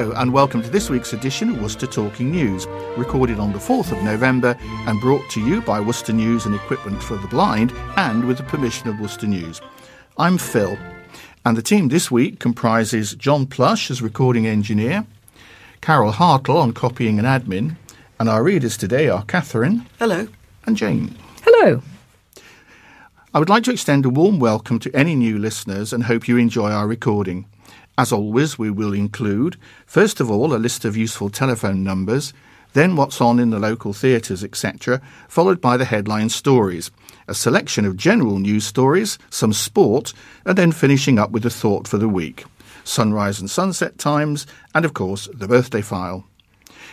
Hello, 0.00 0.14
and 0.16 0.32
welcome 0.32 0.62
to 0.62 0.70
this 0.70 0.88
week's 0.88 1.12
edition 1.12 1.50
of 1.50 1.60
Worcester 1.60 1.86
Talking 1.86 2.30
News, 2.30 2.66
recorded 2.96 3.38
on 3.38 3.52
the 3.52 3.58
4th 3.58 3.92
of 3.92 4.02
November 4.02 4.56
and 4.62 4.98
brought 4.98 5.28
to 5.28 5.42
you 5.42 5.60
by 5.60 5.78
Worcester 5.78 6.14
News 6.14 6.46
and 6.46 6.54
Equipment 6.54 7.02
for 7.02 7.18
the 7.18 7.28
Blind 7.28 7.70
and 7.98 8.24
with 8.24 8.38
the 8.38 8.42
permission 8.44 8.88
of 8.88 8.98
Worcester 8.98 9.26
News. 9.26 9.60
I'm 10.16 10.38
Phil, 10.38 10.78
and 11.44 11.54
the 11.54 11.60
team 11.60 11.88
this 11.88 12.10
week 12.10 12.38
comprises 12.38 13.14
John 13.14 13.44
Plush 13.44 13.90
as 13.90 14.00
recording 14.00 14.46
engineer, 14.46 15.04
Carole 15.82 16.12
Hartle 16.12 16.56
on 16.56 16.72
copying 16.72 17.18
and 17.18 17.28
admin, 17.28 17.76
and 18.18 18.26
our 18.26 18.42
readers 18.42 18.78
today 18.78 19.10
are 19.10 19.24
Katherine. 19.24 19.84
Hello. 19.98 20.28
And 20.64 20.78
Jane. 20.78 21.14
Hello. 21.42 21.82
I 23.34 23.38
would 23.38 23.50
like 23.50 23.64
to 23.64 23.70
extend 23.70 24.06
a 24.06 24.08
warm 24.08 24.38
welcome 24.38 24.78
to 24.78 24.96
any 24.96 25.14
new 25.14 25.38
listeners 25.38 25.92
and 25.92 26.04
hope 26.04 26.26
you 26.26 26.38
enjoy 26.38 26.70
our 26.70 26.88
recording. 26.88 27.44
As 28.00 28.12
always, 28.12 28.58
we 28.58 28.70
will 28.70 28.94
include, 28.94 29.58
first 29.84 30.20
of 30.20 30.30
all, 30.30 30.54
a 30.54 30.56
list 30.56 30.86
of 30.86 30.96
useful 30.96 31.28
telephone 31.28 31.84
numbers, 31.84 32.32
then 32.72 32.96
what's 32.96 33.20
on 33.20 33.38
in 33.38 33.50
the 33.50 33.58
local 33.58 33.92
theatres, 33.92 34.42
etc., 34.42 35.02
followed 35.28 35.60
by 35.60 35.76
the 35.76 35.84
headline 35.84 36.30
stories, 36.30 36.90
a 37.28 37.34
selection 37.34 37.84
of 37.84 37.98
general 37.98 38.38
news 38.38 38.64
stories, 38.64 39.18
some 39.28 39.52
sport, 39.52 40.14
and 40.46 40.56
then 40.56 40.72
finishing 40.72 41.18
up 41.18 41.30
with 41.30 41.44
a 41.44 41.50
thought 41.50 41.86
for 41.86 41.98
the 41.98 42.08
week, 42.08 42.46
sunrise 42.84 43.38
and 43.38 43.50
sunset 43.50 43.98
times, 43.98 44.46
and 44.74 44.86
of 44.86 44.94
course, 44.94 45.28
the 45.34 45.46
birthday 45.46 45.82
file. 45.82 46.24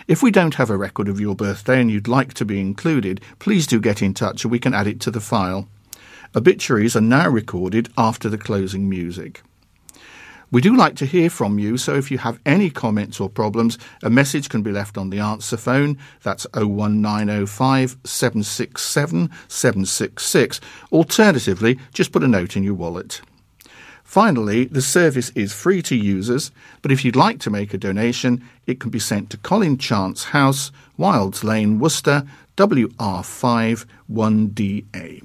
If 0.09 0.21
we 0.21 0.29
don't 0.29 0.55
have 0.55 0.69
a 0.69 0.75
record 0.75 1.07
of 1.07 1.21
your 1.21 1.35
birthday 1.35 1.79
and 1.79 1.89
you'd 1.89 2.09
like 2.09 2.33
to 2.33 2.43
be 2.43 2.59
included, 2.59 3.21
please 3.39 3.65
do 3.65 3.79
get 3.79 4.01
in 4.01 4.13
touch 4.13 4.43
and 4.43 4.51
we 4.51 4.59
can 4.59 4.73
add 4.73 4.87
it 4.87 4.99
to 4.99 5.11
the 5.11 5.21
file. 5.21 5.69
Obituaries 6.35 6.97
are 6.97 7.01
now 7.01 7.29
recorded 7.29 7.87
after 7.97 8.27
the 8.27 8.37
closing 8.37 8.89
music. 8.89 9.41
We 10.49 10.61
do 10.61 10.77
like 10.77 10.95
to 10.97 11.05
hear 11.05 11.29
from 11.29 11.59
you, 11.59 11.75
so 11.75 11.95
if 11.95 12.09
you 12.09 12.19
have 12.19 12.39
any 12.45 12.69
comments 12.69 13.19
or 13.19 13.29
problems, 13.29 13.77
a 14.01 14.09
message 14.09 14.47
can 14.47 14.61
be 14.61 14.71
left 14.71 14.97
on 14.97 15.09
the 15.09 15.19
answer 15.19 15.57
phone. 15.57 15.97
That's 16.23 16.47
01905 16.53 17.97
767 18.05 19.29
766. 19.49 20.61
Alternatively, 20.93 21.77
just 21.91 22.13
put 22.13 22.23
a 22.23 22.29
note 22.29 22.55
in 22.55 22.63
your 22.63 22.75
wallet. 22.75 23.19
Finally, 24.05 24.63
the 24.65 24.81
service 24.81 25.31
is 25.31 25.51
free 25.51 25.81
to 25.81 25.93
users, 25.93 26.49
but 26.81 26.93
if 26.93 27.03
you'd 27.03 27.17
like 27.17 27.41
to 27.41 27.49
make 27.49 27.73
a 27.73 27.77
donation, 27.77 28.41
it 28.65 28.79
can 28.79 28.89
be 28.89 28.99
sent 28.99 29.29
to 29.29 29.37
Colin 29.37 29.77
Chance 29.77 30.23
House, 30.23 30.71
Wylds 30.95 31.43
Lane, 31.43 31.77
Worcester, 31.77 32.25
WR5 32.55 33.85
1DA. 34.09 35.23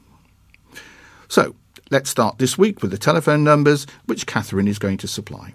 So, 1.28 1.54
Let's 1.92 2.08
start 2.08 2.38
this 2.38 2.56
week 2.56 2.80
with 2.80 2.90
the 2.90 2.96
telephone 2.96 3.44
numbers 3.44 3.86
which 4.06 4.26
Katherine 4.26 4.66
is 4.66 4.78
going 4.78 4.96
to 4.96 5.06
supply. 5.06 5.52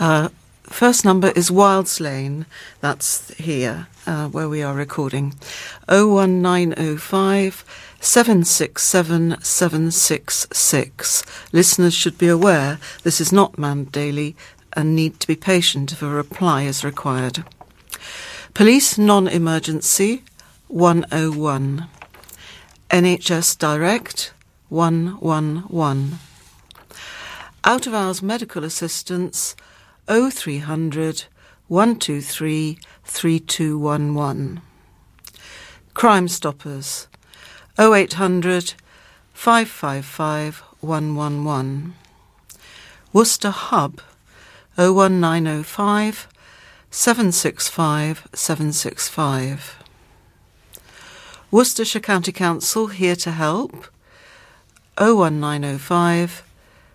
Uh, 0.00 0.30
first 0.64 1.04
number 1.04 1.28
is 1.36 1.48
Wylds 1.48 2.00
Lane. 2.00 2.44
That's 2.80 3.32
here 3.34 3.86
uh, 4.04 4.26
where 4.30 4.48
we 4.48 4.64
are 4.64 4.74
recording. 4.74 5.34
01905 5.86 7.64
767 8.00 9.40
766. 9.40 11.22
Listeners 11.52 11.94
should 11.94 12.18
be 12.18 12.26
aware 12.26 12.80
this 13.04 13.20
is 13.20 13.32
not 13.32 13.56
manned 13.56 13.92
daily 13.92 14.34
and 14.72 14.96
need 14.96 15.20
to 15.20 15.28
be 15.28 15.36
patient 15.36 15.92
if 15.92 16.02
a 16.02 16.08
reply 16.08 16.62
is 16.62 16.82
required. 16.82 17.44
Police 18.54 18.98
non 18.98 19.28
emergency 19.28 20.24
101. 20.66 21.86
NHS 22.90 23.56
Direct 23.56 24.32
111. 24.70 26.18
Out 27.64 27.86
of 27.86 27.92
hours 27.92 28.22
medical 28.22 28.64
assistance 28.64 29.54
0300 30.08 31.24
123 31.66 32.78
3211. 33.04 34.60
Crime 35.92 36.28
Stoppers 36.28 37.08
0800 37.78 38.74
555 39.34 40.62
111. 40.80 41.94
Worcester 43.12 43.50
Hub 43.50 44.00
01905 44.76 46.28
765 46.90 48.28
765. 48.32 49.76
Worcestershire 51.50 52.00
County 52.00 52.30
Council 52.30 52.86
here 52.86 53.16
to 53.16 53.32
help 53.32 53.86
01905 55.00 56.42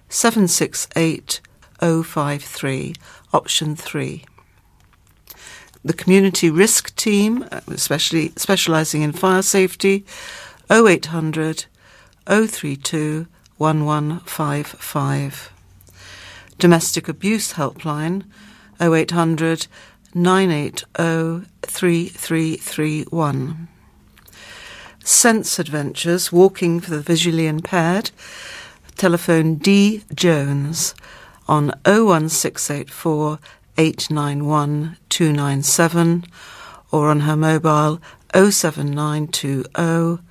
768 0.10 1.42
053, 1.82 2.94
option 3.34 3.76
3. 3.76 4.26
The 5.84 5.94
Community 5.94 6.50
Risk 6.50 6.96
Team, 6.96 7.46
uh, 7.52 7.62
especially 7.68 8.32
specialising 8.38 9.02
in 9.02 9.12
fire 9.12 9.42
safety, 9.42 10.06
0800 10.70 11.66
032 12.28 13.28
1155. 13.58 15.52
Domestic 16.58 17.08
Abuse 17.08 17.54
Helpline, 17.54 18.24
0800 18.80 19.68
980 20.14 21.46
3331. 21.64 23.68
Sense 25.06 25.58
Adventures, 25.60 26.32
Walking 26.32 26.80
for 26.80 26.90
the 26.90 27.00
Visually 27.00 27.46
Impaired. 27.46 28.10
Telephone 28.96 29.54
D. 29.54 30.04
Jones 30.16 30.96
on 31.48 31.68
01684 31.86 33.38
891 33.78 34.98
297 35.10 36.26
or 36.92 37.12
on 37.12 37.20
her 37.20 37.36
mobile 37.36 38.02
07920 38.34 40.24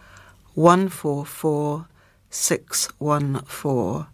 144 0.54 1.86
614. 2.30 4.06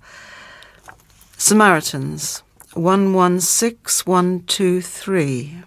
Samaritans 1.39 2.43
116123. 2.75 5.63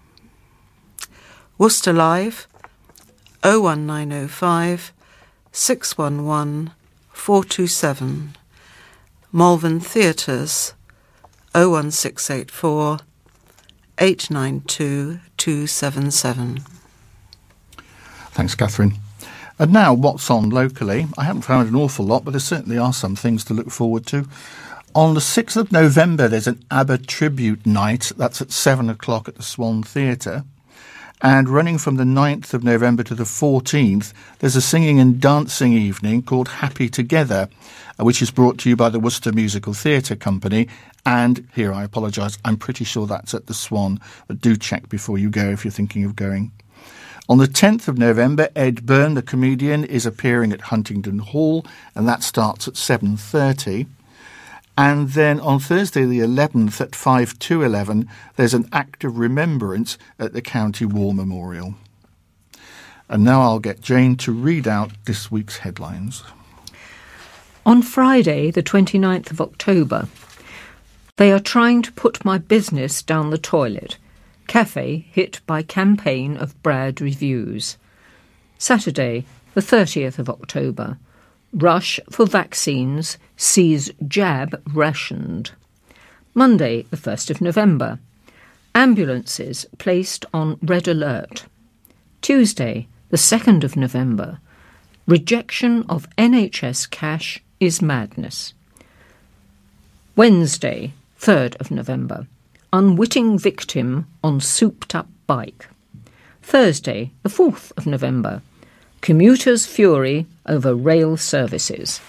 Worcester 1.58 1.92
Live 1.92 2.46
01905 3.44 4.92
611 5.52 6.70
427. 7.12 8.36
Malvern 9.32 9.80
Theatres 9.80 10.74
01684 11.54 12.98
892 13.98 15.20
277. 15.36 16.60
Thanks, 18.30 18.54
Katherine. 18.54 18.94
And 19.58 19.72
now, 19.72 19.94
what's 19.94 20.30
on 20.30 20.50
locally? 20.50 21.06
I 21.16 21.24
haven't 21.24 21.42
found 21.42 21.68
an 21.68 21.76
awful 21.76 22.04
lot, 22.04 22.24
but 22.24 22.32
there 22.32 22.40
certainly 22.40 22.78
are 22.78 22.92
some 22.92 23.14
things 23.14 23.44
to 23.44 23.54
look 23.54 23.70
forward 23.70 24.06
to. 24.06 24.26
On 24.94 25.14
the 25.14 25.20
6th 25.20 25.56
of 25.56 25.70
November, 25.70 26.28
there's 26.28 26.46
an 26.46 26.64
ABBA 26.70 26.98
tribute 26.98 27.66
night. 27.66 28.10
That's 28.16 28.40
at 28.40 28.50
7 28.50 28.88
o'clock 28.88 29.28
at 29.28 29.36
the 29.36 29.42
Swan 29.42 29.82
Theatre. 29.82 30.44
And 31.24 31.48
running 31.48 31.78
from 31.78 31.96
the 31.96 32.04
9th 32.04 32.52
of 32.52 32.64
November 32.64 33.02
to 33.02 33.14
the 33.14 33.24
14th, 33.24 34.12
there's 34.40 34.56
a 34.56 34.60
singing 34.60 35.00
and 35.00 35.18
dancing 35.18 35.72
evening 35.72 36.20
called 36.20 36.48
Happy 36.48 36.86
Together, 36.90 37.48
uh, 37.98 38.04
which 38.04 38.20
is 38.20 38.30
brought 38.30 38.58
to 38.58 38.68
you 38.68 38.76
by 38.76 38.90
the 38.90 39.00
Worcester 39.00 39.32
Musical 39.32 39.72
Theatre 39.72 40.16
Company. 40.16 40.68
And 41.06 41.48
here 41.54 41.72
I 41.72 41.82
apologise, 41.82 42.36
I'm 42.44 42.58
pretty 42.58 42.84
sure 42.84 43.06
that's 43.06 43.32
at 43.32 43.46
the 43.46 43.54
Swan, 43.54 44.00
but 44.28 44.42
do 44.42 44.54
check 44.54 44.90
before 44.90 45.16
you 45.16 45.30
go 45.30 45.48
if 45.48 45.64
you're 45.64 45.72
thinking 45.72 46.04
of 46.04 46.14
going. 46.14 46.52
On 47.26 47.38
the 47.38 47.48
10th 47.48 47.88
of 47.88 47.96
November, 47.96 48.50
Ed 48.54 48.84
Byrne, 48.84 49.14
the 49.14 49.22
comedian, 49.22 49.82
is 49.82 50.04
appearing 50.04 50.52
at 50.52 50.60
Huntingdon 50.60 51.20
Hall, 51.20 51.64
and 51.94 52.06
that 52.06 52.22
starts 52.22 52.68
at 52.68 52.74
7.30. 52.74 53.86
And 54.76 55.10
then 55.10 55.38
on 55.38 55.60
Thursday, 55.60 56.04
the 56.04 56.18
11th 56.18 56.80
at 56.80 56.96
5 56.96 57.38
to 57.40 57.62
11, 57.62 58.08
there's 58.36 58.54
an 58.54 58.68
act 58.72 59.04
of 59.04 59.18
remembrance 59.18 59.96
at 60.18 60.32
the 60.32 60.42
County 60.42 60.84
War 60.84 61.14
Memorial. 61.14 61.74
And 63.08 63.22
now 63.22 63.42
I'll 63.42 63.60
get 63.60 63.80
Jane 63.80 64.16
to 64.16 64.32
read 64.32 64.66
out 64.66 64.90
this 65.04 65.30
week's 65.30 65.58
headlines. 65.58 66.24
On 67.64 67.82
Friday, 67.82 68.50
the 68.50 68.62
29th 68.62 69.30
of 69.30 69.40
October, 69.40 70.08
they 71.16 71.30
are 71.30 71.40
trying 71.40 71.80
to 71.82 71.92
put 71.92 72.24
my 72.24 72.38
business 72.38 73.00
down 73.00 73.30
the 73.30 73.38
toilet. 73.38 73.96
Cafe 74.48 75.06
hit 75.12 75.40
by 75.46 75.62
campaign 75.62 76.36
of 76.36 76.60
Brad 76.62 77.00
reviews. 77.00 77.78
Saturday, 78.58 79.24
the 79.54 79.60
30th 79.60 80.18
of 80.18 80.28
October, 80.28 80.98
Rush 81.52 82.00
for 82.10 82.26
vaccines 82.26 83.16
sees 83.36 83.90
jab 84.06 84.62
rationed. 84.72 85.52
Monday, 86.34 86.82
the 86.90 86.96
1st 86.96 87.30
of 87.30 87.40
November. 87.40 87.98
Ambulances 88.74 89.66
placed 89.78 90.24
on 90.34 90.58
red 90.62 90.88
alert. 90.88 91.44
Tuesday, 92.22 92.88
the 93.10 93.16
2nd 93.16 93.64
of 93.64 93.76
November. 93.76 94.38
Rejection 95.06 95.84
of 95.88 96.08
NHS 96.16 96.90
cash 96.90 97.42
is 97.60 97.82
madness. 97.82 98.54
Wednesday, 100.16 100.92
3rd 101.20 101.56
of 101.56 101.70
November. 101.70 102.26
unwitting 102.74 103.38
victim 103.38 104.04
on 104.24 104.40
souped 104.40 104.96
up 104.96 105.06
bike. 105.28 105.68
Thursday, 106.42 107.12
the 107.22 107.28
4th 107.28 107.70
of 107.76 107.86
November. 107.86 108.42
Commuters' 109.00 109.64
fury 109.64 110.26
over 110.46 110.74
rail 110.74 111.16
services. 111.16 112.00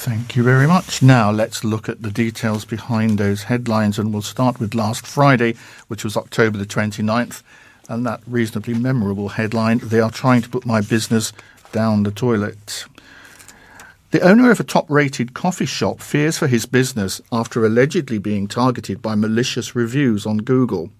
Thank 0.00 0.36
you 0.36 0.44
very 0.44 0.68
much. 0.68 1.02
Now 1.02 1.32
let's 1.32 1.64
look 1.64 1.88
at 1.88 2.02
the 2.02 2.12
details 2.12 2.64
behind 2.64 3.18
those 3.18 3.42
headlines, 3.42 3.98
and 3.98 4.12
we'll 4.12 4.22
start 4.22 4.60
with 4.60 4.72
last 4.72 5.04
Friday, 5.04 5.56
which 5.88 6.04
was 6.04 6.16
October 6.16 6.56
the 6.56 6.66
29th, 6.66 7.42
and 7.88 8.06
that 8.06 8.20
reasonably 8.24 8.74
memorable 8.74 9.30
headline 9.30 9.78
They 9.78 9.98
are 9.98 10.12
trying 10.12 10.42
to 10.42 10.48
put 10.48 10.64
my 10.64 10.82
business 10.82 11.32
down 11.72 12.04
the 12.04 12.12
toilet. 12.12 12.84
The 14.12 14.20
owner 14.20 14.52
of 14.52 14.60
a 14.60 14.64
top 14.64 14.88
rated 14.88 15.34
coffee 15.34 15.66
shop 15.66 16.00
fears 16.00 16.38
for 16.38 16.46
his 16.46 16.64
business 16.64 17.20
after 17.32 17.66
allegedly 17.66 18.18
being 18.18 18.46
targeted 18.46 19.02
by 19.02 19.16
malicious 19.16 19.74
reviews 19.74 20.24
on 20.24 20.38
Google. 20.38 20.90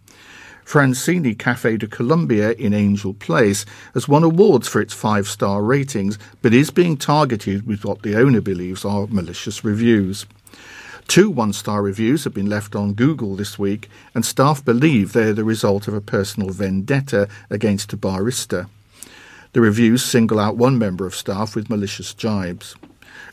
Francini 0.68 1.34
Cafe 1.34 1.78
de 1.78 1.86
Colombia 1.86 2.52
in 2.52 2.74
Angel 2.74 3.14
Place 3.14 3.64
has 3.94 4.06
won 4.06 4.22
awards 4.22 4.68
for 4.68 4.82
its 4.82 4.92
five 4.92 5.26
star 5.26 5.62
ratings, 5.62 6.18
but 6.42 6.52
is 6.52 6.68
being 6.68 6.98
targeted 6.98 7.66
with 7.66 7.86
what 7.86 8.02
the 8.02 8.14
owner 8.14 8.42
believes 8.42 8.84
are 8.84 9.06
malicious 9.06 9.64
reviews. 9.64 10.26
Two 11.06 11.30
one 11.30 11.54
star 11.54 11.80
reviews 11.80 12.24
have 12.24 12.34
been 12.34 12.50
left 12.50 12.76
on 12.76 12.92
Google 12.92 13.34
this 13.34 13.58
week, 13.58 13.88
and 14.14 14.26
staff 14.26 14.62
believe 14.62 15.14
they 15.14 15.30
are 15.30 15.32
the 15.32 15.42
result 15.42 15.88
of 15.88 15.94
a 15.94 16.02
personal 16.02 16.50
vendetta 16.50 17.30
against 17.48 17.94
a 17.94 17.96
barista. 17.96 18.68
The 19.54 19.62
reviews 19.62 20.04
single 20.04 20.38
out 20.38 20.58
one 20.58 20.78
member 20.78 21.06
of 21.06 21.14
staff 21.14 21.56
with 21.56 21.70
malicious 21.70 22.12
jibes. 22.12 22.74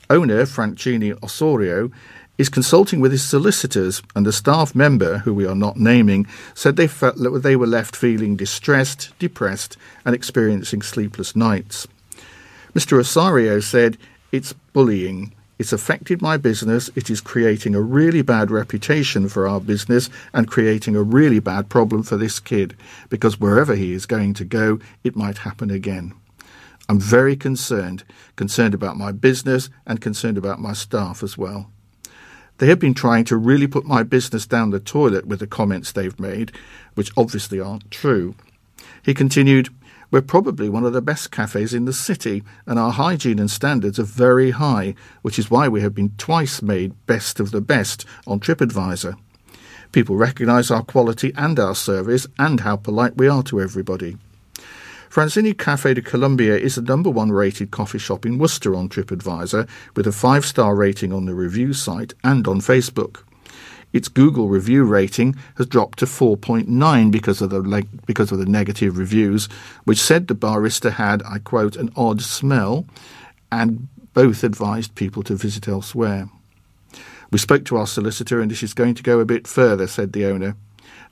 Owner 0.09 0.43
Francini 0.43 1.21
Osorio 1.21 1.91
is 2.37 2.49
consulting 2.49 2.99
with 2.99 3.11
his 3.11 3.27
solicitors, 3.27 4.01
and 4.15 4.27
a 4.27 4.31
staff 4.31 4.75
member, 4.75 5.19
who 5.19 5.33
we 5.33 5.45
are 5.45 5.55
not 5.55 5.77
naming, 5.77 6.27
said 6.53 6.75
they 6.75 6.87
felt 6.87 7.17
that 7.17 7.43
they 7.43 7.55
were 7.55 7.67
left 7.67 7.95
feeling 7.95 8.35
distressed, 8.35 9.17
depressed, 9.19 9.77
and 10.03 10.13
experiencing 10.13 10.81
sleepless 10.81 11.35
nights. 11.35 11.87
Mr. 12.73 12.99
Osorio 12.99 13.59
said, 13.59 13.97
It's 14.31 14.53
bullying. 14.73 15.33
It's 15.57 15.71
affected 15.71 16.21
my 16.21 16.35
business. 16.35 16.89
It 16.95 17.09
is 17.09 17.21
creating 17.21 17.73
a 17.73 17.81
really 17.81 18.21
bad 18.21 18.51
reputation 18.51 19.29
for 19.29 19.47
our 19.47 19.61
business 19.61 20.09
and 20.33 20.51
creating 20.51 20.97
a 20.97 21.01
really 21.01 21.39
bad 21.39 21.69
problem 21.69 22.03
for 22.03 22.17
this 22.17 22.41
kid 22.41 22.75
because 23.09 23.39
wherever 23.39 23.75
he 23.75 23.93
is 23.93 24.05
going 24.05 24.33
to 24.33 24.43
go, 24.43 24.79
it 25.05 25.15
might 25.15 25.39
happen 25.39 25.71
again. 25.71 26.13
I'm 26.89 26.99
very 26.99 27.37
concerned, 27.37 28.03
concerned 28.35 28.73
about 28.73 28.97
my 28.97 29.13
business 29.13 29.69
and 29.87 30.01
concerned 30.01 30.37
about 30.37 30.59
my 30.59 30.73
staff 30.73 31.23
as 31.23 31.37
well. 31.37 31.71
They 32.57 32.67
have 32.67 32.79
been 32.79 32.93
trying 32.93 33.25
to 33.25 33.37
really 33.37 33.67
put 33.67 33.85
my 33.85 34.03
business 34.03 34.45
down 34.45 34.69
the 34.69 34.79
toilet 34.79 35.27
with 35.27 35.39
the 35.39 35.47
comments 35.47 35.91
they've 35.91 36.19
made, 36.19 36.53
which 36.93 37.11
obviously 37.17 37.59
aren't 37.59 37.91
true. 37.91 38.35
He 39.03 39.13
continued, 39.13 39.69
We're 40.09 40.21
probably 40.21 40.69
one 40.69 40.85
of 40.85 40.93
the 40.93 41.01
best 41.01 41.31
cafes 41.31 41.73
in 41.73 41.83
the 41.83 41.93
city, 41.93 42.43
and 42.65 42.79
our 42.79 42.91
hygiene 42.91 43.39
and 43.39 43.51
standards 43.51 43.99
are 43.99 44.03
very 44.03 44.51
high, 44.51 44.95
which 45.21 45.37
is 45.37 45.51
why 45.51 45.67
we 45.67 45.81
have 45.81 45.93
been 45.93 46.13
twice 46.17 46.61
made 46.61 46.93
best 47.07 47.41
of 47.41 47.51
the 47.51 47.61
best 47.61 48.05
on 48.25 48.39
TripAdvisor. 48.39 49.17
People 49.91 50.15
recognise 50.15 50.71
our 50.71 50.83
quality 50.83 51.33
and 51.35 51.59
our 51.59 51.75
service 51.75 52.25
and 52.39 52.61
how 52.61 52.77
polite 52.77 53.17
we 53.17 53.27
are 53.27 53.43
to 53.43 53.61
everybody. 53.61 54.17
Francini 55.09 55.57
Cafe 55.57 55.93
de 55.93 56.01
Colombia 56.01 56.57
is 56.57 56.75
the 56.75 56.81
number 56.81 57.09
one 57.09 57.31
rated 57.31 57.71
coffee 57.71 57.99
shop 57.99 58.25
in 58.25 58.37
Worcester 58.37 58.75
on 58.75 58.89
TripAdvisor, 58.89 59.67
with 59.95 60.07
a 60.07 60.11
five 60.11 60.45
star 60.45 60.75
rating 60.75 61.13
on 61.13 61.25
the 61.25 61.33
review 61.33 61.73
site 61.73 62.13
and 62.23 62.47
on 62.47 62.59
Facebook. 62.59 63.23
Its 63.93 64.09
Google 64.09 64.49
review 64.49 64.83
rating 64.83 65.35
has 65.57 65.67
dropped 65.67 65.99
to 65.99 66.05
4.9 66.05 67.11
because 67.11 67.41
of 67.41 67.49
the 67.49 67.87
because 68.05 68.31
of 68.31 68.39
the 68.39 68.45
negative 68.45 68.97
reviews, 68.97 69.47
which 69.85 70.01
said 70.01 70.27
the 70.27 70.35
barista 70.35 70.91
had, 70.91 71.23
I 71.23 71.39
quote, 71.39 71.77
an 71.77 71.91
odd 71.95 72.21
smell, 72.21 72.85
and 73.51 73.87
both 74.13 74.43
advised 74.43 74.95
people 74.95 75.23
to 75.23 75.35
visit 75.35 75.67
elsewhere. 75.67 76.27
We 77.31 77.39
spoke 77.39 77.63
to 77.65 77.77
our 77.77 77.87
solicitor, 77.87 78.41
and 78.41 78.51
this 78.51 78.63
is 78.63 78.73
going 78.73 78.95
to 78.95 79.03
go 79.03 79.19
a 79.19 79.25
bit 79.25 79.47
further, 79.47 79.87
said 79.87 80.11
the 80.11 80.25
owner. 80.25 80.57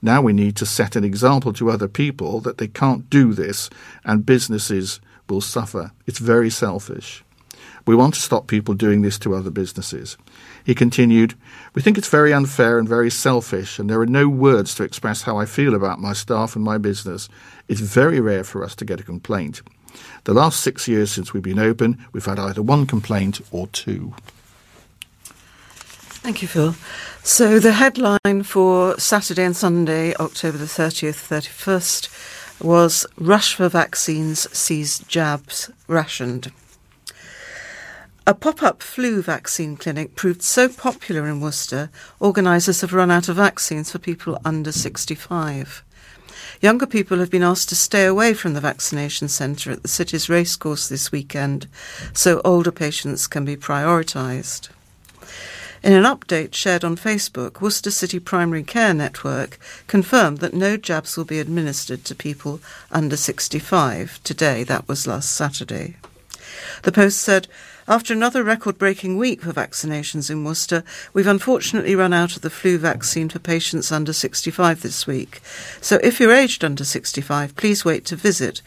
Now 0.04 0.20
we 0.20 0.34
need 0.34 0.54
to 0.56 0.66
set 0.66 0.96
an 0.96 1.04
example 1.04 1.54
to 1.54 1.70
other 1.70 1.88
people 1.88 2.40
that 2.40 2.58
they 2.58 2.68
can't 2.68 3.08
do 3.08 3.32
this 3.32 3.70
and 4.04 4.26
businesses 4.26 5.00
will 5.30 5.40
suffer. 5.40 5.92
It's 6.06 6.18
very 6.18 6.50
selfish. 6.50 7.24
We 7.86 7.96
want 7.96 8.12
to 8.12 8.20
stop 8.20 8.46
people 8.46 8.74
doing 8.74 9.00
this 9.00 9.18
to 9.20 9.34
other 9.34 9.48
businesses. 9.48 10.18
He 10.62 10.74
continued, 10.74 11.32
We 11.74 11.80
think 11.80 11.96
it's 11.96 12.10
very 12.10 12.34
unfair 12.34 12.78
and 12.78 12.86
very 12.86 13.10
selfish, 13.10 13.78
and 13.78 13.88
there 13.88 14.00
are 14.02 14.06
no 14.06 14.28
words 14.28 14.74
to 14.74 14.84
express 14.84 15.22
how 15.22 15.38
I 15.38 15.46
feel 15.46 15.74
about 15.74 16.02
my 16.02 16.12
staff 16.12 16.54
and 16.54 16.62
my 16.62 16.76
business. 16.76 17.30
It's 17.66 17.80
very 17.80 18.20
rare 18.20 18.44
for 18.44 18.62
us 18.62 18.74
to 18.76 18.84
get 18.84 19.00
a 19.00 19.04
complaint. 19.04 19.62
The 20.24 20.34
last 20.34 20.60
six 20.60 20.86
years 20.86 21.12
since 21.12 21.32
we've 21.32 21.42
been 21.42 21.58
open, 21.58 22.04
we've 22.12 22.26
had 22.26 22.38
either 22.38 22.60
one 22.62 22.86
complaint 22.86 23.40
or 23.50 23.68
two. 23.68 24.12
Thank 26.24 26.40
you, 26.40 26.48
Phil. 26.48 26.74
So 27.22 27.58
the 27.58 27.72
headline 27.72 28.44
for 28.44 28.98
Saturday 28.98 29.44
and 29.44 29.54
Sunday, 29.54 30.14
October 30.14 30.56
the 30.56 30.64
30th, 30.64 31.28
31st, 31.28 32.64
was 32.64 33.06
Rush 33.18 33.54
for 33.54 33.68
Vaccines 33.68 34.50
sees 34.56 35.00
jabs 35.00 35.70
rationed. 35.86 36.50
A 38.26 38.32
pop 38.32 38.62
up 38.62 38.82
flu 38.82 39.20
vaccine 39.20 39.76
clinic 39.76 40.16
proved 40.16 40.40
so 40.40 40.66
popular 40.66 41.26
in 41.26 41.42
Worcester, 41.42 41.90
organisers 42.20 42.80
have 42.80 42.94
run 42.94 43.10
out 43.10 43.28
of 43.28 43.36
vaccines 43.36 43.92
for 43.92 43.98
people 43.98 44.40
under 44.46 44.72
65. 44.72 45.84
Younger 46.62 46.86
people 46.86 47.18
have 47.18 47.30
been 47.30 47.42
asked 47.42 47.68
to 47.68 47.76
stay 47.76 48.06
away 48.06 48.32
from 48.32 48.54
the 48.54 48.62
vaccination 48.62 49.28
centre 49.28 49.72
at 49.72 49.82
the 49.82 49.88
city's 49.88 50.30
racecourse 50.30 50.88
this 50.88 51.12
weekend, 51.12 51.66
so 52.14 52.40
older 52.46 52.72
patients 52.72 53.26
can 53.26 53.44
be 53.44 53.58
prioritised. 53.58 54.70
In 55.84 55.92
an 55.92 56.04
update 56.04 56.54
shared 56.54 56.82
on 56.82 56.96
Facebook, 56.96 57.60
Worcester 57.60 57.90
City 57.90 58.18
Primary 58.18 58.62
Care 58.62 58.94
Network 58.94 59.58
confirmed 59.86 60.38
that 60.38 60.54
no 60.54 60.78
jabs 60.78 61.14
will 61.14 61.26
be 61.26 61.38
administered 61.38 62.06
to 62.06 62.14
people 62.14 62.60
under 62.90 63.18
65 63.18 64.18
today. 64.24 64.64
That 64.64 64.88
was 64.88 65.06
last 65.06 65.34
Saturday. 65.34 65.96
The 66.84 66.92
Post 66.92 67.20
said, 67.20 67.48
after 67.86 68.14
another 68.14 68.42
record 68.42 68.78
breaking 68.78 69.18
week 69.18 69.42
for 69.42 69.52
vaccinations 69.52 70.30
in 70.30 70.42
Worcester, 70.42 70.84
we've 71.12 71.26
unfortunately 71.26 71.94
run 71.94 72.14
out 72.14 72.34
of 72.34 72.40
the 72.40 72.48
flu 72.48 72.78
vaccine 72.78 73.28
for 73.28 73.38
patients 73.38 73.92
under 73.92 74.14
65 74.14 74.80
this 74.80 75.06
week. 75.06 75.42
So 75.82 75.96
if 76.02 76.18
you're 76.18 76.32
aged 76.32 76.64
under 76.64 76.84
65, 76.86 77.56
please 77.56 77.84
wait 77.84 78.06
to 78.06 78.16
visit 78.16 78.62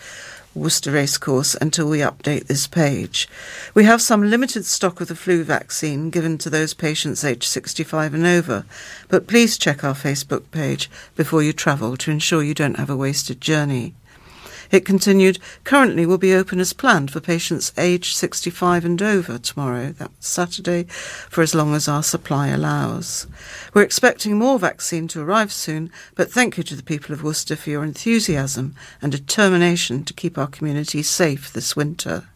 Worcester 0.57 0.91
Racecourse 0.91 1.55
until 1.61 1.87
we 1.87 1.99
update 1.99 2.47
this 2.47 2.67
page. 2.67 3.29
We 3.73 3.83
have 3.85 4.01
some 4.01 4.29
limited 4.29 4.65
stock 4.65 4.99
of 4.99 5.07
the 5.07 5.15
flu 5.15 5.43
vaccine 5.43 6.09
given 6.09 6.37
to 6.39 6.49
those 6.49 6.73
patients 6.73 7.23
aged 7.23 7.43
65 7.43 8.13
and 8.13 8.25
over, 8.25 8.65
but 9.07 9.27
please 9.27 9.57
check 9.57 9.83
our 9.83 9.93
Facebook 9.93 10.49
page 10.51 10.89
before 11.15 11.43
you 11.43 11.53
travel 11.53 11.95
to 11.97 12.11
ensure 12.11 12.43
you 12.43 12.53
don't 12.53 12.79
have 12.79 12.89
a 12.89 12.97
wasted 12.97 13.39
journey. 13.39 13.93
It 14.71 14.85
continued, 14.85 15.39
currently 15.63 16.05
will 16.05 16.17
be 16.17 16.33
open 16.33 16.59
as 16.59 16.73
planned 16.73 17.11
for 17.11 17.19
patients 17.19 17.71
aged 17.77 18.15
65 18.15 18.85
and 18.85 19.01
over 19.01 19.37
tomorrow, 19.37 19.93
that's 19.93 20.27
Saturday, 20.27 20.83
for 20.83 21.41
as 21.41 21.55
long 21.55 21.73
as 21.73 21.87
our 21.87 22.03
supply 22.03 22.47
allows. 22.47 23.27
We're 23.73 23.83
expecting 23.83 24.37
more 24.37 24.59
vaccine 24.59 25.07
to 25.09 25.21
arrive 25.21 25.51
soon, 25.51 25.91
but 26.15 26.31
thank 26.31 26.57
you 26.57 26.63
to 26.63 26.75
the 26.75 26.83
people 26.83 27.13
of 27.13 27.23
Worcester 27.23 27.55
for 27.55 27.69
your 27.69 27.83
enthusiasm 27.83 28.75
and 29.01 29.11
determination 29.11 30.03
to 30.05 30.13
keep 30.13 30.37
our 30.37 30.47
community 30.47 31.03
safe 31.03 31.51
this 31.51 31.75
winter. 31.75 32.27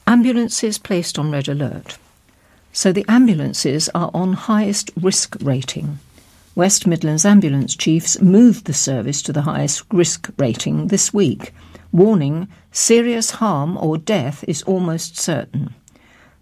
Ambulances 0.06 0.78
placed 0.78 1.18
on 1.18 1.30
red 1.30 1.48
alert. 1.48 1.98
So 2.72 2.92
the 2.92 3.04
ambulances 3.08 3.88
are 3.94 4.10
on 4.12 4.34
highest 4.34 4.90
risk 5.00 5.36
rating. 5.40 5.98
West 6.56 6.86
Midlands 6.86 7.24
ambulance 7.24 7.74
chiefs 7.74 8.20
moved 8.20 8.66
the 8.66 8.72
service 8.72 9.22
to 9.22 9.32
the 9.32 9.42
highest 9.42 9.82
risk 9.92 10.30
rating 10.38 10.86
this 10.86 11.12
week, 11.12 11.52
warning 11.90 12.46
serious 12.70 13.32
harm 13.32 13.76
or 13.76 13.98
death 13.98 14.44
is 14.46 14.62
almost 14.62 15.18
certain. 15.18 15.74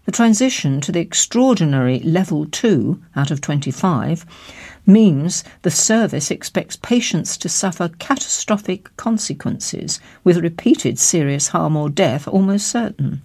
The 0.05 0.11
transition 0.11 0.81
to 0.81 0.91
the 0.91 0.99
extraordinary 0.99 1.97
level 2.01 2.45
2 2.45 3.01
out 3.15 3.31
of 3.31 3.41
25 3.41 4.23
means 4.85 5.43
the 5.63 5.71
service 5.71 6.29
expects 6.29 6.75
patients 6.75 7.35
to 7.37 7.49
suffer 7.49 7.89
catastrophic 7.97 8.95
consequences 8.97 9.99
with 10.23 10.43
repeated 10.43 10.99
serious 10.99 11.47
harm 11.47 11.75
or 11.75 11.89
death 11.89 12.27
almost 12.27 12.67
certain. 12.67 13.23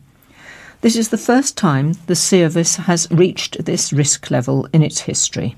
This 0.81 0.97
is 0.97 1.11
the 1.11 1.19
first 1.19 1.55
time 1.55 1.97
the 2.07 2.17
service 2.17 2.77
has 2.77 3.11
reached 3.11 3.63
this 3.67 3.93
risk 3.93 4.31
level 4.31 4.67
in 4.73 4.83
its 4.83 5.01
history. 5.01 5.55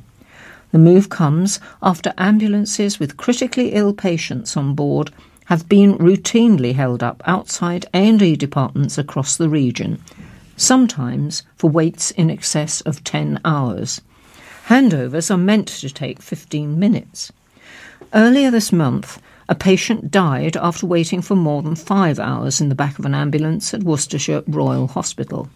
The 0.73 0.79
move 0.79 1.09
comes 1.09 1.59
after 1.83 2.15
ambulances 2.17 3.01
with 3.01 3.17
critically 3.17 3.71
ill 3.73 3.93
patients 3.93 4.57
on 4.57 4.75
board 4.75 5.11
have 5.47 5.69
been 5.69 5.99
routinely 5.99 6.75
held 6.75 7.03
up 7.03 7.21
outside 7.27 7.87
A&E 7.93 8.37
departments 8.37 8.97
across 8.97 9.37
the 9.37 9.49
region, 9.49 10.01
sometimes 10.57 11.43
for 11.57 11.69
waits 11.69 12.13
in 12.13 12.31
excess 12.31 12.81
of 12.83 13.03
10 13.03 13.41
hours. 13.45 14.01
Handovers 14.69 15.29
are 15.29 15.37
meant 15.37 15.67
to 15.67 15.91
take 15.91 16.23
15 16.23 16.79
minutes. 16.79 17.33
Earlier 18.15 18.53
this 18.53 18.73
month, 18.73 19.21
a 19.49 19.57
patient 19.57 20.13
died 20.13 20.57
after 20.57 20.87
waiting 20.87 21.21
for 21.21 21.35
more 21.35 21.63
than 21.63 21.75
five 21.75 22.21
hours 22.21 22.61
in 22.61 22.69
the 22.69 22.77
back 22.77 23.01
of 23.01 23.05
an 23.05 23.17
ambulance 23.17 23.75
at 23.75 23.83
Worcestershire 23.83 24.45
Royal 24.47 24.87
Hospital. 24.87 25.51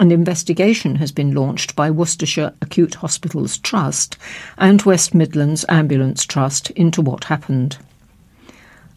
An 0.00 0.12
investigation 0.12 0.94
has 0.96 1.10
been 1.10 1.34
launched 1.34 1.74
by 1.74 1.90
Worcestershire 1.90 2.52
Acute 2.62 2.94
Hospitals 2.94 3.58
Trust 3.58 4.16
and 4.56 4.80
West 4.82 5.12
Midlands 5.12 5.64
Ambulance 5.68 6.24
Trust 6.24 6.70
into 6.70 7.02
what 7.02 7.24
happened. 7.24 7.78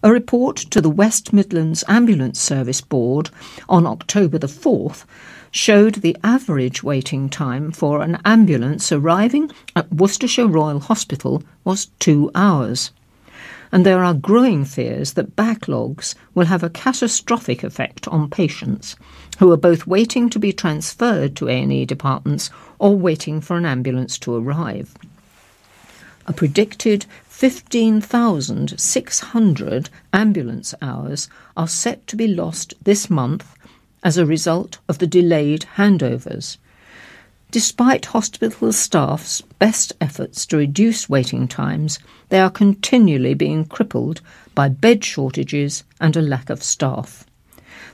A 0.03 0.12
report 0.12 0.58
to 0.58 0.79
the 0.79 0.91
West 0.91 1.34
Midlands 1.34 1.84
Ambulance 1.88 2.39
Service 2.39 2.81
Board 2.81 3.31
on 3.67 3.88
October 3.88 4.38
the 4.38 4.46
4th 4.46 5.05
showed 5.50 5.96
the 5.96 6.15
average 6.24 6.84
waiting 6.84 7.29
time 7.29 7.72
for 7.72 8.03
an 8.03 8.20
ambulance 8.24 8.91
arriving 8.91 9.50
at 9.75 9.91
Worcestershire 9.91 10.48
Royal 10.48 10.81
Hospital 10.81 11.41
was 11.63 11.88
two 11.98 12.29
hours 12.36 12.91
and 13.72 13.86
there 13.86 14.03
are 14.03 14.13
growing 14.13 14.65
fears 14.65 15.13
that 15.13 15.36
backlogs 15.36 16.13
will 16.36 16.46
have 16.46 16.62
a 16.62 16.70
catastrophic 16.70 17.63
effect 17.63 18.08
on 18.10 18.29
patients 18.29 18.96
who 19.41 19.51
are 19.51 19.57
both 19.57 19.86
waiting 19.88 20.29
to 20.29 20.38
be 20.38 20.53
transferred 20.53 21.36
to 21.36 21.48
A&E 21.48 21.83
departments 21.86 22.51
or 22.77 22.95
waiting 22.95 23.41
for 23.41 23.57
an 23.57 23.65
ambulance 23.65 24.19
to 24.19 24.36
arrive. 24.36 24.93
A 26.27 26.33
predicted 26.33 27.07
15,600 27.27 29.89
ambulance 30.13 30.75
hours 30.79 31.27
are 31.57 31.67
set 31.67 32.05
to 32.05 32.15
be 32.15 32.27
lost 32.27 32.75
this 32.83 33.10
month 33.10 33.57
as 34.03 34.19
a 34.19 34.27
result 34.27 34.77
of 34.88 35.00
the 35.00 35.07
delayed 35.07 35.65
handovers. 35.75 36.57
Despite 37.50 38.05
hospital 38.05 38.71
staff's 38.71 39.41
best 39.57 39.93
efforts 40.00 40.45
to 40.45 40.57
reduce 40.57 41.10
waiting 41.10 41.48
times, 41.48 41.98
they 42.29 42.39
are 42.39 42.51
continually 42.51 43.33
being 43.33 43.65
crippled 43.65 44.21
by 44.53 44.69
bed 44.69 45.03
shortages 45.03 45.83
and 46.00 46.15
a 46.15 46.21
lack 46.21 46.51
of 46.51 46.62
staff. 46.62 47.25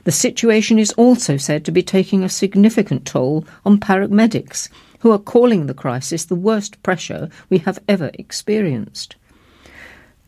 The 0.08 0.12
situation 0.12 0.78
is 0.78 0.92
also 0.92 1.36
said 1.36 1.66
to 1.66 1.70
be 1.70 1.82
taking 1.82 2.24
a 2.24 2.30
significant 2.30 3.04
toll 3.04 3.44
on 3.66 3.78
paramedics, 3.78 4.70
who 5.00 5.10
are 5.12 5.18
calling 5.18 5.66
the 5.66 5.74
crisis 5.74 6.24
the 6.24 6.34
worst 6.34 6.82
pressure 6.82 7.28
we 7.50 7.58
have 7.58 7.78
ever 7.86 8.10
experienced. 8.14 9.16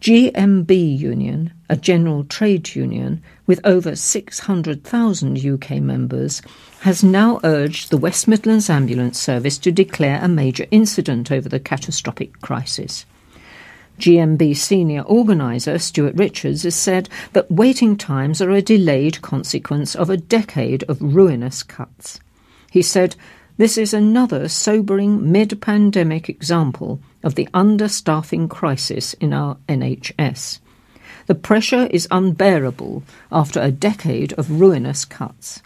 GMB 0.03 0.99
Union, 0.99 1.55
a 1.71 1.79
general 1.79 2.25
trade 2.25 2.75
union 2.75 3.23
with 3.47 3.59
over 3.65 3.97
600,000 3.97 5.47
UK 5.47 5.71
members, 5.81 6.43
has 6.81 7.03
now 7.03 7.41
urged 7.43 7.89
the 7.89 7.97
West 7.97 8.29
Midlands 8.29 8.69
Ambulance 8.69 9.19
Service 9.19 9.57
to 9.57 9.73
declare 9.73 10.23
a 10.23 10.29
major 10.29 10.67
incident 10.71 11.33
over 11.33 11.49
the 11.49 11.59
catastrophic 11.59 12.39
crisis. 12.43 13.07
GMB 14.01 14.57
senior 14.57 15.03
organiser 15.03 15.79
Stuart 15.79 16.15
Richards 16.17 16.63
has 16.63 16.75
said 16.75 17.09
that 17.35 17.51
waiting 17.51 17.97
times 17.97 18.41
are 18.41 18.51
a 18.51 18.63
delayed 18.63 19.21
consequence 19.23 19.95
of 19.95 20.11
a 20.11 20.17
decade 20.17 20.83
of 20.85 21.01
ruinous 21.01 21.63
cuts. 21.63 22.19
He 22.71 22.83
said, 22.83 23.15
This 23.59 23.77
is 23.77 23.93
another 23.93 24.49
sobering 24.49 25.31
mid 25.31 25.61
pandemic 25.61 26.29
example 26.29 27.01
of 27.23 27.35
the 27.35 27.49
understaffing 27.53 28.49
crisis 28.49 29.13
in 29.15 29.33
our 29.33 29.59
NHS. 29.69 30.61
The 31.27 31.35
pressure 31.35 31.87
is 31.91 32.09
unbearable 32.11 33.03
after 33.31 33.61
a 33.61 33.71
decade 33.71 34.33
of 34.33 34.61
ruinous 34.61 35.05
cuts. 35.05 35.61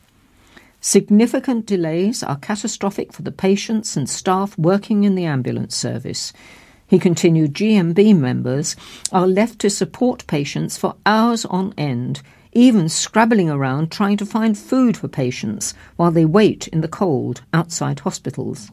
Significant 0.80 1.64
delays 1.64 2.22
are 2.22 2.36
catastrophic 2.36 3.12
for 3.12 3.22
the 3.22 3.32
patients 3.32 3.96
and 3.96 4.10
staff 4.10 4.58
working 4.58 5.04
in 5.04 5.14
the 5.14 5.24
ambulance 5.24 5.74
service. 5.74 6.34
He 6.94 7.00
continued 7.00 7.54
GMB 7.54 8.16
members 8.16 8.76
are 9.10 9.26
left 9.26 9.58
to 9.58 9.68
support 9.68 10.28
patients 10.28 10.78
for 10.78 10.94
hours 11.04 11.44
on 11.44 11.74
end, 11.76 12.22
even 12.52 12.88
scrabbling 12.88 13.50
around 13.50 13.90
trying 13.90 14.16
to 14.18 14.24
find 14.24 14.56
food 14.56 14.96
for 14.96 15.08
patients 15.08 15.74
while 15.96 16.12
they 16.12 16.24
wait 16.24 16.68
in 16.68 16.82
the 16.82 16.86
cold 16.86 17.42
outside 17.52 17.98
hospitals. 17.98 18.70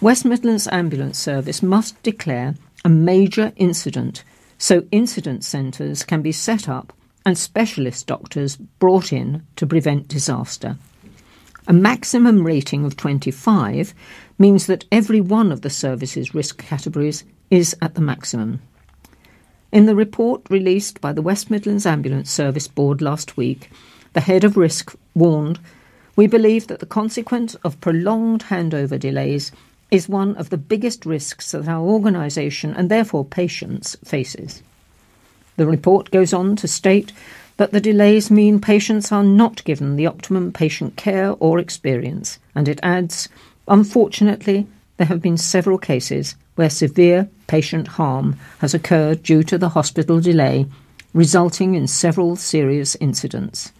West 0.00 0.24
Midlands 0.24 0.68
Ambulance 0.68 1.18
Service 1.18 1.62
must 1.62 2.02
declare 2.02 2.54
a 2.82 2.88
major 2.88 3.52
incident 3.56 4.24
so 4.56 4.86
incident 4.90 5.44
centres 5.44 6.04
can 6.04 6.22
be 6.22 6.32
set 6.32 6.66
up 6.66 6.94
and 7.26 7.36
specialist 7.36 8.06
doctors 8.06 8.56
brought 8.56 9.12
in 9.12 9.46
to 9.56 9.66
prevent 9.66 10.08
disaster. 10.08 10.78
A 11.66 11.74
maximum 11.74 12.46
rating 12.46 12.86
of 12.86 12.96
25 12.96 13.92
means 14.38 14.66
that 14.66 14.84
every 14.92 15.20
one 15.20 15.50
of 15.50 15.62
the 15.62 15.70
service's 15.70 16.34
risk 16.34 16.58
categories 16.58 17.24
is 17.50 17.76
at 17.82 17.94
the 17.94 18.00
maximum. 18.00 18.60
In 19.72 19.86
the 19.86 19.96
report 19.96 20.42
released 20.48 21.00
by 21.00 21.12
the 21.12 21.22
West 21.22 21.50
Midlands 21.50 21.84
Ambulance 21.84 22.30
Service 22.30 22.68
Board 22.68 23.02
last 23.02 23.36
week, 23.36 23.70
the 24.12 24.20
head 24.20 24.44
of 24.44 24.56
risk 24.56 24.94
warned 25.14 25.58
We 26.16 26.26
believe 26.26 26.68
that 26.68 26.80
the 26.80 26.86
consequence 26.86 27.54
of 27.56 27.80
prolonged 27.80 28.44
handover 28.44 28.98
delays 28.98 29.52
is 29.90 30.08
one 30.08 30.36
of 30.36 30.50
the 30.50 30.56
biggest 30.56 31.06
risks 31.06 31.52
that 31.52 31.68
our 31.68 31.86
organisation 31.86 32.74
and 32.74 32.90
therefore 32.90 33.24
patients 33.24 33.96
faces. 34.04 34.62
The 35.56 35.66
report 35.66 36.10
goes 36.10 36.32
on 36.32 36.56
to 36.56 36.68
state 36.68 37.12
that 37.56 37.72
the 37.72 37.80
delays 37.80 38.30
mean 38.30 38.60
patients 38.60 39.10
are 39.10 39.24
not 39.24 39.64
given 39.64 39.96
the 39.96 40.06
optimum 40.06 40.52
patient 40.52 40.96
care 40.96 41.34
or 41.40 41.58
experience, 41.58 42.38
and 42.54 42.68
it 42.68 42.78
adds, 42.82 43.28
unfortunately, 43.68 44.66
there 44.96 45.06
have 45.06 45.22
been 45.22 45.36
several 45.36 45.78
cases 45.78 46.34
where 46.56 46.70
severe 46.70 47.28
patient 47.46 47.86
harm 47.86 48.36
has 48.58 48.74
occurred 48.74 49.22
due 49.22 49.42
to 49.44 49.56
the 49.56 49.70
hospital 49.70 50.20
delay, 50.20 50.66
resulting 51.14 51.74
in 51.74 51.86
several 51.86 52.36
serious 52.36 52.96
incidents. 52.96 53.72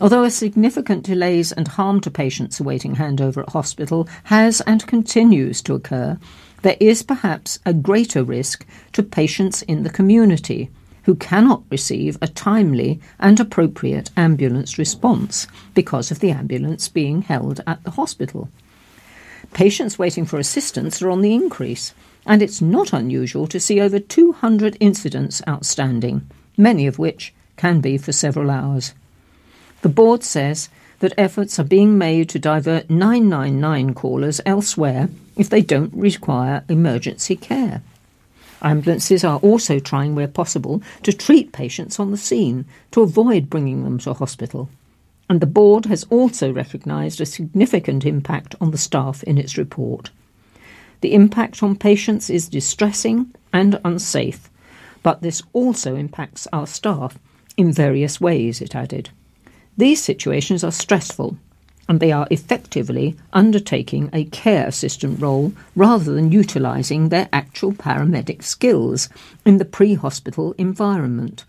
Although 0.00 0.24
a 0.24 0.30
significant 0.30 1.04
delays 1.04 1.50
and 1.50 1.66
harm 1.66 2.00
to 2.02 2.10
patients 2.10 2.60
awaiting 2.60 2.96
handover 2.96 3.42
at 3.42 3.48
hospital 3.50 4.08
has 4.24 4.60
and 4.62 4.86
continues 4.86 5.62
to 5.62 5.74
occur, 5.74 6.18
there 6.62 6.76
is 6.78 7.02
perhaps 7.02 7.58
a 7.64 7.72
greater 7.72 8.22
risk 8.22 8.66
to 8.92 9.02
patients 9.02 9.62
in 9.62 9.82
the 9.82 9.90
community 9.90 10.70
who 11.04 11.14
cannot 11.14 11.62
receive 11.70 12.18
a 12.20 12.28
timely 12.28 13.00
and 13.18 13.40
appropriate 13.40 14.10
ambulance 14.16 14.78
response 14.78 15.46
because 15.72 16.10
of 16.10 16.20
the 16.20 16.30
ambulance 16.30 16.88
being 16.88 17.22
held 17.22 17.60
at 17.66 17.82
the 17.82 17.92
hospital. 17.92 18.48
Patients 19.52 19.98
waiting 19.98 20.24
for 20.24 20.38
assistance 20.38 21.02
are 21.02 21.10
on 21.10 21.20
the 21.20 21.34
increase, 21.34 21.94
and 22.26 22.42
it's 22.42 22.60
not 22.60 22.92
unusual 22.92 23.46
to 23.48 23.58
see 23.58 23.80
over 23.80 23.98
200 23.98 24.76
incidents 24.80 25.42
outstanding, 25.48 26.28
many 26.56 26.86
of 26.86 26.98
which 26.98 27.32
can 27.56 27.80
be 27.80 27.98
for 27.98 28.12
several 28.12 28.50
hours. 28.50 28.94
The 29.82 29.88
board 29.88 30.22
says 30.24 30.68
that 31.00 31.14
efforts 31.16 31.58
are 31.58 31.64
being 31.64 31.96
made 31.96 32.28
to 32.30 32.38
divert 32.38 32.90
999 32.90 33.94
callers 33.94 34.40
elsewhere 34.44 35.08
if 35.36 35.48
they 35.48 35.62
don't 35.62 35.92
require 35.94 36.64
emergency 36.68 37.36
care. 37.36 37.82
Ambulances 38.60 39.22
are 39.22 39.38
also 39.38 39.78
trying, 39.78 40.16
where 40.16 40.26
possible, 40.26 40.82
to 41.04 41.12
treat 41.12 41.52
patients 41.52 42.00
on 42.00 42.10
the 42.10 42.16
scene 42.16 42.64
to 42.90 43.02
avoid 43.02 43.48
bringing 43.48 43.84
them 43.84 43.98
to 43.98 44.14
hospital. 44.14 44.68
And 45.28 45.40
the 45.40 45.46
board 45.46 45.86
has 45.86 46.04
also 46.04 46.52
recognised 46.52 47.20
a 47.20 47.26
significant 47.26 48.04
impact 48.04 48.54
on 48.60 48.70
the 48.70 48.78
staff 48.78 49.22
in 49.24 49.36
its 49.38 49.58
report. 49.58 50.10
The 51.00 51.14
impact 51.14 51.62
on 51.62 51.76
patients 51.76 52.30
is 52.30 52.48
distressing 52.48 53.32
and 53.52 53.78
unsafe, 53.84 54.50
but 55.02 55.22
this 55.22 55.42
also 55.52 55.94
impacts 55.96 56.48
our 56.52 56.66
staff 56.66 57.18
in 57.56 57.72
various 57.72 58.20
ways, 58.20 58.60
it 58.60 58.74
added. 58.74 59.10
These 59.76 60.02
situations 60.02 60.64
are 60.64 60.72
stressful 60.72 61.36
and 61.88 62.00
they 62.00 62.12
are 62.12 62.28
effectively 62.30 63.16
undertaking 63.32 64.10
a 64.12 64.24
care 64.26 64.66
assistant 64.66 65.20
role 65.20 65.52
rather 65.74 66.12
than 66.12 66.30
utilising 66.30 67.08
their 67.08 67.28
actual 67.32 67.72
paramedic 67.72 68.42
skills 68.42 69.08
in 69.44 69.58
the 69.58 69.64
pre 69.64 69.94
hospital 69.94 70.54
environment. 70.58 71.44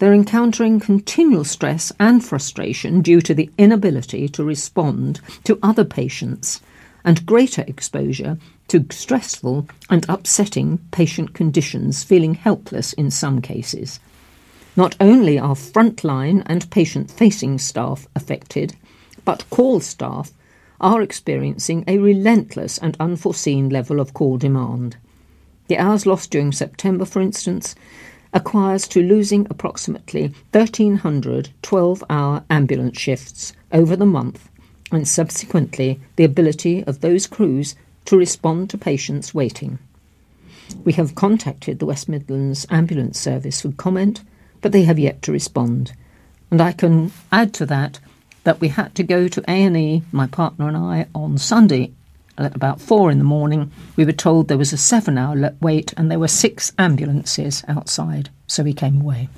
They're 0.00 0.14
encountering 0.14 0.80
continual 0.80 1.44
stress 1.44 1.92
and 2.00 2.24
frustration 2.24 3.02
due 3.02 3.20
to 3.20 3.34
the 3.34 3.50
inability 3.58 4.30
to 4.30 4.42
respond 4.42 5.20
to 5.44 5.58
other 5.62 5.84
patients 5.84 6.62
and 7.04 7.26
greater 7.26 7.64
exposure 7.66 8.38
to 8.68 8.86
stressful 8.90 9.68
and 9.90 10.06
upsetting 10.08 10.78
patient 10.90 11.34
conditions, 11.34 12.02
feeling 12.02 12.32
helpless 12.32 12.94
in 12.94 13.10
some 13.10 13.42
cases. 13.42 14.00
Not 14.74 14.96
only 15.00 15.38
are 15.38 15.54
frontline 15.54 16.44
and 16.46 16.70
patient 16.70 17.10
facing 17.10 17.58
staff 17.58 18.08
affected, 18.16 18.76
but 19.26 19.44
call 19.50 19.80
staff 19.80 20.32
are 20.80 21.02
experiencing 21.02 21.84
a 21.86 21.98
relentless 21.98 22.78
and 22.78 22.96
unforeseen 22.98 23.68
level 23.68 24.00
of 24.00 24.14
call 24.14 24.38
demand. 24.38 24.96
The 25.68 25.76
hours 25.76 26.06
lost 26.06 26.30
during 26.30 26.52
September, 26.52 27.04
for 27.04 27.20
instance, 27.20 27.74
acquires 28.32 28.86
to 28.88 29.02
losing 29.02 29.46
approximately 29.50 30.32
1,300 30.52 31.50
12 31.62 32.04
hour 32.08 32.44
ambulance 32.48 32.98
shifts 32.98 33.52
over 33.72 33.96
the 33.96 34.06
month, 34.06 34.48
and 34.92 35.06
subsequently 35.06 36.00
the 36.16 36.24
ability 36.24 36.84
of 36.84 37.00
those 37.00 37.26
crews 37.26 37.74
to 38.04 38.16
respond 38.16 38.70
to 38.70 38.78
patients 38.78 39.34
waiting. 39.34 39.78
We 40.84 40.92
have 40.94 41.14
contacted 41.14 41.78
the 41.78 41.86
West 41.86 42.08
Midlands 42.08 42.66
Ambulance 42.70 43.18
Service 43.18 43.60
for 43.60 43.72
comment, 43.72 44.22
but 44.60 44.72
they 44.72 44.84
have 44.84 44.98
yet 44.98 45.22
to 45.22 45.32
respond. 45.32 45.92
And 46.50 46.60
I 46.60 46.72
can 46.72 47.12
add 47.32 47.52
to 47.54 47.66
that 47.66 47.98
that 48.44 48.60
we 48.60 48.68
had 48.68 48.94
to 48.94 49.02
go 49.02 49.28
to 49.28 49.44
A&E, 49.48 50.02
my 50.12 50.26
partner 50.26 50.68
and 50.68 50.76
I, 50.76 51.06
on 51.14 51.38
Sunday 51.38 51.92
at 52.44 52.56
about 52.56 52.80
four 52.80 53.10
in 53.10 53.18
the 53.18 53.24
morning. 53.24 53.70
We 53.96 54.04
were 54.04 54.12
told 54.12 54.48
there 54.48 54.58
was 54.58 54.72
a 54.72 54.76
seven-hour 54.76 55.56
wait 55.60 55.92
and 55.96 56.10
there 56.10 56.18
were 56.18 56.28
six 56.28 56.72
ambulances 56.78 57.64
outside, 57.68 58.30
so 58.46 58.62
we 58.62 58.72
came 58.72 59.00
away. 59.00 59.28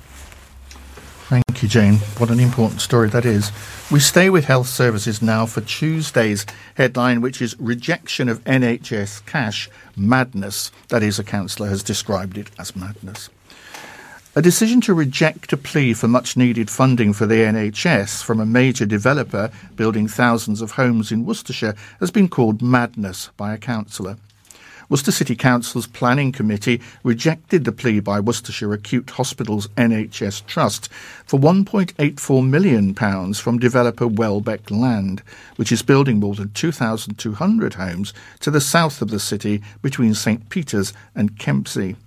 Thank 1.27 1.63
you, 1.63 1.69
Jane. 1.69 1.95
What 2.17 2.29
an 2.29 2.39
important 2.39 2.81
story 2.81 3.09
that 3.09 3.25
is. 3.25 3.51
We 3.89 3.99
stay 3.99 4.29
with 4.29 4.45
health 4.45 4.67
services 4.67 5.21
now 5.21 5.45
for 5.45 5.61
Tuesday's 5.61 6.45
headline, 6.75 7.21
which 7.21 7.41
is 7.41 7.59
Rejection 7.59 8.29
of 8.29 8.43
NHS 8.43 9.25
Cash 9.25 9.69
Madness. 9.95 10.71
That 10.89 11.01
is, 11.01 11.19
a 11.19 11.23
councillor 11.23 11.69
has 11.69 11.81
described 11.81 12.37
it 12.37 12.51
as 12.59 12.75
madness. 12.75 13.29
A 14.35 14.41
decision 14.41 14.81
to 14.81 14.95
reject 14.95 15.53
a 15.53 15.57
plea 15.57 15.93
for 15.93 16.07
much 16.07 16.35
needed 16.35 16.71
funding 16.71 17.13
for 17.13 17.27
the 17.27 17.35
NHS 17.35 18.23
from 18.23 18.39
a 18.39 18.47
major 18.47 18.83
developer 18.83 19.51
building 19.75 20.07
thousands 20.07 20.59
of 20.59 20.71
homes 20.71 21.11
in 21.11 21.23
Worcestershire 21.23 21.75
has 21.99 22.09
been 22.09 22.27
called 22.27 22.59
madness 22.59 23.29
by 23.37 23.53
a 23.53 23.59
councillor. 23.59 24.17
Worcester 24.89 25.11
City 25.11 25.35
Council's 25.35 25.85
Planning 25.85 26.31
Committee 26.31 26.81
rejected 27.03 27.63
the 27.63 27.71
plea 27.71 27.99
by 27.99 28.19
Worcestershire 28.19 28.73
Acute 28.73 29.11
Hospitals 29.11 29.67
NHS 29.77 30.43
Trust 30.47 30.89
for 31.25 31.39
£1.84 31.39 32.49
million 32.49 32.95
from 33.35 33.59
developer 33.59 34.07
Welbeck 34.07 34.71
Land, 34.71 35.21
which 35.57 35.71
is 35.71 35.83
building 35.83 36.19
more 36.19 36.33
than 36.33 36.49
2,200 36.53 37.75
homes 37.75 38.15
to 38.39 38.49
the 38.49 38.59
south 38.59 38.99
of 39.03 39.11
the 39.11 39.19
city 39.19 39.61
between 39.83 40.15
St 40.15 40.49
Peter's 40.49 40.91
and 41.13 41.37
Kempsey. 41.37 41.97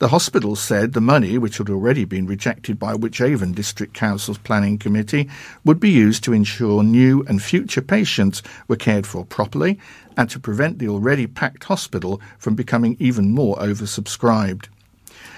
The 0.00 0.08
hospital 0.08 0.56
said 0.56 0.94
the 0.94 1.02
money, 1.02 1.36
which 1.36 1.58
had 1.58 1.68
already 1.68 2.06
been 2.06 2.26
rejected 2.26 2.78
by 2.78 2.94
Wychavon 2.94 3.54
District 3.54 3.92
Council's 3.92 4.38
Planning 4.38 4.78
Committee, 4.78 5.28
would 5.62 5.78
be 5.78 5.90
used 5.90 6.24
to 6.24 6.32
ensure 6.32 6.82
new 6.82 7.22
and 7.28 7.42
future 7.42 7.82
patients 7.82 8.42
were 8.66 8.76
cared 8.76 9.06
for 9.06 9.26
properly 9.26 9.78
and 10.16 10.30
to 10.30 10.40
prevent 10.40 10.78
the 10.78 10.88
already 10.88 11.26
packed 11.26 11.64
hospital 11.64 12.18
from 12.38 12.54
becoming 12.54 12.96
even 12.98 13.32
more 13.32 13.56
oversubscribed. 13.56 14.68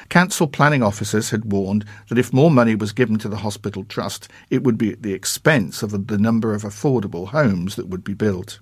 Council 0.09 0.47
planning 0.47 0.85
officers 0.85 1.31
had 1.31 1.51
warned 1.51 1.85
that 2.09 2.19
if 2.19 2.33
more 2.33 2.49
money 2.49 2.77
was 2.77 2.93
given 2.93 3.19
to 3.19 3.29
the 3.29 3.39
hospital 3.39 3.83
trust, 3.83 4.29
it 4.49 4.63
would 4.63 4.79
be 4.79 4.93
at 4.93 5.03
the 5.03 5.13
expense 5.13 5.83
of 5.83 6.07
the 6.07 6.19
number 6.19 6.55
of 6.55 6.63
affordable 6.63 7.27
homes 7.27 7.75
that 7.75 7.89
would 7.89 8.05
be 8.05 8.15
built. 8.15 8.61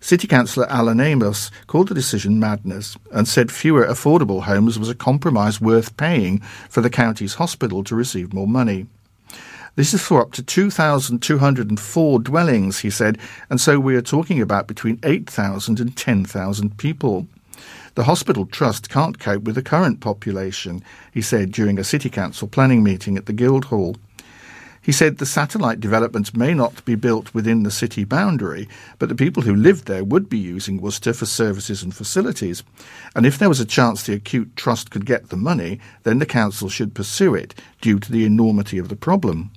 City 0.00 0.26
Councillor 0.26 0.66
Alan 0.70 1.00
Amos 1.00 1.50
called 1.66 1.88
the 1.88 1.94
decision 1.94 2.38
madness 2.38 2.96
and 3.12 3.26
said 3.26 3.50
fewer 3.50 3.84
affordable 3.84 4.42
homes 4.42 4.78
was 4.78 4.88
a 4.88 4.94
compromise 4.94 5.60
worth 5.60 5.96
paying 5.96 6.40
for 6.68 6.80
the 6.80 6.90
county's 6.90 7.34
hospital 7.34 7.82
to 7.84 7.96
receive 7.96 8.32
more 8.32 8.48
money. 8.48 8.86
This 9.76 9.94
is 9.94 10.02
for 10.02 10.20
up 10.20 10.32
to 10.32 10.42
2,204 10.42 12.18
dwellings, 12.18 12.80
he 12.80 12.90
said, 12.90 13.18
and 13.48 13.60
so 13.60 13.78
we 13.78 13.94
are 13.94 14.02
talking 14.02 14.40
about 14.40 14.66
between 14.66 14.98
8,000 15.04 15.78
and 15.78 15.96
10,000 15.96 16.76
people. 16.78 17.28
The 17.94 18.04
hospital 18.04 18.46
trust 18.46 18.88
can't 18.88 19.18
cope 19.18 19.42
with 19.42 19.54
the 19.54 19.62
current 19.62 20.00
population, 20.00 20.82
he 21.12 21.22
said 21.22 21.52
during 21.52 21.78
a 21.78 21.84
City 21.84 22.10
Council 22.10 22.48
planning 22.48 22.82
meeting 22.82 23.16
at 23.16 23.26
the 23.26 23.32
Guildhall. 23.32 23.96
He 24.80 24.92
said 24.92 25.18
the 25.18 25.26
satellite 25.26 25.80
developments 25.80 26.34
may 26.34 26.54
not 26.54 26.84
be 26.84 26.94
built 26.94 27.34
within 27.34 27.62
the 27.62 27.70
city 27.70 28.04
boundary, 28.04 28.68
but 28.98 29.08
the 29.08 29.14
people 29.14 29.42
who 29.42 29.54
lived 29.54 29.86
there 29.86 30.04
would 30.04 30.28
be 30.28 30.38
using 30.38 30.80
Worcester 30.80 31.12
for 31.12 31.26
services 31.26 31.82
and 31.82 31.94
facilities. 31.94 32.62
And 33.14 33.26
if 33.26 33.38
there 33.38 33.48
was 33.48 33.60
a 33.60 33.64
chance 33.66 34.02
the 34.02 34.14
acute 34.14 34.56
trust 34.56 34.90
could 34.90 35.04
get 35.04 35.28
the 35.28 35.36
money, 35.36 35.80
then 36.04 36.18
the 36.18 36.26
council 36.26 36.68
should 36.68 36.94
pursue 36.94 37.34
it 37.34 37.54
due 37.80 37.98
to 37.98 38.12
the 38.12 38.24
enormity 38.24 38.78
of 38.78 38.88
the 38.88 38.96
problem. 38.96 39.50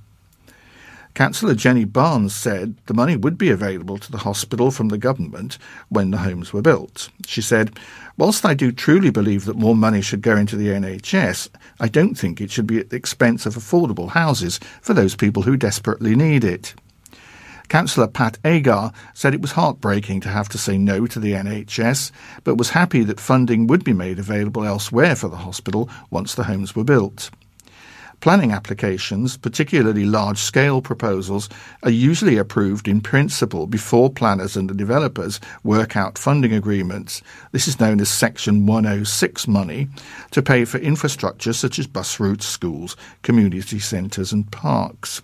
Councillor 1.14 1.56
Jenny 1.56 1.84
Barnes 1.84 2.34
said 2.34 2.76
the 2.86 2.94
money 2.94 3.18
would 3.18 3.38
be 3.38 3.50
available 3.50 3.98
to 3.98 4.12
the 4.12 4.20
hospital 4.20 4.72
from 4.72 4.90
the 4.90 4.98
government 4.98 5.58
when 5.90 6.12
the 6.12 6.20
homes 6.20 6.54
were 6.54 6.62
built. 6.62 7.10
She 7.26 7.42
said, 7.42 7.78
Whilst 8.18 8.46
I 8.46 8.54
do 8.54 8.72
truly 8.72 9.10
believe 9.10 9.46
that 9.46 9.58
more 9.58 9.76
money 9.76 10.02
should 10.02 10.22
go 10.22 10.38
into 10.38 10.56
the 10.56 10.68
NHS, 10.68 11.50
I 11.80 11.88
don't 11.90 12.16
think 12.16 12.40
it 12.40 12.52
should 12.52 12.68
be 12.68 12.80
at 12.80 12.90
the 12.90 12.96
expense 12.96 13.46
of 13.46 13.56
affordable 13.56 14.10
houses 14.10 14.60
for 14.82 14.94
those 14.94 15.16
people 15.16 15.44
who 15.44 15.58
desperately 15.58 16.16
need 16.16 16.44
it. 16.44 16.74
Councillor 17.68 18.08
Pat 18.08 18.38
Agar 18.44 18.92
said 19.14 19.34
it 19.34 19.42
was 19.42 19.54
heartbreaking 19.54 20.20
to 20.22 20.30
have 20.30 20.50
to 20.50 20.58
say 20.58 20.78
no 20.78 21.08
to 21.08 21.20
the 21.20 21.32
NHS, 21.32 22.12
but 22.44 22.56
was 22.56 22.72
happy 22.72 23.04
that 23.04 23.20
funding 23.20 23.68
would 23.68 23.84
be 23.84 23.94
made 23.94 24.20
available 24.20 24.66
elsewhere 24.66 25.16
for 25.16 25.30
the 25.30 25.38
hospital 25.38 25.90
once 26.10 26.36
the 26.36 26.44
homes 26.44 26.76
were 26.76 26.84
built. 26.84 27.32
Planning 28.22 28.52
applications, 28.52 29.36
particularly 29.36 30.06
large 30.06 30.38
scale 30.38 30.80
proposals, 30.80 31.50
are 31.82 31.90
usually 31.90 32.38
approved 32.38 32.88
in 32.88 33.02
principle 33.02 33.66
before 33.66 34.12
planners 34.12 34.56
and 34.56 34.70
the 34.70 34.76
developers 34.76 35.40
work 35.64 35.98
out 35.98 36.20
funding 36.20 36.54
agreements. 36.54 37.24
This 37.52 37.68
is 37.68 37.80
known 37.80 38.00
as 38.00 38.10
Section 38.10 38.68
106 38.68 39.48
money 39.48 39.88
to 40.30 40.44
pay 40.44 40.66
for 40.66 40.78
infrastructure 40.78 41.52
such 41.52 41.80
as 41.80 41.88
bus 41.88 42.20
routes, 42.20 42.46
schools, 42.46 42.96
community 43.24 43.80
centres, 43.80 44.32
and 44.32 44.50
parks. 44.52 45.24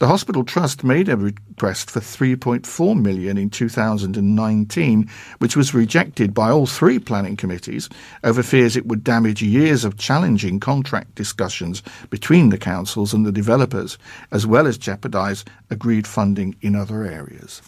The 0.00 0.08
Hospital 0.08 0.44
Trust 0.44 0.82
made 0.82 1.10
a 1.10 1.16
request 1.18 1.90
for 1.90 2.00
3.4 2.00 2.98
million 2.98 3.36
in 3.36 3.50
2019, 3.50 5.10
which 5.40 5.54
was 5.54 5.74
rejected 5.74 6.32
by 6.32 6.50
all 6.50 6.64
three 6.64 6.98
planning 6.98 7.36
committees 7.36 7.90
over 8.24 8.42
fears 8.42 8.76
it 8.78 8.86
would 8.86 9.04
damage 9.04 9.42
years 9.42 9.84
of 9.84 9.98
challenging 9.98 10.58
contract 10.58 11.16
discussions 11.16 11.82
between 12.08 12.48
the 12.48 12.56
councils 12.56 13.12
and 13.12 13.26
the 13.26 13.30
developers, 13.30 13.98
as 14.32 14.46
well 14.46 14.66
as 14.66 14.78
jeopardise 14.78 15.44
agreed 15.68 16.06
funding 16.06 16.56
in 16.62 16.74
other 16.74 17.04
areas. 17.04 17.60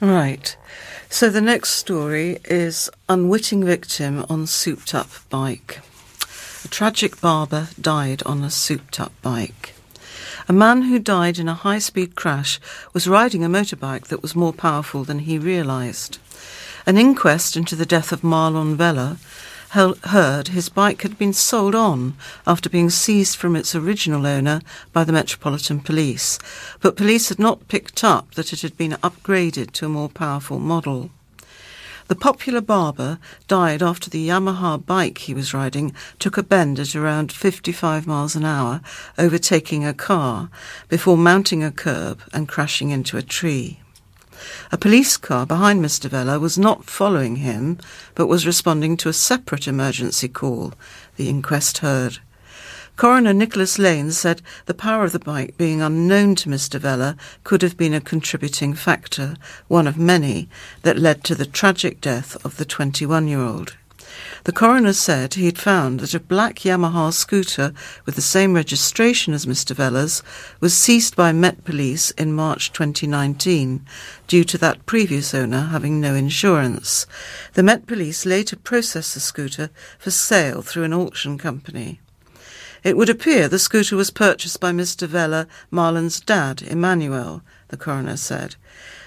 Right. 0.00 0.56
So 1.10 1.28
the 1.28 1.42
next 1.42 1.72
story 1.72 2.38
is 2.46 2.88
Unwitting 3.06 3.66
Victim 3.66 4.24
on 4.30 4.46
Souped 4.46 4.94
Up 4.94 5.10
Bike. 5.28 5.82
A 6.64 6.68
tragic 6.68 7.20
barber 7.20 7.68
died 7.80 8.22
on 8.24 8.44
a 8.44 8.50
souped 8.50 9.00
up 9.00 9.12
bike. 9.20 9.74
A 10.48 10.52
man 10.52 10.82
who 10.82 10.98
died 10.98 11.38
in 11.38 11.48
a 11.48 11.54
high 11.54 11.80
speed 11.80 12.14
crash 12.14 12.60
was 12.92 13.08
riding 13.08 13.44
a 13.44 13.48
motorbike 13.48 14.06
that 14.06 14.22
was 14.22 14.36
more 14.36 14.52
powerful 14.52 15.02
than 15.02 15.20
he 15.20 15.38
realised. 15.38 16.18
An 16.86 16.98
inquest 16.98 17.56
into 17.56 17.74
the 17.74 17.86
death 17.86 18.12
of 18.12 18.22
Marlon 18.22 18.76
Vella 18.76 19.18
heard 19.70 20.48
his 20.48 20.68
bike 20.68 21.02
had 21.02 21.18
been 21.18 21.32
sold 21.32 21.74
on 21.74 22.14
after 22.46 22.68
being 22.68 22.90
seized 22.90 23.36
from 23.36 23.56
its 23.56 23.74
original 23.74 24.26
owner 24.26 24.60
by 24.92 25.02
the 25.02 25.12
Metropolitan 25.12 25.80
Police, 25.80 26.38
but 26.80 26.96
police 26.96 27.28
had 27.28 27.38
not 27.38 27.68
picked 27.68 28.04
up 28.04 28.34
that 28.34 28.52
it 28.52 28.60
had 28.62 28.76
been 28.76 28.92
upgraded 29.02 29.72
to 29.72 29.86
a 29.86 29.88
more 29.88 30.08
powerful 30.08 30.58
model. 30.58 31.10
The 32.12 32.18
popular 32.18 32.60
barber 32.60 33.18
died 33.48 33.82
after 33.82 34.10
the 34.10 34.28
Yamaha 34.28 34.84
bike 34.84 35.16
he 35.16 35.32
was 35.32 35.54
riding 35.54 35.94
took 36.18 36.36
a 36.36 36.42
bend 36.42 36.78
at 36.78 36.94
around 36.94 37.32
55 37.32 38.06
miles 38.06 38.36
an 38.36 38.44
hour, 38.44 38.82
overtaking 39.16 39.86
a 39.86 39.94
car 39.94 40.50
before 40.90 41.16
mounting 41.16 41.64
a 41.64 41.70
curb 41.70 42.20
and 42.34 42.46
crashing 42.46 42.90
into 42.90 43.16
a 43.16 43.22
tree. 43.22 43.80
A 44.70 44.76
police 44.76 45.16
car 45.16 45.46
behind 45.46 45.82
Mr. 45.82 46.10
Vella 46.10 46.38
was 46.38 46.58
not 46.58 46.84
following 46.84 47.36
him, 47.36 47.78
but 48.14 48.26
was 48.26 48.46
responding 48.46 48.98
to 48.98 49.08
a 49.08 49.14
separate 49.14 49.66
emergency 49.66 50.28
call, 50.28 50.74
the 51.16 51.30
inquest 51.30 51.78
heard. 51.78 52.18
Coroner 52.96 53.32
Nicholas 53.32 53.78
Lane 53.78 54.12
said 54.12 54.42
the 54.66 54.74
power 54.74 55.04
of 55.04 55.12
the 55.12 55.18
bike 55.18 55.56
being 55.56 55.80
unknown 55.80 56.34
to 56.36 56.48
Mr. 56.48 56.78
Vella 56.78 57.16
could 57.42 57.62
have 57.62 57.76
been 57.76 57.94
a 57.94 58.00
contributing 58.00 58.74
factor, 58.74 59.36
one 59.66 59.86
of 59.86 59.96
many, 59.96 60.48
that 60.82 60.98
led 60.98 61.24
to 61.24 61.34
the 61.34 61.46
tragic 61.46 62.00
death 62.00 62.36
of 62.44 62.58
the 62.58 62.66
21 62.66 63.26
year 63.26 63.40
old. 63.40 63.76
The 64.44 64.52
coroner 64.52 64.92
said 64.92 65.34
he 65.34 65.46
had 65.46 65.58
found 65.58 66.00
that 66.00 66.12
a 66.12 66.20
black 66.20 66.56
Yamaha 66.56 67.14
scooter 67.14 67.72
with 68.04 68.14
the 68.14 68.20
same 68.20 68.52
registration 68.52 69.32
as 69.32 69.46
Mr. 69.46 69.74
Vella's 69.74 70.22
was 70.60 70.76
seized 70.76 71.16
by 71.16 71.32
Met 71.32 71.64
Police 71.64 72.10
in 72.12 72.34
March 72.34 72.72
2019 72.72 73.86
due 74.26 74.44
to 74.44 74.58
that 74.58 74.84
previous 74.84 75.32
owner 75.32 75.62
having 75.62 75.98
no 75.98 76.14
insurance. 76.14 77.06
The 77.54 77.62
Met 77.62 77.86
Police 77.86 78.26
later 78.26 78.56
processed 78.56 79.14
the 79.14 79.20
scooter 79.20 79.70
for 79.98 80.10
sale 80.10 80.60
through 80.60 80.84
an 80.84 80.92
auction 80.92 81.38
company. 81.38 82.01
It 82.84 82.96
would 82.96 83.08
appear 83.08 83.48
the 83.48 83.58
scooter 83.58 83.96
was 83.96 84.10
purchased 84.10 84.58
by 84.58 84.72
Mr. 84.72 85.06
Vella, 85.06 85.46
Marlon's 85.70 86.20
dad, 86.20 86.62
Emmanuel, 86.62 87.42
the 87.68 87.76
coroner 87.76 88.16
said. 88.16 88.56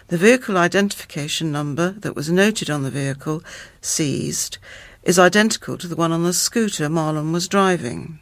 The 0.07 0.17
vehicle 0.17 0.57
identification 0.57 1.51
number 1.51 1.91
that 1.91 2.15
was 2.15 2.31
noted 2.31 2.69
on 2.69 2.83
the 2.83 2.91
vehicle 2.91 3.43
seized 3.81 4.59
is 5.03 5.19
identical 5.19 5.77
to 5.77 5.87
the 5.87 5.95
one 5.95 6.11
on 6.11 6.23
the 6.23 6.33
scooter 6.33 6.87
Marlon 6.89 7.33
was 7.33 7.47
driving. 7.47 8.19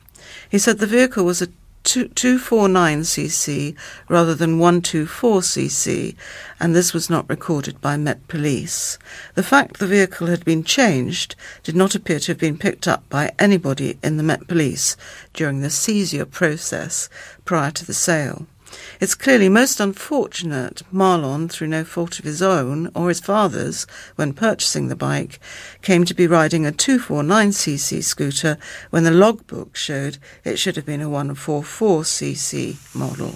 He 0.50 0.58
said 0.58 0.80
the 0.80 0.88
vehicle 0.88 1.24
was 1.24 1.42
a 1.42 1.50
249cc 1.84 3.76
rather 4.08 4.34
than 4.34 4.60
124cc, 4.60 6.16
and 6.60 6.76
this 6.76 6.94
was 6.94 7.10
not 7.10 7.30
recorded 7.30 7.82
by 7.82 7.98
Met 7.98 8.28
Police. 8.28 8.98
The 9.36 9.44
fact 9.44 9.80
the 9.80 9.88
vehicle 9.88 10.28
had 10.28 10.46
been 10.46 10.64
changed 10.64 11.36
did 11.64 11.76
not 11.76 11.96
appear 11.96 12.20
to 12.20 12.32
have 12.32 12.40
been 12.40 12.58
picked 12.58 12.88
up 12.88 13.08
by 13.10 13.32
anybody 13.38 13.98
in 14.04 14.18
the 14.18 14.24
Met 14.24 14.48
Police 14.48 14.96
during 15.34 15.62
the 15.62 15.70
seizure 15.70 16.26
process 16.26 17.10
prior 17.46 17.72
to 17.72 17.86
the 17.86 17.94
sale. 17.94 18.48
It's 19.00 19.16
clearly 19.16 19.50
most 19.50 19.80
unfortunate 19.80 20.82
Marlon, 20.92 21.50
through 21.50 21.68
no 21.68 21.84
fault 21.84 22.20
of 22.20 22.26
his 22.26 22.42
own 22.42 22.90
or 22.96 23.10
his 23.10 23.20
father's, 23.20 23.86
when 24.16 24.34
purchasing 24.34 24.88
the 24.88 24.96
bike, 24.96 25.40
came 25.82 26.06
to 26.06 26.14
be 26.14 26.28
riding 26.28 26.66
a 26.66 26.72
249cc 26.72 28.04
scooter 28.04 28.58
when 28.90 29.04
the 29.04 29.12
logbook 29.12 29.76
showed 29.76 30.18
it 30.44 30.58
should 30.58 30.76
have 30.76 30.86
been 30.86 31.02
a 31.02 31.10
144cc 31.10 32.96
model. 32.96 33.34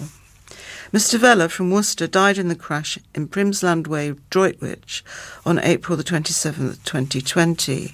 Mr. 0.92 1.18
Vella 1.18 1.50
from 1.50 1.70
Worcester 1.70 2.06
died 2.06 2.38
in 2.38 2.48
the 2.48 2.54
crash 2.56 2.98
in 3.14 3.28
Primsland 3.28 3.86
Way, 3.86 4.14
Droitwich, 4.30 5.04
on 5.44 5.58
April 5.58 5.98
the 5.98 6.04
27th, 6.04 6.82
2020. 6.84 7.92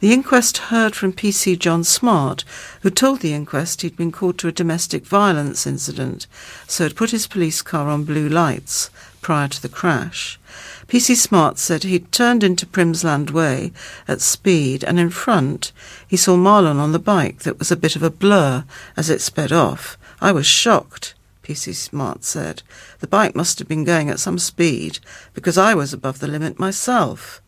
The 0.00 0.12
inquest 0.12 0.58
heard 0.58 0.94
from 0.94 1.12
PC 1.12 1.58
John 1.58 1.82
Smart, 1.82 2.44
who 2.82 2.90
told 2.90 3.18
the 3.18 3.34
inquest 3.34 3.82
he'd 3.82 3.96
been 3.96 4.12
called 4.12 4.38
to 4.38 4.46
a 4.46 4.52
domestic 4.52 5.04
violence 5.04 5.66
incident, 5.66 6.28
so 6.68 6.84
had 6.84 6.94
put 6.94 7.10
his 7.10 7.26
police 7.26 7.62
car 7.62 7.88
on 7.88 8.04
blue 8.04 8.28
lights 8.28 8.90
prior 9.22 9.48
to 9.48 9.60
the 9.60 9.68
crash. 9.68 10.38
PC 10.86 11.16
Smart 11.16 11.58
said 11.58 11.82
he'd 11.82 12.12
turned 12.12 12.44
into 12.44 12.64
Primsland 12.64 13.30
Way 13.30 13.72
at 14.06 14.20
speed, 14.20 14.84
and 14.84 15.00
in 15.00 15.10
front 15.10 15.72
he 16.06 16.16
saw 16.16 16.36
Marlon 16.36 16.78
on 16.78 16.92
the 16.92 17.00
bike 17.00 17.40
that 17.40 17.58
was 17.58 17.72
a 17.72 17.76
bit 17.76 17.96
of 17.96 18.02
a 18.04 18.10
blur 18.10 18.64
as 18.96 19.10
it 19.10 19.20
sped 19.20 19.50
off. 19.50 19.98
I 20.20 20.30
was 20.30 20.46
shocked. 20.46 21.14
PC 21.42 21.74
Smart 21.74 22.22
said. 22.22 22.62
The 23.00 23.08
bike 23.08 23.34
must 23.34 23.58
have 23.58 23.66
been 23.66 23.82
going 23.82 24.10
at 24.10 24.20
some 24.20 24.38
speed 24.38 25.00
because 25.34 25.58
I 25.58 25.74
was 25.74 25.92
above 25.92 26.20
the 26.20 26.28
limit 26.28 26.56
myself. 26.56 27.42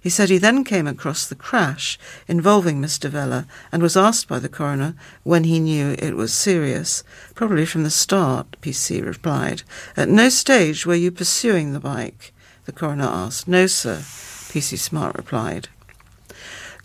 He 0.00 0.10
said 0.10 0.30
he 0.30 0.38
then 0.38 0.64
came 0.64 0.86
across 0.86 1.26
the 1.26 1.34
crash 1.34 1.98
involving 2.26 2.80
Mr. 2.80 3.10
Vella 3.10 3.46
and 3.72 3.82
was 3.82 3.96
asked 3.96 4.28
by 4.28 4.38
the 4.38 4.48
coroner 4.48 4.94
when 5.24 5.44
he 5.44 5.58
knew 5.58 5.96
it 5.98 6.16
was 6.16 6.32
serious. 6.32 7.02
Probably 7.34 7.66
from 7.66 7.82
the 7.82 7.90
start, 7.90 8.56
PC 8.62 9.04
replied. 9.04 9.62
At 9.96 10.08
no 10.08 10.28
stage 10.28 10.86
were 10.86 10.94
you 10.94 11.10
pursuing 11.10 11.72
the 11.72 11.80
bike? 11.80 12.32
The 12.64 12.72
coroner 12.72 13.04
asked. 13.04 13.48
No, 13.48 13.66
sir, 13.66 13.96
PC 13.96 14.78
Smart 14.78 15.16
replied. 15.16 15.68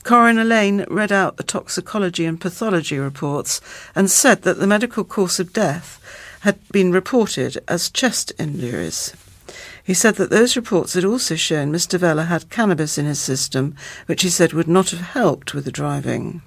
Coroner 0.03 0.43
Lane 0.43 0.85
read 0.89 1.11
out 1.13 1.37
the 1.37 1.43
toxicology 1.43 2.25
and 2.25 2.39
pathology 2.39 2.99
reports 2.99 3.61
and 3.95 4.11
said 4.11 4.41
that 4.41 4.59
the 4.59 4.67
medical 4.67 5.05
cause 5.05 5.39
of 5.39 5.53
death 5.53 5.99
had 6.41 6.59
been 6.69 6.91
reported 6.91 7.57
as 7.69 7.89
chest 7.89 8.33
injuries. 8.37 9.15
He 9.83 9.93
said 9.93 10.15
that 10.15 10.29
those 10.29 10.55
reports 10.55 10.93
had 10.93 11.03
also 11.03 11.35
shown 11.35 11.71
Mr. 11.71 11.99
Vella 11.99 12.23
had 12.23 12.49
cannabis 12.49 12.97
in 12.97 13.05
his 13.05 13.19
system, 13.19 13.75
which 14.05 14.21
he 14.21 14.29
said 14.29 14.53
would 14.53 14.67
not 14.67 14.91
have 14.91 15.01
helped 15.01 15.53
with 15.53 15.65
the 15.65 15.71
driving. 15.71 16.41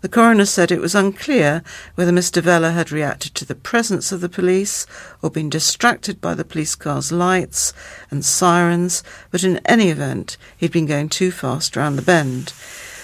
The 0.00 0.08
coroner 0.08 0.46
said 0.46 0.72
it 0.72 0.80
was 0.80 0.94
unclear 0.94 1.62
whether 1.94 2.12
Mr. 2.12 2.40
Vella 2.40 2.70
had 2.70 2.90
reacted 2.90 3.34
to 3.34 3.44
the 3.44 3.54
presence 3.54 4.10
of 4.10 4.22
the 4.22 4.28
police 4.30 4.86
or 5.20 5.28
been 5.28 5.50
distracted 5.50 6.18
by 6.22 6.34
the 6.34 6.44
police 6.44 6.74
car's 6.74 7.12
lights 7.12 7.74
and 8.10 8.24
sirens, 8.24 9.02
but 9.30 9.44
in 9.44 9.60
any 9.66 9.90
event, 9.90 10.38
he'd 10.56 10.72
been 10.72 10.86
going 10.86 11.10
too 11.10 11.30
fast 11.30 11.76
round 11.76 11.98
the 11.98 12.02
bend. 12.02 12.54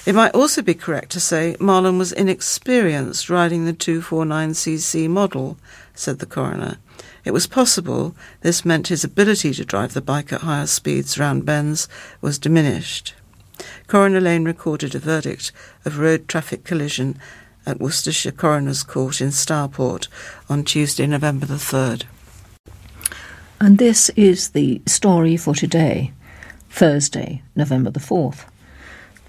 It 0.06 0.14
might 0.14 0.34
also 0.34 0.62
be 0.62 0.72
correct 0.72 1.10
to 1.12 1.20
say 1.20 1.56
Marlon 1.60 1.98
was 1.98 2.12
inexperienced 2.12 3.28
riding 3.28 3.66
the 3.66 3.74
249cc 3.74 5.10
model, 5.10 5.58
said 5.94 6.20
the 6.20 6.26
coroner. 6.26 6.78
It 7.26 7.32
was 7.32 7.48
possible 7.48 8.14
this 8.42 8.64
meant 8.64 8.86
his 8.86 9.02
ability 9.02 9.52
to 9.54 9.64
drive 9.64 9.94
the 9.94 10.00
bike 10.00 10.32
at 10.32 10.42
higher 10.42 10.68
speeds 10.68 11.18
round 11.18 11.44
bends 11.44 11.88
was 12.20 12.38
diminished. 12.38 13.14
Coroner 13.88 14.20
Lane 14.20 14.44
recorded 14.44 14.94
a 14.94 15.00
verdict 15.00 15.50
of 15.84 15.98
road 15.98 16.28
traffic 16.28 16.62
collision 16.62 17.18
at 17.66 17.80
Worcestershire 17.80 18.30
Coroner's 18.30 18.84
Court 18.84 19.20
in 19.20 19.30
Stourport 19.30 20.06
on 20.48 20.62
Tuesday, 20.62 21.04
November 21.04 21.46
the 21.46 21.54
3rd. 21.54 22.04
And 23.60 23.78
this 23.78 24.08
is 24.10 24.50
the 24.50 24.80
story 24.86 25.36
for 25.36 25.52
today, 25.52 26.12
Thursday, 26.70 27.42
November 27.56 27.90
the 27.90 27.98
4th. 27.98 28.44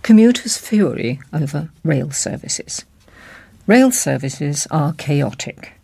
Commuters' 0.03 0.55
fury 0.55 1.19
over 1.33 1.71
rail 1.83 2.11
services. 2.11 2.85
Rail 3.65 3.91
services 3.91 4.67
are 4.69 4.93
chaotic. 4.93 5.76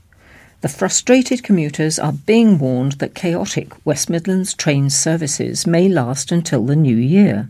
The 0.63 0.69
frustrated 0.69 1.43
commuters 1.43 1.99
are 1.99 2.13
being 2.13 2.58
warned 2.58 2.93
that 2.93 3.13
chaotic 3.13 3.73
West 3.86 4.10
Midlands 4.10 4.54
train 4.54 4.89
services 4.89 5.67
may 5.67 5.89
last 5.89 6.32
until 6.32 6.65
the 6.65 6.76
new 6.78 6.95
year. 6.95 7.49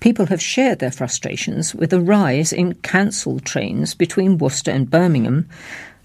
People 0.00 0.24
have 0.24 0.40
shared 0.40 0.78
their 0.78 0.90
frustrations 0.90 1.74
with 1.74 1.92
a 1.92 2.00
rise 2.00 2.50
in 2.50 2.76
cancelled 2.76 3.44
trains 3.44 3.92
between 3.92 4.38
Worcester 4.38 4.70
and 4.70 4.90
Birmingham, 4.90 5.50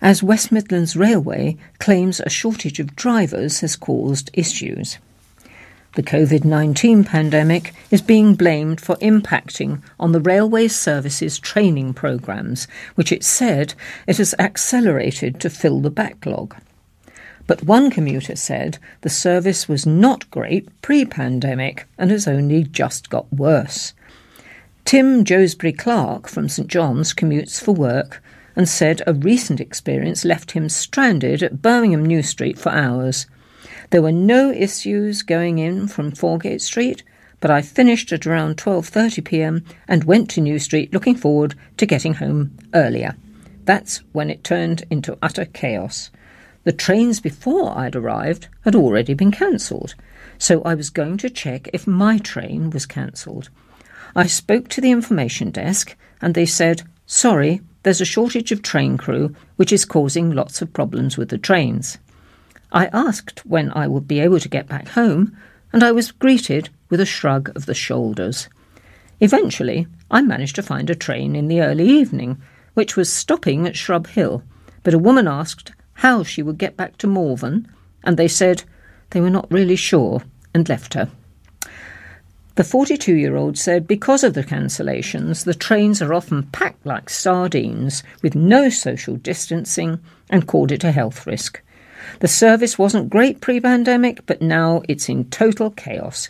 as 0.01 0.21
West 0.21 0.51
Midlands 0.51 0.97
Railway 0.97 1.55
claims 1.79 2.19
a 2.19 2.29
shortage 2.29 2.81
of 2.81 2.97
drivers 2.97 3.61
has 3.61 3.77
caused 3.77 4.29
issues. 4.33 4.97
The 5.95 6.03
COVID 6.03 6.43
19 6.43 7.05
pandemic 7.05 7.73
is 7.89 8.01
being 8.01 8.35
blamed 8.35 8.81
for 8.81 8.97
impacting 8.97 9.81
on 9.97 10.11
the 10.11 10.19
railway 10.19 10.67
services 10.67 11.39
training 11.39 11.93
programmes, 11.93 12.67
which 12.95 13.13
it 13.13 13.23
said 13.23 13.75
it 14.05 14.17
has 14.17 14.35
accelerated 14.37 15.39
to 15.39 15.49
fill 15.49 15.79
the 15.79 15.89
backlog. 15.89 16.53
But 17.47 17.63
one 17.63 17.89
commuter 17.89 18.35
said 18.35 18.77
the 19.01 19.09
service 19.09 19.69
was 19.69 19.85
not 19.85 20.29
great 20.31 20.67
pre 20.81 21.05
pandemic 21.05 21.87
and 21.97 22.11
has 22.11 22.27
only 22.27 22.63
just 22.63 23.09
got 23.09 23.31
worse. 23.31 23.93
Tim 24.83 25.23
Josbury 25.23 25.71
Clark 25.71 26.27
from 26.27 26.49
St 26.49 26.67
John's 26.67 27.13
commutes 27.13 27.61
for 27.61 27.73
work 27.73 28.21
and 28.53 28.67
said 28.67 29.01
a 29.07 29.13
recent 29.13 29.61
experience 29.61 30.25
left 30.25 30.51
him 30.51 30.67
stranded 30.67 31.41
at 31.41 31.61
Birmingham 31.61 32.05
New 32.05 32.21
Street 32.21 32.59
for 32.59 32.73
hours. 32.73 33.27
There 33.91 34.01
were 34.01 34.11
no 34.11 34.51
issues 34.51 35.21
going 35.21 35.59
in 35.59 35.87
from 35.87 36.11
Foregate 36.11 36.61
Street, 36.61 37.03
but 37.39 37.51
I 37.51 37.61
finished 37.61 38.11
at 38.11 38.25
around 38.25 38.57
12:30 38.57 39.23
p.m. 39.23 39.63
and 39.87 40.03
went 40.03 40.29
to 40.31 40.41
New 40.41 40.57
Street 40.59 40.91
looking 40.91 41.15
forward 41.15 41.55
to 41.77 41.85
getting 41.85 42.15
home 42.15 42.57
earlier. 42.73 43.15
That's 43.65 43.97
when 44.11 44.29
it 44.29 44.43
turned 44.43 44.85
into 44.89 45.17
utter 45.21 45.45
chaos. 45.45 46.09
The 46.63 46.71
trains 46.71 47.19
before 47.19 47.77
I'd 47.77 47.95
arrived 47.95 48.47
had 48.63 48.73
already 48.73 49.13
been 49.13 49.31
cancelled, 49.31 49.93
so 50.39 50.63
I 50.63 50.73
was 50.73 50.89
going 50.89 51.17
to 51.17 51.29
check 51.29 51.69
if 51.73 51.85
my 51.85 52.17
train 52.17 52.71
was 52.71 52.87
cancelled. 52.87 53.49
I 54.15 54.25
spoke 54.25 54.69
to 54.69 54.81
the 54.81 54.91
information 54.91 55.51
desk 55.51 55.95
and 56.21 56.33
they 56.33 56.45
said, 56.47 56.81
Sorry, 57.05 57.61
there's 57.83 58.01
a 58.01 58.05
shortage 58.05 58.51
of 58.51 58.63
train 58.63 58.97
crew, 58.97 59.35
which 59.57 59.71
is 59.71 59.85
causing 59.85 60.31
lots 60.31 60.61
of 60.61 60.73
problems 60.73 61.17
with 61.17 61.29
the 61.29 61.37
trains. 61.37 61.99
I 62.75 62.87
asked 62.87 63.45
when 63.45 63.71
I 63.71 63.87
would 63.87 64.05
be 64.05 64.19
able 64.19 64.41
to 64.41 64.49
get 64.49 64.67
back 64.67 64.89
home, 64.89 65.37
and 65.71 65.81
I 65.81 65.93
was 65.93 66.11
greeted 66.11 66.67
with 66.89 66.99
a 66.99 67.05
shrug 67.05 67.49
of 67.55 67.67
the 67.67 67.73
shoulders. 67.73 68.49
Eventually, 69.21 69.87
I 70.11 70.21
managed 70.21 70.55
to 70.55 70.61
find 70.61 70.89
a 70.89 70.95
train 70.95 71.37
in 71.37 71.47
the 71.47 71.61
early 71.61 71.87
evening, 71.87 72.41
which 72.73 72.97
was 72.97 73.11
stopping 73.11 73.65
at 73.65 73.77
Shrub 73.77 74.07
Hill, 74.07 74.43
but 74.83 74.93
a 74.93 74.99
woman 74.99 75.25
asked 75.25 75.71
how 75.93 76.23
she 76.23 76.43
would 76.43 76.57
get 76.57 76.75
back 76.75 76.97
to 76.97 77.07
Malvern, 77.07 77.65
and 78.03 78.17
they 78.17 78.27
said 78.27 78.63
they 79.11 79.21
were 79.21 79.29
not 79.29 79.49
really 79.49 79.77
sure 79.77 80.23
and 80.53 80.67
left 80.67 80.95
her. 80.95 81.09
The 82.55 82.65
42 82.65 83.15
year 83.15 83.37
old 83.37 83.57
said 83.57 83.87
because 83.87 84.21
of 84.21 84.33
the 84.33 84.43
cancellations, 84.43 85.45
the 85.45 85.53
trains 85.53 86.01
are 86.01 86.13
often 86.13 86.43
packed 86.47 86.85
like 86.85 87.09
sardines 87.09 88.03
with 88.21 88.35
no 88.35 88.67
social 88.67 89.15
distancing 89.15 90.01
and 90.29 90.45
called 90.45 90.73
it 90.73 90.83
a 90.83 90.91
health 90.91 91.25
risk. 91.25 91.61
The 92.19 92.27
service 92.27 92.77
wasn't 92.77 93.09
great 93.09 93.41
pre 93.41 93.59
pandemic, 93.59 94.25
but 94.25 94.41
now 94.41 94.83
it's 94.87 95.09
in 95.09 95.25
total 95.25 95.71
chaos. 95.71 96.29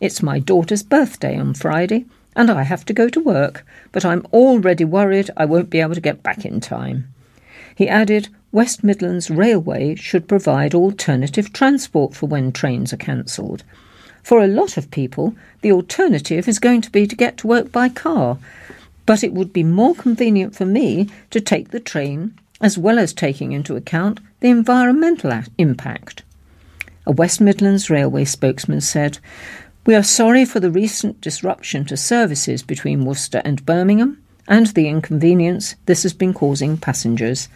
It's 0.00 0.22
my 0.22 0.38
daughter's 0.38 0.82
birthday 0.82 1.38
on 1.38 1.54
Friday, 1.54 2.06
and 2.34 2.50
I 2.50 2.62
have 2.62 2.84
to 2.86 2.92
go 2.92 3.08
to 3.08 3.20
work, 3.20 3.66
but 3.92 4.04
I'm 4.04 4.26
already 4.32 4.84
worried 4.84 5.30
I 5.36 5.44
won't 5.44 5.70
be 5.70 5.80
able 5.80 5.94
to 5.94 6.00
get 6.00 6.22
back 6.22 6.44
in 6.44 6.60
time. 6.60 7.12
He 7.74 7.88
added, 7.88 8.28
West 8.52 8.82
Midlands 8.82 9.30
Railway 9.30 9.94
should 9.94 10.26
provide 10.26 10.74
alternative 10.74 11.52
transport 11.52 12.14
for 12.14 12.26
when 12.26 12.50
trains 12.50 12.92
are 12.92 12.98
cancelled. 12.98 13.62
For 14.22 14.42
a 14.42 14.48
lot 14.48 14.76
of 14.76 14.90
people, 14.90 15.34
the 15.60 15.72
alternative 15.72 16.48
is 16.48 16.58
going 16.58 16.80
to 16.82 16.90
be 16.90 17.06
to 17.06 17.16
get 17.16 17.36
to 17.38 17.46
work 17.46 17.70
by 17.70 17.88
car, 17.88 18.38
but 19.06 19.22
it 19.24 19.32
would 19.32 19.52
be 19.52 19.62
more 19.64 19.94
convenient 19.94 20.54
for 20.54 20.66
me 20.66 21.08
to 21.30 21.40
take 21.40 21.70
the 21.70 21.80
train 21.80 22.34
as 22.60 22.76
well 22.76 22.98
as 22.98 23.12
taking 23.12 23.52
into 23.52 23.76
account 23.76 24.20
the 24.40 24.48
environmental 24.48 25.32
impact. 25.58 26.22
A 27.06 27.12
West 27.12 27.40
Midlands 27.40 27.90
Railway 27.90 28.24
spokesman 28.24 28.80
said, 28.80 29.18
We 29.86 29.94
are 29.94 30.02
sorry 30.02 30.44
for 30.44 30.60
the 30.60 30.70
recent 30.70 31.20
disruption 31.20 31.84
to 31.86 31.96
services 31.96 32.62
between 32.62 33.04
Worcester 33.04 33.42
and 33.44 33.64
Birmingham 33.64 34.22
and 34.48 34.66
the 34.68 34.88
inconvenience 34.88 35.76
this 35.86 36.02
has 36.02 36.12
been 36.12 36.34
causing 36.34 36.76
passengers. 36.76 37.48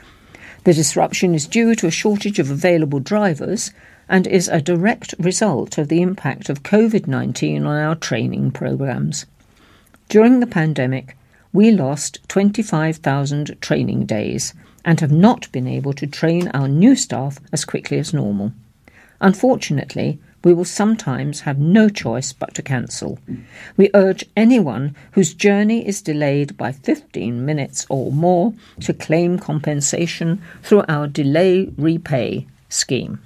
The 0.64 0.73
disruption 0.73 1.35
is 1.35 1.47
due 1.47 1.75
to 1.75 1.87
a 1.87 1.90
shortage 1.90 2.38
of 2.38 2.51
available 2.51 3.01
drivers 3.01 3.70
and 4.09 4.27
is 4.27 4.49
a 4.49 4.61
direct 4.61 5.14
result 5.18 5.79
of 5.79 5.88
the 5.88 6.03
impact 6.03 6.49
of 6.49 6.62
COVID 6.62 7.07
19 7.07 7.64
on 7.64 7.77
our 7.77 7.94
training 7.94 8.51
programs. 8.53 9.27
During 10.09 10.40
the 10.40 10.47
pandemic, 10.47 11.16
we 11.53 11.70
lost 11.70 12.20
25,000 12.29 13.57
training 13.61 14.07
days 14.07 14.53
and 14.85 15.01
have 15.01 15.12
not 15.12 15.51
been 15.53 15.66
able 15.66 15.92
to 15.94 16.07
train 16.07 16.49
our 16.49 16.68
new 16.68 16.94
staff 16.94 17.38
as 17.53 17.64
quickly 17.64 17.99
as 17.99 18.12
normal. 18.12 18.53
Unfortunately, 19.20 20.18
we 20.44 20.53
will 20.53 20.64
sometimes 20.64 21.40
have 21.40 21.59
no 21.59 21.88
choice 21.88 22.33
but 22.33 22.55
to 22.55 22.62
cancel. 22.62 23.18
We 23.77 23.90
urge 23.94 24.25
anyone 24.37 24.94
whose 25.12 25.33
journey 25.33 25.87
is 25.87 26.03
delayed 26.03 26.57
by 26.57 26.73
15 26.73 27.44
minutes 27.44 27.87
or 27.88 28.12
more 28.12 28.53
to 28.81 28.92
claim 28.92 29.38
compensation 29.38 30.42
through 30.62 30.85
our 30.88 31.07
Delay 31.07 31.66
Repay 31.79 32.47
scheme. 32.68 33.20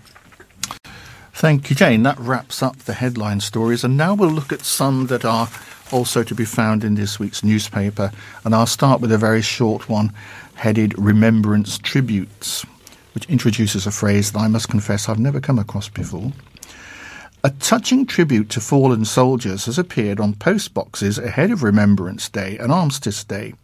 Thank 1.33 1.71
you, 1.71 1.77
Jane. 1.77 2.03
That 2.05 2.19
wraps 2.19 2.63
up 2.63 2.79
the 2.79 2.95
headline 2.95 3.41
stories, 3.41 3.85
and 3.85 3.97
now 3.97 4.15
we'll 4.15 4.31
look 4.31 4.53
at 4.53 4.65
some 4.65 5.07
that 5.07 5.25
are 5.25 5.49
also 5.93 6.23
to 6.23 6.35
be 6.35 6.45
found 6.45 6.85
in 6.85 6.95
this 6.95 7.19
week's 7.19 7.45
newspaper. 7.45 8.11
And 8.45 8.55
I'll 8.55 8.67
start 8.67 9.01
with 9.01 9.13
a 9.13 9.19
very 9.19 9.43
short 9.43 9.89
one 9.89 10.13
headed 10.59 10.93
Remembrance 10.99 11.79
Tributes, 11.79 12.67
which 13.15 13.27
introduces 13.27 13.87
a 13.87 13.93
phrase 13.93 14.33
that 14.33 14.41
I 14.41 14.49
must 14.49 14.69
confess 14.69 15.09
I've 15.09 15.21
never 15.21 15.41
come 15.41 15.57
across 15.57 15.89
before. 15.89 16.33
A 17.45 17.51
touching 17.51 18.05
tribute 18.05 18.51
to 18.51 18.61
fallen 18.61 19.05
soldiers 19.05 19.67
has 19.67 19.79
appeared 19.79 20.19
on 20.19 20.35
post 20.35 20.75
boxes 20.75 21.17
ahead 21.17 21.53
of 21.53 21.63
Remembrance 21.63 22.29
Day 22.29 22.59
and 22.59 22.73
Armistice 22.73 23.23
Day. 23.23 23.55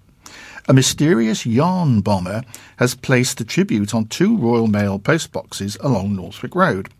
A 0.68 0.72
mysterious 0.72 1.44
yarn 1.44 2.00
bomber 2.00 2.42
has 2.76 2.94
placed 2.94 3.38
the 3.38 3.44
tribute 3.44 3.92
on 3.92 4.06
two 4.06 4.36
Royal 4.36 4.68
Mail 4.68 5.00
post 5.00 5.32
boxes 5.32 5.76
along 5.80 6.14
Northwick 6.14 6.54
Road. 6.54 6.90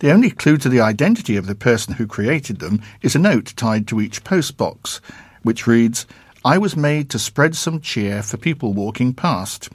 The 0.00 0.12
only 0.12 0.28
clue 0.28 0.58
to 0.58 0.68
the 0.68 0.82
identity 0.82 1.36
of 1.36 1.46
the 1.46 1.54
person 1.54 1.94
who 1.94 2.06
created 2.06 2.58
them 2.58 2.82
is 3.00 3.16
a 3.16 3.18
note 3.18 3.54
tied 3.56 3.88
to 3.88 4.02
each 4.02 4.22
postbox, 4.22 5.00
which 5.42 5.66
reads, 5.66 6.04
I 6.46 6.58
was 6.58 6.76
made 6.76 7.08
to 7.08 7.18
spread 7.18 7.56
some 7.56 7.80
cheer 7.80 8.22
for 8.22 8.36
people 8.36 8.74
walking 8.74 9.14
past. 9.14 9.70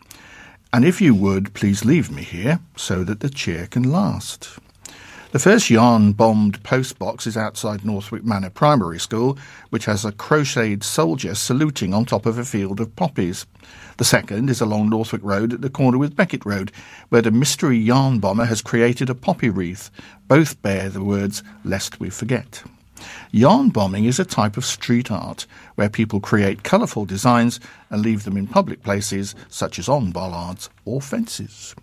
And 0.72 0.86
if 0.86 1.02
you 1.02 1.16
would, 1.16 1.56
please 1.56 1.84
leave 1.84 2.12
me 2.12 2.22
here 2.22 2.60
so 2.76 3.04
that 3.06 3.22
the 3.22 3.30
cheer 3.30 3.66
can 3.66 3.92
last. 3.92 4.60
The 5.32 5.40
first 5.40 5.72
yarn 5.72 6.12
bombed 6.12 6.62
postbox 6.62 7.26
is 7.26 7.36
outside 7.36 7.84
Northwick 7.84 8.24
Manor 8.24 8.52
Primary 8.52 9.00
School, 9.00 9.36
which 9.72 9.86
has 9.86 10.06
a 10.06 10.12
crocheted 10.12 10.84
soldier 10.84 11.34
saluting 11.34 11.92
on 11.92 12.06
top 12.06 12.28
of 12.28 12.38
a 12.38 12.46
field 12.46 12.80
of 12.80 12.96
poppies. 12.96 13.48
The 13.98 14.06
second 14.06 14.52
is 14.52 14.62
along 14.62 14.90
Northwick 14.90 15.24
Road 15.24 15.54
at 15.54 15.62
the 15.62 15.72
corner 15.72 15.98
with 15.98 16.16
Beckett 16.16 16.46
Road, 16.46 16.72
where 17.10 17.24
the 17.24 17.32
mystery 17.32 17.80
yarn 17.80 18.20
bomber 18.20 18.46
has 18.46 18.62
created 18.62 19.10
a 19.10 19.16
poppy 19.16 19.50
wreath. 19.50 19.90
Both 20.28 20.62
bear 20.62 20.90
the 20.90 21.04
words, 21.04 21.42
Lest 21.64 22.00
We 22.00 22.12
Forget. 22.12 22.62
Yarn 23.32 23.70
bombing 23.70 24.06
is 24.06 24.20
a 24.20 24.26
type 24.26 24.58
of 24.58 24.65
street 24.65 25.12
art 25.12 25.46
where 25.76 25.89
people 25.89 26.20
create 26.20 26.63
colourful 26.63 27.06
designs 27.06 27.60
and 27.89 28.02
leave 28.02 28.24
them 28.24 28.38
in 28.38 28.48
public 28.48 28.82
places 28.84 29.36
such 29.50 29.78
as 29.78 29.88
on 29.88 30.12
bollards 30.12 30.70
or 30.86 31.00
fences. 31.00 31.76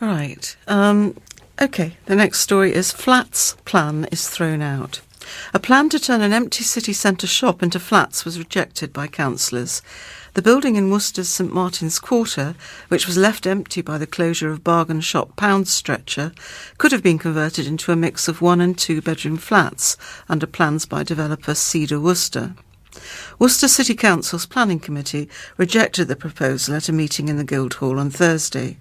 Right. 0.00 0.56
Um, 0.68 1.16
okay, 1.60 1.96
the 2.06 2.14
next 2.14 2.40
story 2.40 2.72
is 2.72 2.92
Flats 2.92 3.56
plan 3.64 4.06
is 4.12 4.28
thrown 4.28 4.62
out. 4.62 5.00
A 5.52 5.58
plan 5.58 5.88
to 5.88 5.98
turn 5.98 6.20
an 6.20 6.32
empty 6.32 6.62
city 6.64 6.92
centre 6.92 7.26
shop 7.26 7.62
into 7.62 7.80
flats 7.80 8.24
was 8.24 8.38
rejected 8.38 8.92
by 8.92 9.06
councillors. 9.06 9.82
The 10.34 10.42
building 10.42 10.74
in 10.74 10.90
Worcester's 10.90 11.28
St 11.28 11.54
Martin's 11.54 12.00
Quarter, 12.00 12.56
which 12.88 13.06
was 13.06 13.16
left 13.16 13.46
empty 13.46 13.82
by 13.82 13.98
the 13.98 14.06
closure 14.06 14.50
of 14.50 14.64
bargain 14.64 15.00
shop 15.00 15.36
Pound 15.36 15.68
Stretcher, 15.68 16.32
could 16.76 16.90
have 16.90 17.04
been 17.04 17.20
converted 17.20 17.68
into 17.68 17.92
a 17.92 17.96
mix 17.96 18.26
of 18.26 18.42
one 18.42 18.60
and 18.60 18.76
two 18.76 19.00
bedroom 19.00 19.36
flats 19.36 19.96
under 20.28 20.48
plans 20.48 20.86
by 20.86 21.04
developer 21.04 21.54
Cedar 21.54 22.00
Worcester. 22.00 22.56
Worcester 23.38 23.68
City 23.68 23.94
Council's 23.94 24.44
Planning 24.44 24.80
Committee 24.80 25.28
rejected 25.56 26.08
the 26.08 26.16
proposal 26.16 26.74
at 26.74 26.88
a 26.88 26.92
meeting 26.92 27.28
in 27.28 27.36
the 27.36 27.44
Guildhall 27.44 28.00
on 28.00 28.10
Thursday. 28.10 28.78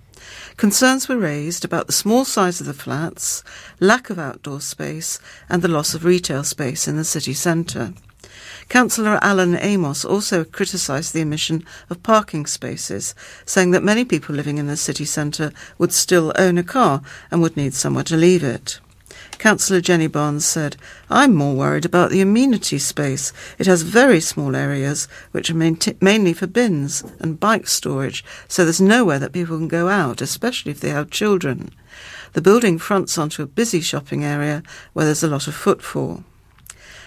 Concerns 0.57 1.07
were 1.07 1.17
raised 1.17 1.63
about 1.63 1.85
the 1.85 1.93
small 1.93 2.25
size 2.25 2.61
of 2.61 2.65
the 2.65 2.73
flats, 2.73 3.43
lack 3.79 4.09
of 4.09 4.17
outdoor 4.17 4.59
space, 4.59 5.19
and 5.49 5.61
the 5.61 5.67
loss 5.67 5.93
of 5.93 6.03
retail 6.03 6.43
space 6.43 6.87
in 6.87 6.97
the 6.97 7.03
city 7.03 7.33
centre. 7.33 7.93
Councillor 8.69 9.19
Alan 9.21 9.57
Amos 9.59 10.03
also 10.03 10.43
criticised 10.43 11.13
the 11.13 11.21
omission 11.21 11.65
of 11.89 12.01
parking 12.03 12.45
spaces, 12.45 13.13
saying 13.45 13.71
that 13.71 13.83
many 13.83 14.03
people 14.05 14.33
living 14.33 14.57
in 14.57 14.67
the 14.67 14.77
city 14.77 15.05
centre 15.05 15.51
would 15.77 15.93
still 15.93 16.33
own 16.37 16.57
a 16.57 16.63
car 16.63 17.01
and 17.29 17.41
would 17.41 17.57
need 17.57 17.73
somewhere 17.73 18.03
to 18.05 18.17
leave 18.17 18.43
it. 18.43 18.79
Councillor 19.37 19.81
Jenny 19.81 20.07
Barnes 20.07 20.45
said, 20.45 20.77
I'm 21.09 21.35
more 21.35 21.55
worried 21.55 21.85
about 21.85 22.11
the 22.11 22.21
amenity 22.21 22.79
space. 22.79 23.33
It 23.59 23.65
has 23.65 23.81
very 23.81 24.19
small 24.19 24.55
areas, 24.55 25.07
which 25.31 25.49
are 25.49 25.53
mainly 26.01 26.33
for 26.33 26.47
bins 26.47 27.03
and 27.19 27.39
bike 27.39 27.67
storage, 27.67 28.23
so 28.47 28.63
there's 28.63 28.79
nowhere 28.79 29.19
that 29.19 29.33
people 29.33 29.57
can 29.57 29.67
go 29.67 29.89
out, 29.89 30.21
especially 30.21 30.71
if 30.71 30.79
they 30.79 30.89
have 30.89 31.11
children. 31.11 31.71
The 32.33 32.41
building 32.41 32.79
fronts 32.79 33.17
onto 33.17 33.43
a 33.43 33.47
busy 33.47 33.81
shopping 33.81 34.23
area 34.23 34.63
where 34.93 35.05
there's 35.05 35.23
a 35.23 35.27
lot 35.27 35.47
of 35.47 35.55
footfall. 35.55 36.23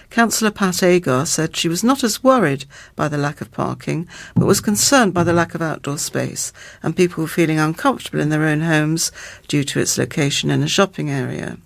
Councillor 0.09 0.51
Pat 0.51 0.81
Agar 0.81 1.25
said 1.25 1.55
she 1.55 1.67
was 1.67 1.83
not 1.83 2.03
as 2.03 2.23
worried 2.23 2.65
by 2.95 3.07
the 3.07 3.17
lack 3.17 3.41
of 3.41 3.51
parking, 3.51 4.07
but 4.35 4.45
was 4.45 4.61
concerned 4.61 5.13
by 5.13 5.23
the 5.23 5.33
lack 5.33 5.53
of 5.53 5.61
outdoor 5.61 5.97
space 5.97 6.53
and 6.81 6.95
people 6.95 7.27
feeling 7.27 7.59
uncomfortable 7.59 8.19
in 8.19 8.29
their 8.29 8.43
own 8.43 8.61
homes 8.61 9.11
due 9.47 9.63
to 9.63 9.79
its 9.79 9.97
location 9.97 10.49
in 10.49 10.63
a 10.63 10.67
shopping 10.67 11.09
area. 11.09 11.57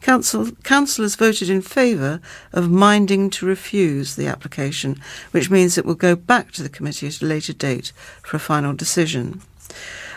Council, 0.00 0.50
councillors 0.62 1.16
voted 1.16 1.48
in 1.48 1.62
favour 1.62 2.20
of 2.52 2.70
minding 2.70 3.30
to 3.30 3.46
refuse 3.46 4.14
the 4.14 4.26
application, 4.26 5.00
which 5.30 5.50
means 5.50 5.76
it 5.76 5.86
will 5.86 5.94
go 5.94 6.14
back 6.14 6.52
to 6.52 6.62
the 6.62 6.68
committee 6.68 7.06
at 7.08 7.22
a 7.22 7.26
later 7.26 7.52
date 7.52 7.92
for 8.22 8.36
a 8.36 8.40
final 8.40 8.72
decision. 8.72 9.40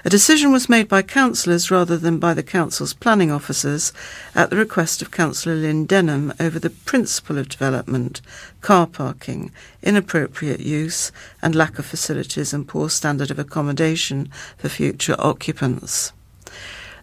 A 0.06 0.10
decision 0.10 0.54
was 0.54 0.70
made 0.70 0.88
by 0.88 1.02
councillors 1.02 1.70
rather 1.70 1.98
than 1.98 2.20
by 2.20 2.34
the 2.34 2.42
council's 2.42 2.94
planning 2.94 3.32
officers 3.32 3.92
at 4.34 4.50
the 4.50 4.56
request 4.56 5.02
of 5.02 5.12
Councillor 5.12 5.56
Lynn 5.56 5.86
Denham 5.86 6.34
over 6.40 6.58
the 6.58 6.70
principle 6.70 7.38
of 7.38 7.50
development, 7.50 8.22
car 8.62 8.88
parking, 8.88 9.52
inappropriate 9.84 10.62
use 10.62 11.12
and 11.42 11.54
lack 11.54 11.78
of 11.80 11.86
facilities 11.86 12.54
and 12.54 12.66
poor 12.66 12.90
standard 12.90 13.30
of 13.30 13.40
accommodation 13.40 14.30
for 14.58 14.70
future 14.70 15.18
occupants. 15.20 16.14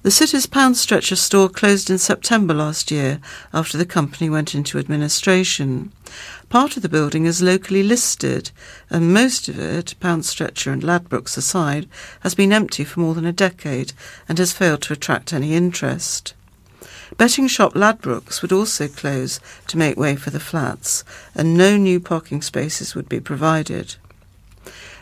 The 0.06 0.12
city's 0.12 0.46
pound 0.46 0.76
stretcher 0.76 1.16
store 1.16 1.48
closed 1.48 1.90
in 1.90 1.98
September 1.98 2.54
last 2.54 2.92
year 2.92 3.18
after 3.52 3.76
the 3.76 3.84
company 3.84 4.30
went 4.30 4.54
into 4.54 4.78
administration. 4.78 5.90
Part 6.48 6.76
of 6.76 6.84
the 6.84 6.88
building 6.88 7.26
is 7.26 7.42
locally 7.42 7.82
listed, 7.82 8.52
and 8.88 9.12
most 9.12 9.48
of 9.48 9.58
it, 9.58 9.96
pound 9.98 10.24
stretcher 10.24 10.70
and 10.70 10.84
Ladbrokes 10.84 11.36
aside, 11.36 11.88
has 12.20 12.36
been 12.36 12.52
empty 12.52 12.84
for 12.84 13.00
more 13.00 13.14
than 13.16 13.26
a 13.26 13.32
decade 13.32 13.94
and 14.28 14.38
has 14.38 14.52
failed 14.52 14.82
to 14.82 14.92
attract 14.92 15.32
any 15.32 15.54
interest. 15.54 16.34
Betting 17.16 17.48
shop 17.48 17.74
Ladbrokes 17.74 18.42
would 18.42 18.52
also 18.52 18.86
close 18.86 19.40
to 19.66 19.76
make 19.76 19.96
way 19.96 20.14
for 20.14 20.30
the 20.30 20.38
flats, 20.38 21.02
and 21.34 21.58
no 21.58 21.76
new 21.76 21.98
parking 21.98 22.42
spaces 22.42 22.94
would 22.94 23.08
be 23.08 23.18
provided. 23.18 23.96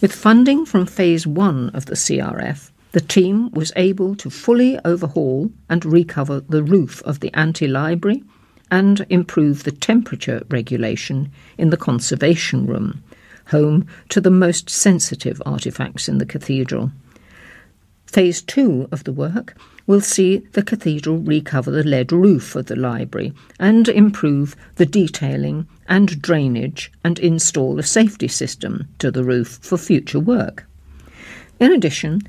With 0.01 0.15
funding 0.15 0.65
from 0.65 0.87
Phase 0.87 1.27
1 1.27 1.71
of 1.75 1.87
the 1.87 1.95
CRF, 1.95 2.71
the 2.93 3.01
team 3.01 3.51
was 3.53 3.73
able 3.77 4.17
to 4.17 4.31
fully 4.31 4.79
overhaul 4.85 5.51
and 5.69 5.85
recover 5.85 6.41
the 6.41 6.63
roof 6.63 7.03
of 7.03 7.21
the 7.21 7.33
anti 7.35 7.67
library 7.69 8.25
and 8.71 9.05
improve 9.11 9.65
the 9.65 9.73
temperature 9.73 10.43
regulation 10.49 11.31
in 11.59 11.71
the 11.71 11.77
conservation 11.77 12.67
room, 12.67 13.03
home 13.51 13.87
to 14.09 14.21
the 14.21 14.31
most 14.31 14.71
sensitive 14.71 15.43
artefacts 15.47 16.09
in 16.09 16.19
the 16.19 16.27
cathedral. 16.27 16.91
Phase 18.07 18.43
two 18.43 18.89
of 18.91 19.05
the 19.05 19.13
work 19.13 19.57
will 19.87 20.01
see 20.01 20.39
the 20.53 20.63
cathedral 20.63 21.19
recover 21.19 21.71
the 21.71 21.85
lead 21.85 22.11
roof 22.11 22.57
of 22.57 22.67
the 22.67 22.77
library 22.77 23.33
and 23.59 23.89
improve 23.89 24.57
the 24.77 24.87
detailing 24.87 25.69
and 25.89 26.21
drainage 26.21 26.91
and 27.05 27.19
install 27.19 27.79
a 27.79 27.85
safety 27.85 28.29
system 28.29 28.89
to 28.99 29.11
the 29.11 29.23
roof 29.23 29.59
for 29.63 29.79
future 29.79 30.19
work. 30.19 30.67
In 31.61 31.73
addition, 31.73 32.23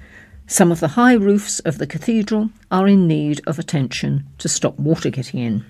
some 0.46 0.72
of 0.72 0.82
the 0.82 0.90
high 0.90 1.14
roofs 1.14 1.60
of 1.62 1.78
the 1.78 1.88
cathedral 1.88 2.50
are 2.70 2.88
in 2.88 3.08
need 3.08 3.42
of 3.48 3.58
attention 3.58 4.28
to 4.38 4.50
stop 4.50 4.78
water 4.78 5.10
getting 5.10 5.40
in. 5.40 5.66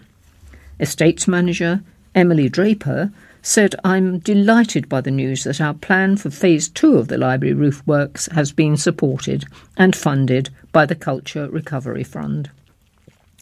Estates 0.79 1.27
manager 1.27 1.83
Emily 2.15 2.49
Draper 2.49 3.13
said, 3.41 3.75
I'm 3.83 4.19
delighted 4.19 4.87
by 4.87 5.01
the 5.01 5.11
news 5.11 5.43
that 5.43 5.61
our 5.61 5.73
plan 5.73 6.17
for 6.17 6.29
phase 6.29 6.69
two 6.69 6.97
of 6.97 7.07
the 7.07 7.17
library 7.17 7.53
roof 7.53 7.81
works 7.85 8.27
has 8.33 8.51
been 8.51 8.77
supported 8.77 9.45
and 9.77 9.95
funded 9.95 10.49
by 10.71 10.85
the 10.85 10.95
Culture 10.95 11.49
Recovery 11.49 12.03
Fund. 12.03 12.49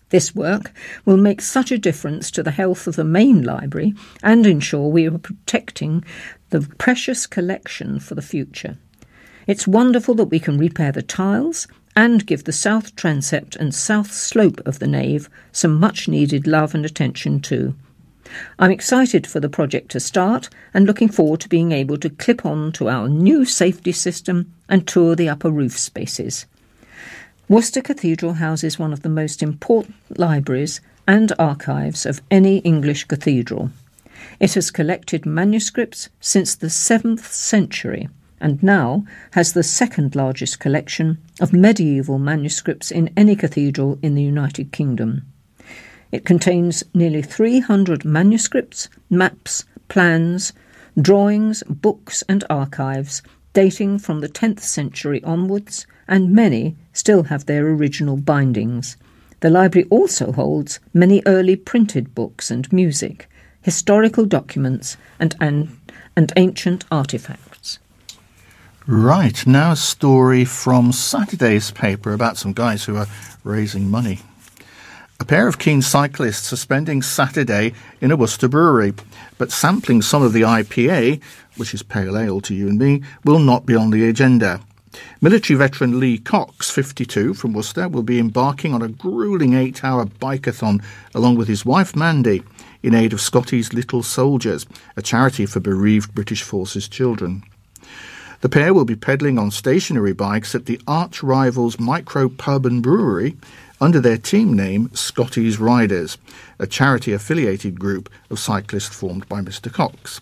This 0.10 0.34
work 0.34 0.72
will 1.06 1.18
make 1.18 1.42
such 1.42 1.72
a 1.72 1.78
difference 1.78 2.32
to 2.32 2.42
the 2.42 2.52
health 2.52 2.88
of 2.88 2.96
the 2.96 3.04
main 3.04 3.44
library 3.44 3.94
and 4.24 4.46
ensure 4.46 4.88
we 4.88 5.08
are 5.08 5.18
protecting 5.18 6.04
the 6.50 6.62
precious 6.78 7.28
collection 7.28 8.00
for 8.00 8.16
the 8.16 8.22
future. 8.22 8.78
It's 9.46 9.68
wonderful 9.68 10.16
that 10.16 10.26
we 10.26 10.40
can 10.40 10.58
repair 10.58 10.92
the 10.92 11.04
tiles 11.04 11.68
and 11.96 12.26
give 12.26 12.46
the 12.46 12.52
south 12.52 12.96
transept 12.96 13.56
and 13.56 13.74
south 13.76 14.12
slope 14.12 14.62
of 14.66 14.80
the 14.80 14.88
nave 14.88 15.30
some 15.52 15.80
much 15.80 16.08
needed 16.08 16.48
love 16.48 16.74
and 16.74 16.86
attention 16.86 17.40
too. 17.40 17.76
I'm 18.58 18.72
excited 18.72 19.26
for 19.26 19.40
the 19.40 19.50
project 19.50 19.90
to 19.92 20.00
start 20.00 20.50
and 20.74 20.86
looking 20.86 21.10
forward 21.10 21.40
to 21.42 21.50
being 21.50 21.72
able 21.72 21.98
to 21.98 22.10
clip 22.10 22.46
on 22.46 22.72
to 22.74 22.90
our 22.90 23.08
new 23.10 23.46
safety 23.46 23.92
system 23.92 24.54
and 24.68 24.88
tour 24.88 25.16
the 25.16 25.30
upper 25.30 25.50
roof 25.50 25.78
spaces. 25.78 26.46
Worcester 27.48 27.82
Cathedral 27.82 28.34
houses 28.34 28.78
one 28.78 28.94
of 28.94 29.02
the 29.02 29.10
most 29.10 29.42
important 29.42 29.96
libraries 30.18 30.82
and 31.08 31.32
archives 31.40 32.06
of 32.06 32.22
any 32.30 32.58
English 32.60 33.06
cathedral. 33.06 33.72
It 34.40 34.54
has 34.54 34.70
collected 34.70 35.26
manuscripts 35.26 36.10
since 36.20 36.54
the 36.54 36.68
7th 36.68 37.26
century 37.26 38.10
and 38.40 38.62
now 38.62 39.06
has 39.32 39.54
the 39.54 39.64
second 39.64 40.16
largest 40.16 40.60
collection 40.60 41.18
of 41.42 41.52
medieval 41.52 42.20
manuscripts 42.20 42.92
in 42.92 43.12
any 43.18 43.36
cathedral 43.36 43.98
in 44.02 44.16
the 44.16 44.24
United 44.24 44.72
Kingdom. 44.72 45.24
It 46.12 46.26
contains 46.26 46.84
nearly 46.94 47.22
300 47.22 48.04
manuscripts, 48.04 48.90
maps, 49.10 49.66
plans, 49.88 50.54
drawings, 51.00 51.64
books, 51.70 52.24
and 52.28 52.44
archives 52.50 53.22
dating 53.54 54.00
from 54.00 54.22
the 54.22 54.30
10th 54.30 54.62
century 54.62 55.24
onwards, 55.24 55.86
and 56.08 56.32
many 56.32 56.76
still 56.94 57.24
have 57.24 57.46
their 57.46 57.68
original 57.68 58.18
bindings. 58.18 58.98
The 59.42 59.50
library 59.50 59.88
also 59.90 60.32
holds 60.32 60.80
many 60.94 61.22
early 61.26 61.56
printed 61.56 62.14
books 62.14 62.52
and 62.52 62.72
music, 62.74 63.30
historical 63.62 64.26
documents, 64.26 64.98
and, 65.20 65.36
and, 65.40 65.78
and 66.16 66.34
ancient 66.36 66.86
artifacts. 66.92 67.80
Right, 68.88 69.46
now 69.46 69.74
a 69.74 69.76
story 69.76 70.46
from 70.46 70.92
Saturday's 70.92 71.72
paper 71.72 72.14
about 72.14 72.38
some 72.38 72.54
guys 72.54 72.84
who 72.86 72.96
are 72.96 73.08
raising 73.44 73.90
money. 73.90 74.20
A 75.20 75.26
pair 75.26 75.48
of 75.48 75.60
keen 75.60 75.82
cyclists 75.82 76.54
are 76.54 76.58
spending 76.58 77.02
Saturday 77.02 77.74
in 78.00 78.10
a 78.10 78.16
Worcester 78.16 78.48
brewery, 78.48 78.94
but 79.38 79.52
sampling 79.52 80.02
some 80.02 80.24
of 80.24 80.32
the 80.32 80.42
IPA, 80.44 81.22
which 81.58 81.74
is 81.74 81.84
pale 81.84 82.18
ale 82.18 82.40
to 82.42 82.56
you 82.56 82.70
and 82.70 82.80
me, 82.80 83.04
will 83.26 83.40
not 83.40 83.66
be 83.66 83.76
on 83.76 83.90
the 83.90 84.08
agenda. 84.08 84.62
Military 85.22 85.58
veteran 85.58 86.00
Lee 86.00 86.18
Cox, 86.18 86.72
52, 86.72 87.34
from 87.34 87.54
Worcester, 87.54 87.90
will 87.90 88.02
be 88.02 88.18
embarking 88.18 88.74
on 88.74 88.82
a 88.82 88.88
grueling 88.88 89.54
eight 89.54 89.84
hour 89.84 90.06
bikeathon 90.06 90.82
along 91.14 91.36
with 91.36 91.50
his 91.50 91.66
wife 91.66 91.96
Mandy 91.96 92.42
in 92.82 92.96
aid 92.96 93.12
of 93.12 93.22
Scotty's 93.22 93.74
Little 93.74 94.02
Soldiers, 94.02 94.66
a 94.96 95.02
charity 95.02 95.46
for 95.46 95.60
bereaved 95.60 96.16
British 96.16 96.44
Forces 96.44 96.88
children. 96.88 97.44
The 98.42 98.50
pair 98.50 98.74
will 98.74 98.86
be 98.86 98.96
pedalling 98.96 99.38
on 99.38 99.52
stationary 99.52 100.14
bikes 100.14 100.56
at 100.56 100.66
the 100.66 100.80
arch 100.88 101.22
rivals 101.22 101.78
Micro 101.78 102.30
Pub 102.30 102.66
and 102.66 102.82
Brewery 102.82 103.36
under 103.82 104.00
their 104.00 104.18
team 104.18 104.54
name 104.54 104.90
Scotty's 104.94 105.60
Riders, 105.60 106.18
a 106.60 106.68
charity 106.68 107.14
affiliated 107.14 107.80
group 107.80 108.10
of 108.30 108.40
cyclists 108.40 108.96
formed 108.96 109.28
by 109.30 109.42
Mr. 109.42 109.72
Cox. 109.72 110.20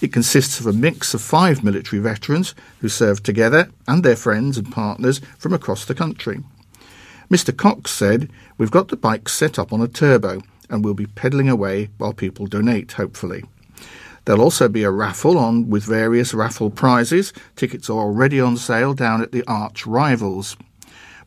It 0.00 0.12
consists 0.12 0.60
of 0.60 0.66
a 0.66 0.72
mix 0.72 1.14
of 1.14 1.22
five 1.22 1.64
military 1.64 2.00
veterans 2.00 2.54
who 2.80 2.88
served 2.88 3.24
together 3.24 3.70
and 3.88 4.02
their 4.02 4.16
friends 4.16 4.58
and 4.58 4.70
partners 4.70 5.20
from 5.38 5.52
across 5.52 5.84
the 5.84 5.94
country. 5.94 6.42
Mr. 7.30 7.56
Cox 7.56 7.90
said, 7.90 8.30
We've 8.58 8.70
got 8.70 8.88
the 8.88 8.96
bike 8.96 9.28
set 9.28 9.58
up 9.58 9.72
on 9.72 9.80
a 9.80 9.88
turbo 9.88 10.42
and 10.68 10.84
we'll 10.84 10.94
be 10.94 11.06
pedalling 11.06 11.48
away 11.48 11.88
while 11.98 12.12
people 12.12 12.46
donate, 12.46 12.92
hopefully. 12.92 13.44
There'll 14.24 14.42
also 14.42 14.68
be 14.68 14.82
a 14.82 14.90
raffle 14.90 15.38
on 15.38 15.70
with 15.70 15.84
various 15.84 16.34
raffle 16.34 16.70
prizes. 16.70 17.32
Tickets 17.54 17.88
are 17.88 17.98
already 17.98 18.40
on 18.40 18.56
sale 18.56 18.92
down 18.92 19.22
at 19.22 19.32
the 19.32 19.44
Arch 19.46 19.86
Rivals. 19.86 20.56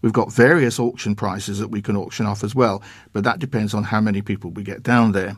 We've 0.02 0.14
got 0.14 0.32
various 0.32 0.80
auction 0.80 1.16
prices 1.16 1.60
that 1.60 1.70
we 1.70 1.82
can 1.82 1.97
auction 1.97 2.26
off 2.26 2.43
as 2.43 2.56
well, 2.56 2.82
but 3.12 3.24
that 3.24 3.39
depends 3.39 3.74
on 3.74 3.86
how 3.86 4.02
many 4.02 4.22
people 4.22 4.52
we 4.52 4.64
get 4.64 4.84
down 4.84 5.12
there. 5.12 5.38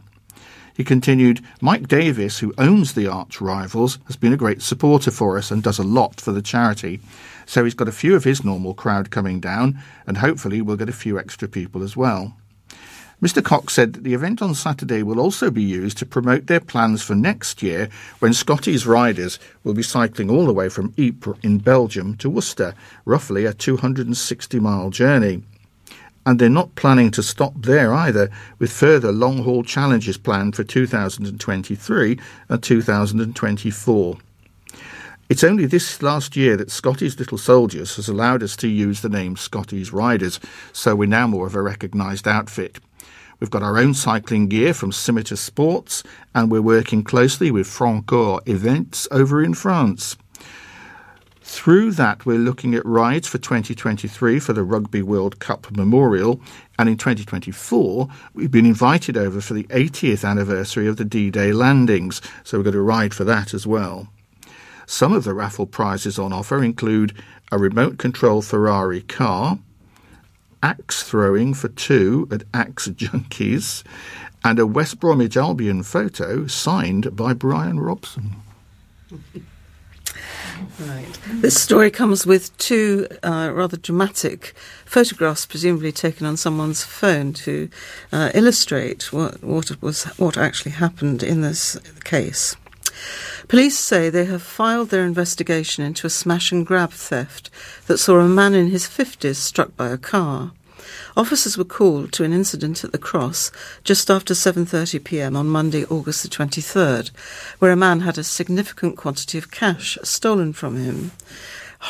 He 0.75 0.83
continued, 0.83 1.41
Mike 1.61 1.87
Davis, 1.87 2.39
who 2.39 2.53
owns 2.57 2.93
the 2.93 3.07
arch 3.07 3.41
rivals, 3.41 3.99
has 4.07 4.15
been 4.15 4.33
a 4.33 4.37
great 4.37 4.61
supporter 4.61 5.11
for 5.11 5.37
us 5.37 5.51
and 5.51 5.61
does 5.61 5.79
a 5.79 5.83
lot 5.83 6.21
for 6.21 6.31
the 6.31 6.41
charity. 6.41 7.01
So 7.45 7.63
he's 7.63 7.73
got 7.73 7.89
a 7.89 7.91
few 7.91 8.15
of 8.15 8.23
his 8.23 8.43
normal 8.43 8.73
crowd 8.73 9.11
coming 9.11 9.39
down, 9.39 9.79
and 10.07 10.17
hopefully 10.17 10.61
we'll 10.61 10.77
get 10.77 10.89
a 10.89 10.93
few 10.93 11.19
extra 11.19 11.47
people 11.47 11.83
as 11.83 11.97
well. 11.97 12.37
Mr. 13.21 13.43
Cox 13.43 13.73
said 13.75 13.93
that 13.93 14.03
the 14.03 14.15
event 14.15 14.41
on 14.41 14.55
Saturday 14.55 15.03
will 15.03 15.19
also 15.19 15.51
be 15.51 15.61
used 15.61 15.95
to 15.99 16.07
promote 16.07 16.47
their 16.47 16.59
plans 16.59 17.03
for 17.03 17.13
next 17.13 17.61
year 17.61 17.87
when 18.17 18.33
Scotty's 18.33 18.87
Riders 18.87 19.37
will 19.63 19.75
be 19.75 19.83
cycling 19.83 20.31
all 20.31 20.47
the 20.47 20.53
way 20.53 20.69
from 20.69 20.95
Ypres 20.97 21.37
in 21.43 21.59
Belgium 21.59 22.17
to 22.17 22.31
Worcester, 22.31 22.73
roughly 23.05 23.45
a 23.45 23.53
260 23.53 24.59
mile 24.59 24.89
journey. 24.89 25.43
And 26.25 26.39
they're 26.39 26.49
not 26.49 26.73
planning 26.73 27.11
to 27.11 27.21
stop 27.21 27.53
there 27.55 27.93
either, 27.93 28.31
with 28.57 28.71
further 28.71 29.11
long 29.11 29.43
haul 29.43 29.63
challenges 29.63 30.17
planned 30.17 30.55
for 30.55 30.63
2023 30.63 32.19
and 32.49 32.63
2024. 32.63 34.17
It's 35.29 35.43
only 35.43 35.65
this 35.67 36.01
last 36.01 36.35
year 36.35 36.57
that 36.57 36.71
Scotty's 36.71 37.19
Little 37.19 37.37
Soldiers 37.37 37.95
has 37.97 38.09
allowed 38.09 38.41
us 38.41 38.55
to 38.57 38.67
use 38.67 39.01
the 39.01 39.09
name 39.09 39.37
Scotty's 39.37 39.93
Riders, 39.93 40.39
so 40.73 40.95
we're 40.95 41.07
now 41.07 41.27
more 41.27 41.45
of 41.45 41.55
a 41.55 41.61
recognised 41.61 42.27
outfit. 42.27 42.79
We've 43.41 43.49
got 43.49 43.63
our 43.63 43.79
own 43.79 43.95
cycling 43.95 44.49
gear 44.49 44.71
from 44.71 44.91
Scimitar 44.91 45.35
Sports, 45.35 46.03
and 46.35 46.51
we're 46.51 46.61
working 46.61 47.03
closely 47.03 47.49
with 47.49 47.65
Francoeur 47.65 48.47
Events 48.47 49.07
over 49.09 49.43
in 49.43 49.55
France. 49.55 50.15
Through 51.41 51.93
that, 51.93 52.23
we're 52.23 52.37
looking 52.37 52.75
at 52.75 52.85
rides 52.85 53.27
for 53.27 53.39
2023 53.39 54.39
for 54.39 54.53
the 54.53 54.61
Rugby 54.61 55.01
World 55.01 55.39
Cup 55.39 55.71
Memorial, 55.71 56.39
and 56.77 56.87
in 56.87 56.97
2024, 56.97 58.07
we've 58.35 58.51
been 58.51 58.67
invited 58.67 59.17
over 59.17 59.41
for 59.41 59.55
the 59.55 59.63
80th 59.63 60.23
anniversary 60.23 60.87
of 60.87 60.97
the 60.97 61.03
D 61.03 61.31
Day 61.31 61.51
landings, 61.51 62.21
so 62.43 62.59
we're 62.59 62.65
going 62.65 62.73
to 62.75 62.81
ride 62.81 63.15
for 63.15 63.23
that 63.23 63.55
as 63.55 63.65
well. 63.65 64.07
Some 64.85 65.13
of 65.13 65.23
the 65.23 65.33
raffle 65.33 65.65
prizes 65.65 66.19
on 66.19 66.31
offer 66.31 66.63
include 66.63 67.17
a 67.51 67.57
remote 67.57 67.97
control 67.97 68.43
Ferrari 68.43 69.01
car, 69.01 69.57
axe 70.63 71.03
throwing 71.03 71.53
for 71.53 71.69
two 71.69 72.27
at 72.31 72.43
Axe 72.53 72.87
Junkies, 72.89 73.83
and 74.43 74.59
a 74.59 74.65
West 74.65 74.99
Bromwich 74.99 75.37
Albion 75.37 75.83
photo 75.83 76.47
signed 76.47 77.15
by 77.15 77.33
Brian 77.33 77.79
Robson. 77.79 78.35
Right. 80.79 81.19
This 81.27 81.61
story 81.61 81.91
comes 81.91 82.25
with 82.25 82.55
two 82.57 83.07
uh, 83.23 83.51
rather 83.53 83.77
dramatic 83.77 84.53
photographs, 84.85 85.45
presumably 85.45 85.91
taken 85.91 86.25
on 86.25 86.37
someone's 86.37 86.83
phone, 86.83 87.33
to 87.33 87.69
uh, 88.11 88.31
illustrate 88.33 89.11
what 89.11 89.43
what 89.43 89.81
was 89.81 90.03
what 90.17 90.37
actually 90.37 90.71
happened 90.71 91.23
in 91.23 91.41
this 91.41 91.77
case. 92.03 92.55
Police 93.51 93.77
say 93.77 94.09
they 94.09 94.23
have 94.27 94.41
filed 94.41 94.91
their 94.91 95.03
investigation 95.03 95.83
into 95.83 96.07
a 96.07 96.09
smash 96.09 96.53
and 96.53 96.65
grab 96.65 96.91
theft 96.91 97.49
that 97.87 97.97
saw 97.97 98.19
a 98.19 98.25
man 98.29 98.53
in 98.53 98.69
his 98.69 98.85
50s 98.85 99.35
struck 99.35 99.75
by 99.75 99.89
a 99.89 99.97
car. 99.97 100.53
Officers 101.17 101.57
were 101.57 101.65
called 101.65 102.13
to 102.13 102.23
an 102.23 102.31
incident 102.31 102.85
at 102.85 102.93
the 102.93 102.97
Cross 102.97 103.51
just 103.83 104.09
after 104.09 104.33
7:30 104.33 105.03
p.m. 105.03 105.35
on 105.35 105.49
Monday, 105.49 105.83
August 105.87 106.23
the 106.23 106.29
23rd, 106.29 107.09
where 107.59 107.73
a 107.73 107.75
man 107.75 107.99
had 107.99 108.17
a 108.17 108.23
significant 108.23 108.95
quantity 108.95 109.37
of 109.37 109.51
cash 109.51 109.97
stolen 110.01 110.53
from 110.53 110.77
him. 110.77 111.11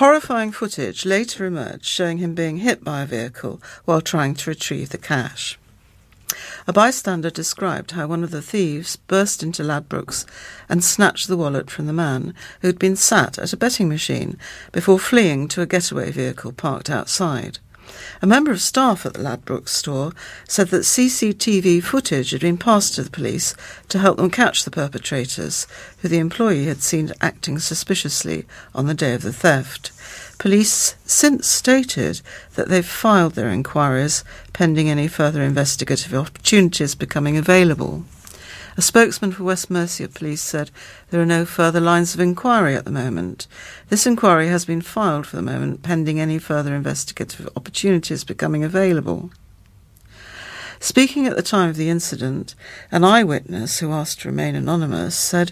Horrifying 0.01 0.51
footage 0.51 1.05
later 1.05 1.45
emerged 1.45 1.85
showing 1.85 2.17
him 2.17 2.33
being 2.33 2.57
hit 2.57 2.83
by 2.83 3.03
a 3.03 3.05
vehicle 3.05 3.61
while 3.85 4.01
trying 4.01 4.33
to 4.33 4.49
retrieve 4.49 4.89
the 4.89 4.97
cash. 4.97 5.59
A 6.67 6.73
bystander 6.73 7.29
described 7.29 7.91
how 7.91 8.07
one 8.07 8.23
of 8.23 8.31
the 8.31 8.41
thieves 8.41 8.95
burst 8.95 9.43
into 9.43 9.63
Ladbrokes 9.63 10.25
and 10.69 10.83
snatched 10.83 11.27
the 11.27 11.37
wallet 11.37 11.69
from 11.69 11.87
the 11.87 11.93
man 11.93 12.33
who 12.61 12.67
had 12.67 12.79
been 12.79 12.95
sat 12.95 13.37
at 13.37 13.53
a 13.53 13.57
betting 13.57 13.89
machine 13.89 14.37
before 14.71 14.99
fleeing 14.99 15.47
to 15.49 15.61
a 15.61 15.65
getaway 15.65 16.11
vehicle 16.11 16.51
parked 16.51 16.89
outside. 16.89 17.59
A 18.21 18.27
member 18.27 18.51
of 18.51 18.61
staff 18.61 19.05
at 19.05 19.15
the 19.15 19.19
Ladbrokes 19.19 19.69
store 19.69 20.13
said 20.47 20.69
that 20.69 20.83
CCTV 20.83 21.83
footage 21.83 22.31
had 22.31 22.41
been 22.41 22.57
passed 22.57 22.95
to 22.95 23.03
the 23.03 23.09
police 23.09 23.53
to 23.89 23.99
help 23.99 24.17
them 24.17 24.29
catch 24.29 24.63
the 24.63 24.71
perpetrators, 24.71 25.67
who 26.01 26.07
the 26.07 26.19
employee 26.19 26.65
had 26.65 26.81
seen 26.81 27.11
acting 27.19 27.59
suspiciously 27.59 28.45
on 28.73 28.85
the 28.85 28.93
day 28.93 29.13
of 29.13 29.23
the 29.23 29.33
theft. 29.33 29.91
Police 30.41 30.95
since 31.05 31.45
stated 31.45 32.21
that 32.55 32.67
they've 32.67 32.83
filed 32.83 33.35
their 33.35 33.49
inquiries 33.49 34.23
pending 34.53 34.89
any 34.89 35.07
further 35.07 35.43
investigative 35.43 36.15
opportunities 36.15 36.95
becoming 36.95 37.37
available. 37.37 38.05
A 38.75 38.81
spokesman 38.81 39.33
for 39.33 39.43
West 39.43 39.69
Mercia 39.69 40.07
Police 40.07 40.41
said 40.41 40.71
there 41.11 41.21
are 41.21 41.27
no 41.27 41.45
further 41.45 41.79
lines 41.79 42.15
of 42.15 42.19
inquiry 42.19 42.75
at 42.75 42.85
the 42.85 42.91
moment. 42.91 43.45
This 43.89 44.07
inquiry 44.07 44.47
has 44.47 44.65
been 44.65 44.81
filed 44.81 45.27
for 45.27 45.35
the 45.35 45.43
moment 45.43 45.83
pending 45.83 46.19
any 46.19 46.39
further 46.39 46.73
investigative 46.73 47.47
opportunities 47.55 48.23
becoming 48.23 48.63
available. 48.63 49.29
Speaking 50.79 51.27
at 51.27 51.35
the 51.35 51.43
time 51.43 51.69
of 51.69 51.75
the 51.75 51.89
incident, 51.89 52.55
an 52.91 53.03
eyewitness 53.03 53.77
who 53.77 53.91
asked 53.91 54.21
to 54.21 54.29
remain 54.29 54.55
anonymous 54.55 55.15
said, 55.15 55.51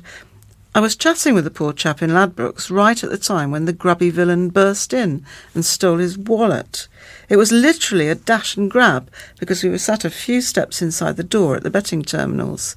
I 0.76 0.82
was 0.82 0.96
chatting 0.96 1.34
with 1.34 1.46
the 1.46 1.52
poor 1.52 1.74
chap 1.74 2.04
in 2.04 2.12
Ladbrokes 2.12 2.70
right 2.70 3.04
at 3.04 3.10
the 3.10 3.18
time 3.18 3.50
when 3.50 3.66
the 3.66 3.74
grubby 3.74 4.12
villain 4.12 4.50
burst 4.50 4.94
in 4.94 5.26
and 5.56 5.66
stole 5.66 5.98
his 5.98 6.16
wallet. 6.16 6.88
It 7.28 7.38
was 7.38 7.52
literally 7.52 8.08
a 8.08 8.14
dash 8.14 8.56
and 8.56 8.70
grab 8.70 9.10
because 9.40 9.64
we 9.64 9.70
were 9.72 9.80
sat 9.80 10.06
a 10.06 10.12
few 10.12 10.42
steps 10.42 10.80
inside 10.80 11.18
the 11.18 11.24
door 11.24 11.56
at 11.56 11.64
the 11.64 11.72
betting 11.72 12.04
terminals. 12.04 12.76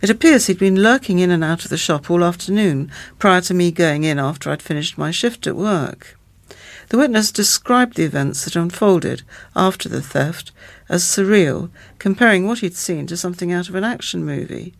It 0.00 0.08
appears 0.08 0.46
he'd 0.46 0.58
been 0.58 0.82
lurking 0.82 1.18
in 1.18 1.30
and 1.30 1.44
out 1.44 1.64
of 1.64 1.70
the 1.70 1.76
shop 1.76 2.10
all 2.10 2.24
afternoon 2.24 2.90
prior 3.18 3.42
to 3.42 3.52
me 3.52 3.72
going 3.72 4.04
in 4.04 4.18
after 4.18 4.50
I'd 4.50 4.62
finished 4.62 4.96
my 4.96 5.10
shift 5.10 5.46
at 5.46 5.54
work. 5.54 6.16
The 6.88 6.96
witness 6.96 7.30
described 7.30 7.96
the 7.96 8.04
events 8.04 8.46
that 8.46 8.56
unfolded 8.56 9.22
after 9.54 9.90
the 9.90 10.00
theft 10.00 10.50
as 10.88 11.04
surreal, 11.04 11.68
comparing 11.98 12.46
what 12.46 12.60
he'd 12.60 12.74
seen 12.74 13.06
to 13.08 13.18
something 13.18 13.52
out 13.52 13.68
of 13.68 13.74
an 13.74 13.84
action 13.84 14.24
movie. 14.24 14.72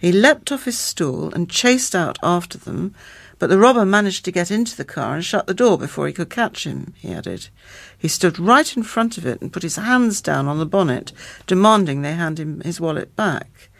He 0.00 0.12
leapt 0.12 0.50
off 0.50 0.64
his 0.64 0.78
stool 0.78 1.32
and 1.34 1.50
chased 1.50 1.94
out 1.94 2.18
after 2.22 2.58
them, 2.58 2.94
but 3.38 3.50
the 3.50 3.58
robber 3.58 3.84
managed 3.84 4.24
to 4.24 4.32
get 4.32 4.50
into 4.50 4.76
the 4.76 4.84
car 4.84 5.14
and 5.14 5.24
shut 5.24 5.46
the 5.46 5.54
door 5.54 5.78
before 5.78 6.06
he 6.06 6.12
could 6.12 6.30
catch 6.30 6.64
him, 6.64 6.94
he 6.96 7.12
added. 7.12 7.48
He 7.96 8.08
stood 8.08 8.38
right 8.38 8.76
in 8.76 8.82
front 8.82 9.18
of 9.18 9.26
it 9.26 9.40
and 9.40 9.52
put 9.52 9.62
his 9.62 9.76
hands 9.76 10.20
down 10.20 10.48
on 10.48 10.58
the 10.58 10.66
bonnet, 10.66 11.12
demanding 11.46 12.02
they 12.02 12.14
hand 12.14 12.40
him 12.40 12.60
his 12.62 12.80
wallet 12.80 13.14
back 13.14 13.70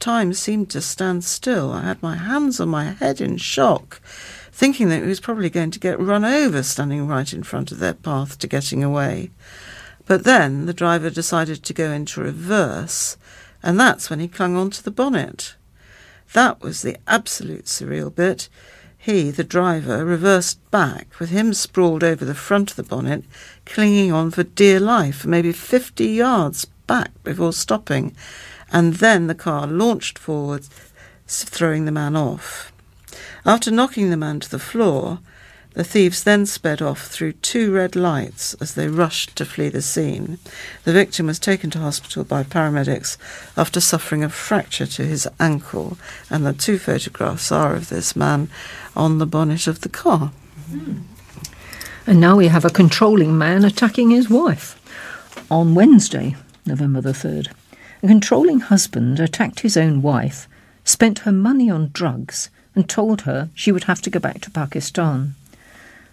time 0.00 0.32
seemed 0.32 0.70
to 0.70 0.80
stand 0.80 1.22
still. 1.22 1.70
I 1.70 1.82
had 1.82 2.02
my 2.02 2.16
hands 2.16 2.58
on 2.58 2.70
my 2.70 2.84
head 2.84 3.20
in 3.20 3.36
shock, 3.36 4.00
thinking 4.50 4.88
that 4.88 5.02
he 5.02 5.08
was 5.08 5.20
probably 5.20 5.50
going 5.50 5.70
to 5.70 5.78
get 5.78 6.00
run 6.00 6.24
over 6.24 6.62
standing 6.62 7.06
right 7.06 7.32
in 7.32 7.42
front 7.42 7.70
of 7.70 7.78
their 7.78 7.94
path 7.94 8.38
to 8.38 8.46
getting 8.46 8.82
away. 8.82 9.30
But 10.06 10.24
then 10.24 10.66
the 10.66 10.74
driver 10.74 11.10
decided 11.10 11.62
to 11.62 11.74
go 11.74 11.92
into 11.92 12.20
reverse, 12.20 13.16
and 13.62 13.78
that's 13.78 14.10
when 14.10 14.20
he 14.20 14.28
clung 14.28 14.56
on 14.56 14.70
to 14.70 14.82
the 14.82 14.90
bonnet. 14.90 15.54
That 16.32 16.60
was 16.60 16.82
the 16.82 16.96
absolute 17.06 17.64
surreal 17.64 18.14
bit. 18.14 18.48
He, 18.96 19.30
the 19.30 19.44
driver, 19.44 20.04
reversed 20.04 20.58
back, 20.70 21.18
with 21.18 21.30
him 21.30 21.54
sprawled 21.54 22.04
over 22.04 22.24
the 22.24 22.34
front 22.34 22.70
of 22.70 22.76
the 22.76 22.82
bonnet, 22.82 23.24
clinging 23.64 24.12
on 24.12 24.30
for 24.30 24.42
dear 24.42 24.78
life, 24.78 25.18
for 25.20 25.28
maybe 25.28 25.52
fifty 25.52 26.08
yards 26.08 26.66
back 26.86 27.10
before 27.24 27.52
stopping, 27.52 28.14
and 28.70 28.94
then 28.94 29.26
the 29.26 29.34
car 29.34 29.66
launched 29.66 30.18
forward, 30.18 30.64
throwing 31.26 31.86
the 31.86 31.92
man 31.92 32.14
off. 32.14 32.72
After 33.46 33.70
knocking 33.70 34.10
the 34.10 34.16
man 34.16 34.40
to 34.40 34.50
the 34.50 34.58
floor, 34.58 35.20
the 35.74 35.84
thieves 35.84 36.24
then 36.24 36.46
sped 36.46 36.82
off 36.82 37.06
through 37.06 37.32
two 37.32 37.72
red 37.72 37.94
lights 37.94 38.54
as 38.54 38.74
they 38.74 38.88
rushed 38.88 39.36
to 39.36 39.44
flee 39.44 39.68
the 39.68 39.82
scene. 39.82 40.38
The 40.84 40.92
victim 40.92 41.26
was 41.26 41.38
taken 41.38 41.70
to 41.70 41.78
hospital 41.78 42.24
by 42.24 42.42
paramedics 42.42 43.16
after 43.56 43.80
suffering 43.80 44.24
a 44.24 44.28
fracture 44.28 44.86
to 44.86 45.04
his 45.04 45.28
ankle, 45.38 45.96
and 46.28 46.44
the 46.44 46.52
two 46.52 46.78
photographs 46.78 47.52
are 47.52 47.74
of 47.74 47.88
this 47.88 48.16
man 48.16 48.48
on 48.96 49.18
the 49.18 49.26
bonnet 49.26 49.66
of 49.66 49.82
the 49.82 49.88
car. 49.88 50.32
Mm. 50.70 51.02
And 52.06 52.20
now 52.20 52.36
we 52.36 52.48
have 52.48 52.64
a 52.64 52.70
controlling 52.70 53.38
man 53.38 53.64
attacking 53.64 54.10
his 54.10 54.28
wife. 54.28 54.76
On 55.50 55.74
Wednesday, 55.74 56.34
November 56.66 57.00
the 57.00 57.12
3rd, 57.12 57.52
a 58.02 58.06
controlling 58.06 58.60
husband 58.60 59.20
attacked 59.20 59.60
his 59.60 59.76
own 59.76 60.02
wife, 60.02 60.48
spent 60.84 61.20
her 61.20 61.32
money 61.32 61.70
on 61.70 61.90
drugs, 61.92 62.50
and 62.74 62.88
told 62.88 63.22
her 63.22 63.50
she 63.54 63.70
would 63.70 63.84
have 63.84 64.02
to 64.02 64.10
go 64.10 64.18
back 64.18 64.40
to 64.40 64.50
Pakistan. 64.50 65.34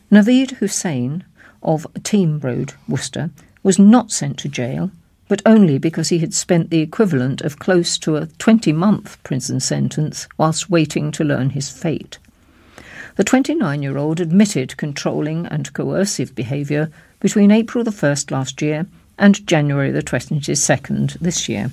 Naveed 0.09 0.51
Hussain 0.51 1.25
of 1.61 1.85
Team 2.01 2.39
Road, 2.39 2.73
Worcester, 2.87 3.29
was 3.61 3.77
not 3.77 4.09
sent 4.09 4.39
to 4.39 4.47
jail, 4.47 4.89
but 5.27 5.41
only 5.45 5.77
because 5.77 6.07
he 6.07 6.19
had 6.19 6.33
spent 6.33 6.69
the 6.69 6.79
equivalent 6.79 7.41
of 7.41 7.59
close 7.59 7.97
to 7.97 8.15
a 8.15 8.27
20 8.27 8.71
month 8.71 9.21
prison 9.23 9.59
sentence 9.59 10.29
whilst 10.37 10.69
waiting 10.69 11.11
to 11.11 11.25
learn 11.25 11.49
his 11.49 11.69
fate. 11.69 12.19
The 13.17 13.25
29 13.25 13.81
year 13.81 13.97
old 13.97 14.21
admitted 14.21 14.77
controlling 14.77 15.45
and 15.47 15.73
coercive 15.73 16.33
behaviour 16.33 16.89
between 17.19 17.51
April 17.51 17.83
the 17.83 17.91
1st 17.91 18.31
last 18.31 18.61
year 18.61 18.85
and 19.17 19.45
January 19.45 19.91
the 19.91 20.03
22nd 20.03 21.19
this 21.19 21.49
year, 21.49 21.69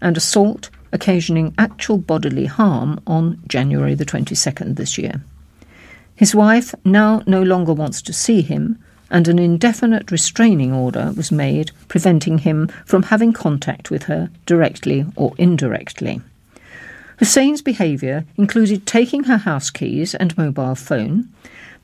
and 0.00 0.16
assault 0.16 0.68
occasioning 0.90 1.54
actual 1.58 1.98
bodily 1.98 2.46
harm 2.46 2.98
on 3.06 3.40
January 3.46 3.94
the 3.94 4.04
22nd 4.04 4.74
this 4.74 4.98
year. 4.98 5.22
His 6.14 6.34
wife 6.34 6.74
now 6.84 7.22
no 7.26 7.42
longer 7.42 7.72
wants 7.72 8.02
to 8.02 8.12
see 8.12 8.42
him, 8.42 8.78
and 9.10 9.28
an 9.28 9.38
indefinite 9.38 10.10
restraining 10.10 10.72
order 10.72 11.12
was 11.16 11.30
made 11.30 11.70
preventing 11.88 12.38
him 12.38 12.68
from 12.86 13.04
having 13.04 13.32
contact 13.32 13.90
with 13.90 14.04
her 14.04 14.30
directly 14.46 15.04
or 15.16 15.34
indirectly. 15.38 16.20
Hussain's 17.18 17.62
behaviour 17.62 18.24
included 18.36 18.86
taking 18.86 19.24
her 19.24 19.36
house 19.36 19.70
keys 19.70 20.14
and 20.14 20.36
mobile 20.36 20.74
phone, 20.74 21.28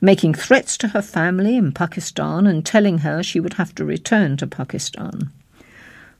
making 0.01 0.33
threats 0.33 0.77
to 0.77 0.89
her 0.89 1.01
family 1.01 1.55
in 1.55 1.71
Pakistan 1.71 2.47
and 2.47 2.65
telling 2.65 2.99
her 2.99 3.21
she 3.21 3.39
would 3.39 3.53
have 3.53 3.73
to 3.75 3.85
return 3.85 4.37
to 4.37 4.47
Pakistan. 4.47 5.29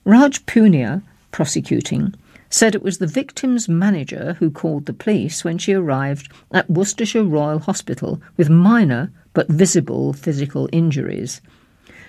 Raj 0.06 0.46
Punia, 0.46 1.02
prosecuting, 1.32 2.14
said 2.50 2.74
it 2.74 2.82
was 2.82 2.98
the 2.98 3.08
victim's 3.08 3.70
manager 3.70 4.36
who 4.40 4.50
called 4.50 4.86
the 4.86 4.94
police 4.94 5.44
when 5.44 5.58
she 5.58 5.74
arrived 5.74 6.32
at 6.52 6.70
Worcestershire 6.70 7.24
Royal 7.24 7.60
Hospital 7.60 8.22
with 8.38 8.50
minor 8.50 9.12
but 9.34 9.48
visible 9.48 10.14
physical 10.14 10.68
injuries. 10.72 11.42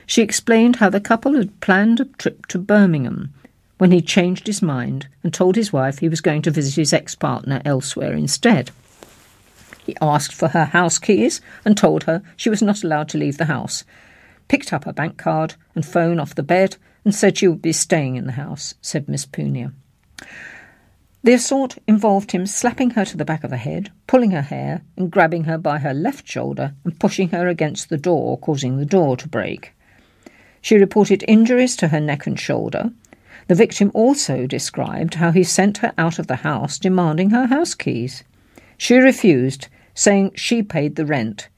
She 0.06 0.22
explained 0.22 0.76
how 0.76 0.88
the 0.88 1.00
couple 1.00 1.34
had 1.36 1.60
planned 1.60 2.00
a 2.00 2.04
trip 2.04 2.46
to 2.46 2.58
Birmingham 2.58 3.32
when 3.78 3.92
he 3.92 4.00
changed 4.00 4.46
his 4.46 4.60
mind 4.60 5.08
and 5.22 5.32
told 5.32 5.56
his 5.56 5.72
wife 5.72 5.98
he 5.98 6.08
was 6.08 6.20
going 6.20 6.42
to 6.42 6.50
visit 6.50 6.74
his 6.74 6.92
ex 6.92 7.14
partner 7.14 7.62
elsewhere 7.64 8.14
instead. 8.14 8.70
He 9.86 9.96
asked 10.00 10.34
for 10.34 10.48
her 10.48 10.66
house 10.66 10.98
keys 10.98 11.40
and 11.64 11.76
told 11.76 12.04
her 12.04 12.22
she 12.36 12.50
was 12.50 12.62
not 12.62 12.82
allowed 12.82 13.08
to 13.10 13.18
leave 13.18 13.38
the 13.38 13.46
house, 13.46 13.84
picked 14.48 14.72
up 14.72 14.84
her 14.84 14.92
bank 14.92 15.16
card 15.16 15.54
and 15.74 15.84
phone 15.84 16.18
off 16.18 16.34
the 16.34 16.42
bed, 16.42 16.76
and 17.04 17.14
said 17.14 17.38
she 17.38 17.48
would 17.48 17.62
be 17.62 17.72
staying 17.72 18.16
in 18.16 18.26
the 18.26 18.32
house, 18.32 18.74
said 18.82 19.08
Miss 19.08 19.24
Punia. 19.24 19.72
The 21.22 21.34
assault 21.34 21.76
involved 21.86 22.32
him 22.32 22.46
slapping 22.46 22.90
her 22.90 23.04
to 23.04 23.16
the 23.16 23.26
back 23.26 23.44
of 23.44 23.50
the 23.50 23.58
head, 23.58 23.90
pulling 24.06 24.30
her 24.30 24.42
hair, 24.42 24.82
and 24.96 25.10
grabbing 25.10 25.44
her 25.44 25.58
by 25.58 25.78
her 25.78 25.92
left 25.92 26.26
shoulder 26.26 26.74
and 26.82 26.98
pushing 26.98 27.28
her 27.28 27.46
against 27.46 27.90
the 27.90 27.98
door, 27.98 28.38
causing 28.38 28.78
the 28.78 28.86
door 28.86 29.16
to 29.18 29.28
break. 29.28 29.72
She 30.62 30.76
reported 30.76 31.24
injuries 31.28 31.76
to 31.76 31.88
her 31.88 32.00
neck 32.00 32.26
and 32.26 32.40
shoulder. 32.40 32.90
The 33.48 33.54
victim 33.54 33.90
also 33.92 34.46
described 34.46 35.14
how 35.14 35.30
he 35.30 35.44
sent 35.44 35.78
her 35.78 35.92
out 35.98 36.18
of 36.18 36.26
the 36.26 36.36
house 36.36 36.78
demanding 36.78 37.30
her 37.30 37.46
house 37.46 37.74
keys. 37.74 38.24
She 38.78 38.96
refused, 38.96 39.68
saying 39.94 40.32
she 40.36 40.62
paid 40.62 40.96
the 40.96 41.04
rent. 41.04 41.48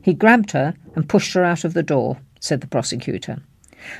He 0.00 0.14
grabbed 0.14 0.50
her 0.50 0.74
and 0.96 1.08
pushed 1.08 1.34
her 1.34 1.44
out 1.44 1.64
of 1.64 1.74
the 1.74 1.82
door, 1.82 2.18
said 2.40 2.60
the 2.60 2.66
prosecutor. 2.66 3.42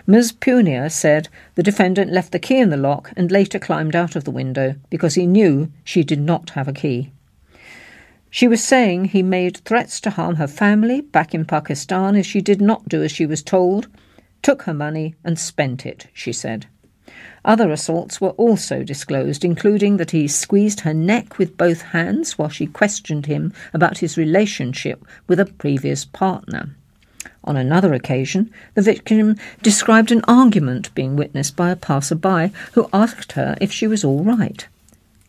Ms. 0.06 0.32
Punia 0.32 0.90
said 0.90 1.28
the 1.54 1.62
defendant 1.62 2.12
left 2.12 2.32
the 2.32 2.38
key 2.38 2.58
in 2.58 2.70
the 2.70 2.76
lock 2.76 3.12
and 3.16 3.30
later 3.30 3.58
climbed 3.58 3.96
out 3.96 4.16
of 4.16 4.24
the 4.24 4.30
window 4.30 4.74
because 4.90 5.14
he 5.14 5.26
knew 5.26 5.70
she 5.84 6.02
did 6.02 6.20
not 6.20 6.50
have 6.50 6.68
a 6.68 6.72
key. 6.72 7.10
She 8.30 8.48
was 8.48 8.64
saying 8.64 9.06
he 9.06 9.22
made 9.22 9.58
threats 9.58 10.00
to 10.00 10.10
harm 10.10 10.36
her 10.36 10.46
family 10.46 11.02
back 11.02 11.34
in 11.34 11.44
Pakistan 11.44 12.16
if 12.16 12.24
she 12.24 12.40
did 12.40 12.60
not 12.60 12.88
do 12.88 13.02
as 13.02 13.12
she 13.12 13.26
was 13.26 13.42
told, 13.42 13.88
took 14.40 14.62
her 14.62 14.72
money 14.72 15.14
and 15.22 15.38
spent 15.38 15.84
it, 15.84 16.06
she 16.12 16.32
said. 16.32 16.66
Other 17.44 17.70
assaults 17.70 18.20
were 18.20 18.30
also 18.30 18.84
disclosed, 18.84 19.44
including 19.44 19.96
that 19.98 20.12
he 20.12 20.28
squeezed 20.28 20.80
her 20.80 20.94
neck 20.94 21.38
with 21.38 21.56
both 21.56 21.82
hands 21.82 22.38
while 22.38 22.48
she 22.48 22.66
questioned 22.66 23.26
him 23.26 23.52
about 23.74 23.98
his 23.98 24.16
relationship 24.16 25.04
with 25.26 25.38
a 25.38 25.44
previous 25.44 26.04
partner. 26.04 26.76
On 27.44 27.56
another 27.56 27.92
occasion, 27.92 28.52
the 28.74 28.82
victim 28.82 29.36
described 29.62 30.12
an 30.12 30.22
argument 30.28 30.94
being 30.94 31.16
witnessed 31.16 31.56
by 31.56 31.70
a 31.70 31.76
passer-by 31.76 32.52
who 32.72 32.88
asked 32.92 33.32
her 33.32 33.56
if 33.60 33.72
she 33.72 33.86
was 33.86 34.04
all 34.04 34.22
right. 34.22 34.66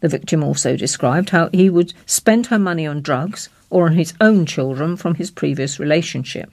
The 0.02 0.10
victim 0.10 0.44
also 0.44 0.76
described 0.76 1.30
how 1.32 1.50
he 1.52 1.70
would 1.70 1.94
spend 2.06 2.48
her 2.48 2.60
money 2.60 2.86
on 2.86 3.02
drugs 3.02 3.50
or 3.70 3.88
on 3.88 3.94
his 3.94 4.14
own 4.22 4.46
children 4.46 4.96
from 4.96 5.16
his 5.16 5.32
previous 5.32 5.80
relationship. 5.80 6.52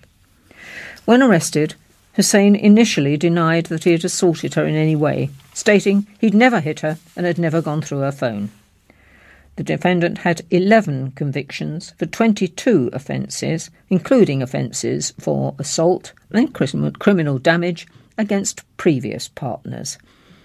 When 1.04 1.22
arrested, 1.22 1.74
Hussain 2.14 2.56
initially 2.56 3.16
denied 3.16 3.66
that 3.66 3.84
he 3.84 3.92
had 3.92 4.04
assaulted 4.04 4.54
her 4.54 4.64
in 4.66 4.74
any 4.74 4.96
way, 4.96 5.30
stating 5.52 6.06
he'd 6.20 6.34
never 6.34 6.60
hit 6.60 6.80
her 6.80 6.98
and 7.16 7.26
had 7.26 7.38
never 7.38 7.60
gone 7.60 7.82
through 7.82 8.00
her 8.00 8.12
phone. 8.12 8.50
The 9.60 9.76
defendant 9.76 10.16
had 10.16 10.40
11 10.50 11.10
convictions 11.10 11.92
for 11.98 12.06
22 12.06 12.88
offences, 12.94 13.68
including 13.90 14.40
offences 14.40 15.12
for 15.20 15.54
assault 15.58 16.14
and 16.30 16.54
criminal 16.54 17.38
damage 17.38 17.86
against 18.16 18.64
previous 18.78 19.28
partners. 19.28 19.98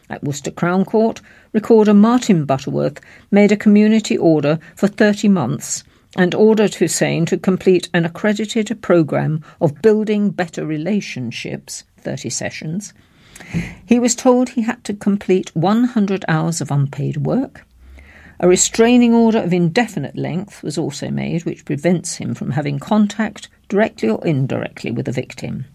At 0.09 0.21
Worcester 0.25 0.51
Crown 0.51 0.83
Court, 0.83 1.21
Recorder 1.53 1.93
Martin 1.93 2.43
Butterworth 2.43 2.99
made 3.31 3.53
a 3.53 3.55
community 3.55 4.17
order 4.17 4.59
for 4.75 4.89
30 4.89 5.29
months 5.29 5.85
and 6.17 6.35
ordered 6.35 6.75
Hussain 6.75 7.25
to 7.27 7.37
complete 7.37 7.87
an 7.93 8.03
accredited 8.03 8.81
programme 8.81 9.41
of 9.61 9.81
building 9.81 10.29
better 10.29 10.65
relationships, 10.65 11.85
30 11.99 12.29
sessions. 12.29 12.93
He 13.85 13.97
was 13.97 14.13
told 14.13 14.49
he 14.49 14.63
had 14.63 14.83
to 14.83 14.93
complete 14.93 15.55
100 15.55 16.25
hours 16.27 16.59
of 16.59 16.69
unpaid 16.69 17.25
work, 17.25 17.65
a 18.39 18.47
restraining 18.47 19.13
order 19.13 19.39
of 19.39 19.53
indefinite 19.53 20.17
length 20.17 20.61
was 20.61 20.77
also 20.77 21.09
made, 21.09 21.45
which 21.45 21.65
prevents 21.65 22.15
him 22.15 22.33
from 22.33 22.51
having 22.51 22.79
contact, 22.79 23.47
directly 23.69 24.09
or 24.09 24.25
indirectly, 24.25 24.91
with 24.91 25.05
the 25.05 25.11
victim. 25.11 25.65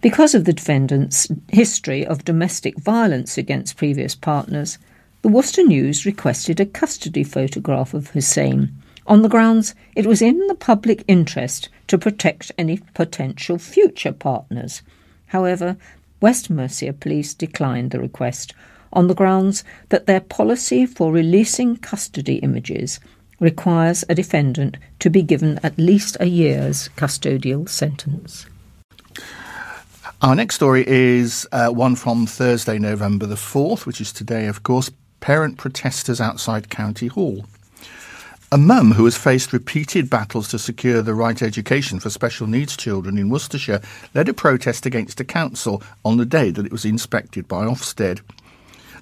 Because 0.00 0.34
of 0.34 0.44
the 0.44 0.52
defendant's 0.52 1.28
history 1.48 2.06
of 2.06 2.24
domestic 2.24 2.78
violence 2.78 3.38
against 3.38 3.76
previous 3.76 4.14
partners, 4.14 4.78
the 5.22 5.28
Worcester 5.28 5.64
News 5.64 6.06
requested 6.06 6.60
a 6.60 6.66
custody 6.66 7.24
photograph 7.24 7.94
of 7.94 8.10
Hussain 8.10 8.72
on 9.06 9.22
the 9.22 9.28
grounds 9.28 9.74
it 9.94 10.06
was 10.06 10.20
in 10.20 10.38
the 10.46 10.54
public 10.54 11.04
interest 11.08 11.68
to 11.86 11.98
protect 11.98 12.52
any 12.58 12.78
potential 12.94 13.58
future 13.58 14.12
partners. 14.12 14.82
However, 15.28 15.76
West 16.20 16.50
Mercia 16.50 16.92
Police 16.92 17.34
declined 17.34 17.90
the 17.90 18.00
request 18.00 18.54
on 18.96 19.06
the 19.06 19.14
grounds 19.14 19.62
that 19.90 20.06
their 20.06 20.20
policy 20.20 20.86
for 20.86 21.12
releasing 21.12 21.76
custody 21.76 22.36
images 22.36 22.98
requires 23.38 24.04
a 24.08 24.14
defendant 24.14 24.76
to 24.98 25.10
be 25.10 25.22
given 25.22 25.60
at 25.62 25.78
least 25.78 26.16
a 26.18 26.26
year's 26.26 26.88
custodial 26.96 27.68
sentence. 27.68 28.46
Our 30.22 30.34
next 30.34 30.54
story 30.54 30.82
is 30.86 31.46
uh, 31.52 31.68
one 31.68 31.94
from 31.94 32.26
Thursday, 32.26 32.78
November 32.78 33.26
the 33.26 33.34
4th, 33.34 33.84
which 33.84 34.00
is 34.00 34.12
today, 34.12 34.46
of 34.46 34.62
course, 34.62 34.90
parent 35.20 35.58
protesters 35.58 36.20
outside 36.20 36.70
County 36.70 37.08
Hall. 37.08 37.44
A 38.52 38.56
mum 38.56 38.92
who 38.92 39.04
has 39.04 39.16
faced 39.16 39.52
repeated 39.52 40.08
battles 40.08 40.48
to 40.48 40.58
secure 40.58 41.02
the 41.02 41.14
right 41.14 41.42
education 41.42 41.98
for 41.98 42.10
special 42.10 42.46
needs 42.46 42.76
children 42.76 43.18
in 43.18 43.28
Worcestershire 43.28 43.82
led 44.14 44.28
a 44.28 44.32
protest 44.32 44.86
against 44.86 45.18
the 45.18 45.24
council 45.24 45.82
on 46.04 46.16
the 46.16 46.24
day 46.24 46.50
that 46.50 46.64
it 46.64 46.70
was 46.70 46.84
inspected 46.84 47.48
by 47.48 47.66
Ofsted. 47.66 48.20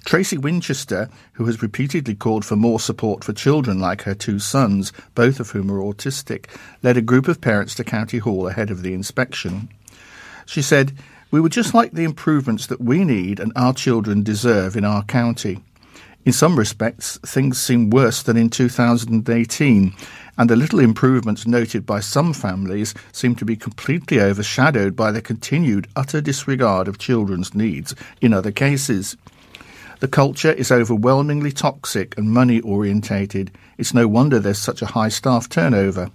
Tracy 0.05 0.37
Winchester, 0.37 1.09
who 1.33 1.45
has 1.45 1.63
repeatedly 1.63 2.13
called 2.13 2.45
for 2.45 2.55
more 2.55 2.79
support 2.79 3.23
for 3.23 3.33
children 3.33 3.79
like 3.79 4.03
her 4.03 4.13
two 4.13 4.37
sons, 4.37 4.93
both 5.15 5.39
of 5.39 5.49
whom 5.49 5.71
are 5.71 5.81
autistic, 5.81 6.45
led 6.83 6.95
a 6.95 7.01
group 7.01 7.27
of 7.27 7.41
parents 7.41 7.73
to 7.75 7.83
County 7.83 8.19
Hall 8.19 8.47
ahead 8.47 8.69
of 8.69 8.83
the 8.83 8.93
inspection. 8.93 9.67
She 10.45 10.61
said, 10.61 10.93
We 11.31 11.41
would 11.41 11.51
just 11.51 11.73
like 11.73 11.93
the 11.93 12.03
improvements 12.03 12.67
that 12.67 12.79
we 12.79 13.03
need 13.03 13.39
and 13.39 13.51
our 13.55 13.73
children 13.73 14.21
deserve 14.21 14.77
in 14.77 14.85
our 14.85 15.03
county. 15.03 15.63
In 16.23 16.33
some 16.33 16.57
respects, 16.57 17.17
things 17.25 17.59
seem 17.59 17.89
worse 17.89 18.21
than 18.21 18.37
in 18.37 18.51
2018, 18.51 19.93
and 20.37 20.49
the 20.49 20.55
little 20.55 20.79
improvements 20.79 21.47
noted 21.47 21.83
by 21.83 21.99
some 21.99 22.31
families 22.31 22.93
seem 23.11 23.35
to 23.35 23.45
be 23.45 23.55
completely 23.55 24.19
overshadowed 24.19 24.95
by 24.95 25.11
the 25.11 25.21
continued 25.21 25.87
utter 25.95 26.21
disregard 26.21 26.87
of 26.87 26.99
children's 26.99 27.55
needs 27.55 27.95
in 28.21 28.33
other 28.33 28.51
cases. 28.51 29.17
The 30.01 30.07
culture 30.09 30.51
is 30.51 30.71
overwhelmingly 30.71 31.53
toxic 31.53 32.17
and 32.17 32.29
money 32.29 32.59
orientated. 32.59 33.51
It's 33.77 33.93
no 33.93 34.07
wonder 34.07 34.39
there's 34.39 34.57
such 34.57 34.81
a 34.81 34.87
high 34.87 35.07
staff 35.07 35.47
turnover. 35.47 36.11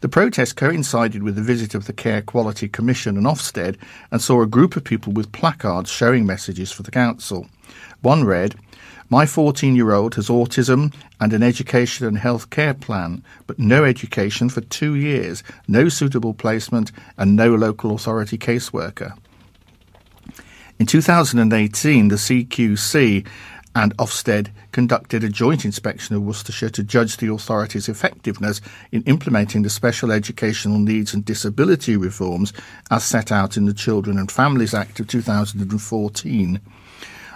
The 0.00 0.10
protest 0.10 0.56
coincided 0.56 1.22
with 1.22 1.36
the 1.36 1.42
visit 1.42 1.74
of 1.74 1.86
the 1.86 1.94
Care 1.94 2.20
Quality 2.20 2.68
Commission 2.68 3.16
and 3.16 3.26
Ofsted 3.26 3.76
and 4.10 4.20
saw 4.20 4.42
a 4.42 4.46
group 4.46 4.76
of 4.76 4.84
people 4.84 5.14
with 5.14 5.32
placards 5.32 5.90
showing 5.90 6.26
messages 6.26 6.70
for 6.70 6.82
the 6.82 6.90
council. 6.90 7.48
One 8.02 8.24
read, 8.24 8.56
My 9.08 9.24
14 9.24 9.74
year 9.74 9.92
old 9.92 10.16
has 10.16 10.28
autism 10.28 10.92
and 11.18 11.32
an 11.32 11.42
education 11.42 12.06
and 12.06 12.18
health 12.18 12.50
care 12.50 12.74
plan, 12.74 13.24
but 13.46 13.58
no 13.58 13.84
education 13.84 14.50
for 14.50 14.60
two 14.60 14.94
years, 14.94 15.42
no 15.66 15.88
suitable 15.88 16.34
placement, 16.34 16.92
and 17.16 17.34
no 17.34 17.54
local 17.54 17.94
authority 17.94 18.36
caseworker. 18.36 19.16
In 20.78 20.84
2018, 20.84 22.08
the 22.08 22.16
CQC 22.16 23.26
and 23.74 23.96
Ofsted 23.96 24.48
conducted 24.72 25.24
a 25.24 25.28
joint 25.30 25.64
inspection 25.64 26.14
of 26.14 26.22
Worcestershire 26.22 26.68
to 26.70 26.82
judge 26.82 27.16
the 27.16 27.32
authority's 27.32 27.88
effectiveness 27.88 28.60
in 28.92 29.02
implementing 29.04 29.62
the 29.62 29.70
special 29.70 30.12
educational 30.12 30.78
needs 30.78 31.14
and 31.14 31.24
disability 31.24 31.96
reforms 31.96 32.52
as 32.90 33.04
set 33.04 33.32
out 33.32 33.56
in 33.56 33.64
the 33.64 33.72
Children 33.72 34.18
and 34.18 34.30
Families 34.30 34.74
Act 34.74 35.00
of 35.00 35.08
2014. 35.08 36.60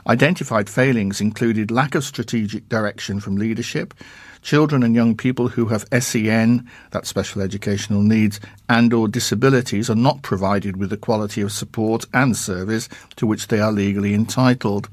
Identified 0.06 0.68
failings 0.68 1.20
included 1.22 1.70
lack 1.70 1.94
of 1.94 2.04
strategic 2.04 2.68
direction 2.68 3.20
from 3.20 3.36
leadership, 3.36 3.94
children 4.42 4.82
and 4.82 4.94
young 4.94 5.16
people 5.16 5.48
who 5.48 5.66
have 5.66 5.86
SEN, 6.00 6.68
that 6.90 7.06
special 7.06 7.42
educational 7.42 8.02
needs, 8.02 8.40
and 8.68 8.92
or 8.92 9.08
disabilities 9.08 9.90
are 9.90 9.94
not 9.94 10.22
provided 10.22 10.76
with 10.76 10.90
the 10.90 10.96
quality 10.96 11.40
of 11.40 11.52
support 11.52 12.04
and 12.14 12.36
service 12.36 12.88
to 13.16 13.26
which 13.26 13.48
they 13.48 13.60
are 13.60 13.72
legally 13.72 14.14
entitled. 14.14 14.88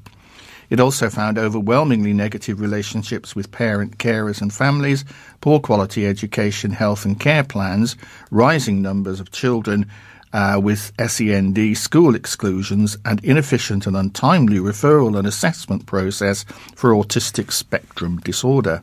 It 0.70 0.80
also 0.80 1.08
found 1.08 1.38
overwhelmingly 1.38 2.12
negative 2.12 2.60
relationships 2.60 3.34
with 3.34 3.50
parent, 3.50 3.96
carers, 3.96 4.42
and 4.42 4.52
families, 4.52 5.04
poor 5.40 5.60
quality 5.60 6.06
education, 6.06 6.72
health, 6.72 7.06
and 7.06 7.18
care 7.18 7.44
plans, 7.44 7.96
rising 8.30 8.82
numbers 8.82 9.18
of 9.18 9.32
children 9.32 9.86
uh, 10.34 10.60
with 10.62 10.92
SEND 10.98 11.76
school 11.76 12.14
exclusions, 12.14 12.98
and 13.06 13.24
inefficient 13.24 13.86
and 13.86 13.96
untimely 13.96 14.58
referral 14.58 15.18
and 15.18 15.26
assessment 15.26 15.86
process 15.86 16.44
for 16.76 16.90
autistic 16.92 17.50
spectrum 17.50 18.18
disorder. 18.18 18.82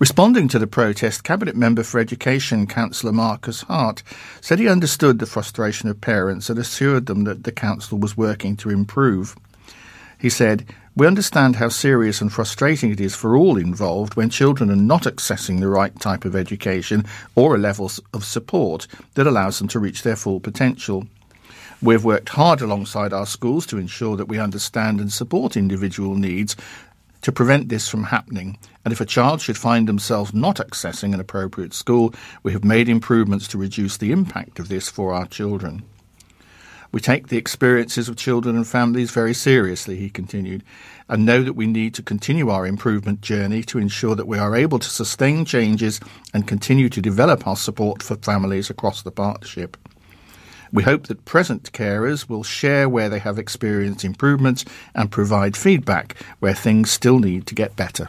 Responding 0.00 0.48
to 0.48 0.58
the 0.58 0.66
protest, 0.66 1.24
Cabinet 1.24 1.54
Member 1.54 1.82
for 1.82 2.00
Education, 2.00 2.66
Councillor 2.66 3.12
Marcus 3.12 3.60
Hart, 3.64 4.02
said 4.40 4.58
he 4.58 4.66
understood 4.66 5.18
the 5.18 5.26
frustration 5.26 5.90
of 5.90 6.00
parents 6.00 6.48
and 6.48 6.58
assured 6.58 7.04
them 7.04 7.24
that 7.24 7.44
the 7.44 7.52
Council 7.52 7.98
was 7.98 8.16
working 8.16 8.56
to 8.56 8.70
improve. 8.70 9.36
He 10.18 10.30
said, 10.30 10.64
We 10.96 11.06
understand 11.06 11.56
how 11.56 11.68
serious 11.68 12.22
and 12.22 12.32
frustrating 12.32 12.90
it 12.90 12.98
is 12.98 13.14
for 13.14 13.36
all 13.36 13.58
involved 13.58 14.14
when 14.14 14.30
children 14.30 14.70
are 14.70 14.74
not 14.74 15.02
accessing 15.02 15.60
the 15.60 15.68
right 15.68 15.94
type 16.00 16.24
of 16.24 16.34
education 16.34 17.04
or 17.34 17.54
a 17.54 17.58
level 17.58 17.92
of 18.14 18.24
support 18.24 18.86
that 19.16 19.26
allows 19.26 19.58
them 19.58 19.68
to 19.68 19.78
reach 19.78 20.02
their 20.02 20.16
full 20.16 20.40
potential. 20.40 21.06
We've 21.82 22.02
worked 22.02 22.30
hard 22.30 22.62
alongside 22.62 23.12
our 23.12 23.26
schools 23.26 23.66
to 23.66 23.76
ensure 23.76 24.16
that 24.16 24.28
we 24.28 24.38
understand 24.38 24.98
and 24.98 25.12
support 25.12 25.58
individual 25.58 26.14
needs 26.14 26.56
to 27.20 27.32
prevent 27.32 27.68
this 27.68 27.86
from 27.86 28.04
happening. 28.04 28.56
And 28.84 28.92
if 28.92 29.00
a 29.00 29.06
child 29.06 29.40
should 29.40 29.58
find 29.58 29.86
themselves 29.86 30.32
not 30.32 30.56
accessing 30.56 31.12
an 31.12 31.20
appropriate 31.20 31.74
school, 31.74 32.14
we 32.42 32.52
have 32.52 32.64
made 32.64 32.88
improvements 32.88 33.46
to 33.48 33.58
reduce 33.58 33.96
the 33.96 34.12
impact 34.12 34.58
of 34.58 34.68
this 34.68 34.88
for 34.88 35.12
our 35.12 35.26
children. 35.26 35.82
We 36.92 37.00
take 37.00 37.28
the 37.28 37.36
experiences 37.36 38.08
of 38.08 38.16
children 38.16 38.56
and 38.56 38.66
families 38.66 39.12
very 39.12 39.32
seriously, 39.32 39.96
he 39.96 40.10
continued, 40.10 40.64
and 41.08 41.24
know 41.24 41.42
that 41.42 41.52
we 41.52 41.68
need 41.68 41.94
to 41.94 42.02
continue 42.02 42.48
our 42.48 42.66
improvement 42.66 43.20
journey 43.20 43.62
to 43.64 43.78
ensure 43.78 44.16
that 44.16 44.26
we 44.26 44.38
are 44.38 44.56
able 44.56 44.80
to 44.80 44.90
sustain 44.90 45.44
changes 45.44 46.00
and 46.34 46.48
continue 46.48 46.88
to 46.88 47.00
develop 47.00 47.46
our 47.46 47.54
support 47.54 48.02
for 48.02 48.16
families 48.16 48.70
across 48.70 49.02
the 49.02 49.12
partnership. 49.12 49.76
We 50.72 50.82
hope 50.82 51.06
that 51.06 51.24
present 51.24 51.72
carers 51.72 52.28
will 52.28 52.42
share 52.42 52.88
where 52.88 53.08
they 53.08 53.18
have 53.20 53.38
experienced 53.38 54.04
improvements 54.04 54.64
and 54.94 55.12
provide 55.12 55.56
feedback 55.56 56.16
where 56.40 56.54
things 56.54 56.90
still 56.90 57.20
need 57.20 57.46
to 57.48 57.54
get 57.54 57.76
better. 57.76 58.08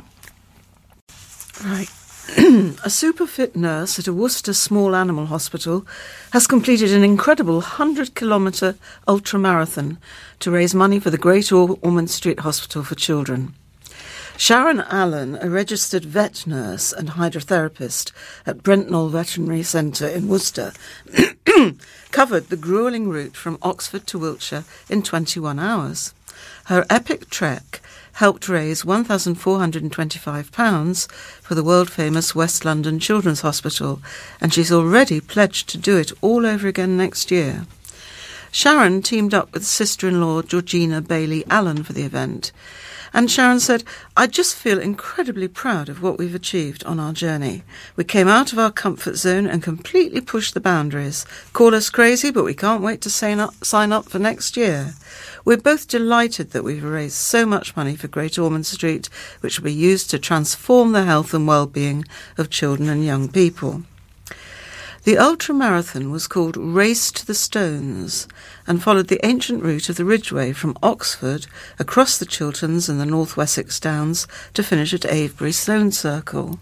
Right. 1.64 1.90
a 2.84 2.90
super 2.90 3.28
fit 3.28 3.56
nurse 3.56 4.00
at 4.00 4.08
a 4.08 4.14
Worcester 4.14 4.54
small 4.54 4.96
animal 4.96 5.28
hospital 5.28 5.86
has 6.32 6.48
completed 6.48 6.92
an 6.92 7.04
incredible 7.04 7.56
100 7.56 8.16
kilometre 8.16 8.76
ultra 9.08 9.38
marathon 9.38 10.00
to 10.40 10.50
raise 10.50 10.74
money 10.74 11.00
for 11.00 11.12
the 11.12 11.18
Great 11.20 11.52
Ormond 11.52 12.10
Street 12.10 12.40
Hospital 12.40 12.84
for 12.84 12.96
Children. 12.96 13.54
Sharon 14.38 14.82
Allen, 14.90 15.38
a 15.40 15.50
registered 15.50 16.04
vet 16.04 16.48
nurse 16.48 16.92
and 16.92 17.10
hydrotherapist 17.10 18.12
at 18.48 18.64
Brentnall 18.64 19.12
Veterinary 19.12 19.62
Centre 19.62 20.08
in 20.08 20.28
Worcester, 20.28 20.74
covered 22.12 22.48
the 22.48 22.58
gruelling 22.58 23.08
route 23.08 23.36
from 23.36 23.60
Oxford 23.62 24.08
to 24.08 24.18
Wiltshire 24.18 24.64
in 24.90 25.04
21 25.04 25.60
hours. 25.60 26.14
Her 26.66 26.86
epic 26.90 27.30
trek 27.30 27.82
helped 28.14 28.50
raise 28.50 28.84
£1,425 28.84 31.12
for 31.12 31.56
the 31.56 31.64
world 31.64 31.92
famous 31.92 32.36
West 32.36 32.66
London 32.66 33.00
Children's 33.00 33.42
Hospital, 33.42 34.02
and 34.40 34.54
she's 34.54 34.72
already 34.72 35.20
pledged 35.20 35.70
to 35.70 35.78
do 35.78 35.98
it 35.98 36.12
all 36.22 36.46
over 36.46 36.68
again 36.68 36.98
next 36.98 37.32
year. 37.32 37.66
Sharon 38.52 39.02
teamed 39.02 39.34
up 39.34 39.54
with 39.54 39.66
sister 39.66 40.08
in 40.08 40.20
law 40.20 40.42
Georgina 40.42 41.02
Bailey 41.02 41.46
Allen 41.50 41.84
for 41.84 41.94
the 41.94 42.04
event. 42.04 42.52
And 43.14 43.30
Sharon 43.30 43.60
said, 43.60 43.84
I 44.16 44.28
just 44.28 44.56
feel 44.56 44.80
incredibly 44.80 45.50
proud 45.50 45.90
of 45.90 46.02
what 46.02 46.18
we've 46.18 46.36
achieved 46.36 46.84
on 46.86 47.00
our 47.00 47.12
journey. 47.12 47.64
We 47.96 48.06
came 48.06 48.30
out 48.30 48.54
of 48.54 48.60
our 48.60 48.72
comfort 48.72 49.16
zone 49.16 49.48
and 49.48 49.62
completely 49.62 50.22
pushed 50.22 50.54
the 50.54 50.62
boundaries. 50.62 51.26
Call 51.52 51.76
us 51.76 51.90
crazy, 51.90 52.32
but 52.32 52.46
we 52.46 52.54
can't 52.54 52.82
wait 52.82 53.02
to 53.02 53.10
sign 53.10 53.40
up, 53.40 53.66
sign 53.66 53.92
up 53.92 54.10
for 54.10 54.20
next 54.20 54.56
year. 54.56 54.94
We're 55.44 55.58
both 55.58 55.88
delighted 55.88 56.52
that 56.52 56.64
we've 56.64 56.84
raised 56.84 57.16
so 57.16 57.46
much 57.46 57.76
money 57.76 57.96
for 57.96 58.08
Great 58.08 58.38
Ormond 58.38 58.66
Street, 58.66 59.10
which 59.40 59.60
will 59.60 59.66
be 59.66 59.74
used 59.74 60.10
to 60.12 60.20
transform 60.20 60.92
the 60.92 61.06
health 61.06 61.34
and 61.34 61.48
well-being 61.48 62.06
of 62.38 62.50
children 62.50 62.90
and 62.90 63.04
young 63.04 63.28
people. 63.28 63.84
The 65.04 65.16
ultramarathon 65.16 66.12
was 66.12 66.28
called 66.28 66.56
Race 66.56 67.12
to 67.14 67.26
the 67.26 67.34
Stones 67.34 68.28
and 68.68 68.84
followed 68.84 69.08
the 69.08 69.26
ancient 69.26 69.64
route 69.64 69.90
of 69.90 69.96
the 69.96 70.06
Ridgeway 70.06 70.54
from 70.54 70.78
Oxford 70.84 71.48
across 71.80 72.20
the 72.20 72.26
Chilterns 72.28 72.88
and 72.88 73.00
the 73.00 73.06
North 73.08 73.36
Wessex 73.36 73.80
Downs 73.80 74.28
to 74.54 74.62
finish 74.62 74.94
at 74.94 75.06
Avebury 75.06 75.54
Stone 75.54 75.94
Circle. 75.94 76.60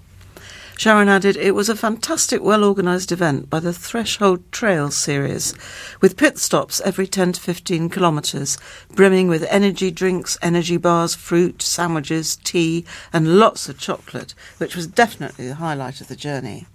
Sharon 0.80 1.10
added, 1.10 1.36
it 1.36 1.56
was 1.56 1.68
a 1.68 1.76
fantastic, 1.76 2.42
well 2.42 2.64
organised 2.64 3.12
event 3.12 3.50
by 3.50 3.60
the 3.60 3.74
Threshold 3.74 4.50
Trail 4.54 4.92
series, 4.92 5.54
with 6.00 6.16
pit 6.16 6.38
stops 6.38 6.80
every 6.86 7.06
10 7.06 7.34
to 7.34 7.42
15 7.42 7.90
kilometres, 7.90 8.58
brimming 8.96 9.28
with 9.28 9.44
energy 9.50 9.92
drinks, 9.92 10.38
energy 10.42 10.78
bars, 10.78 11.16
fruit, 11.16 11.62
sandwiches, 11.62 12.38
tea, 12.46 12.86
and 13.12 13.38
lots 13.38 13.68
of 13.68 13.78
chocolate, 13.78 14.34
which 14.58 14.74
was 14.74 14.88
definitely 14.88 15.50
the 15.50 15.56
highlight 15.56 16.00
of 16.00 16.08
the 16.08 16.16
journey. 16.16 16.66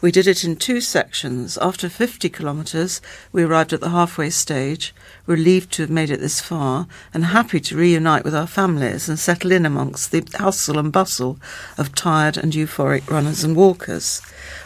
We 0.00 0.12
did 0.12 0.26
it 0.26 0.44
in 0.44 0.56
two 0.56 0.80
sections. 0.82 1.56
After 1.58 1.88
50 1.88 2.28
kilometres, 2.28 3.00
we 3.32 3.42
arrived 3.42 3.72
at 3.72 3.80
the 3.80 3.90
halfway 3.90 4.28
stage, 4.28 4.94
relieved 5.26 5.72
to 5.72 5.82
have 5.82 5.90
made 5.90 6.10
it 6.10 6.20
this 6.20 6.40
far, 6.40 6.86
and 7.14 7.26
happy 7.26 7.60
to 7.60 7.76
reunite 7.76 8.24
with 8.24 8.34
our 8.34 8.46
families 8.46 9.08
and 9.08 9.18
settle 9.18 9.52
in 9.52 9.64
amongst 9.64 10.12
the 10.12 10.22
hustle 10.34 10.78
and 10.78 10.92
bustle 10.92 11.38
of 11.78 11.94
tired 11.94 12.36
and 12.36 12.52
euphoric 12.52 13.08
runners 13.10 13.42
and 13.42 13.56
walkers. 13.56 14.20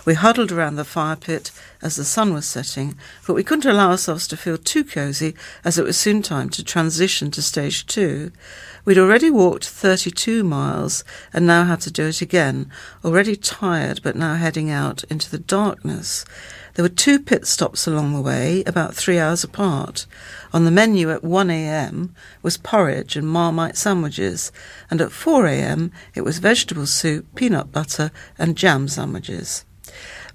We 0.05 0.15
huddled 0.15 0.51
around 0.51 0.77
the 0.77 0.85
fire 0.85 1.17
pit 1.17 1.53
as 1.81 1.97
the 1.97 2.05
sun 2.05 2.35
was 2.35 2.47
setting, 2.47 2.97
but 3.27 3.35
we 3.35 3.45
couldn't 3.45 3.71
allow 3.71 3.91
ourselves 3.91 4.27
to 4.29 4.37
feel 4.37 4.59
too 4.59 4.85
cosy 4.85 5.35
as 5.65 5.79
it 5.79 5.85
was 5.85 5.97
soon 5.97 6.23
time 6.23 6.51
to 6.51 6.65
transition 6.65 7.31
to 7.31 7.43
stage 7.43 7.87
two. 7.87 8.33
We'd 8.91 8.99
already 8.99 9.31
walked 9.31 9.69
32 9.69 10.43
miles 10.43 11.05
and 11.33 11.47
now 11.47 11.63
had 11.63 11.81
to 11.83 11.93
do 11.93 12.09
it 12.09 12.21
again, 12.21 12.73
already 13.05 13.37
tired 13.37 14.01
but 14.03 14.17
now 14.17 14.35
heading 14.35 14.69
out 14.69 15.05
into 15.05 15.31
the 15.31 15.39
darkness. 15.39 16.25
There 16.75 16.83
were 16.83 16.89
two 16.89 17.21
pit 17.21 17.47
stops 17.47 17.87
along 17.87 18.13
the 18.15 18.21
way, 18.21 18.65
about 18.67 18.97
three 18.97 19.21
hours 19.21 19.45
apart. 19.45 20.07
On 20.53 20.65
the 20.65 20.73
menu 20.73 21.09
at 21.09 21.23
1am 21.23 22.09
was 22.43 22.57
porridge 22.57 23.15
and 23.15 23.29
marmite 23.29 23.77
sandwiches, 23.77 24.51
and 24.91 25.01
at 25.01 25.11
4am 25.11 25.93
it 26.17 26.23
was 26.23 26.39
vegetable 26.39 26.87
soup, 26.87 27.33
peanut 27.37 27.71
butter, 27.71 28.11
and 28.41 28.57
jam 28.57 28.89
sandwiches. 28.89 29.65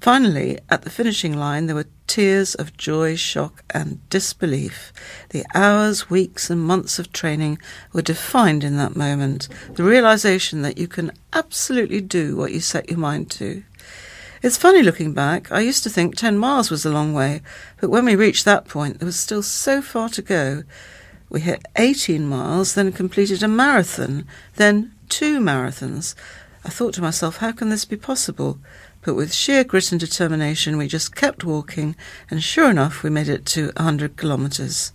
Finally, 0.05 0.59
at 0.69 0.83
the 0.83 0.89
finishing 0.91 1.35
line, 1.35 1.65
there 1.65 1.75
were 1.75 1.87
tears 2.05 2.53
of 2.53 2.77
joy, 2.77 3.15
shock, 3.15 3.63
and 3.71 4.07
disbelief. 4.11 4.93
The 5.31 5.43
hours, 5.55 6.11
weeks, 6.11 6.51
and 6.51 6.61
months 6.61 6.99
of 6.99 7.11
training 7.11 7.57
were 7.91 8.03
defined 8.03 8.63
in 8.63 8.77
that 8.77 8.95
moment. 8.95 9.49
The 9.73 9.83
realization 9.83 10.61
that 10.61 10.77
you 10.77 10.87
can 10.87 11.11
absolutely 11.33 12.01
do 12.01 12.35
what 12.35 12.51
you 12.51 12.59
set 12.59 12.87
your 12.87 12.99
mind 12.99 13.31
to. 13.31 13.63
It's 14.43 14.57
funny 14.57 14.83
looking 14.83 15.11
back. 15.13 15.51
I 15.51 15.61
used 15.61 15.81
to 15.85 15.89
think 15.89 16.15
10 16.15 16.37
miles 16.37 16.69
was 16.69 16.85
a 16.85 16.91
long 16.91 17.15
way, 17.15 17.41
but 17.81 17.89
when 17.89 18.05
we 18.05 18.15
reached 18.15 18.45
that 18.45 18.67
point, 18.67 18.99
there 18.99 19.07
was 19.07 19.19
still 19.19 19.41
so 19.41 19.81
far 19.81 20.09
to 20.09 20.21
go. 20.21 20.61
We 21.29 21.41
hit 21.41 21.65
18 21.77 22.27
miles, 22.27 22.75
then 22.75 22.91
completed 22.91 23.41
a 23.41 23.47
marathon, 23.47 24.27
then 24.57 24.93
two 25.09 25.39
marathons. 25.39 26.13
I 26.63 26.69
thought 26.69 26.93
to 26.95 27.01
myself, 27.01 27.37
how 27.37 27.51
can 27.51 27.69
this 27.69 27.85
be 27.85 27.95
possible? 27.95 28.59
But 29.05 29.13
with 29.13 29.31
sheer 29.31 29.63
grit 29.63 29.91
and 29.91 29.99
determination, 29.99 30.77
we 30.77 30.87
just 30.87 31.15
kept 31.15 31.43
walking, 31.43 31.95
and 32.31 32.43
sure 32.43 32.71
enough, 32.71 33.03
we 33.03 33.11
made 33.11 33.29
it 33.29 33.45
to 33.47 33.67
100 33.77 34.17
kilometres. 34.17 34.91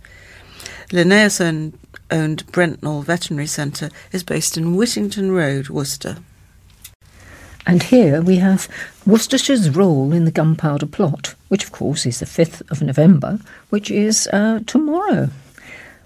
Linnaeus 0.91 1.39
owned, 1.39 1.79
owned 2.11 2.45
Brentnall 2.47 3.05
Veterinary 3.05 3.47
Centre 3.47 3.89
is 4.11 4.21
based 4.21 4.57
in 4.57 4.75
Whittington 4.75 5.31
Road, 5.31 5.69
Worcester. 5.69 6.17
And 7.65 7.83
here 7.83 8.21
we 8.21 8.35
have 8.37 8.67
Worcestershire's 9.05 9.69
role 9.69 10.11
in 10.11 10.25
the 10.25 10.31
gunpowder 10.31 10.87
plot, 10.87 11.35
which 11.47 11.63
of 11.63 11.71
course 11.71 12.05
is 12.05 12.19
the 12.19 12.25
5th 12.25 12.69
of 12.69 12.81
November, 12.81 13.39
which 13.69 13.89
is 13.89 14.27
uh, 14.33 14.59
tomorrow. 14.67 15.29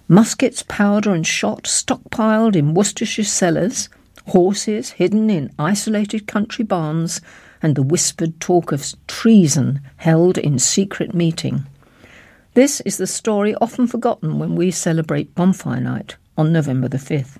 muskets, 0.07 0.63
powder, 0.67 1.11
and 1.11 1.25
shot 1.25 1.63
stockpiled 1.63 2.55
in 2.55 2.75
Worcestershire 2.75 3.25
cellars, 3.25 3.89
horses 4.27 4.91
hidden 4.91 5.31
in 5.31 5.51
isolated 5.57 6.27
country 6.27 6.63
barns, 6.63 7.19
and 7.65 7.73
the 7.73 7.81
whispered 7.81 8.39
talk 8.39 8.71
of 8.71 8.93
treason 9.07 9.81
held 9.97 10.37
in 10.37 10.59
secret 10.59 11.15
meeting. 11.15 11.65
This 12.53 12.79
is 12.81 12.97
the 12.97 13.07
story 13.07 13.55
often 13.55 13.87
forgotten 13.87 14.37
when 14.37 14.55
we 14.55 14.69
celebrate 14.69 15.33
Bonfire 15.33 15.81
Night 15.81 16.15
on 16.37 16.53
November 16.53 16.87
the 16.87 16.99
5th. 16.99 17.37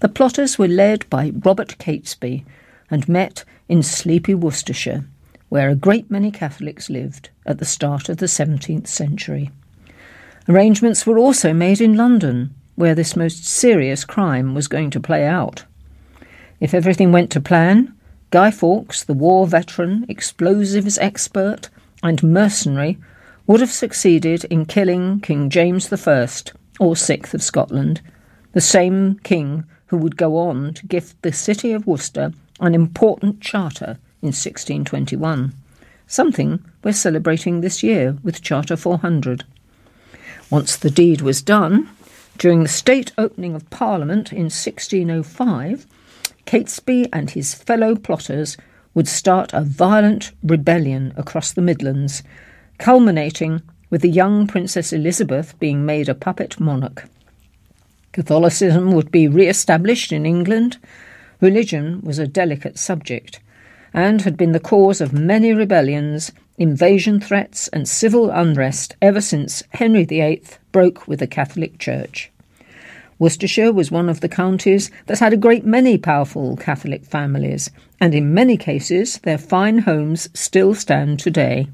The 0.00 0.08
plotters 0.08 0.58
were 0.58 0.66
led 0.66 1.08
by 1.10 1.30
Robert 1.44 1.76
Catesby 1.76 2.46
and 2.90 3.06
met 3.06 3.44
in 3.68 3.82
sleepy 3.82 4.34
Worcestershire, 4.34 5.04
where 5.50 5.68
a 5.68 5.74
great 5.74 6.10
many 6.10 6.30
Catholics 6.30 6.88
lived 6.88 7.28
at 7.44 7.58
the 7.58 7.66
start 7.66 8.08
of 8.08 8.16
the 8.16 8.26
17th 8.26 8.86
century. 8.86 9.50
Arrangements 10.48 11.06
were 11.06 11.18
also 11.18 11.52
made 11.52 11.82
in 11.82 11.98
London, 11.98 12.54
where 12.76 12.94
this 12.94 13.14
most 13.14 13.44
serious 13.44 14.06
crime 14.06 14.54
was 14.54 14.68
going 14.68 14.88
to 14.88 15.00
play 15.00 15.26
out. 15.26 15.64
If 16.60 16.72
everything 16.72 17.12
went 17.12 17.30
to 17.32 17.42
plan, 17.42 17.94
Guy 18.34 18.50
Fawkes, 18.50 19.04
the 19.04 19.14
war 19.14 19.46
veteran, 19.46 20.04
explosives 20.08 20.98
expert, 20.98 21.70
and 22.02 22.20
mercenary, 22.20 22.98
would 23.46 23.60
have 23.60 23.70
succeeded 23.70 24.42
in 24.46 24.66
killing 24.66 25.20
King 25.20 25.48
James 25.48 25.92
I, 25.92 26.28
or 26.80 26.96
Sixth 26.96 27.32
of 27.32 27.44
Scotland, 27.44 28.00
the 28.50 28.60
same 28.60 29.20
king 29.20 29.62
who 29.86 29.96
would 29.98 30.16
go 30.16 30.36
on 30.36 30.74
to 30.74 30.86
gift 30.88 31.22
the 31.22 31.32
city 31.32 31.70
of 31.70 31.86
Worcester 31.86 32.32
an 32.58 32.74
important 32.74 33.40
charter 33.40 33.98
in 34.20 34.32
1621, 34.34 35.54
something 36.08 36.64
we're 36.82 36.92
celebrating 36.92 37.60
this 37.60 37.84
year 37.84 38.18
with 38.24 38.42
Charter 38.42 38.76
400. 38.76 39.44
Once 40.50 40.74
the 40.74 40.90
deed 40.90 41.20
was 41.20 41.40
done, 41.40 41.88
during 42.36 42.64
the 42.64 42.68
state 42.68 43.12
opening 43.16 43.54
of 43.54 43.70
Parliament 43.70 44.32
in 44.32 44.50
1605, 44.50 45.86
Catesby 46.46 47.08
and 47.12 47.30
his 47.30 47.54
fellow 47.54 47.94
plotters 47.96 48.56
would 48.94 49.08
start 49.08 49.52
a 49.52 49.62
violent 49.62 50.32
rebellion 50.42 51.12
across 51.16 51.52
the 51.52 51.62
Midlands, 51.62 52.22
culminating 52.78 53.62
with 53.90 54.02
the 54.02 54.10
young 54.10 54.46
Princess 54.46 54.92
Elizabeth 54.92 55.58
being 55.58 55.84
made 55.84 56.08
a 56.08 56.14
puppet 56.14 56.58
monarch. 56.60 57.08
Catholicism 58.12 58.92
would 58.92 59.10
be 59.10 59.26
re 59.26 59.48
established 59.48 60.12
in 60.12 60.24
England. 60.24 60.78
Religion 61.40 62.00
was 62.02 62.18
a 62.18 62.28
delicate 62.28 62.78
subject 62.78 63.40
and 63.92 64.22
had 64.22 64.36
been 64.36 64.52
the 64.52 64.60
cause 64.60 65.00
of 65.00 65.12
many 65.12 65.52
rebellions, 65.52 66.32
invasion 66.58 67.20
threats, 67.20 67.68
and 67.68 67.88
civil 67.88 68.30
unrest 68.30 68.96
ever 69.00 69.20
since 69.20 69.62
Henry 69.70 70.04
VIII 70.04 70.42
broke 70.72 71.06
with 71.06 71.20
the 71.20 71.26
Catholic 71.26 71.78
Church. 71.78 72.30
Worcestershire 73.18 73.72
was 73.72 73.90
one 73.90 74.08
of 74.08 74.20
the 74.20 74.28
counties 74.28 74.90
that 75.06 75.20
had 75.20 75.32
a 75.32 75.36
great 75.36 75.64
many 75.64 75.96
powerful 75.96 76.56
Catholic 76.56 77.04
families, 77.04 77.70
and 78.00 78.14
in 78.14 78.34
many 78.34 78.56
cases 78.56 79.18
their 79.18 79.38
fine 79.38 79.78
homes 79.78 80.28
still 80.34 80.74
stand 80.74 81.20
today. 81.20 81.68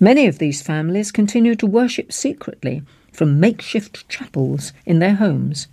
Many 0.00 0.26
of 0.26 0.38
these 0.38 0.62
families 0.62 1.12
continue 1.12 1.54
to 1.56 1.66
worship 1.66 2.12
secretly 2.12 2.82
from 3.12 3.38
makeshift 3.38 4.08
chapels 4.08 4.72
in 4.86 4.98
their 4.98 5.14
homes. 5.14 5.68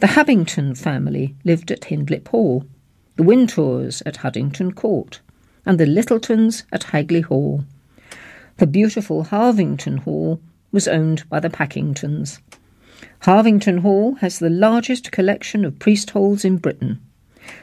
The 0.00 0.08
Habington 0.08 0.74
family 0.74 1.34
lived 1.44 1.70
at 1.70 1.84
Hindlip 1.84 2.28
Hall, 2.28 2.64
the 3.16 3.22
Wintours 3.22 4.02
at 4.04 4.16
Huddington 4.16 4.72
Court, 4.72 5.20
and 5.64 5.78
the 5.78 5.86
Littletons 5.86 6.64
at 6.72 6.84
Hagley 6.84 7.20
Hall. 7.20 7.64
The 8.56 8.66
beautiful 8.66 9.24
Harvington 9.24 9.98
Hall 9.98 10.40
was 10.72 10.88
owned 10.88 11.28
by 11.28 11.40
the 11.40 11.50
Pakingtons. 11.50 12.40
Harvington 13.24 13.78
Hall 13.78 14.16
has 14.16 14.38
the 14.38 14.50
largest 14.50 15.10
collection 15.10 15.64
of 15.64 15.78
priest 15.78 16.10
holes 16.10 16.44
in 16.44 16.58
Britain. 16.58 17.00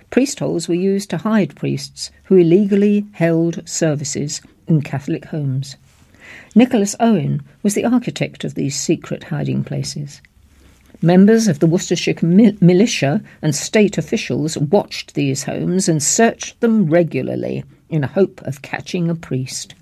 Priest 0.09 0.39
holes 0.39 0.67
were 0.67 0.73
used 0.73 1.11
to 1.11 1.19
hide 1.19 1.55
priests 1.55 2.09
who 2.23 2.35
illegally 2.35 3.05
held 3.11 3.61
services 3.69 4.41
in 4.65 4.81
Catholic 4.81 5.25
homes. 5.25 5.75
Nicholas 6.55 6.95
Owen 6.99 7.43
was 7.61 7.75
the 7.75 7.85
architect 7.85 8.43
of 8.43 8.55
these 8.55 8.75
secret 8.75 9.25
hiding 9.25 9.63
places. 9.63 10.19
Members 10.99 11.47
of 11.47 11.59
the 11.59 11.67
Worcestershire 11.67 12.15
militia 12.23 13.21
and 13.43 13.53
state 13.53 13.99
officials 13.99 14.57
watched 14.57 15.13
these 15.13 15.43
homes 15.43 15.87
and 15.87 16.01
searched 16.01 16.59
them 16.61 16.87
regularly 16.87 17.63
in 17.87 18.03
a 18.03 18.07
hope 18.07 18.41
of 18.47 18.63
catching 18.63 19.11
a 19.11 19.15
priest. 19.15 19.75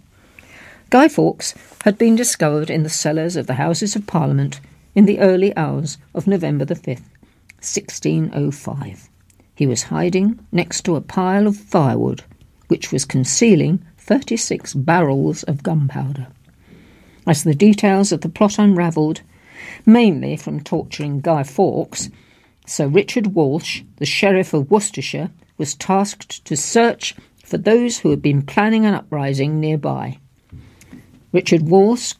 Guy 0.90 1.08
Fawkes 1.08 1.54
had 1.86 1.98
been 1.98 2.18
discovered 2.18 2.70
in 2.70 2.84
the 2.84 2.90
cellars 2.90 3.38
of 3.38 3.48
the 3.48 3.54
Houses 3.54 3.96
of 3.96 4.06
Parliament 4.08 4.60
in 4.96 5.06
the 5.06 5.20
early 5.20 5.56
hours 5.56 5.98
of 6.14 6.28
November 6.28 6.66
the 6.66 6.76
5th, 6.76 7.10
1605. 7.62 9.10
He 9.56 9.68
was 9.68 9.84
hiding 9.84 10.40
next 10.52 10.84
to 10.84 10.96
a 10.96 11.02
pile 11.02 11.48
of 11.48 11.58
firewood, 11.58 12.24
which 12.68 12.92
was 12.92 13.06
concealing 13.06 13.84
36 13.98 14.74
barrels 14.74 15.44
of 15.44 15.64
gunpowder. 15.64 16.28
As 17.28 17.44
the 17.44 17.54
details 17.54 18.12
of 18.12 18.22
the 18.22 18.30
plot 18.30 18.58
unravelled, 18.58 19.22
mainly 19.86 20.38
from 20.38 20.62
torturing 20.62 21.20
Guy 21.20 21.44
Fawkes, 21.44 22.10
Sir 22.66 22.88
Richard 22.88 23.36
Walsh, 23.36 23.82
the 23.98 24.06
Sheriff 24.06 24.54
of 24.54 24.72
Worcestershire, 24.72 25.32
was 25.58 25.76
tasked 25.76 26.46
to 26.46 26.56
search 26.56 27.16
for 27.44 27.58
those 27.58 28.00
who 28.00 28.12
had 28.12 28.22
been 28.22 28.42
planning 28.42 28.86
an 28.86 28.94
uprising 28.94 29.60
nearby. 29.60 30.20
Richard 31.32 31.64
Walsh, 31.64 32.14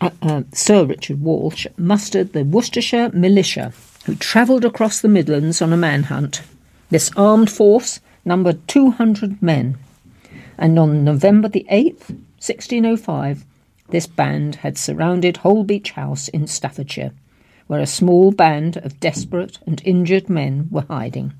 uh, 0.00 0.10
uh, 0.22 0.42
Sir 0.52 0.84
Richard 0.84 1.20
Walsh, 1.20 1.66
mustered 1.76 2.32
the 2.32 2.44
Worcestershire 2.44 3.10
militia, 3.12 3.72
who 4.04 4.14
travelled 4.14 4.64
across 4.64 5.00
the 5.00 5.08
Midlands 5.08 5.60
on 5.60 5.72
a 5.72 5.76
manhunt. 5.76 6.42
This 6.90 7.10
armed 7.16 7.50
force 7.50 8.00
numbered 8.24 8.66
200 8.68 9.42
men, 9.42 9.78
and 10.56 10.78
on 10.78 11.04
November 11.04 11.48
the 11.48 11.66
8th, 11.70 12.10
1605, 12.40 13.44
this 13.90 14.06
band 14.06 14.56
had 14.56 14.76
surrounded 14.78 15.36
Holbeach 15.36 15.90
House 15.92 16.28
in 16.28 16.46
Staffordshire, 16.46 17.12
where 17.66 17.80
a 17.80 17.86
small 17.86 18.32
band 18.32 18.76
of 18.78 19.00
desperate 19.00 19.58
and 19.66 19.82
injured 19.84 20.28
men 20.28 20.68
were 20.70 20.84
hiding. 20.88 21.32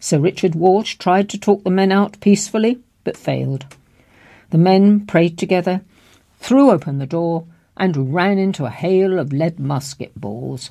Sir 0.00 0.18
Richard 0.18 0.54
Walsh 0.54 0.96
tried 0.96 1.28
to 1.30 1.38
talk 1.38 1.64
the 1.64 1.70
men 1.70 1.90
out 1.90 2.20
peacefully, 2.20 2.78
but 3.04 3.16
failed. 3.16 3.66
The 4.50 4.58
men 4.58 5.06
prayed 5.06 5.38
together, 5.38 5.82
threw 6.38 6.70
open 6.70 6.98
the 6.98 7.06
door, 7.06 7.44
and 7.76 8.14
ran 8.14 8.38
into 8.38 8.64
a 8.64 8.70
hail 8.70 9.18
of 9.18 9.32
lead 9.32 9.60
musket 9.60 10.18
balls. 10.18 10.70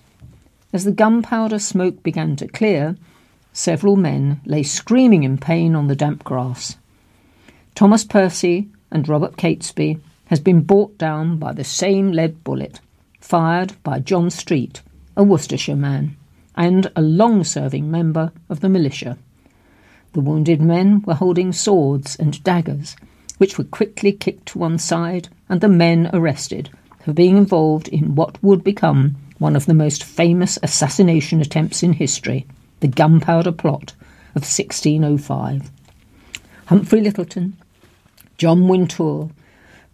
As 0.74 0.84
the 0.84 0.92
gunpowder 0.92 1.60
smoke 1.60 2.04
began 2.04 2.36
to 2.38 2.48
clear, 2.48 2.98
several 3.54 3.96
men 3.96 4.42
lay 4.46 4.64
screaming 4.64 5.24
in 5.24 5.38
pain 5.38 5.76
on 5.76 5.88
the 5.88 5.96
damp 5.96 6.24
grass. 6.24 6.78
Thomas 7.76 8.04
Percy 8.04 8.68
and 8.92 9.08
Robert 9.08 9.38
Catesby 9.38 10.00
has 10.26 10.40
been 10.40 10.62
brought 10.62 10.98
down 10.98 11.38
by 11.38 11.54
the 11.54 11.64
same 11.64 12.12
lead 12.12 12.44
bullet 12.44 12.80
fired 13.20 13.74
by 13.84 14.00
John 14.00 14.30
Street, 14.30 14.82
a 15.18 15.24
Worcestershire 15.24 15.76
man, 15.76 16.16
and 16.56 16.92
a 16.96 17.02
long 17.02 17.44
serving 17.44 17.90
member 17.90 18.32
of 18.50 18.60
the 18.60 18.70
militia. 18.70 19.18
The 20.14 20.22
wounded 20.22 20.62
men 20.62 21.02
were 21.02 21.16
holding 21.16 21.52
swords 21.52 22.16
and 22.16 22.44
daggers, 22.44 22.96
which 23.38 23.58
were 23.58 23.64
quickly 23.64 24.12
kicked 24.12 24.48
to 24.50 24.60
one 24.60 24.78
side, 24.78 25.30
and 25.50 25.60
the 25.60 25.68
men 25.68 26.10
arrested 26.14 26.70
for 27.06 27.14
being 27.14 27.38
involved 27.38 27.88
in 27.90 28.16
what 28.16 28.42
would 28.44 28.64
become 28.64 29.16
one 29.38 29.56
of 29.56 29.68
the 29.68 29.76
most 29.76 30.04
famous 30.04 30.58
assassination 30.64 31.40
attempts 31.40 31.84
in 31.84 31.94
history, 31.94 32.48
the 32.80 32.88
Gunpowder 32.88 33.52
Plot 33.52 33.94
of 34.30 34.42
1605. 34.42 35.70
Humphrey 36.66 37.02
Littleton, 37.02 37.56
John 38.40 38.68
Wintour, 38.68 39.30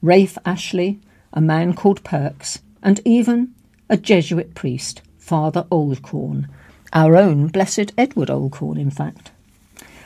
Rafe 0.01 0.37
Ashley, 0.45 1.01
a 1.33 1.41
man 1.41 1.73
called 1.73 2.01
Perks, 2.05 2.59
and 2.81 3.01
even 3.03 3.53
a 3.89 3.97
Jesuit 3.97 4.55
priest, 4.55 5.01
Father 5.17 5.65
Oldcorn, 5.69 6.47
our 6.93 7.17
own 7.17 7.47
Blessed 7.47 7.91
Edward 7.97 8.29
Oldcorn, 8.29 8.79
in 8.79 8.89
fact, 8.89 9.31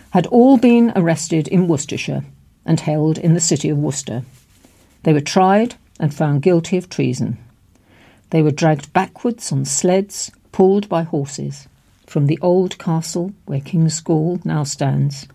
had 0.10 0.26
all 0.28 0.58
been 0.58 0.92
arrested 0.96 1.48
in 1.50 1.68
Worcestershire 1.68 2.26
and 2.66 2.80
held 2.80 3.20
in 3.20 3.36
the 3.36 3.40
city 3.40 3.70
of 3.70 3.78
Worcester. 3.78 4.24
They 5.04 5.14
were 5.14 5.22
tried 5.22 5.76
and 6.00 6.14
found 6.14 6.42
guilty 6.42 6.78
of 6.78 6.90
treason. 6.90 7.38
They 8.30 8.42
were 8.42 8.52
dragged 8.52 8.92
backwards 8.94 9.52
on 9.52 9.66
sleds 9.66 10.32
pulled 10.52 10.90
by 10.90 11.04
horses 11.04 11.68
from 12.06 12.28
the 12.28 12.40
old 12.42 12.78
castle 12.78 13.34
where 13.46 13.62
King's 13.62 13.94
School 13.94 14.40
now 14.44 14.64
stands. 14.64 15.28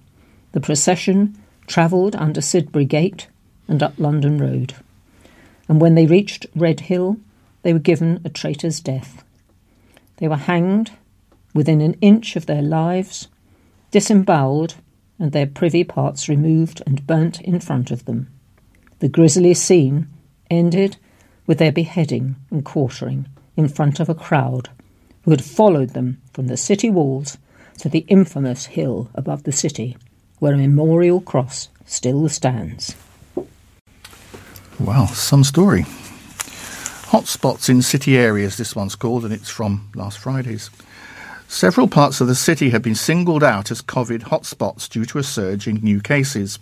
The 0.53 0.61
procession 0.61 1.37
travelled 1.67 2.17
under 2.17 2.41
Sidbury 2.41 2.89
Gate 2.89 3.29
and 3.69 3.83
up 3.83 3.99
London 3.99 4.39
Road. 4.39 4.75
And 5.69 5.81
when 5.81 5.95
they 5.95 6.07
reached 6.07 6.47
Red 6.55 6.81
Hill, 6.81 7.17
they 7.63 7.73
were 7.73 7.79
given 7.79 8.21
a 8.25 8.29
traitor's 8.29 8.81
death. 8.81 9.23
They 10.17 10.29
were 10.29 10.37
hanged 10.37 10.93
within 11.55 11.81
an 11.81 11.95
inch 12.01 12.37
of 12.37 12.47
their 12.47 12.63
lives, 12.63 13.29
disembowelled, 13.91 14.75
and 15.19 15.33
their 15.33 15.47
privy 15.47 15.85
parts 15.85 16.29
removed 16.29 16.83
and 16.87 17.07
burnt 17.07 17.41
in 17.43 17.61
front 17.61 17.91
of 17.91 18.05
them. 18.05 18.29
The 19.01 19.09
grisly 19.09 19.55
scene 19.55 20.09
ended 20.51 20.97
with 21.47 21.59
their 21.59 21.73
beheading 21.73 22.37
and 22.51 22.65
quartering 22.65 23.27
in 23.57 23.69
front 23.69 24.01
of 24.01 24.09
a 24.09 24.15
crowd 24.15 24.69
who 25.23 25.31
had 25.31 25.45
followed 25.45 25.91
them 25.91 26.21
from 26.33 26.47
the 26.47 26.57
city 26.57 26.91
walls 26.91 27.39
to 27.79 27.89
the 27.89 28.05
infamous 28.09 28.67
hill 28.67 29.11
above 29.15 29.45
the 29.45 29.53
city, 29.53 29.97
where 30.39 30.55
a 30.55 30.59
memorial 30.59 31.21
cross 31.21 31.69
still 31.87 32.29
stands. 32.29 32.95
Well, 34.79 35.07
some 35.09 35.45
story. 35.45 35.83
Hotspots 37.11 37.69
in 37.69 37.83
city 37.83 38.17
areas, 38.17 38.57
this 38.57 38.77
one's 38.77 38.95
called, 38.95 39.25
and 39.25 39.35
it's 39.35 39.51
from 39.51 39.91
last 39.95 40.19
Friday's. 40.19 40.71
Several 41.49 41.89
parts 41.89 42.21
of 42.21 42.29
the 42.29 42.37
city 42.37 42.71
have 42.71 42.83
been 42.83 42.95
singled 42.95 43.43
out 43.43 43.73
as 43.73 43.83
COVID 43.83 44.23
hotspots 44.23 44.89
due 44.89 45.05
to 45.07 45.19
a 45.19 45.23
surge 45.23 45.67
in 45.67 45.77
new 45.77 46.01
cases. 46.01 46.61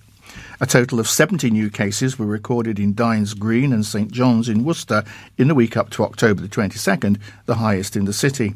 A 0.61 0.67
total 0.67 0.99
of 0.99 1.09
70 1.09 1.51
new 1.51 1.71
cases 1.71 2.19
were 2.19 2.27
recorded 2.27 2.79
in 2.79 2.95
Dines 2.95 3.35
Green 3.35 3.73
and 3.73 3.87
St 3.87 4.11
John's 4.11 4.49
in 4.49 4.65
Worcester 4.65 5.05
in 5.37 5.49
the 5.49 5.55
week 5.55 5.77
up 5.77 5.91
to 5.91 6.05
October 6.05 6.43
the 6.43 6.49
22nd, 6.49 7.19
the 7.47 7.57
highest 7.57 7.97
in 7.97 8.05
the 8.05 8.13
city. 8.13 8.55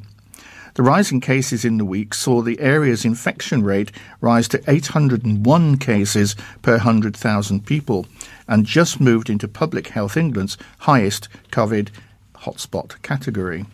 The 0.75 0.83
rise 0.83 1.13
in 1.13 1.21
cases 1.21 1.65
in 1.65 1.77
the 1.77 1.85
week 1.85 2.15
saw 2.15 2.41
the 2.41 2.59
area's 2.59 3.05
infection 3.05 3.63
rate 3.63 3.93
rise 4.23 4.49
to 4.49 4.63
801 4.67 5.77
cases 5.77 6.35
per 6.63 6.73
100,000 6.73 7.67
people 7.67 8.07
and 8.49 8.65
just 8.65 8.99
moved 8.99 9.29
into 9.29 9.47
Public 9.47 9.89
Health 9.89 10.17
England's 10.17 10.57
highest 10.79 11.29
COVID 11.51 11.91
hotspot 12.37 13.01
category. 13.03 13.67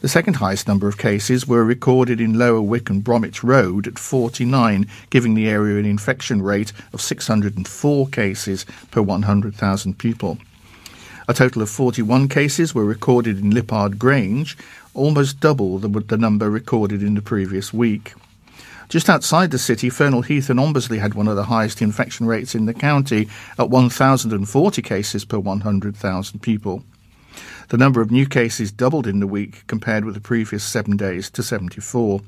The 0.00 0.08
second 0.08 0.34
highest 0.34 0.68
number 0.68 0.86
of 0.86 0.96
cases 0.96 1.48
were 1.48 1.64
recorded 1.64 2.20
in 2.20 2.38
Lower 2.38 2.62
Wick 2.62 2.88
and 2.88 3.02
Bromwich 3.02 3.42
Road 3.42 3.88
at 3.88 3.98
49, 3.98 4.86
giving 5.10 5.34
the 5.34 5.48
area 5.48 5.76
an 5.76 5.84
infection 5.84 6.40
rate 6.40 6.72
of 6.92 7.00
604 7.00 8.06
cases 8.06 8.64
per 8.92 9.02
100,000 9.02 9.98
people. 9.98 10.38
A 11.26 11.34
total 11.34 11.62
of 11.62 11.68
41 11.68 12.28
cases 12.28 12.76
were 12.76 12.84
recorded 12.84 13.40
in 13.40 13.50
Lyppard 13.50 13.98
Grange, 13.98 14.56
almost 14.94 15.40
double 15.40 15.80
the, 15.80 15.88
the 15.88 16.16
number 16.16 16.48
recorded 16.48 17.02
in 17.02 17.14
the 17.14 17.20
previous 17.20 17.72
week. 17.72 18.14
Just 18.88 19.10
outside 19.10 19.50
the 19.50 19.58
city, 19.58 19.90
Fernhill 19.90 20.24
Heath 20.24 20.48
and 20.48 20.60
Ombersley 20.60 21.00
had 21.00 21.14
one 21.14 21.26
of 21.26 21.34
the 21.34 21.44
highest 21.46 21.82
infection 21.82 22.24
rates 22.24 22.54
in 22.54 22.66
the 22.66 22.72
county 22.72 23.28
at 23.58 23.68
1,040 23.68 24.80
cases 24.80 25.24
per 25.24 25.40
100,000 25.40 26.40
people. 26.40 26.84
The 27.68 27.76
number 27.76 28.00
of 28.00 28.10
new 28.10 28.26
cases 28.26 28.72
doubled 28.72 29.06
in 29.06 29.20
the 29.20 29.26
week 29.26 29.66
compared 29.66 30.04
with 30.04 30.14
the 30.14 30.20
previous 30.20 30.64
seven 30.64 30.96
days 30.96 31.30
to 31.30 31.42
74. 31.42 32.20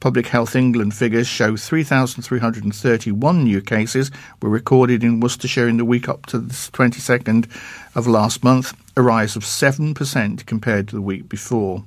Public 0.00 0.28
Health 0.28 0.56
England 0.56 0.94
figures 0.94 1.26
show 1.26 1.58
3,331 1.58 3.44
new 3.44 3.60
cases 3.60 4.10
were 4.40 4.48
recorded 4.48 5.04
in 5.04 5.20
Worcestershire 5.20 5.68
in 5.68 5.76
the 5.76 5.84
week 5.84 6.08
up 6.08 6.24
to 6.26 6.38
the 6.38 6.54
22nd 6.54 7.46
of 7.94 8.06
last 8.06 8.42
month, 8.42 8.74
a 8.96 9.02
rise 9.02 9.36
of 9.36 9.44
7% 9.44 10.46
compared 10.46 10.88
to 10.88 10.96
the 10.96 11.02
week 11.02 11.28
before. 11.28 11.84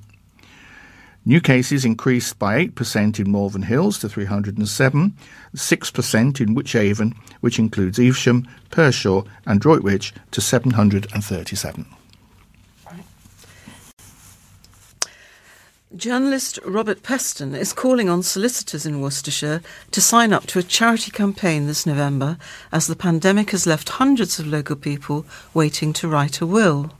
New 1.25 1.41
cases 1.41 1.85
increased 1.85 2.37
by 2.37 2.67
8% 2.67 3.17
in 3.17 3.31
Malvern 3.31 3.63
Hills 3.63 3.97
to 3.99 4.09
307, 4.09 5.17
6% 5.55 6.41
in 6.41 6.55
Wychavon, 6.55 7.15
which 7.39 7.57
includes 7.57 7.97
Evesham, 7.97 8.47
Pershore 8.69 9.25
and 9.45 9.59
Droitwich, 9.59 10.13
to 10.31 10.41
737. 10.41 11.85
Journalist 15.95 16.57
Robert 16.65 17.03
Peston 17.03 17.55
is 17.55 17.71
calling 17.71 18.09
on 18.09 18.23
solicitors 18.23 18.83
in 18.87 18.99
Worcestershire 18.99 19.61
to 19.91 20.01
sign 20.01 20.33
up 20.33 20.47
to 20.47 20.57
a 20.57 20.63
charity 20.63 21.11
campaign 21.11 21.67
this 21.67 21.85
November 21.85 22.39
as 22.71 22.87
the 22.87 22.95
pandemic 22.95 23.51
has 23.51 23.67
left 23.67 23.89
hundreds 23.89 24.39
of 24.39 24.47
local 24.47 24.75
people 24.75 25.23
waiting 25.53 25.93
to 25.93 26.07
write 26.07 26.41
a 26.41 26.47
will. 26.47 26.91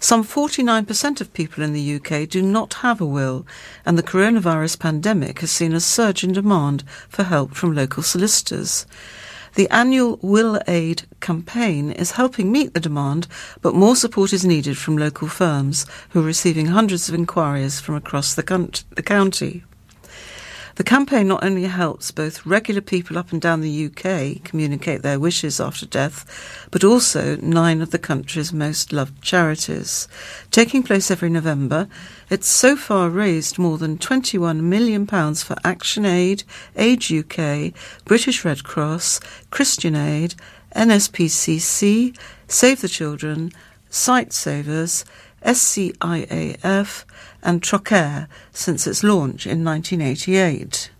Some 0.00 0.24
49% 0.24 1.20
of 1.20 1.32
people 1.34 1.62
in 1.62 1.72
the 1.72 1.94
UK 1.94 2.28
do 2.28 2.42
not 2.42 2.74
have 2.74 3.00
a 3.00 3.06
will, 3.06 3.46
and 3.84 3.96
the 3.96 4.02
coronavirus 4.02 4.80
pandemic 4.80 5.38
has 5.38 5.52
seen 5.52 5.72
a 5.72 5.78
surge 5.78 6.24
in 6.24 6.32
demand 6.32 6.82
for 7.08 7.22
help 7.22 7.54
from 7.54 7.76
local 7.76 8.02
solicitors. 8.02 8.86
The 9.56 9.70
annual 9.70 10.18
Will 10.20 10.60
Aid 10.68 11.04
campaign 11.20 11.90
is 11.90 12.10
helping 12.10 12.52
meet 12.52 12.74
the 12.74 12.80
demand, 12.80 13.26
but 13.62 13.74
more 13.74 13.96
support 13.96 14.34
is 14.34 14.44
needed 14.44 14.76
from 14.76 14.98
local 14.98 15.28
firms 15.28 15.86
who 16.10 16.20
are 16.20 16.24
receiving 16.24 16.66
hundreds 16.66 17.08
of 17.08 17.14
inquiries 17.14 17.80
from 17.80 17.94
across 17.94 18.34
the, 18.34 18.42
the 18.96 19.02
county. 19.02 19.64
The 20.76 20.84
campaign 20.84 21.28
not 21.28 21.42
only 21.42 21.62
helps 21.62 22.10
both 22.10 22.44
regular 22.44 22.82
people 22.82 23.16
up 23.16 23.32
and 23.32 23.40
down 23.40 23.62
the 23.62 23.86
UK 23.86 24.44
communicate 24.44 25.00
their 25.00 25.18
wishes 25.18 25.58
after 25.58 25.86
death, 25.86 26.68
but 26.70 26.84
also 26.84 27.36
nine 27.36 27.80
of 27.80 27.92
the 27.92 27.98
country's 27.98 28.52
most 28.52 28.92
loved 28.92 29.22
charities. 29.22 30.06
Taking 30.50 30.82
place 30.82 31.10
every 31.10 31.30
November, 31.30 31.88
it's 32.28 32.46
so 32.46 32.76
far 32.76 33.08
raised 33.08 33.58
more 33.58 33.78
than 33.78 33.96
£21 33.96 34.60
million 34.60 35.06
for 35.06 35.56
Action 35.64 36.04
Aid, 36.04 36.44
Age 36.76 37.10
UK, 37.10 37.72
British 38.04 38.44
Red 38.44 38.62
Cross, 38.62 39.20
Christian 39.50 39.96
Aid, 39.96 40.34
NSPCC, 40.74 42.14
Save 42.48 42.82
the 42.82 42.88
Children, 42.88 43.50
Sightsavers, 43.90 45.04
SCIAF, 45.46 47.04
and 47.42 47.62
Trocaire 47.62 48.28
since 48.52 48.86
its 48.86 49.02
launch 49.02 49.46
in 49.46 49.64
1988. 49.64 50.90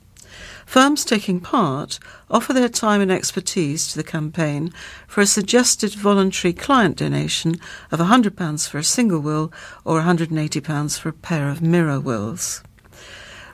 Firms 0.65 1.05
taking 1.05 1.41
part 1.41 1.99
offer 2.31 2.53
their 2.53 2.69
time 2.69 3.01
and 3.01 3.11
expertise 3.11 3.87
to 3.89 3.97
the 3.97 4.03
campaign 4.03 4.73
for 5.07 5.21
a 5.21 5.27
suggested 5.27 5.95
voluntary 5.95 6.53
client 6.53 6.97
donation 6.97 7.61
of 7.93 8.01
£100 8.01 8.69
for 8.69 8.79
a 8.79 8.85
single 8.85 9.21
will 9.21 9.53
or 9.85 10.01
£180 10.01 10.99
for 10.99 11.09
a 11.09 11.13
pair 11.13 11.49
of 11.49 11.63
mirror 11.63 12.01
wills. 12.01 12.63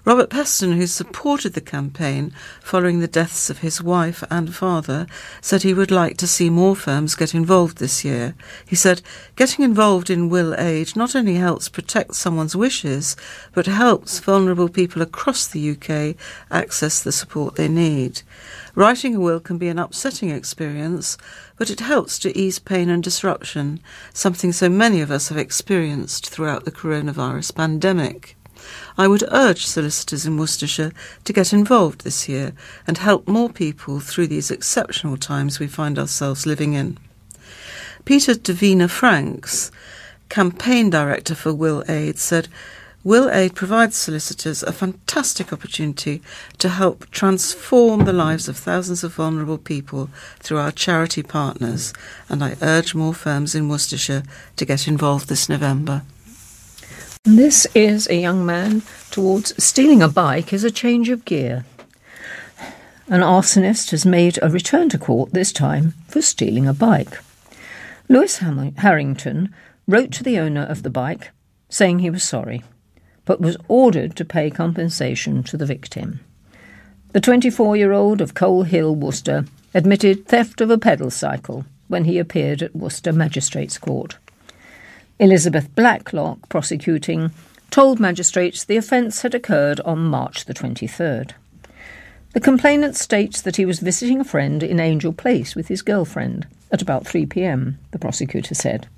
Robert 0.04 0.30
Peston, 0.30 0.74
who 0.74 0.88
supported 0.88 1.52
the 1.52 1.60
campaign 1.60 2.32
following 2.60 2.98
the 2.98 3.06
deaths 3.06 3.48
of 3.48 3.58
his 3.58 3.80
wife 3.80 4.24
and 4.32 4.52
father, 4.52 5.06
said 5.40 5.62
he 5.62 5.72
would 5.72 5.92
like 5.92 6.16
to 6.16 6.26
see 6.26 6.50
more 6.50 6.74
firms 6.74 7.14
get 7.14 7.36
involved 7.36 7.78
this 7.78 8.04
year. 8.04 8.34
He 8.66 8.74
said, 8.74 9.00
Getting 9.36 9.64
involved 9.64 10.10
in 10.10 10.28
will 10.28 10.58
aid 10.58 10.96
not 10.96 11.14
only 11.14 11.36
helps 11.36 11.68
protect 11.68 12.16
someone's 12.16 12.56
wishes, 12.56 13.14
but 13.52 13.66
helps 13.66 14.18
vulnerable 14.18 14.68
people 14.68 15.02
across 15.02 15.46
the 15.46 15.70
UK 15.70 16.16
access 16.50 17.00
the 17.00 17.12
support 17.12 17.54
they 17.54 17.68
need. 17.68 18.22
Writing 18.74 19.14
a 19.14 19.20
will 19.20 19.38
can 19.38 19.56
be 19.56 19.68
an 19.68 19.78
upsetting 19.78 20.30
experience, 20.30 21.16
but 21.56 21.70
it 21.70 21.78
helps 21.78 22.18
to 22.18 22.36
ease 22.36 22.58
pain 22.58 22.90
and 22.90 23.04
disruption, 23.04 23.78
something 24.12 24.50
so 24.50 24.68
many 24.68 25.00
of 25.00 25.12
us 25.12 25.28
have 25.28 25.38
experienced 25.38 26.28
throughout 26.28 26.64
the 26.64 26.72
coronavirus 26.72 27.54
pandemic. 27.54 28.36
I 28.96 29.08
would 29.08 29.24
urge 29.30 29.66
solicitors 29.66 30.26
in 30.26 30.36
Worcestershire 30.36 30.92
to 31.24 31.32
get 31.32 31.52
involved 31.52 32.02
this 32.02 32.28
year 32.28 32.52
and 32.86 32.98
help 32.98 33.26
more 33.26 33.48
people 33.48 34.00
through 34.00 34.26
these 34.26 34.50
exceptional 34.50 35.16
times 35.16 35.58
we 35.58 35.66
find 35.66 35.98
ourselves 35.98 36.46
living 36.46 36.74
in. 36.74 36.98
Peter 38.04 38.34
de 38.34 38.52
Vena 38.52 38.88
Franks, 38.88 39.70
campaign 40.28 40.90
director 40.90 41.34
for 41.34 41.54
Will 41.54 41.84
Aid, 41.88 42.18
said, 42.18 42.48
Will 43.04 43.28
Aid 43.30 43.56
provides 43.56 43.96
solicitors 43.96 44.62
a 44.62 44.72
fantastic 44.72 45.52
opportunity 45.52 46.22
to 46.58 46.68
help 46.68 47.10
transform 47.10 48.04
the 48.04 48.12
lives 48.12 48.48
of 48.48 48.56
thousands 48.56 49.02
of 49.02 49.14
vulnerable 49.14 49.58
people 49.58 50.08
through 50.38 50.58
our 50.58 50.70
charity 50.70 51.24
partners, 51.24 51.92
and 52.28 52.44
I 52.44 52.56
urge 52.62 52.94
more 52.94 53.12
firms 53.12 53.56
in 53.56 53.68
Worcestershire 53.68 54.22
to 54.54 54.64
get 54.64 54.86
involved 54.86 55.28
this 55.28 55.48
November. 55.48 56.02
This 57.24 57.68
is 57.72 58.08
a 58.08 58.20
young 58.20 58.44
man 58.44 58.82
towards 59.12 59.54
stealing 59.62 60.02
a 60.02 60.08
bike 60.08 60.52
as 60.52 60.64
a 60.64 60.72
change 60.72 61.08
of 61.08 61.24
gear. 61.24 61.64
An 63.06 63.20
arsonist 63.20 63.92
has 63.92 64.04
made 64.04 64.40
a 64.42 64.50
return 64.50 64.88
to 64.88 64.98
court, 64.98 65.32
this 65.32 65.52
time 65.52 65.94
for 66.08 66.20
stealing 66.20 66.66
a 66.66 66.74
bike. 66.74 67.20
Lewis 68.08 68.38
Harrington 68.38 69.54
wrote 69.86 70.10
to 70.10 70.24
the 70.24 70.40
owner 70.40 70.62
of 70.62 70.82
the 70.82 70.90
bike 70.90 71.30
saying 71.68 72.00
he 72.00 72.10
was 72.10 72.24
sorry, 72.24 72.64
but 73.24 73.40
was 73.40 73.56
ordered 73.68 74.16
to 74.16 74.24
pay 74.24 74.50
compensation 74.50 75.44
to 75.44 75.56
the 75.56 75.64
victim. 75.64 76.18
The 77.12 77.20
24 77.20 77.76
year 77.76 77.92
old 77.92 78.20
of 78.20 78.34
Cole 78.34 78.64
Hill, 78.64 78.96
Worcester, 78.96 79.44
admitted 79.72 80.26
theft 80.26 80.60
of 80.60 80.70
a 80.70 80.78
pedal 80.78 81.08
cycle 81.08 81.66
when 81.86 82.04
he 82.04 82.18
appeared 82.18 82.62
at 82.62 82.74
Worcester 82.74 83.12
Magistrates 83.12 83.78
Court. 83.78 84.16
Elizabeth 85.22 85.72
Blacklock, 85.76 86.48
prosecuting, 86.48 87.30
told 87.70 88.00
magistrates 88.00 88.64
the 88.64 88.76
offence 88.76 89.22
had 89.22 89.36
occurred 89.36 89.78
on 89.82 90.00
March 90.00 90.46
the 90.46 90.52
23rd. 90.52 91.30
The 92.32 92.40
complainant 92.40 92.96
states 92.96 93.40
that 93.42 93.54
he 93.54 93.64
was 93.64 93.78
visiting 93.78 94.18
a 94.18 94.24
friend 94.24 94.64
in 94.64 94.80
Angel 94.80 95.12
Place 95.12 95.54
with 95.54 95.68
his 95.68 95.80
girlfriend 95.80 96.48
at 96.72 96.82
about 96.82 97.06
3 97.06 97.26
pm, 97.26 97.78
the 97.92 98.00
prosecutor 98.00 98.56
said. 98.56 98.88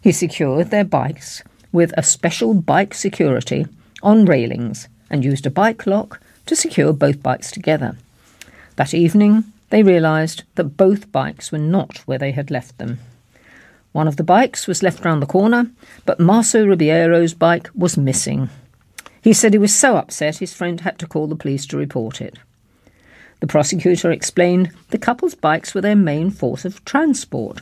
He 0.00 0.10
secured 0.10 0.72
their 0.72 0.82
bikes 0.82 1.44
with 1.70 1.94
a 1.96 2.02
special 2.02 2.54
bike 2.54 2.92
security 2.92 3.68
on 4.02 4.24
railings 4.24 4.88
and 5.08 5.24
used 5.24 5.46
a 5.46 5.50
bike 5.50 5.86
lock 5.86 6.20
to 6.46 6.56
secure 6.56 6.92
both 6.92 7.22
bikes 7.22 7.52
together. 7.52 7.96
That 8.74 8.92
evening, 8.92 9.44
they 9.70 9.84
realised 9.84 10.42
that 10.56 10.76
both 10.76 11.12
bikes 11.12 11.52
were 11.52 11.58
not 11.58 11.98
where 12.06 12.18
they 12.18 12.32
had 12.32 12.50
left 12.50 12.78
them. 12.78 12.98
One 13.94 14.08
of 14.08 14.16
the 14.16 14.24
bikes 14.24 14.66
was 14.66 14.82
left 14.82 15.04
round 15.04 15.22
the 15.22 15.26
corner, 15.26 15.70
but 16.04 16.18
Marco 16.18 16.66
Ribeiro's 16.66 17.32
bike 17.32 17.70
was 17.76 17.96
missing. 17.96 18.50
He 19.22 19.32
said 19.32 19.52
he 19.52 19.58
was 19.58 19.72
so 19.72 19.96
upset 19.96 20.38
his 20.38 20.52
friend 20.52 20.80
had 20.80 20.98
to 20.98 21.06
call 21.06 21.28
the 21.28 21.36
police 21.36 21.64
to 21.66 21.76
report 21.76 22.20
it. 22.20 22.36
The 23.38 23.46
prosecutor 23.46 24.10
explained 24.10 24.72
the 24.90 24.98
couple's 24.98 25.36
bikes 25.36 25.76
were 25.76 25.80
their 25.80 25.94
main 25.94 26.30
force 26.30 26.64
of 26.64 26.84
transport, 26.84 27.60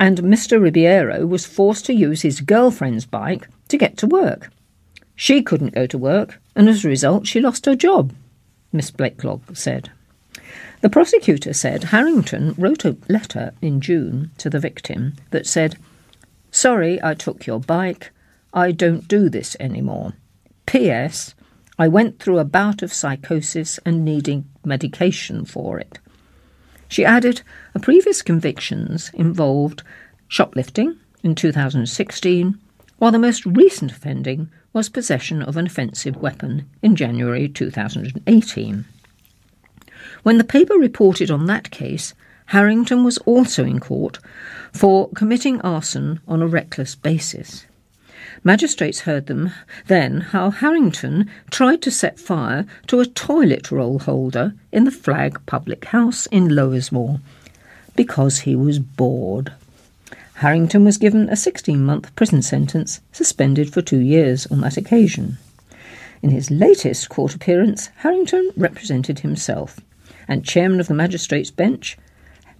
and 0.00 0.18
Mr. 0.18 0.60
Ribeiro 0.60 1.26
was 1.26 1.46
forced 1.46 1.86
to 1.86 1.94
use 1.94 2.22
his 2.22 2.40
girlfriend's 2.40 3.06
bike 3.06 3.46
to 3.68 3.78
get 3.78 3.96
to 3.98 4.08
work. 4.08 4.50
She 5.14 5.42
couldn't 5.44 5.76
go 5.76 5.86
to 5.86 5.96
work, 5.96 6.40
and 6.56 6.68
as 6.68 6.84
a 6.84 6.88
result, 6.88 7.28
she 7.28 7.38
lost 7.40 7.66
her 7.66 7.76
job, 7.76 8.12
Miss 8.72 8.90
Blakelock 8.90 9.56
said. 9.56 9.92
The 10.80 10.90
prosecutor 10.90 11.52
said 11.52 11.84
Harrington 11.84 12.54
wrote 12.58 12.84
a 12.84 12.96
letter 13.08 13.52
in 13.62 13.80
June 13.80 14.30
to 14.38 14.50
the 14.50 14.60
victim 14.60 15.14
that 15.30 15.46
said, 15.46 15.76
Sorry 16.50 17.02
I 17.02 17.14
took 17.14 17.46
your 17.46 17.60
bike. 17.60 18.10
I 18.52 18.72
don't 18.72 19.08
do 19.08 19.28
this 19.28 19.56
anymore. 19.58 20.14
P.S. 20.66 21.34
I 21.78 21.88
went 21.88 22.18
through 22.18 22.38
a 22.38 22.44
bout 22.44 22.82
of 22.82 22.92
psychosis 22.92 23.78
and 23.84 24.04
needing 24.04 24.44
medication 24.64 25.44
for 25.44 25.78
it. 25.78 25.98
She 26.88 27.04
added 27.04 27.42
her 27.72 27.80
previous 27.80 28.20
convictions 28.20 29.10
involved 29.14 29.82
shoplifting 30.28 30.98
in 31.22 31.34
2016, 31.34 32.58
while 32.98 33.10
the 33.10 33.18
most 33.18 33.46
recent 33.46 33.90
offending 33.90 34.50
was 34.72 34.88
possession 34.88 35.42
of 35.42 35.56
an 35.56 35.66
offensive 35.66 36.16
weapon 36.16 36.68
in 36.82 36.96
January 36.96 37.48
2018. 37.48 38.84
When 40.22 40.38
the 40.38 40.44
paper 40.44 40.74
reported 40.74 41.30
on 41.30 41.46
that 41.46 41.70
case, 41.70 42.14
Harrington 42.46 43.02
was 43.02 43.18
also 43.18 43.64
in 43.64 43.80
court 43.80 44.18
for 44.72 45.08
committing 45.10 45.60
arson 45.62 46.20
on 46.28 46.42
a 46.42 46.46
reckless 46.46 46.94
basis. 46.94 47.66
Magistrates 48.44 49.00
heard 49.00 49.26
them 49.26 49.52
then 49.86 50.20
how 50.20 50.50
Harrington 50.50 51.30
tried 51.50 51.82
to 51.82 51.90
set 51.90 52.18
fire 52.18 52.66
to 52.86 53.00
a 53.00 53.06
toilet 53.06 53.70
roll 53.70 53.98
holder 54.00 54.54
in 54.70 54.84
the 54.84 54.90
Flag 54.90 55.40
Public 55.46 55.86
House 55.86 56.26
in 56.26 56.48
Lowersmoor 56.48 57.20
because 57.96 58.40
he 58.40 58.56
was 58.56 58.78
bored. 58.78 59.52
Harrington 60.34 60.84
was 60.84 60.98
given 60.98 61.28
a 61.28 61.36
16 61.36 61.84
month 61.84 62.14
prison 62.16 62.42
sentence, 62.42 63.00
suspended 63.12 63.72
for 63.72 63.82
two 63.82 64.00
years 64.00 64.46
on 64.46 64.60
that 64.60 64.76
occasion. 64.76 65.38
In 66.22 66.30
his 66.30 66.50
latest 66.50 67.08
court 67.08 67.34
appearance, 67.34 67.88
Harrington 67.96 68.50
represented 68.56 69.20
himself, 69.20 69.80
and 70.28 70.44
chairman 70.44 70.80
of 70.80 70.88
the 70.88 70.94
magistrates' 70.94 71.50
bench, 71.50 71.96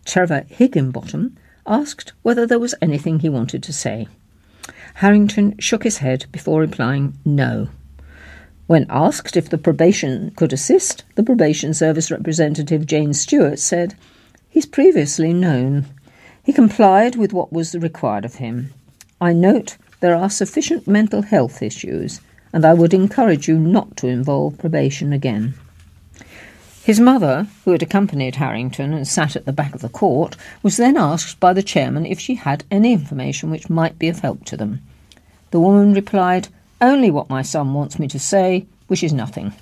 Trevor 0.04 0.44
Higginbottom, 0.48 1.36
asked 1.66 2.12
whether 2.22 2.46
there 2.46 2.58
was 2.58 2.74
anything 2.82 3.20
he 3.20 3.28
wanted 3.28 3.62
to 3.62 3.72
say. 3.72 4.08
Harrington 4.94 5.56
shook 5.58 5.84
his 5.84 5.98
head 5.98 6.26
before 6.32 6.60
replying 6.60 7.14
no. 7.24 7.68
When 8.66 8.86
asked 8.88 9.36
if 9.36 9.48
the 9.48 9.58
probation 9.58 10.32
could 10.36 10.52
assist, 10.52 11.04
the 11.14 11.22
probation 11.22 11.74
service 11.74 12.10
representative 12.10 12.86
Jane 12.86 13.12
Stewart 13.12 13.58
said, 13.58 13.94
He's 14.48 14.66
previously 14.66 15.32
known. 15.32 15.86
He 16.42 16.52
complied 16.52 17.16
with 17.16 17.32
what 17.32 17.52
was 17.52 17.74
required 17.74 18.24
of 18.24 18.36
him. 18.36 18.72
I 19.20 19.32
note 19.32 19.76
there 20.00 20.14
are 20.14 20.30
sufficient 20.30 20.86
mental 20.88 21.22
health 21.22 21.62
issues, 21.62 22.20
and 22.52 22.64
I 22.64 22.74
would 22.74 22.92
encourage 22.92 23.48
you 23.48 23.58
not 23.58 23.96
to 23.98 24.08
involve 24.08 24.58
probation 24.58 25.12
again. 25.12 25.54
His 26.84 26.98
mother, 26.98 27.46
who 27.64 27.70
had 27.70 27.82
accompanied 27.82 28.34
Harrington 28.34 28.92
and 28.92 29.06
sat 29.06 29.36
at 29.36 29.44
the 29.44 29.52
back 29.52 29.72
of 29.72 29.82
the 29.82 29.88
court, 29.88 30.34
was 30.64 30.78
then 30.78 30.96
asked 30.96 31.38
by 31.38 31.52
the 31.52 31.62
chairman 31.62 32.04
if 32.04 32.18
she 32.18 32.34
had 32.34 32.64
any 32.72 32.92
information 32.92 33.52
which 33.52 33.70
might 33.70 34.00
be 34.00 34.08
of 34.08 34.18
help 34.18 34.44
to 34.46 34.56
them. 34.56 34.80
The 35.52 35.60
woman 35.60 35.94
replied, 35.94 36.48
Only 36.80 37.08
what 37.08 37.30
my 37.30 37.42
son 37.42 37.72
wants 37.72 38.00
me 38.00 38.08
to 38.08 38.18
say, 38.18 38.66
which 38.88 39.04
is 39.04 39.12
nothing. 39.12 39.52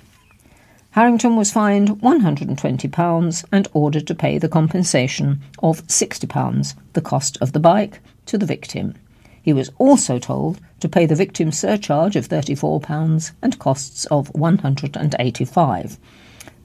Harrington 0.91 1.35
was 1.35 1.51
fined 1.51 1.89
£120 2.01 3.45
and 3.51 3.67
ordered 3.71 4.07
to 4.07 4.15
pay 4.15 4.39
the 4.39 4.49
compensation 4.49 5.41
of 5.61 5.85
£60, 5.85 6.73
the 6.93 7.01
cost 7.01 7.37
of 7.39 7.51
the 7.51 7.59
bike, 7.59 7.99
to 8.25 8.37
the 8.39 8.47
victim. 8.47 8.95
He 9.43 9.53
was 9.53 9.69
also 9.77 10.17
told 10.17 10.59
to 10.79 10.89
pay 10.89 11.05
the 11.05 11.13
victim's 11.13 11.59
surcharge 11.59 12.15
of 12.15 12.27
£34 12.27 13.31
and 13.43 13.59
costs 13.59 14.05
of 14.05 14.33
£185. 14.33 15.97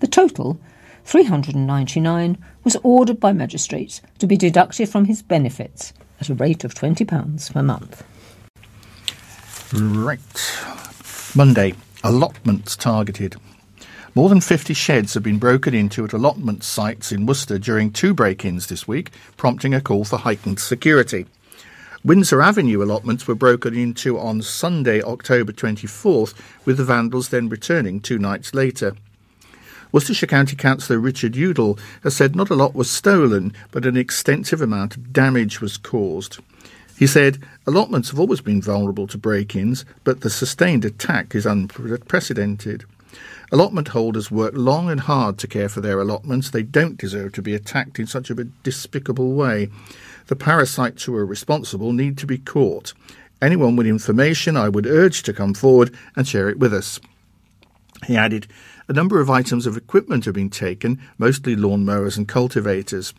The 0.01 0.07
total, 0.07 0.61
399, 1.05 2.39
was 2.65 2.77
ordered 2.83 3.19
by 3.19 3.33
magistrates 3.33 4.03
to 4.19 4.27
be 4.27 4.37
deducted 4.37 4.89
from 4.89 5.07
his 5.07 5.23
benefits 5.23 5.93
at 6.21 6.29
a 6.29 6.35
rate 6.35 6.65
of 6.65 6.75
£20 6.75 7.53
per 7.53 7.63
month. 7.63 8.05
Right. 9.73 10.21
Monday, 11.35 11.75
allotments 12.05 12.77
targeted. 12.77 13.37
More 14.15 14.29
than 14.29 14.41
50 14.41 14.73
sheds 14.73 15.15
have 15.15 15.23
been 15.23 15.39
broken 15.39 15.75
into 15.75 16.05
at 16.05 16.13
allotment 16.13 16.65
sites 16.65 17.13
in 17.13 17.27
Worcester 17.27 17.59
during 17.59 17.91
two 17.91 18.15
break 18.15 18.45
ins 18.45 18.67
this 18.67 18.89
week, 18.89 19.11
prompting 19.37 19.75
a 19.75 19.81
call 19.81 20.05
for 20.05 20.19
heightened 20.19 20.59
security. 20.59 21.27
Windsor 22.05 22.41
Avenue 22.41 22.83
allotments 22.83 23.27
were 23.27 23.35
broken 23.35 23.75
into 23.75 24.19
on 24.19 24.41
Sunday, 24.41 25.03
October 25.03 25.53
24th, 25.53 26.35
with 26.65 26.77
the 26.77 26.85
vandals 26.85 27.31
then 27.31 27.49
returning 27.49 28.01
two 28.01 28.19
nights 28.19 28.55
later. 28.55 28.95
Worcestershire 29.97 30.27
County 30.27 30.57
Councillor 30.57 30.99
Richard 30.99 31.37
Udall 31.37 31.79
has 32.03 32.15
said 32.15 32.37
not 32.37 32.51
a 32.51 32.55
lot 32.55 32.75
was 32.75 32.91
stolen, 32.91 33.55
but 33.71 33.87
an 33.87 33.97
extensive 33.97 34.61
amount 34.61 34.95
of 34.95 35.11
damage 35.11 35.63
was 35.63 35.79
caused. 35.79 36.39
He 36.99 37.07
said, 37.07 37.43
Allotments 37.67 38.11
have 38.11 38.21
always 38.21 38.43
been 38.43 38.61
vulnerable 38.61 39.07
to 39.07 39.17
break 39.17 39.57
ins, 39.57 39.87
but 40.05 40.21
the 40.21 40.29
sustained 40.29 40.85
attack 40.85 41.35
is 41.35 41.47
unprecedented. 41.47 42.85
Allotment 43.51 43.89
holders 43.89 44.31
work 44.31 44.53
long 44.55 44.91
and 44.91 45.01
hard 45.01 45.39
to 45.39 45.49
care 45.49 45.71
for 45.71 45.81
their 45.81 45.99
allotments. 45.99 46.51
They 46.51 46.63
don't 46.63 46.99
deserve 46.99 47.33
to 47.33 47.41
be 47.41 47.55
attacked 47.55 47.99
in 47.99 48.07
such 48.07 48.29
a 48.29 48.35
despicable 48.35 49.33
way. 49.33 49.71
The 50.27 50.37
parasites 50.37 51.05
who 51.05 51.17
are 51.17 51.25
responsible 51.25 51.95
need 51.95 52.19
to 52.19 52.27
be 52.27 52.37
caught. 52.37 52.93
Anyone 53.41 53.77
with 53.77 53.87
information 53.87 54.59
I 54.59 54.69
would 54.69 54.87
urge 54.87 55.23
to 55.23 55.33
come 55.33 55.55
forward 55.55 55.97
and 56.15 56.29
share 56.29 56.51
it 56.51 56.59
with 56.59 56.75
us. 56.75 57.01
He 58.05 58.15
added, 58.15 58.47
a 58.89 58.93
number 58.93 59.21
of 59.21 59.31
items 59.31 59.67
of 59.67 59.77
equipment 59.77 60.25
have 60.25 60.35
been 60.35 60.51
taken, 60.51 61.01
mostly 61.19 61.57
lawn 61.57 61.85
mowers 61.85 62.17
and 62.17 62.29
cultivators. 62.29 63.13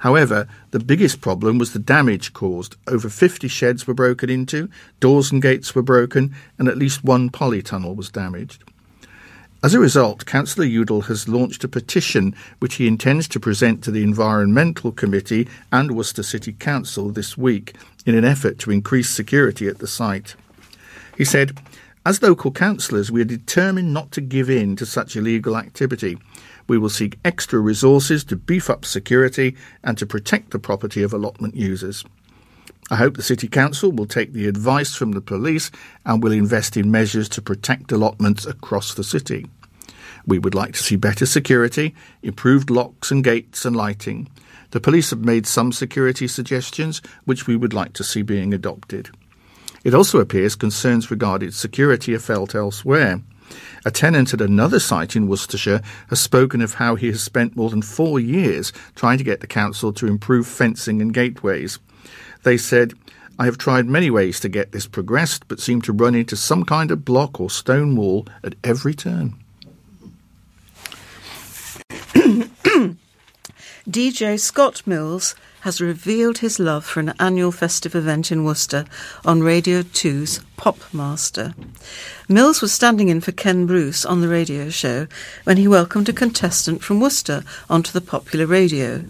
However, 0.00 0.48
the 0.72 0.80
biggest 0.80 1.20
problem 1.20 1.58
was 1.58 1.72
the 1.72 1.78
damage 1.78 2.32
caused. 2.32 2.76
Over 2.88 3.08
50 3.08 3.46
sheds 3.46 3.86
were 3.86 3.94
broken 3.94 4.28
into, 4.28 4.68
doors 4.98 5.30
and 5.30 5.40
gates 5.40 5.74
were 5.74 5.82
broken, 5.82 6.34
and 6.58 6.68
at 6.68 6.78
least 6.78 7.04
one 7.04 7.30
polytunnel 7.30 7.94
was 7.94 8.10
damaged. 8.10 8.64
As 9.64 9.74
a 9.74 9.78
result, 9.78 10.26
Councillor 10.26 10.66
Udall 10.66 11.02
has 11.02 11.28
launched 11.28 11.62
a 11.62 11.68
petition 11.68 12.34
which 12.58 12.74
he 12.74 12.88
intends 12.88 13.28
to 13.28 13.38
present 13.38 13.84
to 13.84 13.92
the 13.92 14.02
Environmental 14.02 14.90
Committee 14.90 15.46
and 15.70 15.92
Worcester 15.92 16.24
City 16.24 16.52
Council 16.52 17.10
this 17.10 17.38
week 17.38 17.76
in 18.04 18.16
an 18.16 18.24
effort 18.24 18.58
to 18.58 18.72
increase 18.72 19.08
security 19.08 19.68
at 19.68 19.78
the 19.78 19.86
site. 19.86 20.34
He 21.16 21.24
said, 21.24 21.60
as 22.04 22.22
local 22.22 22.50
councillors, 22.50 23.12
we 23.12 23.20
are 23.20 23.24
determined 23.24 23.94
not 23.94 24.10
to 24.12 24.20
give 24.20 24.50
in 24.50 24.74
to 24.76 24.86
such 24.86 25.14
illegal 25.14 25.56
activity. 25.56 26.18
We 26.66 26.76
will 26.78 26.88
seek 26.88 27.18
extra 27.24 27.60
resources 27.60 28.24
to 28.24 28.36
beef 28.36 28.68
up 28.68 28.84
security 28.84 29.56
and 29.84 29.96
to 29.98 30.06
protect 30.06 30.50
the 30.50 30.58
property 30.58 31.02
of 31.02 31.12
allotment 31.12 31.54
users. 31.54 32.04
I 32.90 32.96
hope 32.96 33.16
the 33.16 33.22
City 33.22 33.46
Council 33.46 33.92
will 33.92 34.06
take 34.06 34.32
the 34.32 34.48
advice 34.48 34.94
from 34.94 35.12
the 35.12 35.20
police 35.20 35.70
and 36.04 36.22
will 36.22 36.32
invest 36.32 36.76
in 36.76 36.90
measures 36.90 37.28
to 37.30 37.42
protect 37.42 37.92
allotments 37.92 38.46
across 38.46 38.94
the 38.94 39.04
city. 39.04 39.46
We 40.26 40.38
would 40.38 40.54
like 40.54 40.74
to 40.74 40.82
see 40.82 40.96
better 40.96 41.26
security, 41.26 41.94
improved 42.22 42.68
locks 42.68 43.10
and 43.10 43.22
gates 43.22 43.64
and 43.64 43.76
lighting. 43.76 44.28
The 44.70 44.80
police 44.80 45.10
have 45.10 45.24
made 45.24 45.46
some 45.46 45.72
security 45.72 46.26
suggestions 46.26 47.00
which 47.24 47.46
we 47.46 47.56
would 47.56 47.72
like 47.72 47.92
to 47.94 48.04
see 48.04 48.22
being 48.22 48.52
adopted. 48.52 49.10
It 49.84 49.94
also 49.94 50.18
appears 50.20 50.54
concerns 50.54 51.10
regarding 51.10 51.50
security 51.50 52.14
are 52.14 52.20
felt 52.20 52.54
elsewhere. 52.54 53.20
A 53.84 53.90
tenant 53.90 54.32
at 54.32 54.40
another 54.40 54.78
site 54.78 55.16
in 55.16 55.26
Worcestershire 55.26 55.82
has 56.08 56.20
spoken 56.20 56.60
of 56.60 56.74
how 56.74 56.94
he 56.94 57.08
has 57.08 57.22
spent 57.22 57.56
more 57.56 57.68
than 57.68 57.82
four 57.82 58.20
years 58.20 58.72
trying 58.94 59.18
to 59.18 59.24
get 59.24 59.40
the 59.40 59.46
council 59.46 59.92
to 59.94 60.06
improve 60.06 60.46
fencing 60.46 61.02
and 61.02 61.12
gateways. 61.12 61.78
They 62.44 62.56
said, 62.56 62.94
I 63.38 63.46
have 63.46 63.58
tried 63.58 63.86
many 63.86 64.10
ways 64.10 64.38
to 64.40 64.48
get 64.48 64.72
this 64.72 64.86
progressed, 64.86 65.48
but 65.48 65.60
seem 65.60 65.82
to 65.82 65.92
run 65.92 66.14
into 66.14 66.36
some 66.36 66.64
kind 66.64 66.90
of 66.90 67.04
block 67.04 67.40
or 67.40 67.50
stone 67.50 67.96
wall 67.96 68.26
at 68.44 68.54
every 68.62 68.94
turn. 68.94 69.34
DJ 73.88 74.38
Scott 74.38 74.82
Mills 74.86 75.34
has 75.62 75.80
revealed 75.80 76.38
his 76.38 76.58
love 76.58 76.84
for 76.84 76.98
an 76.98 77.14
annual 77.20 77.52
festive 77.52 77.94
event 77.94 78.32
in 78.32 78.44
Worcester 78.44 78.84
on 79.24 79.42
Radio 79.42 79.82
2's 79.82 80.40
Pop 80.56 80.78
Master. 80.92 81.54
Mills 82.28 82.60
was 82.60 82.72
standing 82.72 83.08
in 83.08 83.20
for 83.20 83.30
Ken 83.30 83.64
Bruce 83.64 84.04
on 84.04 84.20
the 84.20 84.28
radio 84.28 84.70
show 84.70 85.06
when 85.44 85.56
he 85.56 85.68
welcomed 85.68 86.08
a 86.08 86.12
contestant 86.12 86.82
from 86.82 86.98
Worcester 86.98 87.44
onto 87.70 87.92
the 87.92 88.00
popular 88.00 88.44
radio. 88.44 89.04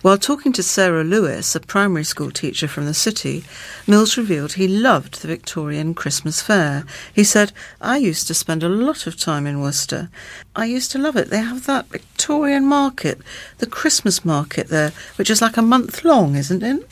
While 0.00 0.16
talking 0.16 0.52
to 0.52 0.62
Sarah 0.62 1.02
Lewis, 1.02 1.56
a 1.56 1.60
primary 1.60 2.04
school 2.04 2.30
teacher 2.30 2.68
from 2.68 2.86
the 2.86 2.94
city, 2.94 3.42
Mills 3.84 4.16
revealed 4.16 4.52
he 4.52 4.68
loved 4.68 5.20
the 5.20 5.26
Victorian 5.26 5.92
Christmas 5.92 6.40
Fair. 6.40 6.84
He 7.12 7.24
said, 7.24 7.52
I 7.80 7.96
used 7.96 8.28
to 8.28 8.34
spend 8.34 8.62
a 8.62 8.68
lot 8.68 9.08
of 9.08 9.16
time 9.16 9.44
in 9.44 9.60
Worcester. 9.60 10.08
I 10.54 10.66
used 10.66 10.92
to 10.92 10.98
love 10.98 11.16
it. 11.16 11.30
They 11.30 11.38
have 11.40 11.66
that 11.66 11.88
Victorian 11.88 12.64
market, 12.64 13.18
the 13.58 13.66
Christmas 13.66 14.24
market 14.24 14.68
there, 14.68 14.92
which 15.16 15.30
is 15.30 15.42
like 15.42 15.56
a 15.56 15.62
month 15.62 16.04
long, 16.04 16.36
isn't 16.36 16.62
it? 16.62 16.88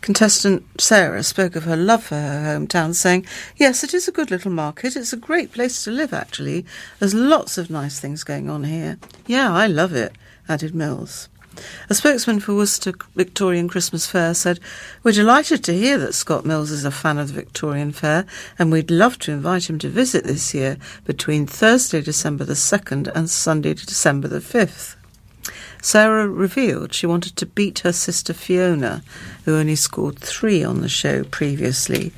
Contestant 0.00 0.64
Sarah 0.80 1.24
spoke 1.24 1.56
of 1.56 1.64
her 1.64 1.76
love 1.76 2.04
for 2.04 2.14
her 2.14 2.56
hometown, 2.56 2.94
saying, 2.94 3.26
Yes, 3.56 3.82
it 3.82 3.92
is 3.92 4.06
a 4.06 4.12
good 4.12 4.30
little 4.30 4.52
market. 4.52 4.94
It's 4.94 5.12
a 5.12 5.16
great 5.16 5.52
place 5.52 5.82
to 5.82 5.90
live, 5.90 6.12
actually. 6.12 6.64
There's 7.00 7.12
lots 7.12 7.58
of 7.58 7.70
nice 7.70 7.98
things 7.98 8.22
going 8.22 8.48
on 8.48 8.62
here. 8.62 8.98
Yeah, 9.26 9.52
I 9.52 9.66
love 9.66 9.94
it, 9.94 10.12
added 10.48 10.76
Mills. 10.76 11.28
A 11.90 11.94
spokesman 11.94 12.40
for 12.40 12.54
Worcester 12.54 12.92
Victorian 13.14 13.68
Christmas 13.68 14.06
Fair 14.06 14.34
said, 14.34 14.60
We're 15.02 15.12
delighted 15.12 15.64
to 15.64 15.72
hear 15.72 15.96
that 15.98 16.14
Scott 16.14 16.44
Mills 16.44 16.70
is 16.70 16.84
a 16.84 16.90
fan 16.90 17.18
of 17.18 17.28
the 17.28 17.34
Victorian 17.34 17.92
Fair, 17.92 18.26
and 18.58 18.70
we'd 18.70 18.90
love 18.90 19.18
to 19.20 19.32
invite 19.32 19.70
him 19.70 19.78
to 19.78 19.88
visit 19.88 20.24
this 20.24 20.54
year 20.54 20.76
between 21.04 21.46
Thursday, 21.46 22.02
December 22.02 22.44
the 22.44 22.52
2nd 22.52 23.10
and 23.14 23.30
Sunday, 23.30 23.74
December 23.74 24.28
the 24.28 24.40
5th. 24.40 24.96
Sarah 25.80 26.28
revealed 26.28 26.92
she 26.92 27.06
wanted 27.06 27.36
to 27.36 27.46
beat 27.46 27.80
her 27.80 27.92
sister 27.92 28.34
Fiona, 28.34 29.02
who 29.44 29.56
only 29.56 29.76
scored 29.76 30.18
three 30.18 30.62
on 30.62 30.80
the 30.80 30.88
show 30.88 31.24
previously. 31.24 32.12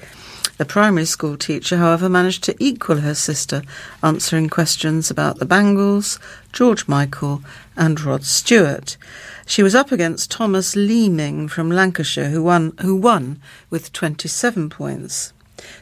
The 0.60 0.66
primary 0.66 1.06
school 1.06 1.38
teacher, 1.38 1.78
however, 1.78 2.10
managed 2.10 2.44
to 2.44 2.56
equal 2.58 2.98
her 2.98 3.14
sister, 3.14 3.62
answering 4.02 4.50
questions 4.50 5.10
about 5.10 5.38
the 5.38 5.46
Bangles, 5.46 6.18
George 6.52 6.86
Michael, 6.86 7.42
and 7.76 7.98
Rod 7.98 8.24
Stewart. 8.24 8.98
She 9.50 9.64
was 9.64 9.74
up 9.74 9.90
against 9.90 10.30
Thomas 10.30 10.76
Leeming 10.76 11.48
from 11.48 11.72
Lancashire, 11.72 12.30
who 12.30 12.40
won, 12.40 12.72
who 12.82 12.94
won 12.94 13.42
with 13.68 13.92
27 13.92 14.70
points. 14.70 15.32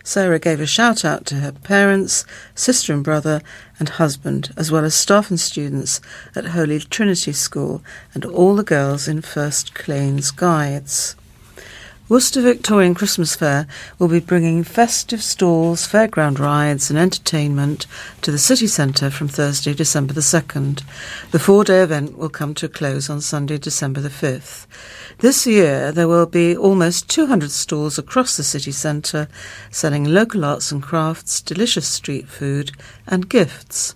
Sarah 0.03 0.39
gave 0.39 0.59
a 0.63 0.67
shout 0.67 1.05
out 1.05 1.27
to 1.27 1.35
her 1.35 1.53
parents, 1.53 2.25
sister 2.55 2.95
and 2.95 3.05
brother, 3.05 3.43
and 3.79 3.91
husband, 3.91 4.55
as 4.57 4.73
well 4.73 4.87
as 4.87 4.95
staff 4.95 5.29
and 5.29 5.39
students 5.39 6.01
at 6.35 6.47
Holy 6.47 6.79
Trinity 6.79 7.35
School 7.35 7.83
and 8.15 8.25
all 8.25 8.57
the 8.57 8.65
girls 8.65 9.07
in 9.07 9.21
First 9.21 9.75
Claines 9.75 10.31
Guides. 10.31 11.15
Worcester 12.11 12.41
Victorian 12.41 12.95
Christmas 12.95 13.37
Fair 13.37 13.67
will 13.99 14.09
be 14.09 14.19
bringing 14.19 14.65
festive 14.65 15.23
stalls, 15.23 15.87
fairground 15.87 16.39
rides, 16.39 16.89
and 16.89 16.99
entertainment 16.99 17.87
to 18.23 18.33
the 18.33 18.39
city 18.39 18.67
centre 18.67 19.11
from 19.11 19.29
Thursday, 19.29 19.75
December 19.75 20.15
the 20.15 20.23
2nd. 20.23 20.83
The 21.33 21.39
four 21.39 21.65
day 21.65 21.83
event 21.83 22.17
will 22.17 22.31
come 22.31 22.55
to 22.55 22.67
a 22.67 22.71
close 22.71 23.11
on 23.11 23.21
Sunday, 23.21 23.59
December 23.59 24.01
the 24.01 24.09
5th. 24.09 24.67
This 25.19 25.47
year, 25.47 25.93
there 25.93 26.09
will 26.09 26.25
be 26.25 26.57
almost 26.57 27.11
200 27.11 27.51
stalls 27.51 27.99
across 27.99 28.39
the 28.39 28.43
city 28.43 28.73
centre 28.73 29.29
selling 29.71 30.05
local 30.05 30.47
arts 30.47 30.73
and 30.73 30.83
crafts, 30.83 31.43
delicious 31.43 31.87
street 31.87 32.27
food, 32.27 32.73
and 33.07 33.29
gifts. 33.29 33.95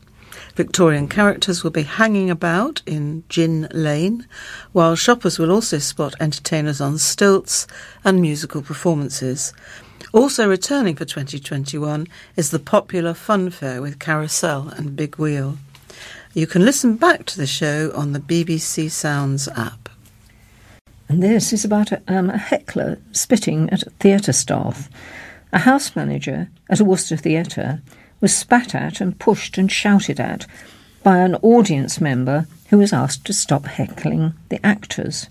Victorian 0.54 1.08
characters 1.08 1.64
will 1.64 1.70
be 1.70 1.82
hanging 1.82 2.30
about 2.30 2.82
in 2.84 3.24
Gin 3.30 3.68
Lane, 3.72 4.26
while 4.72 4.94
shoppers 4.94 5.38
will 5.38 5.50
also 5.50 5.78
spot 5.78 6.14
entertainers 6.20 6.80
on 6.80 6.98
stilts 6.98 7.66
and 8.04 8.20
musical 8.20 8.60
performances. 8.60 9.54
Also 10.12 10.46
returning 10.46 10.94
for 10.94 11.06
2021 11.06 12.06
is 12.36 12.50
the 12.50 12.58
popular 12.58 13.14
Fun 13.14 13.48
Fair 13.48 13.80
with 13.80 13.98
Carousel 13.98 14.68
and 14.68 14.94
Big 14.94 15.16
Wheel. 15.16 15.56
You 16.34 16.46
can 16.46 16.66
listen 16.66 16.96
back 16.96 17.24
to 17.26 17.38
the 17.38 17.46
show 17.46 17.90
on 17.94 18.12
the 18.12 18.20
BBC 18.20 18.90
Sounds 18.90 19.48
app. 19.48 19.88
And 21.08 21.22
this 21.22 21.52
is 21.54 21.64
about 21.64 21.92
a, 21.92 22.02
um, 22.08 22.28
a 22.28 22.36
heckler 22.36 22.98
spitting 23.12 23.70
at 23.70 23.84
theatre 24.00 24.32
staff. 24.32 24.90
A 25.52 25.60
house 25.60 25.96
manager 25.96 26.50
at 26.68 26.80
a 26.80 26.84
Worcester 26.84 27.16
theatre 27.16 27.80
was 28.22 28.34
spat 28.34 28.74
at 28.74 29.02
and 29.02 29.18
pushed 29.18 29.58
and 29.58 29.70
shouted 29.70 30.18
at 30.18 30.46
by 31.02 31.18
an 31.18 31.34
audience 31.42 32.00
member 32.00 32.46
who 32.70 32.78
was 32.78 32.92
asked 32.92 33.26
to 33.26 33.34
stop 33.34 33.66
heckling 33.66 34.32
the 34.48 34.64
actors. 34.64 35.28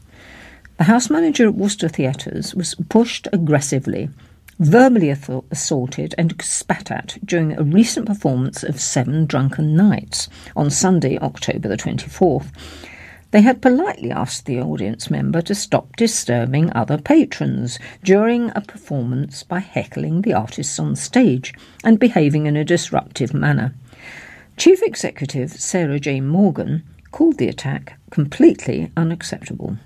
The 0.78 0.84
house 0.84 1.10
manager 1.10 1.48
at 1.48 1.56
Worcester 1.56 1.88
Theatres 1.88 2.54
was 2.54 2.76
pushed 2.90 3.28
aggressively, 3.32 4.10
verbally 4.60 5.10
assaulted, 5.10 6.14
and 6.18 6.40
spat 6.42 6.92
at 6.92 7.18
during 7.24 7.58
a 7.58 7.64
recent 7.64 8.06
performance 8.06 8.64
of 8.64 8.80
Seven 8.82 9.26
Drunken 9.26 9.76
Nights 9.76 10.28
on 10.56 10.70
Sunday, 10.70 11.18
October 11.18 11.70
the 11.70 11.78
24th. 11.78 12.48
They 13.32 13.42
had 13.42 13.62
politely 13.62 14.12
asked 14.12 14.46
the 14.46 14.60
audience 14.60 15.10
member 15.10 15.42
to 15.44 15.56
stop 15.56 15.96
disturbing 15.96 16.72
other 16.74 16.98
patrons 16.98 17.80
during 18.04 18.52
a 18.56 18.62
performance 18.62 19.44
by 19.44 19.60
heckling 19.60 20.22
the 20.22 20.34
artists 20.34 20.78
on 20.80 20.98
stage 20.98 21.54
and 21.84 21.98
behaving 21.98 22.46
in 22.46 22.58
a 22.58 22.66
disruptive 22.66 23.34
manner. 23.34 23.74
Chief 24.58 24.84
Executive 24.84 25.52
Sarah 25.52 26.00
Jane 26.00 26.28
Morgan 26.28 26.84
called 27.12 27.38
the 27.38 27.48
attack 27.48 27.98
completely 28.10 28.92
unacceptable. 28.98 29.78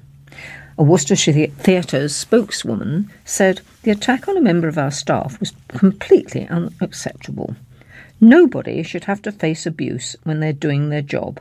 A 0.78 0.84
Worcestershire 0.84 1.48
Theatre's 1.48 2.16
spokeswoman 2.16 3.12
said 3.24 3.62
the 3.84 3.92
attack 3.92 4.28
on 4.28 4.38
a 4.38 4.42
member 4.42 4.68
of 4.68 4.78
our 4.78 4.92
staff 4.92 5.40
was 5.40 5.54
completely 5.70 6.48
unacceptable. 6.48 7.56
Nobody 8.20 8.82
should 8.84 9.06
have 9.06 9.22
to 9.22 9.32
face 9.32 9.66
abuse 9.66 10.16
when 10.24 10.40
they're 10.40 10.52
doing 10.52 10.90
their 10.90 11.02
job, 11.02 11.40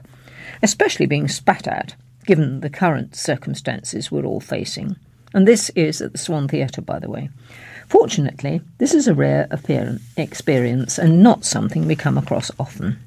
especially 0.63 1.07
being 1.07 1.29
spat 1.29 1.67
at, 1.67 1.95
given 2.27 2.61
the 2.61 2.71
current 2.71 3.15
circumstances 3.15 4.11
we're 4.11 4.25
all 4.25 4.41
facing. 4.41 4.97
And 5.33 5.49
this 5.49 5.71
is 5.71 6.01
at 6.01 6.13
the 6.13 6.19
Swan 6.19 6.49
Theatre, 6.49 6.81
by 6.81 6.99
the 6.99 7.11
way. 7.11 7.31
Fortunately, 7.89 8.61
this 8.79 8.95
is 8.95 9.09
a 9.09 9.15
rare 9.15 9.49
experience 10.17 10.99
and 10.99 11.23
not 11.23 11.45
something 11.45 11.87
we 11.87 11.97
come 11.97 12.17
across 12.17 12.51
often. 12.59 12.99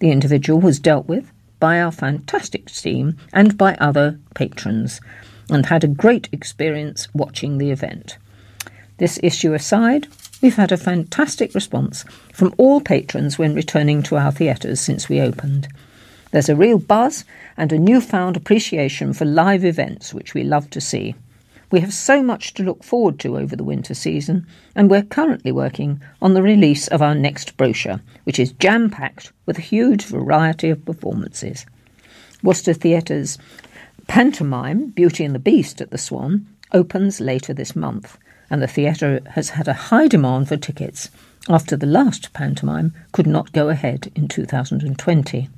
The 0.00 0.10
individual 0.10 0.60
was 0.60 0.80
dealt 0.80 1.06
with 1.06 1.30
by 1.60 1.80
our 1.80 1.92
fantastic 1.92 2.66
team 2.66 3.16
and 3.32 3.56
by 3.56 3.74
other 3.76 4.18
patrons, 4.34 5.00
and 5.48 5.66
had 5.66 5.84
a 5.84 5.88
great 5.88 6.28
experience 6.32 7.08
watching 7.14 7.58
the 7.58 7.70
event. 7.70 8.18
This 8.98 9.18
issue 9.22 9.54
aside, 9.54 10.06
we've 10.42 10.56
had 10.56 10.72
a 10.72 10.76
fantastic 10.76 11.54
response 11.54 12.04
from 12.32 12.54
all 12.58 12.80
patrons 12.80 13.38
when 13.38 13.54
returning 13.54 14.02
to 14.04 14.16
our 14.16 14.32
theatres 14.32 14.80
since 14.80 15.08
we 15.08 15.20
opened. 15.20 15.68
There's 16.34 16.48
a 16.48 16.56
real 16.56 16.80
buzz 16.80 17.24
and 17.56 17.72
a 17.72 17.78
newfound 17.78 18.36
appreciation 18.36 19.12
for 19.12 19.24
live 19.24 19.64
events, 19.64 20.12
which 20.12 20.34
we 20.34 20.42
love 20.42 20.68
to 20.70 20.80
see. 20.80 21.14
We 21.70 21.78
have 21.78 21.94
so 21.94 22.24
much 22.24 22.54
to 22.54 22.64
look 22.64 22.82
forward 22.82 23.20
to 23.20 23.38
over 23.38 23.54
the 23.54 23.62
winter 23.62 23.94
season, 23.94 24.44
and 24.74 24.90
we're 24.90 25.04
currently 25.04 25.52
working 25.52 26.02
on 26.20 26.34
the 26.34 26.42
release 26.42 26.88
of 26.88 27.00
our 27.00 27.14
next 27.14 27.56
brochure, 27.56 28.00
which 28.24 28.40
is 28.40 28.50
jam 28.50 28.90
packed 28.90 29.30
with 29.46 29.58
a 29.58 29.62
huge 29.62 30.06
variety 30.06 30.70
of 30.70 30.84
performances. 30.84 31.66
Worcester 32.42 32.74
Theatre's 32.74 33.38
pantomime, 34.08 34.88
Beauty 34.88 35.24
and 35.24 35.36
the 35.36 35.38
Beast 35.38 35.80
at 35.80 35.92
the 35.92 35.98
Swan, 35.98 36.48
opens 36.72 37.20
later 37.20 37.54
this 37.54 37.76
month, 37.76 38.18
and 38.50 38.60
the 38.60 38.66
theatre 38.66 39.20
has 39.34 39.50
had 39.50 39.68
a 39.68 39.72
high 39.72 40.08
demand 40.08 40.48
for 40.48 40.56
tickets 40.56 41.10
after 41.48 41.76
the 41.76 41.86
last 41.86 42.32
pantomime 42.32 42.92
could 43.12 43.28
not 43.28 43.52
go 43.52 43.68
ahead 43.68 44.10
in 44.16 44.26
2020. 44.26 45.48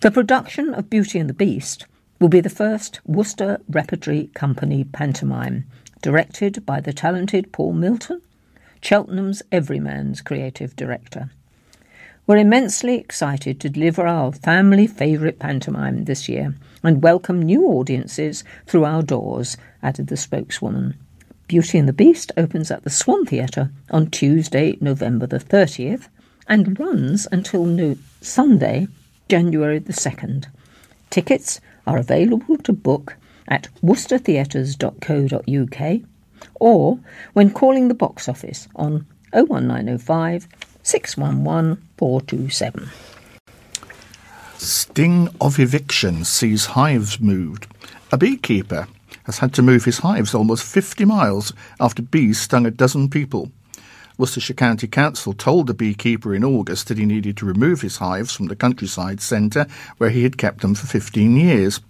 The 0.00 0.10
production 0.10 0.74
of 0.74 0.90
Beauty 0.90 1.18
and 1.18 1.28
the 1.28 1.34
Beast 1.34 1.86
will 2.20 2.28
be 2.28 2.40
the 2.40 2.50
first 2.50 3.00
Worcester 3.06 3.60
Repertory 3.68 4.30
Company 4.34 4.84
pantomime, 4.84 5.64
directed 6.02 6.64
by 6.64 6.80
the 6.80 6.92
talented 6.92 7.52
Paul 7.52 7.72
Milton, 7.72 8.20
Cheltenham's 8.80 9.42
Everyman's 9.50 10.20
creative 10.20 10.76
director. 10.76 11.30
We're 12.26 12.38
immensely 12.38 12.96
excited 12.96 13.60
to 13.60 13.68
deliver 13.68 14.06
our 14.06 14.32
family 14.32 14.86
favourite 14.86 15.38
pantomime 15.38 16.04
this 16.04 16.28
year 16.28 16.54
and 16.82 17.02
welcome 17.02 17.42
new 17.42 17.66
audiences 17.66 18.44
through 18.66 18.84
our 18.84 19.02
doors, 19.02 19.56
added 19.82 20.06
the 20.06 20.16
spokeswoman. 20.16 20.94
Beauty 21.48 21.78
and 21.78 21.86
the 21.86 21.92
Beast 21.92 22.32
opens 22.36 22.70
at 22.70 22.84
the 22.84 22.90
Swan 22.90 23.26
Theatre 23.26 23.70
on 23.90 24.10
Tuesday, 24.10 24.78
November 24.80 25.26
the 25.26 25.38
30th, 25.38 26.08
and 26.48 26.78
runs 26.80 27.28
until 27.30 27.64
no- 27.64 27.98
Sunday, 28.22 28.88
January 29.28 29.78
the 29.78 29.92
2nd. 29.92 30.46
Tickets 31.10 31.60
are 31.86 31.98
available 31.98 32.56
to 32.58 32.72
book 32.72 33.16
at 33.48 33.68
worcestertheatres.co.uk 33.82 36.00
or 36.56 36.98
when 37.32 37.50
calling 37.50 37.88
the 37.88 37.94
box 37.94 38.28
office 38.28 38.68
on 38.76 39.06
01905 39.32 40.46
611 40.82 41.82
427. 41.96 42.90
Sting 44.56 45.28
of 45.40 45.58
eviction 45.58 46.24
sees 46.24 46.66
hives 46.66 47.18
moved. 47.20 47.66
A 48.12 48.18
beekeeper 48.18 48.86
has 49.24 49.38
had 49.38 49.52
to 49.54 49.62
move 49.62 49.84
his 49.84 49.98
hives 49.98 50.34
almost 50.34 50.64
50 50.64 51.04
miles 51.04 51.52
after 51.80 52.02
bees 52.02 52.40
stung 52.40 52.66
a 52.66 52.70
dozen 52.70 53.10
people. 53.10 53.50
Worcestershire 54.16 54.54
County 54.54 54.86
Council 54.86 55.32
told 55.32 55.66
the 55.66 55.74
beekeeper 55.74 56.34
in 56.34 56.44
August 56.44 56.86
that 56.86 56.98
he 56.98 57.04
needed 57.04 57.36
to 57.36 57.46
remove 57.46 57.80
his 57.80 57.96
hives 57.96 58.32
from 58.32 58.46
the 58.46 58.54
countryside 58.54 59.20
centre 59.20 59.66
where 59.98 60.10
he 60.10 60.22
had 60.22 60.38
kept 60.38 60.60
them 60.60 60.76
for 60.76 60.86
15 60.86 61.36
years. 61.36 61.80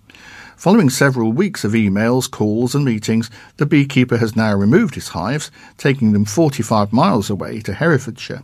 Following 0.57 0.89
several 0.89 1.33
weeks 1.33 1.65
of 1.65 1.73
emails, 1.73 2.31
calls, 2.31 2.75
and 2.75 2.85
meetings, 2.85 3.31
the 3.59 3.67
beekeeper 3.67 4.17
has 4.17 4.35
now 4.35 4.55
removed 4.55 4.95
his 4.95 5.09
hives, 5.09 5.51
taking 5.77 6.13
them 6.13 6.25
45 6.25 6.93
miles 6.93 7.29
away 7.29 7.61
to 7.61 7.75
Herefordshire. 7.75 8.43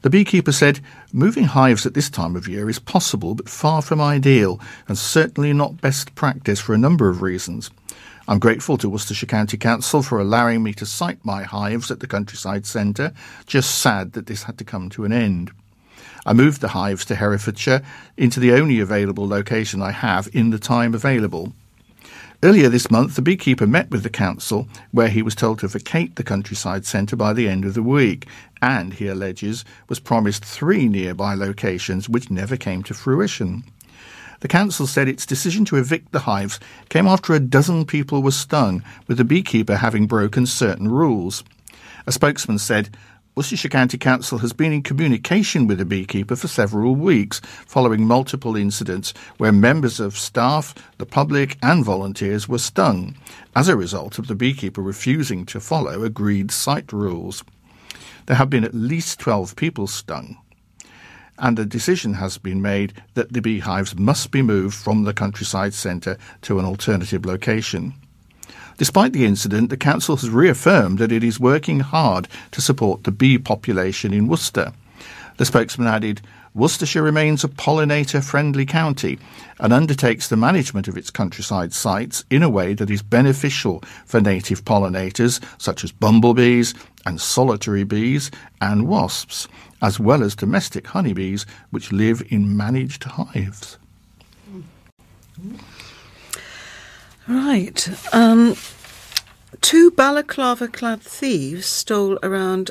The 0.00 0.10
beekeeper 0.10 0.52
said, 0.52 0.80
Moving 1.12 1.44
hives 1.44 1.84
at 1.84 1.92
this 1.92 2.08
time 2.08 2.36
of 2.36 2.48
year 2.48 2.70
is 2.70 2.78
possible 2.78 3.34
but 3.34 3.48
far 3.48 3.82
from 3.82 4.00
ideal, 4.00 4.60
and 4.86 4.96
certainly 4.96 5.52
not 5.52 5.80
best 5.80 6.14
practice 6.14 6.60
for 6.60 6.72
a 6.72 6.78
number 6.78 7.08
of 7.08 7.20
reasons. 7.20 7.70
I'm 8.30 8.38
grateful 8.38 8.76
to 8.76 8.90
Worcestershire 8.90 9.26
County 9.26 9.56
Council 9.56 10.02
for 10.02 10.20
allowing 10.20 10.62
me 10.62 10.74
to 10.74 10.84
site 10.84 11.24
my 11.24 11.44
hives 11.44 11.90
at 11.90 12.00
the 12.00 12.06
countryside 12.06 12.66
centre, 12.66 13.14
just 13.46 13.78
sad 13.78 14.12
that 14.12 14.26
this 14.26 14.42
had 14.42 14.58
to 14.58 14.64
come 14.64 14.90
to 14.90 15.06
an 15.06 15.12
end. 15.14 15.50
I 16.26 16.34
moved 16.34 16.60
the 16.60 16.68
hives 16.68 17.06
to 17.06 17.14
Herefordshire 17.14 17.82
into 18.18 18.38
the 18.38 18.52
only 18.52 18.80
available 18.80 19.26
location 19.26 19.80
I 19.80 19.92
have 19.92 20.28
in 20.34 20.50
the 20.50 20.58
time 20.58 20.92
available. 20.92 21.54
Earlier 22.42 22.68
this 22.68 22.90
month, 22.90 23.16
the 23.16 23.22
beekeeper 23.22 23.66
met 23.66 23.90
with 23.90 24.02
the 24.02 24.10
council, 24.10 24.68
where 24.90 25.08
he 25.08 25.22
was 25.22 25.34
told 25.34 25.60
to 25.60 25.66
vacate 25.68 26.16
the 26.16 26.22
countryside 26.22 26.84
centre 26.84 27.16
by 27.16 27.32
the 27.32 27.48
end 27.48 27.64
of 27.64 27.72
the 27.72 27.82
week, 27.82 28.26
and, 28.60 28.92
he 28.92 29.08
alleges, 29.08 29.64
was 29.88 30.00
promised 30.00 30.44
three 30.44 30.86
nearby 30.86 31.34
locations 31.34 32.10
which 32.10 32.30
never 32.30 32.58
came 32.58 32.82
to 32.82 32.92
fruition. 32.92 33.64
The 34.40 34.48
council 34.48 34.86
said 34.86 35.08
its 35.08 35.26
decision 35.26 35.64
to 35.66 35.76
evict 35.76 36.12
the 36.12 36.20
hives 36.20 36.60
came 36.88 37.08
after 37.08 37.34
a 37.34 37.40
dozen 37.40 37.84
people 37.84 38.22
were 38.22 38.30
stung, 38.30 38.84
with 39.08 39.16
the 39.16 39.24
beekeeper 39.24 39.76
having 39.76 40.06
broken 40.06 40.46
certain 40.46 40.88
rules. 40.88 41.42
A 42.06 42.12
spokesman 42.12 42.58
said, 42.58 42.96
Worcestershire 43.34 43.68
County 43.68 43.98
Council 43.98 44.38
has 44.38 44.52
been 44.52 44.72
in 44.72 44.82
communication 44.82 45.66
with 45.66 45.78
the 45.78 45.84
beekeeper 45.84 46.36
for 46.36 46.48
several 46.48 46.94
weeks 46.94 47.40
following 47.66 48.04
multiple 48.04 48.56
incidents 48.56 49.12
where 49.38 49.52
members 49.52 50.00
of 50.00 50.16
staff, 50.16 50.74
the 50.98 51.06
public, 51.06 51.56
and 51.62 51.84
volunteers 51.84 52.48
were 52.48 52.58
stung 52.58 53.16
as 53.56 53.68
a 53.68 53.76
result 53.76 54.18
of 54.18 54.28
the 54.28 54.34
beekeeper 54.34 54.82
refusing 54.82 55.46
to 55.46 55.60
follow 55.60 56.02
agreed 56.04 56.50
site 56.50 56.92
rules. 56.92 57.44
There 58.26 58.36
have 58.36 58.50
been 58.50 58.64
at 58.64 58.74
least 58.74 59.20
12 59.20 59.56
people 59.56 59.86
stung 59.86 60.38
and 61.38 61.58
a 61.58 61.64
decision 61.64 62.14
has 62.14 62.38
been 62.38 62.62
made 62.62 62.92
that 63.14 63.32
the 63.32 63.40
beehives 63.40 63.96
must 63.96 64.30
be 64.30 64.42
moved 64.42 64.74
from 64.74 65.04
the 65.04 65.14
countryside 65.14 65.74
centre 65.74 66.18
to 66.42 66.58
an 66.58 66.64
alternative 66.64 67.24
location. 67.24 67.94
Despite 68.76 69.12
the 69.12 69.24
incident, 69.24 69.70
the 69.70 69.76
Council 69.76 70.16
has 70.16 70.30
reaffirmed 70.30 70.98
that 70.98 71.12
it 71.12 71.24
is 71.24 71.40
working 71.40 71.80
hard 71.80 72.28
to 72.52 72.60
support 72.60 73.04
the 73.04 73.10
bee 73.10 73.38
population 73.38 74.12
in 74.12 74.28
Worcester. 74.28 74.72
The 75.36 75.44
spokesman 75.44 75.88
added, 75.88 76.20
Worcestershire 76.54 77.02
remains 77.02 77.44
a 77.44 77.48
pollinator 77.48 78.24
friendly 78.24 78.66
county 78.66 79.18
and 79.60 79.72
undertakes 79.72 80.28
the 80.28 80.36
management 80.36 80.88
of 80.88 80.96
its 80.96 81.10
countryside 81.10 81.72
sites 81.72 82.24
in 82.30 82.42
a 82.42 82.48
way 82.48 82.74
that 82.74 82.90
is 82.90 83.02
beneficial 83.02 83.82
for 84.06 84.20
native 84.20 84.64
pollinators 84.64 85.40
such 85.58 85.84
as 85.84 85.92
bumblebees 85.92 86.74
and 87.06 87.20
solitary 87.20 87.84
bees 87.84 88.30
and 88.60 88.88
wasps, 88.88 89.46
as 89.80 90.00
well 90.00 90.22
as 90.22 90.34
domestic 90.34 90.86
honeybees 90.88 91.46
which 91.70 91.92
live 91.92 92.22
in 92.30 92.56
managed 92.56 93.04
hives. 93.04 93.78
Right. 97.26 98.14
Um, 98.14 98.56
two 99.60 99.90
balaclava 99.90 100.68
clad 100.68 101.02
thieves 101.02 101.66
stole 101.66 102.18
around 102.22 102.70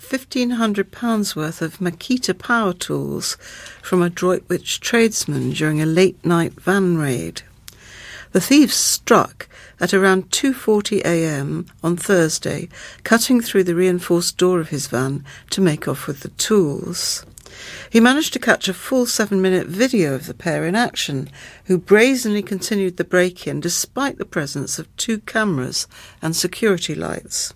£1,500 0.00 1.36
worth 1.36 1.60
of 1.60 1.78
Makita 1.78 2.38
power 2.38 2.72
tools 2.72 3.36
from 3.82 4.00
a 4.00 4.08
Droitwich 4.08 4.80
tradesman 4.80 5.50
during 5.50 5.82
a 5.82 5.86
late 5.86 6.24
night 6.24 6.54
van 6.60 6.96
raid. 6.96 7.42
The 8.32 8.40
thieves 8.40 8.74
struck 8.74 9.48
at 9.80 9.94
around 9.94 10.30
2:40 10.30 11.00
a.m. 11.04 11.66
on 11.82 11.96
Thursday, 11.96 12.68
cutting 13.04 13.40
through 13.40 13.64
the 13.64 13.74
reinforced 13.74 14.36
door 14.36 14.60
of 14.60 14.70
his 14.70 14.86
van 14.86 15.24
to 15.50 15.60
make 15.60 15.86
off 15.86 16.06
with 16.06 16.20
the 16.20 16.28
tools. 16.30 17.24
He 17.90 18.00
managed 18.00 18.32
to 18.34 18.38
catch 18.38 18.68
a 18.68 18.74
full 18.74 19.06
seven 19.06 19.40
minute 19.40 19.66
video 19.66 20.14
of 20.14 20.26
the 20.26 20.34
pair 20.34 20.64
in 20.64 20.74
action, 20.74 21.30
who 21.64 21.78
brazenly 21.78 22.42
continued 22.42 22.96
the 22.96 23.04
break 23.04 23.46
in 23.46 23.60
despite 23.60 24.18
the 24.18 24.24
presence 24.24 24.78
of 24.78 24.94
two 24.96 25.18
cameras 25.20 25.86
and 26.22 26.36
security 26.36 26.94
lights. 26.94 27.52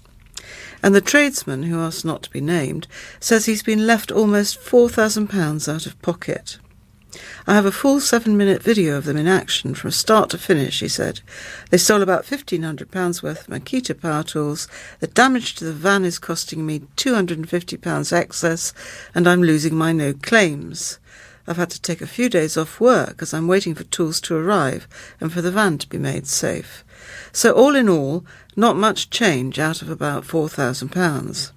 And 0.83 0.95
the 0.95 1.01
tradesman, 1.01 1.65
who 1.65 1.79
asked 1.79 2.05
not 2.05 2.23
to 2.25 2.31
be 2.31 2.41
named, 2.41 2.89
says 3.21 3.47
he's 3.47 3.63
been 3.63 3.87
left 3.87 4.11
almost 4.11 4.61
£4,000 4.61 5.73
out 5.73 5.87
of 5.87 6.03
pocket. 6.03 6.59
I 7.47 7.55
have 7.55 7.67
a 7.67 7.73
full 7.73 8.01
seven 8.01 8.37
minute 8.37 8.63
video 8.63 8.97
of 8.97 9.05
them 9.05 9.17
in 9.17 9.27
action 9.27 9.75
from 9.75 9.91
start 9.91 10.31
to 10.31 10.39
finish, 10.39 10.81
he 10.81 10.89
said. 10.89 11.21
They 11.71 11.77
stole 11.77 12.03
about 12.03 12.25
£1,500 12.25 13.23
worth 13.23 13.41
of 13.41 13.47
Makita 13.49 14.01
power 14.01 14.23
tools. 14.23 14.67
The 15.01 15.07
damage 15.09 15.55
to 15.57 15.65
the 15.65 15.73
van 15.73 16.05
is 16.05 16.19
costing 16.19 16.65
me 16.65 16.81
£250 16.97 18.13
excess, 18.13 18.73
and 19.15 19.29
I'm 19.29 19.43
losing 19.43 19.75
my 19.75 19.93
no 19.93 20.15
claims. 20.15 20.99
I've 21.47 21.57
had 21.57 21.71
to 21.71 21.83
take 21.83 22.01
a 22.01 22.07
few 22.07 22.29
days 22.29 22.57
off 22.57 22.81
work 22.81 23.21
as 23.21 23.35
I'm 23.35 23.49
waiting 23.49 23.75
for 23.75 23.85
tools 23.85 24.21
to 24.23 24.37
arrive 24.37 24.87
and 25.21 25.33
for 25.33 25.43
the 25.43 25.51
van 25.51 25.79
to 25.79 25.89
be 25.89 25.99
made 25.99 26.27
safe. 26.27 26.85
So, 27.33 27.53
all 27.53 27.75
in 27.75 27.89
all, 27.89 28.25
not 28.55 28.77
much 28.77 29.11
change 29.11 29.59
out 29.59 29.83
of 29.83 29.91
about 29.91 30.25
£4,000. 30.25 31.53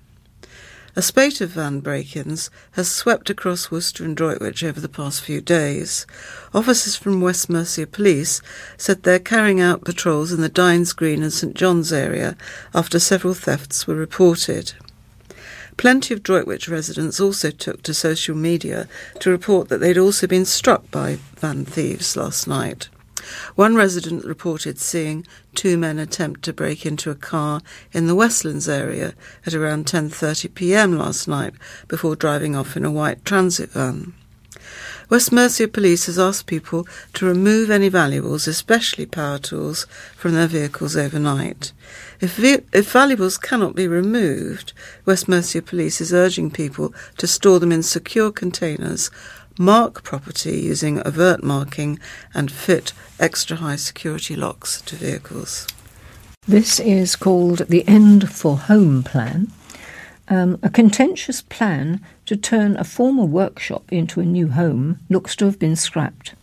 A 0.97 1.01
spate 1.01 1.41
of 1.41 1.49
van 1.49 1.81
break-ins 1.81 2.49
has 2.71 2.89
swept 2.89 3.29
across 3.29 3.69
Worcester 3.69 4.05
and 4.05 4.15
Droitwich 4.15 4.63
over 4.63 4.79
the 4.79 4.87
past 4.87 5.19
few 5.19 5.41
days. 5.41 6.07
Officers 6.53 6.95
from 6.95 7.19
West 7.19 7.49
Mercia 7.49 7.85
Police 7.85 8.41
said 8.77 9.03
they're 9.03 9.19
carrying 9.19 9.59
out 9.59 9.83
patrols 9.83 10.31
in 10.31 10.39
the 10.39 10.47
Dines 10.47 10.93
Green 10.93 11.21
and 11.21 11.33
St 11.33 11.53
John's 11.53 11.91
area 11.91 12.37
after 12.73 12.97
several 12.97 13.33
thefts 13.33 13.85
were 13.85 13.95
reported. 13.95 14.71
Plenty 15.75 16.13
of 16.13 16.23
Droitwich 16.23 16.69
residents 16.69 17.19
also 17.19 17.51
took 17.51 17.83
to 17.83 17.93
social 17.93 18.33
media 18.33 18.87
to 19.19 19.29
report 19.29 19.67
that 19.67 19.79
they'd 19.79 19.97
also 19.97 20.27
been 20.27 20.45
struck 20.45 20.89
by 20.91 21.17
van 21.35 21.65
thieves 21.65 22.15
last 22.15 22.47
night. 22.47 22.87
One 23.55 23.75
resident 23.75 24.25
reported 24.25 24.79
seeing 24.79 25.25
two 25.53 25.77
men 25.77 25.99
attempt 25.99 26.43
to 26.43 26.53
break 26.53 26.85
into 26.85 27.11
a 27.11 27.15
car 27.15 27.61
in 27.91 28.07
the 28.07 28.15
Westlands 28.15 28.69
area 28.69 29.13
at 29.45 29.53
around 29.53 29.85
10:30 29.85 30.53
p.m. 30.53 30.97
last 30.97 31.27
night 31.27 31.53
before 31.87 32.15
driving 32.15 32.55
off 32.55 32.77
in 32.77 32.85
a 32.85 32.91
white 32.91 33.23
transit 33.25 33.71
van. 33.71 34.13
West 35.07 35.31
Mercia 35.31 35.67
Police 35.67 36.07
has 36.07 36.17
asked 36.17 36.47
people 36.47 36.87
to 37.13 37.27
remove 37.27 37.69
any 37.69 37.89
valuables, 37.89 38.47
especially 38.47 39.05
power 39.05 39.37
tools, 39.37 39.85
from 40.15 40.33
their 40.33 40.47
vehicles 40.47 40.97
overnight. 40.97 41.71
If, 42.19 42.39
if 42.39 42.91
valuables 42.91 43.37
cannot 43.37 43.75
be 43.75 43.87
removed, 43.87 44.73
West 45.05 45.27
Mercia 45.27 45.61
Police 45.61 46.01
is 46.01 46.11
urging 46.11 46.49
people 46.49 46.91
to 47.17 47.27
store 47.27 47.59
them 47.59 47.71
in 47.71 47.83
secure 47.83 48.31
containers 48.31 49.11
mark 49.57 50.03
property 50.03 50.59
using 50.59 51.05
overt 51.05 51.43
marking 51.43 51.99
and 52.33 52.51
fit 52.51 52.93
extra 53.19 53.57
high 53.57 53.75
security 53.75 54.35
locks 54.35 54.81
to 54.81 54.95
vehicles. 54.95 55.67
This 56.47 56.79
is 56.79 57.15
called 57.15 57.59
the 57.69 57.87
End 57.87 58.29
for 58.29 58.57
Home 58.57 59.01
Plan, 59.01 59.51
um, 60.27 60.59
a 60.61 60.69
contentious 60.69 61.41
plan 61.41 62.01
to 62.25 62.35
turn 62.35 62.75
a 62.77 62.83
former 62.83 63.25
workshop 63.25 63.91
into 63.91 64.19
a 64.19 64.25
new 64.25 64.49
home 64.49 64.99
looks 65.09 65.35
to 65.37 65.45
have 65.45 65.59
been 65.59 65.75
scrapped. 65.75 66.33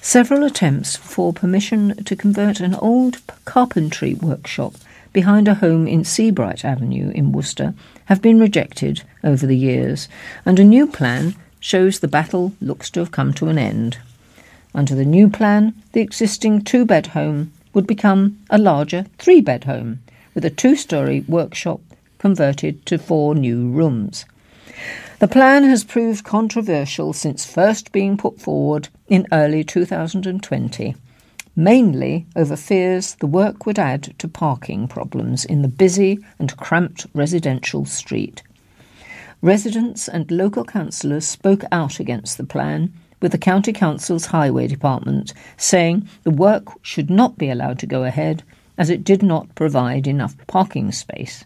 Several 0.00 0.44
attempts 0.44 0.96
for 0.96 1.32
permission 1.32 2.02
to 2.04 2.16
convert 2.16 2.60
an 2.60 2.74
old 2.74 3.22
carpentry 3.44 4.14
workshop 4.14 4.74
behind 5.14 5.48
a 5.48 5.54
home 5.54 5.86
in 5.86 6.04
Seabright 6.04 6.64
Avenue 6.64 7.10
in 7.14 7.32
Worcester 7.32 7.72
have 8.06 8.20
been 8.20 8.38
rejected 8.38 9.02
over 9.22 9.46
the 9.46 9.56
years, 9.56 10.08
and 10.44 10.58
a 10.58 10.64
new 10.64 10.86
plan 10.86 11.34
shows 11.64 12.00
the 12.00 12.06
battle 12.06 12.52
looks 12.60 12.90
to 12.90 13.00
have 13.00 13.10
come 13.10 13.32
to 13.32 13.48
an 13.48 13.56
end. 13.56 13.96
Under 14.74 14.94
the 14.94 15.04
new 15.06 15.30
plan, 15.30 15.72
the 15.92 16.02
existing 16.02 16.62
two 16.62 16.84
bed 16.84 17.06
home 17.06 17.52
would 17.72 17.86
become 17.86 18.38
a 18.50 18.58
larger 18.58 19.06
three 19.16 19.40
bed 19.40 19.64
home, 19.64 19.98
with 20.34 20.44
a 20.44 20.50
two 20.50 20.76
story 20.76 21.24
workshop 21.26 21.80
converted 22.18 22.84
to 22.84 22.98
four 22.98 23.34
new 23.34 23.70
rooms. 23.70 24.26
The 25.20 25.26
plan 25.26 25.64
has 25.64 25.84
proved 25.84 26.22
controversial 26.22 27.14
since 27.14 27.46
first 27.46 27.92
being 27.92 28.18
put 28.18 28.38
forward 28.38 28.90
in 29.08 29.26
early 29.32 29.64
2020, 29.64 30.94
mainly 31.56 32.26
over 32.36 32.56
fears 32.56 33.14
the 33.20 33.26
work 33.26 33.64
would 33.64 33.78
add 33.78 34.12
to 34.18 34.28
parking 34.28 34.86
problems 34.86 35.46
in 35.46 35.62
the 35.62 35.68
busy 35.68 36.18
and 36.38 36.54
cramped 36.58 37.06
residential 37.14 37.86
street. 37.86 38.42
Residents 39.44 40.08
and 40.08 40.30
local 40.30 40.64
councillors 40.64 41.26
spoke 41.26 41.64
out 41.70 42.00
against 42.00 42.38
the 42.38 42.46
plan, 42.46 42.90
with 43.20 43.30
the 43.30 43.36
County 43.36 43.74
Council's 43.74 44.24
Highway 44.24 44.66
Department 44.66 45.34
saying 45.58 46.08
the 46.22 46.30
work 46.30 46.68
should 46.80 47.10
not 47.10 47.36
be 47.36 47.50
allowed 47.50 47.78
to 47.80 47.86
go 47.86 48.04
ahead 48.04 48.42
as 48.78 48.88
it 48.88 49.04
did 49.04 49.22
not 49.22 49.54
provide 49.54 50.06
enough 50.06 50.34
parking 50.46 50.92
space. 50.92 51.44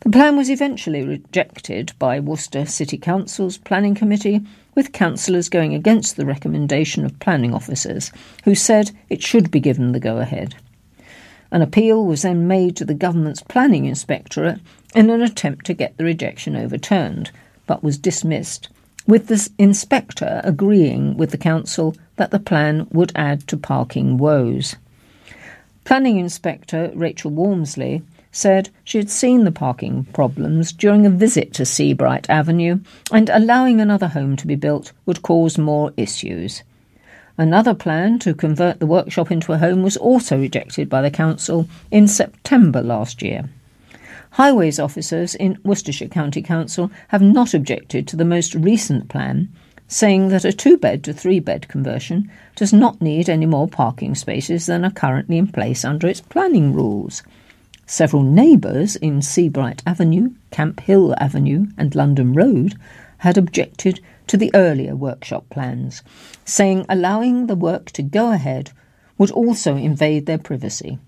The 0.00 0.10
plan 0.10 0.36
was 0.36 0.50
eventually 0.50 1.04
rejected 1.04 1.92
by 2.00 2.18
Worcester 2.18 2.66
City 2.66 2.98
Council's 2.98 3.58
Planning 3.58 3.94
Committee, 3.94 4.40
with 4.74 4.90
councillors 4.90 5.48
going 5.48 5.74
against 5.74 6.16
the 6.16 6.26
recommendation 6.26 7.04
of 7.04 7.20
planning 7.20 7.54
officers, 7.54 8.10
who 8.42 8.56
said 8.56 8.90
it 9.08 9.22
should 9.22 9.52
be 9.52 9.60
given 9.60 9.92
the 9.92 10.00
go 10.00 10.18
ahead. 10.18 10.56
An 11.52 11.62
appeal 11.62 12.04
was 12.04 12.22
then 12.22 12.48
made 12.48 12.76
to 12.76 12.84
the 12.84 12.92
government's 12.92 13.42
planning 13.42 13.84
inspectorate 13.84 14.58
in 14.94 15.10
an 15.10 15.22
attempt 15.22 15.66
to 15.66 15.74
get 15.74 15.96
the 15.96 16.04
rejection 16.04 16.56
overturned, 16.56 17.30
but 17.66 17.82
was 17.82 17.98
dismissed, 17.98 18.68
with 19.06 19.26
the 19.26 19.48
inspector 19.58 20.40
agreeing 20.44 21.16
with 21.16 21.30
the 21.30 21.38
council 21.38 21.94
that 22.16 22.30
the 22.30 22.38
plan 22.38 22.86
would 22.90 23.12
add 23.14 23.46
to 23.48 23.56
parking 23.56 24.18
woes. 24.18 24.76
Planning 25.84 26.18
Inspector 26.18 26.92
Rachel 26.94 27.30
Walmsley 27.30 28.02
said 28.30 28.68
she 28.84 28.98
had 28.98 29.08
seen 29.08 29.44
the 29.44 29.50
parking 29.50 30.04
problems 30.12 30.72
during 30.72 31.06
a 31.06 31.10
visit 31.10 31.54
to 31.54 31.64
Seabright 31.64 32.28
Avenue 32.28 32.80
and 33.10 33.30
allowing 33.30 33.80
another 33.80 34.08
home 34.08 34.36
to 34.36 34.46
be 34.46 34.54
built 34.54 34.92
would 35.06 35.22
cause 35.22 35.56
more 35.56 35.92
issues. 35.96 36.62
Another 37.38 37.72
plan 37.72 38.18
to 38.18 38.34
convert 38.34 38.80
the 38.80 38.86
workshop 38.86 39.30
into 39.30 39.52
a 39.52 39.58
home 39.58 39.82
was 39.82 39.96
also 39.96 40.38
rejected 40.38 40.90
by 40.90 41.00
the 41.00 41.10
council 41.10 41.68
in 41.90 42.06
September 42.06 42.82
last 42.82 43.22
year. 43.22 43.48
Highways 44.38 44.78
officers 44.78 45.34
in 45.34 45.58
Worcestershire 45.64 46.06
County 46.06 46.42
Council 46.42 46.92
have 47.08 47.20
not 47.20 47.54
objected 47.54 48.06
to 48.06 48.14
the 48.14 48.24
most 48.24 48.54
recent 48.54 49.08
plan, 49.08 49.48
saying 49.88 50.28
that 50.28 50.44
a 50.44 50.52
two 50.52 50.76
bed 50.76 51.02
to 51.02 51.12
three 51.12 51.40
bed 51.40 51.66
conversion 51.66 52.30
does 52.54 52.72
not 52.72 53.02
need 53.02 53.28
any 53.28 53.46
more 53.46 53.66
parking 53.66 54.14
spaces 54.14 54.66
than 54.66 54.84
are 54.84 54.92
currently 54.92 55.38
in 55.38 55.48
place 55.48 55.84
under 55.84 56.06
its 56.06 56.20
planning 56.20 56.72
rules. 56.72 57.24
Several 57.84 58.22
neighbours 58.22 58.94
in 58.94 59.22
Seabright 59.22 59.82
Avenue, 59.84 60.30
Camp 60.52 60.78
Hill 60.78 61.16
Avenue, 61.18 61.66
and 61.76 61.96
London 61.96 62.32
Road 62.32 62.76
had 63.16 63.36
objected 63.36 63.98
to 64.28 64.36
the 64.36 64.52
earlier 64.54 64.94
workshop 64.94 65.50
plans, 65.50 66.04
saying 66.44 66.86
allowing 66.88 67.48
the 67.48 67.56
work 67.56 67.90
to 67.90 68.04
go 68.04 68.30
ahead 68.30 68.70
would 69.18 69.32
also 69.32 69.74
invade 69.74 70.26
their 70.26 70.38
privacy. 70.38 71.00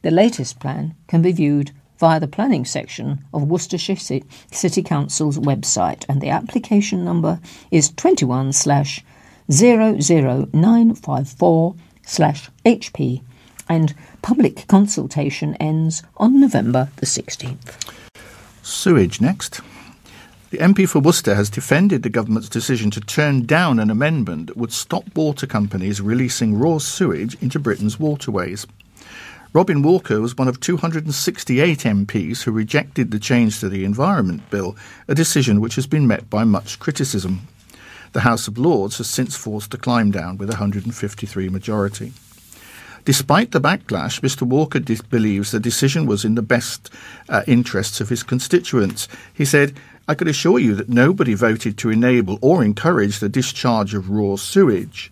The 0.00 0.10
latest 0.10 0.60
plan 0.60 0.94
can 1.08 1.20
be 1.20 1.32
viewed 1.32 1.72
via 2.00 2.18
the 2.18 2.26
planning 2.26 2.64
section 2.64 3.24
of 3.32 3.44
Worcestershire 3.44 4.22
City 4.50 4.82
Council's 4.82 5.38
website, 5.38 6.04
and 6.08 6.20
the 6.22 6.30
application 6.30 7.04
number 7.04 7.38
is 7.70 7.90
21 7.90 8.54
slash 8.54 9.04
00954 9.48 11.74
slash 12.06 12.50
HP, 12.64 13.20
and 13.68 13.94
public 14.22 14.66
consultation 14.66 15.54
ends 15.56 16.02
on 16.16 16.40
November 16.40 16.88
the 16.96 17.04
16th. 17.06 17.94
Sewage 18.62 19.20
next. 19.20 19.60
The 20.50 20.58
MP 20.58 20.88
for 20.88 21.00
Worcester 21.00 21.34
has 21.34 21.50
defended 21.50 22.02
the 22.02 22.08
government's 22.08 22.48
decision 22.48 22.90
to 22.92 23.00
turn 23.00 23.44
down 23.46 23.78
an 23.78 23.90
amendment 23.90 24.46
that 24.48 24.56
would 24.56 24.72
stop 24.72 25.04
water 25.14 25.46
companies 25.46 26.00
releasing 26.00 26.58
raw 26.58 26.78
sewage 26.78 27.36
into 27.42 27.58
Britain's 27.60 28.00
waterways. 28.00 28.66
Robin 29.52 29.82
Walker 29.82 30.20
was 30.20 30.38
one 30.38 30.46
of 30.46 30.60
268 30.60 31.80
MPs 31.80 32.42
who 32.42 32.52
rejected 32.52 33.10
the 33.10 33.18
change 33.18 33.58
to 33.58 33.68
the 33.68 33.84
Environment 33.84 34.48
Bill, 34.48 34.76
a 35.08 35.14
decision 35.14 35.60
which 35.60 35.74
has 35.74 35.88
been 35.88 36.06
met 36.06 36.30
by 36.30 36.44
much 36.44 36.78
criticism. 36.78 37.48
The 38.12 38.20
House 38.20 38.46
of 38.46 38.58
Lords 38.58 38.98
has 38.98 39.10
since 39.10 39.36
forced 39.36 39.74
a 39.74 39.76
climb 39.76 40.12
down 40.12 40.38
with 40.38 40.50
a 40.50 40.52
153 40.52 41.48
majority. 41.48 42.12
Despite 43.04 43.50
the 43.50 43.60
backlash, 43.60 44.20
Mr. 44.20 44.42
Walker 44.42 44.78
dis- 44.78 45.00
believes 45.00 45.50
the 45.50 45.58
decision 45.58 46.06
was 46.06 46.24
in 46.24 46.36
the 46.36 46.42
best 46.42 46.88
uh, 47.28 47.42
interests 47.48 48.00
of 48.00 48.08
his 48.08 48.22
constituents. 48.22 49.08
He 49.34 49.44
said, 49.44 49.74
I 50.06 50.14
could 50.14 50.28
assure 50.28 50.60
you 50.60 50.76
that 50.76 50.88
nobody 50.88 51.34
voted 51.34 51.76
to 51.78 51.90
enable 51.90 52.38
or 52.40 52.62
encourage 52.62 53.18
the 53.18 53.28
discharge 53.28 53.94
of 53.94 54.10
raw 54.10 54.36
sewage. 54.36 55.10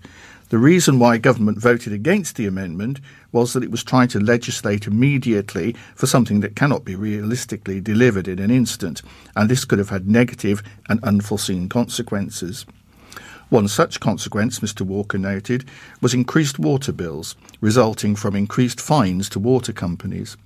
The 0.50 0.58
reason 0.58 0.98
why 0.98 1.18
government 1.18 1.58
voted 1.58 1.92
against 1.92 2.36
the 2.36 2.46
amendment 2.46 3.00
was 3.32 3.52
that 3.52 3.62
it 3.62 3.70
was 3.70 3.84
trying 3.84 4.08
to 4.08 4.20
legislate 4.20 4.86
immediately 4.86 5.76
for 5.94 6.06
something 6.06 6.40
that 6.40 6.56
cannot 6.56 6.86
be 6.86 6.94
realistically 6.94 7.82
delivered 7.82 8.26
in 8.26 8.38
an 8.38 8.50
instant, 8.50 9.02
and 9.36 9.50
this 9.50 9.66
could 9.66 9.78
have 9.78 9.90
had 9.90 10.08
negative 10.08 10.62
and 10.88 11.04
unforeseen 11.04 11.68
consequences. 11.68 12.64
One 13.50 13.68
such 13.68 14.00
consequence, 14.00 14.60
Mr. 14.60 14.82
Walker 14.82 15.18
noted, 15.18 15.66
was 16.00 16.14
increased 16.14 16.58
water 16.58 16.92
bills, 16.92 17.36
resulting 17.60 18.16
from 18.16 18.34
increased 18.34 18.80
fines 18.80 19.28
to 19.30 19.38
water 19.38 19.74
companies. 19.74 20.38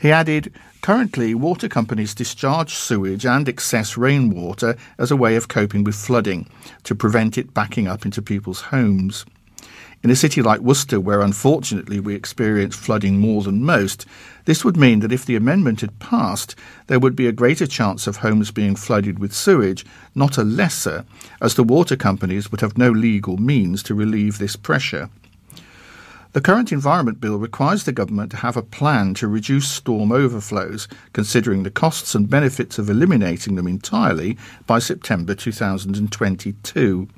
He 0.00 0.10
added, 0.10 0.50
Currently, 0.80 1.34
water 1.34 1.68
companies 1.68 2.14
discharge 2.14 2.74
sewage 2.74 3.26
and 3.26 3.46
excess 3.46 3.98
rainwater 3.98 4.76
as 4.96 5.10
a 5.10 5.16
way 5.16 5.36
of 5.36 5.48
coping 5.48 5.84
with 5.84 5.94
flooding, 5.94 6.48
to 6.84 6.94
prevent 6.94 7.36
it 7.36 7.52
backing 7.52 7.86
up 7.86 8.06
into 8.06 8.22
people's 8.22 8.62
homes. 8.62 9.26
In 10.02 10.08
a 10.08 10.16
city 10.16 10.40
like 10.40 10.60
Worcester, 10.60 10.98
where 10.98 11.20
unfortunately 11.20 12.00
we 12.00 12.14
experience 12.14 12.74
flooding 12.74 13.18
more 13.18 13.42
than 13.42 13.62
most, 13.62 14.06
this 14.46 14.64
would 14.64 14.78
mean 14.78 15.00
that 15.00 15.12
if 15.12 15.26
the 15.26 15.36
amendment 15.36 15.82
had 15.82 15.98
passed, 15.98 16.56
there 16.86 16.98
would 16.98 17.14
be 17.14 17.26
a 17.26 17.32
greater 17.32 17.66
chance 17.66 18.06
of 18.06 18.16
homes 18.16 18.50
being 18.50 18.76
flooded 18.76 19.18
with 19.18 19.34
sewage, 19.34 19.84
not 20.14 20.38
a 20.38 20.42
lesser, 20.42 21.04
as 21.42 21.56
the 21.56 21.62
water 21.62 21.96
companies 21.96 22.50
would 22.50 22.62
have 22.62 22.78
no 22.78 22.90
legal 22.90 23.36
means 23.36 23.82
to 23.82 23.94
relieve 23.94 24.38
this 24.38 24.56
pressure. 24.56 25.10
The 26.32 26.40
current 26.40 26.70
Environment 26.70 27.20
Bill 27.20 27.38
requires 27.38 27.82
the 27.82 27.92
government 27.92 28.30
to 28.30 28.36
have 28.36 28.56
a 28.56 28.62
plan 28.62 29.14
to 29.14 29.26
reduce 29.26 29.68
storm 29.68 30.12
overflows, 30.12 30.86
considering 31.12 31.64
the 31.64 31.72
costs 31.72 32.14
and 32.14 32.30
benefits 32.30 32.78
of 32.78 32.88
eliminating 32.88 33.56
them 33.56 33.66
entirely 33.66 34.38
by 34.64 34.78
September 34.78 35.34
2022. 35.34 37.08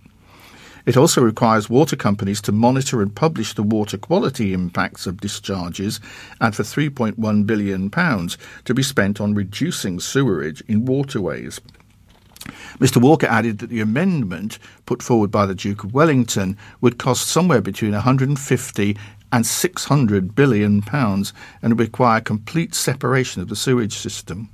It 0.86 0.97
also 0.97 1.20
requires 1.20 1.68
water 1.68 1.94
companies 1.94 2.40
to 2.40 2.52
monitor 2.52 3.02
and 3.02 3.14
publish 3.14 3.52
the 3.52 3.62
water 3.62 3.98
quality 3.98 4.55
impacts 4.55 5.06
of 5.06 5.20
discharges 5.20 6.01
and 6.40 6.56
for 6.56 6.62
£3.1 6.62 7.47
billion 7.47 7.90
to 7.90 8.74
be 8.74 8.82
spent 8.82 9.20
on 9.20 9.34
reducing 9.34 10.01
sewerage 10.01 10.62
in 10.68 10.86
waterways. 10.86 11.60
Mr. 12.78 13.01
Walker 13.01 13.27
added 13.27 13.59
that 13.59 13.70
the 13.70 13.81
amendment 13.81 14.59
put 14.86 15.02
forward 15.02 15.31
by 15.31 15.47
the 15.47 15.55
Duke 15.55 15.85
of 15.85 15.94
Wellington 15.94 16.56
would 16.81 16.98
cost 16.98 17.28
somewhere 17.28 17.60
between 17.60 17.93
150 17.93 18.97
and 19.32 19.47
600 19.47 20.35
billion 20.35 20.82
pounds 20.82 21.32
and 21.62 21.73
would 21.73 21.81
require 21.81 22.20
complete 22.20 22.74
separation 22.74 23.40
of 23.40 23.48
the 23.48 23.56
sewage 23.56 23.97
system. 23.97 24.51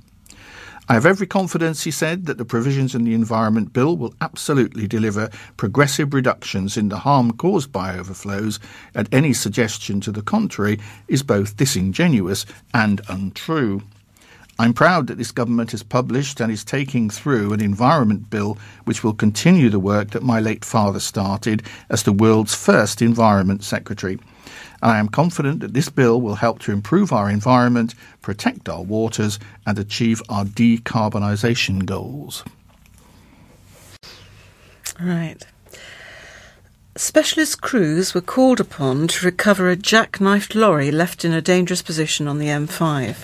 I 0.91 0.95
have 0.95 1.05
every 1.05 1.27
confidence, 1.27 1.83
he 1.83 1.91
said, 1.91 2.25
that 2.25 2.39
the 2.39 2.45
provisions 2.45 2.95
in 2.95 3.03
the 3.03 3.13
Environment 3.13 3.71
Bill 3.71 3.95
will 3.95 4.15
absolutely 4.21 4.87
deliver 4.87 5.29
progressive 5.55 6.15
reductions 6.15 6.77
in 6.77 6.89
the 6.89 6.97
harm 6.97 7.33
caused 7.33 7.71
by 7.71 7.95
overflows, 7.95 8.59
and 8.95 9.07
any 9.13 9.33
suggestion 9.33 10.01
to 10.01 10.11
the 10.11 10.23
contrary 10.23 10.79
is 11.07 11.21
both 11.21 11.57
disingenuous 11.57 12.47
and 12.73 13.01
untrue. 13.07 13.83
I'm 14.59 14.73
proud 14.73 15.07
that 15.07 15.17
this 15.17 15.31
government 15.31 15.71
has 15.71 15.83
published 15.83 16.41
and 16.41 16.51
is 16.51 16.65
taking 16.65 17.09
through 17.09 17.53
an 17.53 17.61
environment 17.61 18.29
bill 18.29 18.57
which 18.83 19.05
will 19.05 19.13
continue 19.13 19.69
the 19.69 19.79
work 19.79 20.11
that 20.11 20.21
my 20.21 20.41
late 20.41 20.65
father 20.65 20.99
started 20.99 21.63
as 21.89 22.03
the 22.03 22.11
world's 22.11 22.53
first 22.53 23.01
environment 23.01 23.63
secretary. 23.63 24.19
And 24.81 24.91
I 24.91 24.99
am 24.99 25.07
confident 25.07 25.61
that 25.61 25.73
this 25.73 25.87
bill 25.87 26.19
will 26.19 26.35
help 26.35 26.59
to 26.59 26.73
improve 26.73 27.13
our 27.13 27.29
environment, 27.29 27.95
protect 28.21 28.67
our 28.67 28.83
waters, 28.83 29.39
and 29.65 29.79
achieve 29.79 30.21
our 30.27 30.43
decarbonisation 30.43 31.85
goals. 31.85 32.43
Right. 34.99 35.45
Specialist 36.97 37.61
crews 37.61 38.13
were 38.13 38.19
called 38.19 38.59
upon 38.59 39.07
to 39.07 39.25
recover 39.25 39.69
a 39.69 39.77
jackknifed 39.77 40.53
lorry 40.53 40.91
left 40.91 41.23
in 41.23 41.31
a 41.31 41.41
dangerous 41.41 41.81
position 41.81 42.27
on 42.27 42.39
the 42.39 42.47
M5. 42.47 43.15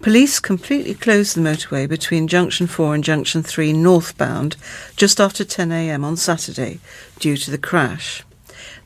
Police 0.00 0.40
completely 0.40 0.94
closed 0.94 1.36
the 1.36 1.40
motorway 1.40 1.88
between 1.88 2.28
Junction 2.28 2.66
4 2.66 2.96
and 2.96 3.04
Junction 3.04 3.42
3 3.42 3.72
northbound 3.72 4.56
just 4.96 5.20
after 5.20 5.44
10am 5.44 6.04
on 6.04 6.16
Saturday 6.16 6.80
due 7.18 7.36
to 7.36 7.50
the 7.50 7.58
crash. 7.58 8.22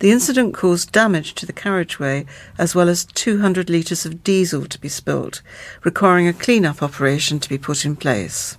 The 0.01 0.10
incident 0.10 0.55
caused 0.55 0.93
damage 0.93 1.35
to 1.35 1.47
the 1.47 1.52
carriageway 1.52 2.27
as 2.56 2.74
well 2.74 2.89
as 2.89 3.05
200 3.05 3.69
litres 3.69 4.06
of 4.06 4.23
diesel 4.23 4.66
to 4.66 4.81
be 4.81 4.89
spilt, 4.89 5.43
requiring 5.82 6.28
a 6.28 6.32
clean-up 6.32 6.82
operation 6.82 7.40
to 7.40 7.48
be 7.48 7.59
put 7.59 7.85
in 7.85 7.97
place. 7.97 8.56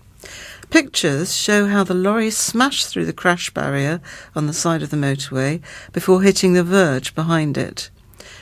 Pictures 0.69 1.35
show 1.35 1.67
how 1.67 1.83
the 1.83 1.93
lorry 1.93 2.29
smashed 2.29 2.87
through 2.87 3.05
the 3.05 3.13
crash 3.13 3.49
barrier 3.49 4.01
on 4.35 4.47
the 4.47 4.53
side 4.53 4.83
of 4.83 4.91
the 4.91 4.97
motorway 4.97 5.61
before 5.93 6.21
hitting 6.21 6.53
the 6.53 6.63
verge 6.63 7.15
behind 7.15 7.57
it. 7.57 7.89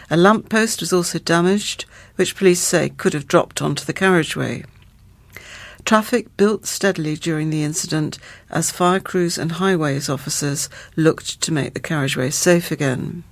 A 0.09 0.17
lamp 0.17 0.49
post 0.49 0.81
was 0.81 0.91
also 0.91 1.19
damaged, 1.19 1.85
which 2.17 2.35
police 2.35 2.59
say 2.59 2.89
could 2.89 3.13
have 3.13 3.27
dropped 3.27 3.61
onto 3.61 3.85
the 3.85 3.93
carriageway. 3.93 4.63
Traffic 5.87 6.35
built 6.35 6.65
steadily 6.65 7.15
during 7.15 7.49
the 7.49 7.63
incident 7.63 8.19
as 8.49 8.71
fire 8.71 8.99
crews 8.99 9.37
and 9.37 9.53
highways 9.53 10.09
officers 10.09 10.67
looked 10.97 11.39
to 11.39 11.53
make 11.53 11.73
the 11.73 11.79
carriageway 11.79 12.29
safe 12.29 12.71
again. 12.71 13.23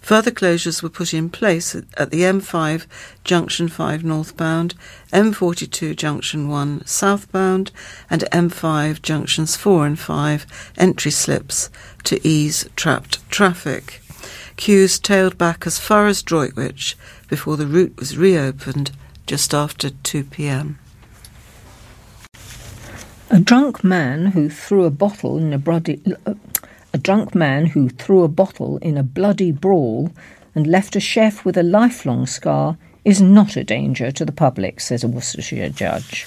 Further 0.00 0.30
closures 0.30 0.80
were 0.80 0.90
put 0.90 1.12
in 1.12 1.28
place 1.28 1.74
at 1.74 2.10
the 2.12 2.20
M5 2.20 2.86
Junction 3.24 3.66
5 3.66 4.04
northbound, 4.04 4.76
M42 5.12 5.96
Junction 5.96 6.48
1 6.48 6.86
southbound, 6.86 7.72
and 8.08 8.22
M5 8.30 9.02
Junctions 9.02 9.56
4 9.56 9.84
and 9.84 9.98
5 9.98 10.46
entry 10.78 11.10
slips 11.10 11.68
to 12.04 12.24
ease 12.24 12.68
trapped 12.76 13.28
traffic. 13.28 14.00
Queues 14.56 15.00
tailed 15.00 15.36
back 15.36 15.66
as 15.66 15.80
far 15.80 16.06
as 16.06 16.22
Droitwich 16.22 16.96
before 17.28 17.56
the 17.56 17.66
route 17.66 17.96
was 17.96 18.16
reopened 18.16 18.90
just 19.26 19.54
after 19.54 19.90
2 19.90 20.24
pm. 20.24 20.78
A 23.30 23.40
drunk 23.40 23.82
man 23.82 24.26
who 24.26 24.48
threw 24.48 24.84
a 24.84 24.90
bottle 24.90 25.38
in 25.38 25.52
a 25.52 25.58
bloody 25.58 26.00
a 26.92 26.98
drunk 26.98 27.34
man 27.34 27.66
who 27.66 27.88
threw 27.88 28.22
a 28.22 28.28
bottle 28.28 28.76
in 28.76 28.96
a 28.96 29.02
bloody 29.02 29.50
brawl 29.50 30.12
and 30.54 30.66
left 30.66 30.94
a 30.94 31.00
chef 31.00 31.44
with 31.44 31.56
a 31.56 31.62
lifelong 31.62 32.24
scar 32.26 32.78
is 33.04 33.20
not 33.20 33.56
a 33.56 33.64
danger 33.64 34.12
to 34.12 34.24
the 34.24 34.32
public, 34.32 34.80
says 34.80 35.02
a 35.02 35.08
Worcestershire 35.08 35.70
judge. 35.70 36.26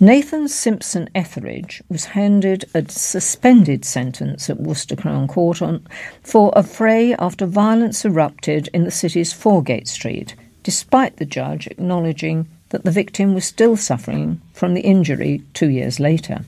Nathan 0.00 0.48
Simpson 0.48 1.08
Etheridge 1.14 1.80
was 1.88 2.06
handed 2.06 2.64
a 2.74 2.84
suspended 2.90 3.84
sentence 3.84 4.50
at 4.50 4.58
Worcester 4.58 4.96
Crown 4.96 5.28
Court 5.28 5.62
on, 5.62 5.86
for 6.20 6.52
affray 6.56 7.14
after 7.16 7.46
violence 7.46 8.04
erupted 8.04 8.68
in 8.74 8.82
the 8.82 8.90
city's 8.90 9.32
Foregate 9.32 9.86
Street, 9.86 10.34
despite 10.64 11.18
the 11.18 11.24
judge 11.24 11.68
acknowledging 11.68 12.48
that 12.70 12.82
the 12.82 12.90
victim 12.90 13.34
was 13.34 13.44
still 13.44 13.76
suffering 13.76 14.40
from 14.52 14.74
the 14.74 14.80
injury 14.80 15.44
two 15.54 15.68
years 15.68 16.00
later. 16.00 16.44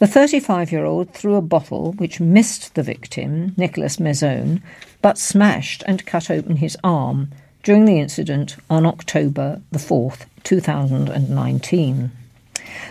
The 0.00 0.08
35 0.08 0.72
year 0.72 0.84
old 0.84 1.14
threw 1.14 1.36
a 1.36 1.40
bottle 1.40 1.92
which 1.92 2.18
missed 2.18 2.74
the 2.74 2.82
victim, 2.82 3.54
Nicholas 3.56 3.98
Mazzone, 3.98 4.60
but 5.00 5.18
smashed 5.18 5.84
and 5.86 6.04
cut 6.04 6.32
open 6.32 6.56
his 6.56 6.76
arm 6.82 7.30
during 7.62 7.84
the 7.84 8.00
incident 8.00 8.56
on 8.68 8.84
October 8.84 9.62
the 9.70 9.78
4th, 9.78 10.26
2019. 10.42 12.10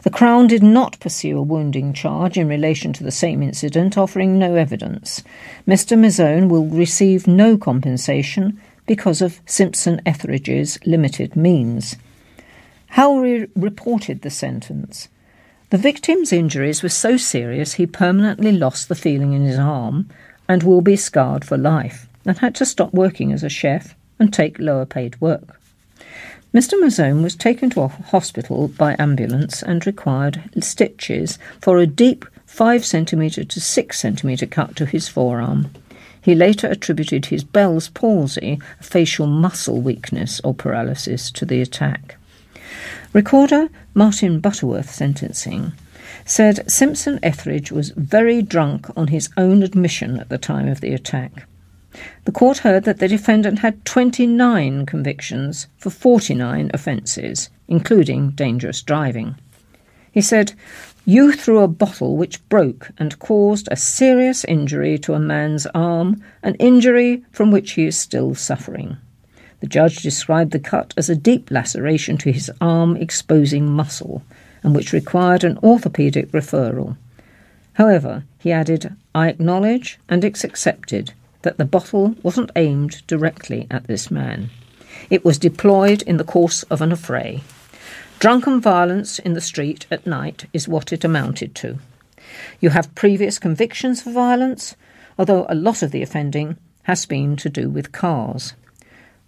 The 0.03 0.09
Crown 0.09 0.47
did 0.47 0.63
not 0.63 0.99
pursue 0.99 1.37
a 1.37 1.41
wounding 1.41 1.93
charge 1.93 2.37
in 2.37 2.47
relation 2.47 2.93
to 2.93 3.03
the 3.03 3.11
same 3.11 3.41
incident, 3.41 3.97
offering 3.97 4.37
no 4.37 4.55
evidence. 4.55 5.23
Mr. 5.67 5.97
Mazzone 5.97 6.49
will 6.49 6.65
receive 6.65 7.27
no 7.27 7.57
compensation 7.57 8.59
because 8.85 9.21
of 9.21 9.39
Simpson 9.45 10.01
Etheridge's 10.05 10.77
limited 10.85 11.35
means. 11.35 11.95
Howry 12.87 13.49
reported 13.55 14.21
the 14.21 14.29
sentence. 14.29 15.07
The 15.69 15.77
victim's 15.77 16.31
injuries 16.31 16.83
were 16.83 16.89
so 16.89 17.17
serious 17.17 17.73
he 17.73 17.87
permanently 17.87 18.51
lost 18.51 18.89
the 18.89 18.95
feeling 18.95 19.33
in 19.33 19.43
his 19.43 19.57
arm 19.57 20.09
and 20.47 20.61
will 20.61 20.81
be 20.81 20.95
scarred 20.95 21.43
for 21.43 21.57
life, 21.57 22.07
and 22.25 22.37
had 22.37 22.53
to 22.55 22.65
stop 22.65 22.93
working 22.93 23.31
as 23.31 23.43
a 23.43 23.49
chef 23.49 23.95
and 24.19 24.31
take 24.31 24.59
lower 24.59 24.85
paid 24.85 25.19
work. 25.19 25.59
Mr. 26.53 26.79
Mazzone 26.79 27.23
was 27.23 27.35
taken 27.35 27.71
to 27.71 27.81
a 27.81 27.87
hospital 27.87 28.67
by 28.67 28.95
ambulance 28.99 29.63
and 29.63 29.87
required 29.87 30.43
stitches 30.59 31.39
for 31.59 31.79
a 31.79 31.87
deep 31.87 32.25
5 32.45 32.85
centimetre 32.85 33.43
to 33.43 33.59
6 33.59 33.99
centimetre 33.99 34.45
cut 34.45 34.75
to 34.75 34.85
his 34.85 35.07
forearm. 35.07 35.71
He 36.21 36.35
later 36.35 36.67
attributed 36.67 37.25
his 37.25 37.43
Bell's 37.43 37.89
palsy, 37.89 38.59
a 38.79 38.83
facial 38.83 39.25
muscle 39.25 39.81
weakness 39.81 40.39
or 40.43 40.53
paralysis, 40.53 41.31
to 41.31 41.43
the 41.43 41.59
attack. 41.59 42.17
Recorder 43.13 43.69
Martin 43.95 44.39
Butterworth 44.39 44.91
sentencing 44.91 45.73
said 46.23 46.69
Simpson 46.69 47.19
Etheridge 47.23 47.71
was 47.71 47.89
very 47.97 48.43
drunk 48.43 48.95
on 48.95 49.07
his 49.07 49.27
own 49.37 49.63
admission 49.63 50.19
at 50.19 50.29
the 50.29 50.37
time 50.37 50.67
of 50.67 50.81
the 50.81 50.93
attack. 50.93 51.47
The 52.25 52.31
court 52.31 52.59
heard 52.59 52.85
that 52.85 52.99
the 52.99 53.07
defendant 53.07 53.59
had 53.59 53.85
29 53.85 54.85
convictions 54.85 55.67
for 55.77 55.89
49 55.89 56.71
offences, 56.73 57.49
including 57.67 58.31
dangerous 58.31 58.81
driving. 58.81 59.35
He 60.11 60.21
said, 60.21 60.53
You 61.05 61.33
threw 61.33 61.59
a 61.59 61.67
bottle 61.67 62.17
which 62.17 62.47
broke 62.49 62.89
and 62.97 63.19
caused 63.19 63.67
a 63.69 63.75
serious 63.75 64.43
injury 64.45 64.97
to 64.99 65.13
a 65.13 65.19
man's 65.19 65.65
arm, 65.67 66.23
an 66.41 66.55
injury 66.55 67.23
from 67.31 67.51
which 67.51 67.71
he 67.71 67.85
is 67.85 67.97
still 67.97 68.35
suffering. 68.35 68.97
The 69.59 69.67
judge 69.67 69.97
described 69.97 70.51
the 70.51 70.59
cut 70.59 70.93
as 70.97 71.09
a 71.09 71.15
deep 71.15 71.51
laceration 71.51 72.17
to 72.19 72.31
his 72.31 72.51
arm 72.59 72.95
exposing 72.97 73.71
muscle, 73.71 74.23
and 74.61 74.75
which 74.75 74.93
required 74.93 75.43
an 75.43 75.57
orthopaedic 75.57 76.27
referral. 76.31 76.97
However, 77.73 78.23
he 78.39 78.51
added, 78.51 78.95
I 79.15 79.29
acknowledge 79.29 79.99
and 80.07 80.23
it's 80.23 80.43
accepted 80.43 81.13
that 81.43 81.57
the 81.57 81.65
bottle 81.65 82.15
wasn't 82.23 82.51
aimed 82.55 83.05
directly 83.07 83.67
at 83.71 83.87
this 83.87 84.11
man. 84.11 84.49
It 85.09 85.23
was 85.23 85.37
deployed 85.37 86.01
in 86.01 86.17
the 86.17 86.23
course 86.23 86.63
of 86.63 86.81
an 86.81 86.91
affray. 86.91 87.41
Drunken 88.19 88.61
violence 88.61 89.19
in 89.19 89.33
the 89.33 89.41
street 89.41 89.85
at 89.91 90.07
night 90.07 90.45
is 90.53 90.67
what 90.67 90.91
it 90.91 91.03
amounted 91.03 91.55
to. 91.55 91.79
You 92.59 92.71
have 92.71 92.95
previous 92.95 93.37
convictions 93.37 94.01
for 94.01 94.11
violence, 94.11 94.75
although 95.19 95.45
a 95.49 95.55
lot 95.55 95.83
of 95.83 95.91
the 95.91 96.01
offending 96.01 96.57
has 96.83 97.05
been 97.05 97.35
to 97.37 97.49
do 97.49 97.69
with 97.69 97.91
cars. 97.91 98.53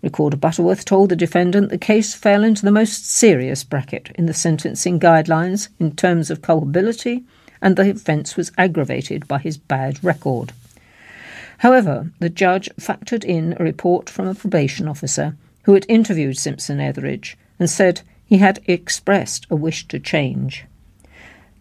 Recorder 0.02 0.38
Butterworth 0.38 0.86
told 0.86 1.10
the 1.10 1.16
defendant 1.16 1.70
the 1.70 1.78
case 1.78 2.14
fell 2.14 2.44
into 2.44 2.64
the 2.64 2.72
most 2.72 3.10
serious 3.10 3.64
bracket 3.64 4.12
in 4.16 4.28
the 4.28 4.34
sentencing 4.34 5.00
guidelines 5.00 5.70
in 5.80 5.96
terms 5.96 6.30
of 6.30 6.42
culpability, 6.42 7.24
and 7.62 7.76
the 7.76 7.90
offence 7.90 8.38
was 8.38 8.52
aggravated 8.58 9.28
by 9.28 9.40
his 9.40 9.58
bad 9.58 10.04
record. 10.04 10.54
However, 11.60 12.12
the 12.20 12.30
judge 12.30 12.70
factored 12.80 13.24
in 13.24 13.56
a 13.60 13.64
report 13.64 14.10
from 14.10 14.28
a 14.28 14.36
probation 14.36 14.88
officer 14.88 15.36
who 15.64 15.74
had 15.74 15.86
interviewed 15.90 16.38
Simpson 16.38 16.80
Etheridge 16.80 17.38
and 17.60 17.70
said 17.70 18.02
he 18.26 18.38
had 18.38 18.60
expressed 18.68 19.48
a 19.50 19.56
wish 19.56 19.88
to 19.88 20.00
change. 20.00 20.66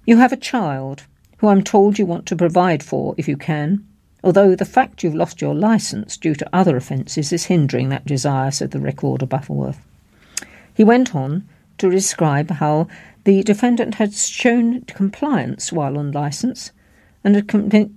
You 0.06 0.18
have 0.18 0.32
a 0.32 0.36
child 0.36 1.04
who 1.38 1.48
I'm 1.48 1.62
told 1.62 1.98
you 1.98 2.06
want 2.06 2.26
to 2.26 2.36
provide 2.36 2.82
for 2.82 3.14
if 3.16 3.28
you 3.28 3.36
can, 3.36 3.86
although 4.22 4.54
the 4.54 4.64
fact 4.64 5.02
you've 5.02 5.14
lost 5.14 5.40
your 5.40 5.54
licence 5.54 6.16
due 6.16 6.34
to 6.34 6.48
other 6.52 6.76
offences 6.76 7.32
is 7.32 7.44
hindering 7.44 7.88
that 7.90 8.06
desire, 8.06 8.50
said 8.50 8.70
the 8.70 8.80
recorder 8.80 9.26
Butterworth. 9.26 9.84
He 10.74 10.84
went 10.84 11.14
on 11.14 11.46
to 11.78 11.90
describe 11.90 12.50
how 12.50 12.88
the 13.24 13.42
defendant 13.42 13.96
had 13.96 14.14
shown 14.14 14.82
compliance 14.82 15.72
while 15.72 15.98
on 15.98 16.12
licence 16.12 16.72
and 17.22 17.36
had, 17.36 17.90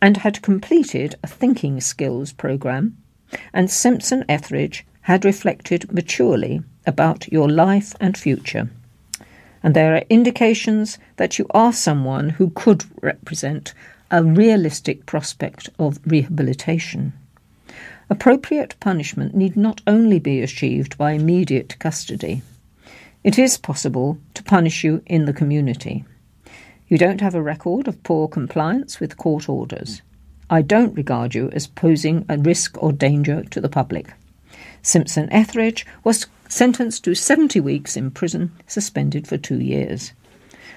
and 0.00 0.18
had 0.18 0.42
completed 0.42 1.16
a 1.22 1.26
thinking 1.26 1.80
skills 1.80 2.32
programme, 2.32 2.96
and 3.52 3.70
Simpson 3.70 4.24
Etheridge 4.28 4.86
had 5.02 5.24
reflected 5.24 5.92
maturely 5.92 6.62
about 6.86 7.30
your 7.32 7.48
life 7.48 7.94
and 8.00 8.16
future. 8.16 8.68
And 9.62 9.74
there 9.74 9.94
are 9.96 10.04
indications 10.08 10.98
that 11.16 11.38
you 11.38 11.46
are 11.50 11.72
someone 11.72 12.30
who 12.30 12.50
could 12.50 12.84
represent 13.02 13.74
a 14.10 14.22
realistic 14.22 15.04
prospect 15.04 15.68
of 15.78 15.98
rehabilitation. 16.06 17.12
Appropriate 18.10 18.74
punishment 18.80 19.34
need 19.34 19.56
not 19.56 19.82
only 19.86 20.18
be 20.18 20.40
achieved 20.40 20.96
by 20.96 21.12
immediate 21.12 21.78
custody. 21.78 22.42
It 23.22 23.38
is 23.38 23.58
possible 23.58 24.18
to 24.34 24.42
punish 24.42 24.84
you 24.84 25.02
in 25.06 25.26
the 25.26 25.34
community. 25.34 26.04
You 26.90 26.96
don't 26.96 27.20
have 27.20 27.34
a 27.34 27.42
record 27.42 27.86
of 27.86 28.02
poor 28.02 28.28
compliance 28.28 28.98
with 28.98 29.18
court 29.18 29.46
orders. 29.46 30.00
I 30.48 30.62
don't 30.62 30.96
regard 30.96 31.34
you 31.34 31.50
as 31.50 31.66
posing 31.66 32.24
a 32.30 32.38
risk 32.38 32.82
or 32.82 32.94
danger 32.94 33.44
to 33.50 33.60
the 33.60 33.68
public. 33.68 34.14
Simpson 34.80 35.30
Etheridge 35.30 35.84
was 36.02 36.26
sentenced 36.48 37.04
to 37.04 37.14
70 37.14 37.60
weeks 37.60 37.94
in 37.94 38.10
prison, 38.10 38.52
suspended 38.66 39.28
for 39.28 39.36
two 39.36 39.60
years. 39.60 40.12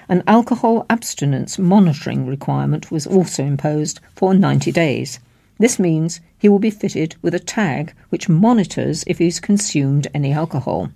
An 0.06 0.22
alcohol 0.26 0.84
abstinence 0.90 1.58
monitoring 1.58 2.26
requirement 2.26 2.90
was 2.90 3.06
also 3.06 3.42
imposed 3.42 3.98
for 4.14 4.34
90 4.34 4.70
days. 4.70 5.18
This 5.58 5.78
means 5.78 6.20
he 6.38 6.50
will 6.50 6.58
be 6.58 6.68
fitted 6.68 7.16
with 7.22 7.34
a 7.34 7.38
tag 7.38 7.94
which 8.10 8.28
monitors 8.28 9.02
if 9.06 9.16
he's 9.16 9.40
consumed 9.40 10.08
any 10.12 10.30
alcohol. 10.34 10.90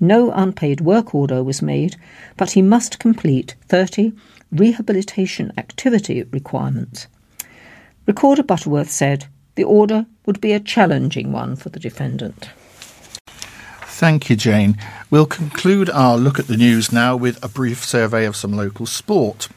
No 0.00 0.32
unpaid 0.32 0.80
work 0.80 1.14
order 1.14 1.44
was 1.44 1.62
made, 1.62 1.94
but 2.36 2.52
he 2.52 2.62
must 2.62 2.98
complete 2.98 3.54
30 3.68 4.12
rehabilitation 4.52 5.52
activity 5.56 6.22
requirements. 6.24 7.06
Recorder 8.06 8.42
Butterworth 8.42 8.90
said 8.90 9.26
the 9.54 9.64
order 9.64 10.06
would 10.24 10.40
be 10.40 10.52
a 10.52 10.60
challenging 10.60 11.32
one 11.32 11.56
for 11.56 11.68
the 11.68 11.80
defendant. 11.80 12.48
Thank 13.98 14.30
you, 14.30 14.36
Jane. 14.36 14.78
We'll 15.10 15.26
conclude 15.26 15.90
our 15.90 16.16
look 16.16 16.38
at 16.38 16.46
the 16.46 16.56
news 16.56 16.92
now 16.92 17.16
with 17.16 17.42
a 17.44 17.48
brief 17.48 17.84
survey 17.84 18.26
of 18.26 18.36
some 18.36 18.52
local 18.52 18.86
sport. 18.86 19.48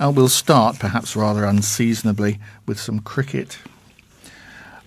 And 0.00 0.16
we'll 0.16 0.28
start, 0.28 0.80
perhaps 0.80 1.14
rather 1.14 1.44
unseasonably, 1.44 2.40
with 2.66 2.80
some 2.80 2.98
cricket. 2.98 3.58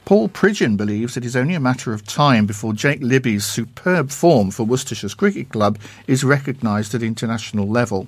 Paul 0.04 0.28
Pridgeon 0.28 0.78
believes 0.78 1.18
it 1.18 1.26
is 1.26 1.36
only 1.36 1.54
a 1.54 1.60
matter 1.60 1.94
of 1.94 2.06
time 2.06 2.46
before 2.46 2.74
Jake 2.74 3.02
Libby's 3.02 3.46
superb 3.46 4.10
form 4.10 4.52
for 4.52 4.66
Worcestershire's 4.66 5.14
Cricket 5.14 5.50
Club 5.50 5.80
is 6.08 6.24
recognised 6.24 6.94
at 6.94 7.02
international 7.02 7.68
level. 7.68 8.08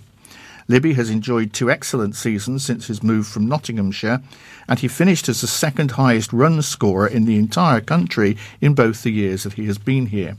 Libby 0.70 0.94
has 0.94 1.10
enjoyed 1.10 1.52
two 1.52 1.72
excellent 1.72 2.16
seasons 2.16 2.64
since 2.64 2.88
his 2.88 3.02
move 3.02 3.28
from 3.28 3.48
Nottinghamshire, 3.48 4.22
and 4.68 4.80
he 4.80 4.88
finished 4.88 5.28
as 5.28 5.42
the 5.42 5.48
second 5.48 5.92
highest 5.92 6.32
run 6.32 6.62
scorer 6.62 7.08
in 7.08 7.26
the 7.26 7.38
entire 7.38 7.82
country 7.82 8.38
in 8.62 8.76
both 8.76 9.02
the 9.02 9.12
years 9.12 9.44
that 9.44 9.54
he 9.54 9.66
has 9.66 9.80
been 9.80 10.06
here. 10.06 10.38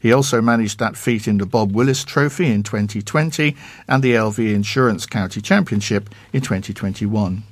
He 0.00 0.14
also 0.14 0.40
managed 0.40 0.78
that 0.78 0.96
feat 0.96 1.28
in 1.28 1.36
the 1.36 1.44
Bob 1.44 1.72
Willis 1.72 2.04
Trophy 2.04 2.46
in 2.46 2.62
2020 2.62 3.54
and 3.86 4.02
the 4.02 4.14
LV 4.14 4.38
Insurance 4.38 5.04
County 5.04 5.42
Championship 5.42 6.08
in 6.32 6.40
2021. 6.40 7.42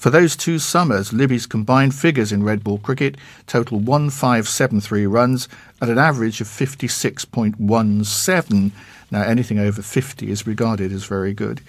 For 0.00 0.10
those 0.10 0.34
two 0.34 0.58
summers, 0.58 1.12
Libby's 1.12 1.46
combined 1.46 1.94
figures 1.94 2.32
in 2.32 2.42
red 2.42 2.64
ball 2.64 2.78
cricket 2.78 3.16
total 3.46 3.78
1573 3.78 5.06
runs 5.06 5.48
at 5.80 5.88
an 5.90 5.98
average 5.98 6.40
of 6.40 6.48
56.17. 6.48 8.72
Now, 9.10 9.22
anything 9.22 9.58
over 9.58 9.82
50 9.82 10.30
is 10.30 10.46
regarded 10.46 10.92
as 10.92 11.04
very 11.04 11.34
good. 11.34 11.60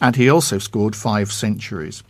And 0.00 0.16
he 0.16 0.28
also 0.28 0.58
scored 0.58 0.94
five 0.94 1.32
centuries. 1.32 2.02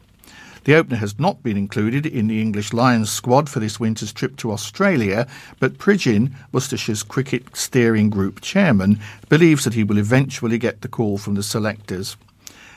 The 0.64 0.74
opener 0.74 0.96
has 0.96 1.18
not 1.18 1.42
been 1.42 1.56
included 1.56 2.04
in 2.04 2.26
the 2.26 2.40
English 2.40 2.72
Lions 2.72 3.10
squad 3.10 3.48
for 3.48 3.60
this 3.60 3.80
winter's 3.80 4.12
trip 4.12 4.36
to 4.36 4.52
Australia, 4.52 5.26
but 5.58 5.78
Pridgeon, 5.78 6.34
Worcestershire's 6.52 7.02
cricket 7.02 7.56
steering 7.56 8.10
group 8.10 8.40
chairman, 8.42 9.00
believes 9.28 9.64
that 9.64 9.74
he 9.74 9.84
will 9.84 9.96
eventually 9.96 10.58
get 10.58 10.82
the 10.82 10.88
call 10.88 11.16
from 11.16 11.34
the 11.34 11.42
selectors. 11.42 12.16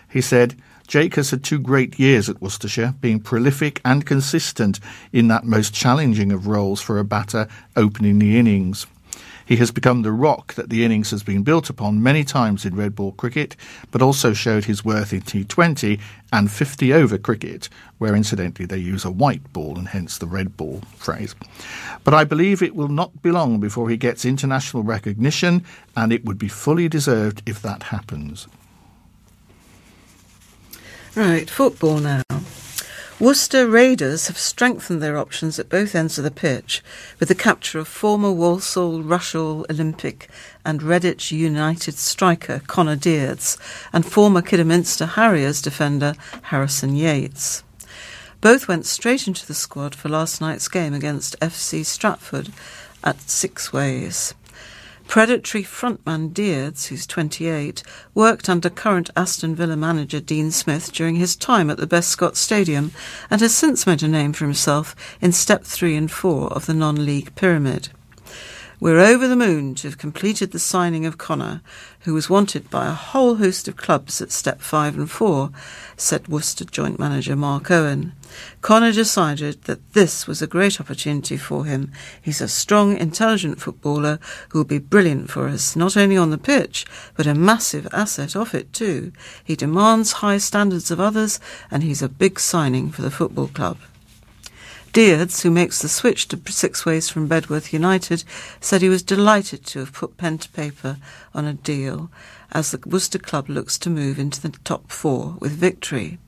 He 0.09 0.21
said, 0.21 0.55
Jake 0.87 1.15
has 1.15 1.31
had 1.31 1.43
two 1.43 1.59
great 1.59 1.99
years 1.99 2.29
at 2.29 2.41
Worcestershire, 2.41 2.93
being 3.01 3.19
prolific 3.19 3.81
and 3.83 4.05
consistent 4.05 4.79
in 5.11 5.27
that 5.29 5.43
most 5.43 5.73
challenging 5.73 6.31
of 6.31 6.47
roles 6.47 6.81
for 6.81 6.99
a 6.99 7.03
batter 7.03 7.47
opening 7.75 8.19
the 8.19 8.37
innings. 8.37 8.85
He 9.45 9.57
has 9.57 9.71
become 9.71 10.01
the 10.01 10.11
rock 10.11 10.53
that 10.53 10.69
the 10.69 10.85
innings 10.85 11.11
has 11.11 11.23
been 11.23 11.43
built 11.43 11.69
upon 11.69 12.03
many 12.03 12.23
times 12.23 12.65
in 12.65 12.75
red 12.75 12.95
ball 12.95 13.11
cricket, 13.11 13.55
but 13.91 14.01
also 14.01 14.33
showed 14.33 14.65
his 14.65 14.85
worth 14.85 15.13
in 15.13 15.21
T20 15.21 15.99
and 16.31 16.51
50 16.51 16.93
over 16.93 17.17
cricket, 17.17 17.69
where 17.97 18.15
incidentally 18.15 18.65
they 18.65 18.77
use 18.77 19.05
a 19.05 19.11
white 19.11 19.51
ball 19.53 19.77
and 19.77 19.89
hence 19.89 20.17
the 20.17 20.27
red 20.27 20.55
ball 20.57 20.81
phrase. 20.97 21.35
But 22.03 22.13
I 22.13 22.23
believe 22.23 22.61
it 22.61 22.75
will 22.75 22.87
not 22.87 23.21
be 23.21 23.31
long 23.31 23.59
before 23.59 23.89
he 23.89 23.97
gets 23.97 24.25
international 24.25 24.83
recognition, 24.83 25.63
and 25.95 26.13
it 26.13 26.25
would 26.25 26.37
be 26.37 26.47
fully 26.47 26.87
deserved 26.87 27.43
if 27.45 27.61
that 27.61 27.83
happens. 27.83 28.47
Right, 31.15 31.49
football 31.49 31.99
now. 31.99 32.23
Worcester 33.19 33.67
Raiders 33.67 34.27
have 34.27 34.39
strengthened 34.39 35.01
their 35.01 35.19
options 35.19 35.59
at 35.59 35.69
both 35.69 35.93
ends 35.93 36.17
of 36.17 36.23
the 36.23 36.31
pitch 36.31 36.81
with 37.19 37.29
the 37.29 37.35
capture 37.35 37.77
of 37.77 37.87
former 37.87 38.31
Walsall, 38.31 39.03
Rushall 39.03 39.69
Olympic 39.69 40.27
and 40.65 40.81
Redditch 40.81 41.31
United 41.31 41.93
striker 41.93 42.61
Connor 42.65 42.95
Deards 42.95 43.55
and 43.93 44.03
former 44.03 44.41
Kidderminster 44.41 45.05
Harriers 45.05 45.61
defender 45.61 46.15
Harrison 46.43 46.95
Yates. 46.95 47.63
Both 48.41 48.67
went 48.67 48.87
straight 48.87 49.27
into 49.27 49.45
the 49.45 49.53
squad 49.53 49.93
for 49.93 50.09
last 50.09 50.41
night's 50.41 50.67
game 50.67 50.95
against 50.95 51.39
FC 51.39 51.85
Stratford 51.85 52.49
at 53.03 53.17
Sixways. 53.19 54.33
Predatory 55.07 55.63
frontman 55.63 56.33
Deards, 56.33 56.87
who's 56.87 57.05
28, 57.05 57.83
worked 58.13 58.49
under 58.49 58.69
current 58.69 59.09
Aston 59.15 59.55
Villa 59.55 59.75
manager 59.75 60.19
Dean 60.19 60.49
Smith 60.49 60.91
during 60.91 61.15
his 61.15 61.35
time 61.35 61.69
at 61.69 61.77
the 61.77 61.85
Bescot 61.85 62.35
Stadium 62.35 62.91
and 63.29 63.41
has 63.41 63.55
since 63.55 63.85
made 63.85 64.01
a 64.01 64.07
name 64.07 64.33
for 64.33 64.45
himself 64.45 64.95
in 65.21 65.31
step 65.31 65.63
3 65.63 65.95
and 65.95 66.11
4 66.11 66.51
of 66.53 66.65
the 66.65 66.73
non-league 66.73 67.35
pyramid. 67.35 67.89
We're 68.83 68.99
over 68.99 69.29
the 69.29 69.37
moon 69.37 69.75
to 69.75 69.87
have 69.87 69.97
completed 69.97 70.51
the 70.51 70.59
signing 70.59 71.05
of 71.05 71.17
Connor, 71.17 71.61
who 72.01 72.13
was 72.13 72.29
wanted 72.29 72.69
by 72.69 72.85
a 72.85 72.91
whole 72.91 73.35
host 73.35 73.69
of 73.69 73.77
clubs 73.77 74.21
at 74.21 74.29
step 74.29 74.59
five 74.59 74.97
and 74.97 75.09
four, 75.09 75.51
said 75.95 76.27
Worcester 76.27 76.65
joint 76.65 76.99
manager 76.99 77.37
Mark 77.37 77.71
Owen. 77.71 78.11
Connor 78.59 78.91
decided 78.91 79.63
that 79.63 79.93
this 79.93 80.27
was 80.27 80.41
a 80.41 80.47
great 80.47 80.81
opportunity 80.81 81.37
for 81.37 81.63
him. 81.63 81.93
He's 82.21 82.41
a 82.41 82.49
strong, 82.49 82.97
intelligent 82.97 83.61
footballer 83.61 84.19
who 84.49 84.59
will 84.59 84.65
be 84.65 84.79
brilliant 84.79 85.29
for 85.29 85.47
us, 85.47 85.77
not 85.77 85.95
only 85.95 86.17
on 86.17 86.31
the 86.31 86.37
pitch, 86.37 86.85
but 87.15 87.25
a 87.25 87.33
massive 87.33 87.87
asset 87.93 88.35
off 88.35 88.53
it 88.53 88.73
too. 88.73 89.13
He 89.41 89.55
demands 89.55 90.11
high 90.11 90.39
standards 90.39 90.91
of 90.91 90.99
others, 90.99 91.39
and 91.71 91.83
he's 91.83 92.01
a 92.01 92.09
big 92.09 92.37
signing 92.37 92.91
for 92.91 93.01
the 93.01 93.11
football 93.11 93.47
club. 93.47 93.77
Deards, 94.93 95.41
who 95.41 95.49
makes 95.49 95.81
the 95.81 95.89
switch 95.89 96.27
to 96.27 96.37
Sixways 96.37 97.11
from 97.11 97.27
Bedworth 97.27 97.73
United, 97.73 98.23
said 98.61 98.83
he 98.83 98.89
was 98.89 99.01
delighted 99.01 99.65
to 99.65 99.79
have 99.79 99.91
put 99.91 100.17
pen 100.17 100.37
to 100.37 100.49
paper 100.49 100.97
on 101.33 101.45
a 101.45 101.53
deal 101.53 102.11
as 102.51 102.69
the 102.69 102.79
Worcester 102.87 103.17
club 103.17 103.49
looks 103.49 103.79
to 103.79 103.89
move 103.89 104.19
into 104.19 104.39
the 104.39 104.49
top 104.63 104.91
four 104.91 105.35
with 105.39 105.53
victory. 105.53 106.19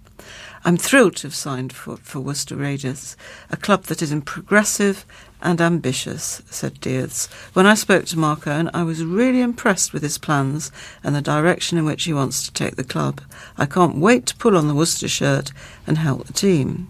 I'm 0.63 0.77
thrilled 0.77 1.17
to 1.17 1.27
have 1.27 1.35
signed 1.35 1.73
for, 1.73 1.97
for 1.97 2.19
Worcester 2.19 2.55
Raiders, 2.55 3.15
a 3.51 3.57
club 3.57 3.83
that 3.83 4.01
is 4.01 4.11
progressive 4.25 5.05
and 5.43 5.61
ambitious, 5.61 6.41
said 6.49 6.81
Deards. 6.81 7.27
When 7.53 7.67
I 7.67 7.75
spoke 7.75 8.05
to 8.05 8.17
Mark 8.17 8.47
Owen, 8.47 8.71
I 8.73 8.81
was 8.81 9.05
really 9.05 9.41
impressed 9.41 9.93
with 9.93 10.01
his 10.01 10.17
plans 10.17 10.71
and 11.03 11.15
the 11.15 11.21
direction 11.21 11.77
in 11.77 11.85
which 11.85 12.05
he 12.05 12.13
wants 12.13 12.41
to 12.43 12.51
take 12.51 12.77
the 12.77 12.83
club. 12.83 13.21
I 13.59 13.67
can't 13.67 13.97
wait 13.97 14.25
to 14.25 14.35
pull 14.35 14.57
on 14.57 14.67
the 14.67 14.73
Worcester 14.73 15.07
shirt 15.07 15.51
and 15.85 15.99
help 15.99 16.25
the 16.25 16.33
team. 16.33 16.87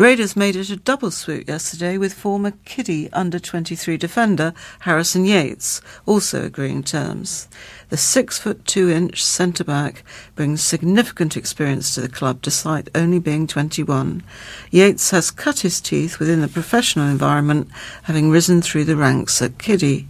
Raiders 0.00 0.34
made 0.34 0.56
it 0.56 0.70
a 0.70 0.76
double 0.76 1.10
swoop 1.10 1.46
yesterday 1.46 1.98
with 1.98 2.14
former 2.14 2.52
Kiddie 2.64 3.12
under 3.12 3.38
23 3.38 3.98
defender 3.98 4.54
Harrison 4.78 5.26
Yates 5.26 5.82
also 6.06 6.42
agreeing 6.46 6.82
terms. 6.82 7.48
The 7.90 7.98
six 7.98 8.38
foot 8.38 8.64
two 8.64 8.88
inch 8.88 9.22
centre 9.22 9.62
back 9.62 10.02
brings 10.36 10.62
significant 10.62 11.36
experience 11.36 11.94
to 11.94 12.00
the 12.00 12.08
club 12.08 12.40
despite 12.40 12.88
only 12.94 13.18
being 13.18 13.46
21. 13.46 14.22
Yates 14.70 15.10
has 15.10 15.30
cut 15.30 15.58
his 15.58 15.82
teeth 15.82 16.18
within 16.18 16.40
the 16.40 16.48
professional 16.48 17.06
environment, 17.06 17.68
having 18.04 18.30
risen 18.30 18.62
through 18.62 18.86
the 18.86 18.96
ranks 18.96 19.42
at 19.42 19.58
Kiddie. 19.58 20.08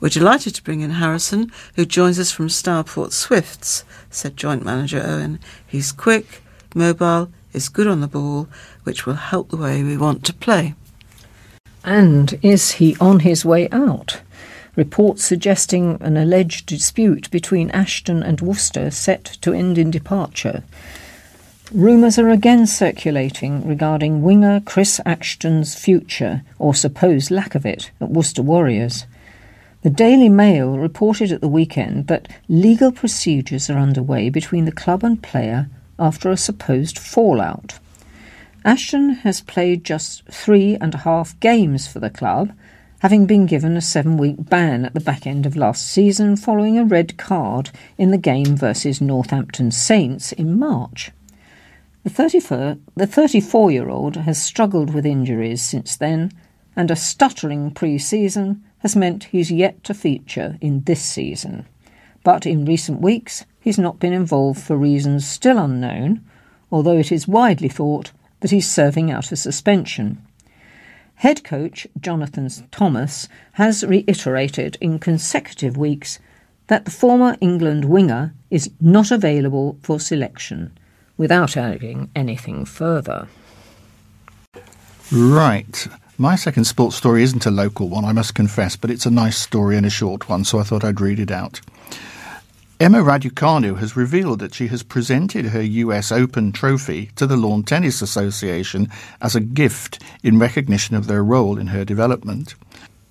We're 0.00 0.08
delighted 0.08 0.56
to 0.56 0.64
bring 0.64 0.80
in 0.80 0.90
Harrison, 0.90 1.52
who 1.76 1.86
joins 1.86 2.18
us 2.18 2.32
from 2.32 2.48
Stourport 2.48 3.12
Swifts, 3.12 3.84
said 4.10 4.36
joint 4.36 4.64
manager 4.64 5.00
Owen. 5.06 5.38
He's 5.64 5.92
quick, 5.92 6.42
mobile, 6.74 7.30
is 7.52 7.68
good 7.68 7.86
on 7.86 8.00
the 8.00 8.08
ball, 8.08 8.48
which 8.84 9.06
will 9.06 9.14
help 9.14 9.50
the 9.50 9.56
way 9.56 9.82
we 9.82 9.96
want 9.96 10.24
to 10.24 10.32
play. 10.34 10.74
And 11.84 12.38
is 12.42 12.72
he 12.72 12.96
on 13.00 13.20
his 13.20 13.44
way 13.44 13.68
out? 13.70 14.20
Reports 14.76 15.24
suggesting 15.24 15.98
an 16.00 16.16
alleged 16.16 16.66
dispute 16.66 17.30
between 17.30 17.70
Ashton 17.70 18.22
and 18.22 18.40
Worcester 18.40 18.90
set 18.90 19.24
to 19.42 19.52
end 19.52 19.78
in 19.78 19.90
departure. 19.90 20.62
Rumours 21.72 22.18
are 22.18 22.30
again 22.30 22.66
circulating 22.66 23.66
regarding 23.66 24.22
winger 24.22 24.60
Chris 24.60 25.00
Ashton's 25.06 25.74
future, 25.74 26.42
or 26.58 26.74
supposed 26.74 27.30
lack 27.30 27.54
of 27.54 27.64
it, 27.64 27.90
at 28.00 28.10
Worcester 28.10 28.42
Warriors. 28.42 29.06
The 29.82 29.90
Daily 29.90 30.28
Mail 30.28 30.78
reported 30.78 31.32
at 31.32 31.40
the 31.40 31.48
weekend 31.48 32.06
that 32.08 32.28
legal 32.48 32.92
procedures 32.92 33.70
are 33.70 33.78
underway 33.78 34.28
between 34.28 34.66
the 34.66 34.72
club 34.72 35.02
and 35.02 35.22
player 35.22 35.68
after 36.00 36.30
a 36.30 36.36
supposed 36.36 36.98
fallout. 36.98 37.78
Ashton 38.64 39.10
has 39.10 39.40
played 39.40 39.84
just 39.84 40.26
three 40.26 40.76
and 40.80 40.94
a 40.94 40.98
half 40.98 41.38
games 41.40 41.86
for 41.86 42.00
the 42.00 42.10
club, 42.10 42.52
having 43.00 43.26
been 43.26 43.46
given 43.46 43.76
a 43.76 43.80
seven 43.80 44.16
week 44.16 44.36
ban 44.38 44.84
at 44.84 44.94
the 44.94 45.00
back 45.00 45.26
end 45.26 45.46
of 45.46 45.56
last 45.56 45.86
season 45.86 46.36
following 46.36 46.78
a 46.78 46.84
red 46.84 47.16
card 47.16 47.70
in 47.96 48.10
the 48.10 48.18
game 48.18 48.56
versus 48.56 49.00
Northampton 49.00 49.70
Saints 49.70 50.32
in 50.32 50.58
March. 50.58 51.10
The 52.02 52.10
34 53.06 53.70
year 53.70 53.88
old 53.88 54.16
has 54.16 54.42
struggled 54.42 54.92
with 54.92 55.06
injuries 55.06 55.62
since 55.62 55.96
then, 55.96 56.32
and 56.74 56.90
a 56.90 56.96
stuttering 56.96 57.70
pre 57.70 57.98
season 57.98 58.64
has 58.78 58.96
meant 58.96 59.24
he's 59.24 59.50
yet 59.50 59.84
to 59.84 59.94
feature 59.94 60.56
in 60.60 60.82
this 60.84 61.02
season. 61.02 61.66
But 62.24 62.46
in 62.46 62.64
recent 62.64 63.00
weeks, 63.00 63.44
he's 63.60 63.78
not 63.78 63.98
been 63.98 64.12
involved 64.12 64.60
for 64.60 64.76
reasons 64.76 65.28
still 65.28 65.58
unknown, 65.58 66.24
although 66.72 66.98
it 66.98 67.12
is 67.12 67.28
widely 67.28 67.68
thought 67.68 68.12
that 68.40 68.50
he's 68.50 68.70
serving 68.70 69.10
out 69.10 69.32
a 69.32 69.36
suspension. 69.36 70.24
Head 71.16 71.44
coach 71.44 71.86
Jonathan 72.00 72.48
Thomas 72.70 73.28
has 73.52 73.84
reiterated 73.84 74.78
in 74.80 74.98
consecutive 74.98 75.76
weeks 75.76 76.18
that 76.68 76.86
the 76.86 76.90
former 76.90 77.36
England 77.40 77.84
winger 77.84 78.32
is 78.50 78.70
not 78.80 79.10
available 79.10 79.76
for 79.82 80.00
selection, 80.00 80.72
without 81.18 81.56
adding 81.56 82.08
anything 82.16 82.64
further. 82.64 83.28
Right. 85.12 85.86
My 86.16 86.36
second 86.36 86.64
sports 86.64 86.96
story 86.96 87.22
isn't 87.22 87.44
a 87.44 87.50
local 87.50 87.88
one, 87.88 88.04
I 88.04 88.12
must 88.12 88.34
confess, 88.34 88.76
but 88.76 88.90
it's 88.90 89.06
a 89.06 89.10
nice 89.10 89.36
story 89.36 89.76
and 89.76 89.84
a 89.84 89.90
short 89.90 90.28
one, 90.28 90.44
so 90.44 90.58
I 90.58 90.62
thought 90.62 90.84
I'd 90.84 91.00
read 91.00 91.18
it 91.18 91.30
out. 91.30 91.60
Emma 92.80 93.02
Raducanu 93.02 93.76
has 93.76 93.94
revealed 93.94 94.38
that 94.38 94.54
she 94.54 94.68
has 94.68 94.82
presented 94.82 95.44
her 95.44 95.60
US 95.60 96.10
Open 96.10 96.50
trophy 96.50 97.10
to 97.14 97.26
the 97.26 97.36
Lawn 97.36 97.62
Tennis 97.62 98.00
Association 98.00 98.88
as 99.20 99.36
a 99.36 99.40
gift 99.40 100.02
in 100.22 100.38
recognition 100.38 100.96
of 100.96 101.06
their 101.06 101.22
role 101.22 101.58
in 101.58 101.66
her 101.66 101.84
development. 101.84 102.54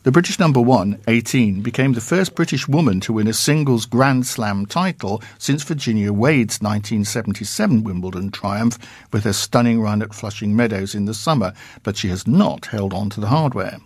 The 0.02 0.12
British 0.12 0.40
number 0.40 0.60
one, 0.60 1.00
18, 1.08 1.62
became 1.62 1.94
the 1.94 2.02
first 2.02 2.34
British 2.34 2.68
woman 2.68 3.00
to 3.02 3.14
win 3.14 3.28
a 3.28 3.34
singles 3.34 3.86
Grand 3.86 4.26
Slam 4.26 4.66
title 4.66 5.22
since 5.38 5.62
Virginia 5.62 6.12
Wade's 6.12 6.60
1977 6.64 7.84
Wimbledon 7.84 8.32
triumph 8.32 8.80
with 9.14 9.24
her 9.24 9.34
stunning 9.34 9.82
run 9.82 10.02
at 10.02 10.16
Flushing 10.16 10.56
Meadows 10.56 10.96
in 10.96 11.06
the 11.06 11.14
summer, 11.14 11.54
but 11.84 11.96
she 11.96 12.08
has 12.08 12.26
not 12.26 12.66
held 12.66 12.92
on 12.92 13.12
to 13.12 13.22
the 13.22 13.28
hardware. 13.28 13.78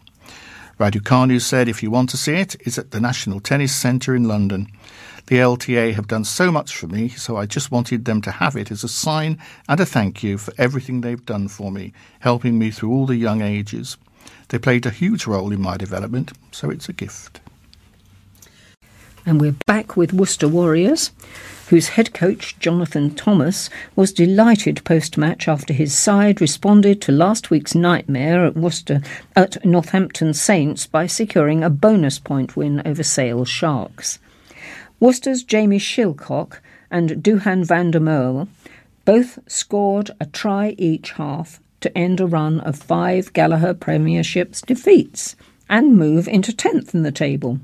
Raducanu 0.80 1.40
said, 1.40 1.68
If 1.68 1.84
you 1.84 1.92
want 1.92 2.10
to 2.10 2.18
see 2.18 2.34
it, 2.34 2.56
it's 2.62 2.78
at 2.78 2.92
the 2.92 3.00
National 3.00 3.40
Tennis 3.40 3.76
Centre 3.76 4.16
in 4.16 4.28
London. 4.28 4.68
The 5.28 5.38
LTA 5.38 5.94
have 5.94 6.08
done 6.08 6.26
so 6.26 6.52
much 6.52 6.76
for 6.76 6.88
me, 6.88 7.08
so 7.08 7.38
I 7.38 7.46
just 7.46 7.72
wanted 7.72 8.04
them 8.04 8.22
to 8.24 8.32
have 8.32 8.58
it 8.58 8.72
as 8.72 8.84
a 8.84 8.90
sign 8.90 9.40
and 9.70 9.80
a 9.80 9.86
thank 9.86 10.22
you 10.22 10.38
for 10.38 10.54
everything 10.58 11.00
they've 11.00 11.26
done 11.26 11.48
for 11.48 11.72
me, 11.72 11.94
helping 12.20 12.60
me 12.60 12.72
through 12.72 12.92
all 12.92 13.06
the 13.06 13.16
young 13.16 13.42
ages. 13.42 13.96
They 14.50 14.60
played 14.60 14.86
a 14.86 14.92
huge 14.92 15.26
role 15.26 15.54
in 15.54 15.62
my 15.62 15.78
development, 15.78 16.34
so 16.52 16.70
it's 16.70 16.90
a 16.90 16.94
gift. 16.94 17.40
And 19.26 19.40
we're 19.40 19.56
back 19.66 19.96
with 19.96 20.12
Worcester 20.12 20.50
Warriors, 20.50 21.12
whose 21.70 21.90
head 21.90 22.14
coach, 22.14 22.60
Jonathan 22.60 23.16
Thomas, 23.16 23.70
was 23.96 24.12
delighted 24.12 24.84
post 24.84 25.18
match 25.18 25.48
after 25.48 25.72
his 25.72 25.98
side 25.98 26.42
responded 26.42 27.02
to 27.02 27.14
last 27.14 27.50
week's 27.50 27.74
nightmare 27.74 28.46
at 28.46 28.58
Worcester 28.58 29.02
at 29.38 29.64
Northampton 29.64 30.34
Saints 30.34 30.86
by 30.86 31.08
securing 31.08 31.64
a 31.64 31.70
bonus 31.70 32.20
point 32.20 32.58
win 32.58 32.82
over 32.86 33.02
Sale 33.02 33.46
Sharks. 33.46 34.20
Worcester's 35.04 35.44
Jamie 35.44 35.80
Shilcock 35.80 36.60
and 36.90 37.22
Duhan 37.22 37.66
van 37.66 37.92
der 37.92 38.00
Merwe 38.00 38.48
both 39.04 39.38
scored 39.48 40.12
a 40.22 40.26
try 40.28 40.76
each 40.78 41.12
half 41.12 41.60
to 41.82 41.98
end 41.98 42.22
a 42.22 42.26
run 42.26 42.62
of 42.62 42.78
five 42.78 43.34
Gallagher 43.34 43.74
Premierships 43.74 44.66
defeats 44.66 45.36
and 45.70 45.98
move 45.98 46.30
into 46.30 46.54
10th 46.54 46.94
in 46.94 47.04
the 47.04 47.12
table. 47.12 47.60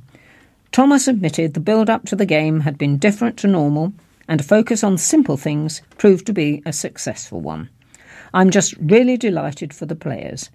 Thomas 0.74 1.08
admitted 1.08 1.54
the 1.54 1.62
build 1.62 1.90
up 1.90 2.06
to 2.08 2.16
the 2.18 2.26
game 2.26 2.60
had 2.60 2.78
been 2.78 2.98
different 2.98 3.38
to 3.38 3.48
normal 3.48 3.94
and 4.28 4.42
a 4.42 4.44
focus 4.44 4.84
on 4.84 4.98
simple 4.98 5.38
things 5.38 5.82
proved 5.98 6.26
to 6.26 6.34
be 6.34 6.62
a 6.66 6.74
successful 6.74 7.40
one. 7.40 7.70
I'm 8.34 8.50
just 8.50 8.74
really 8.82 9.16
delighted 9.16 9.74
for 9.74 9.86
the 9.86 9.96
players. 9.96 10.50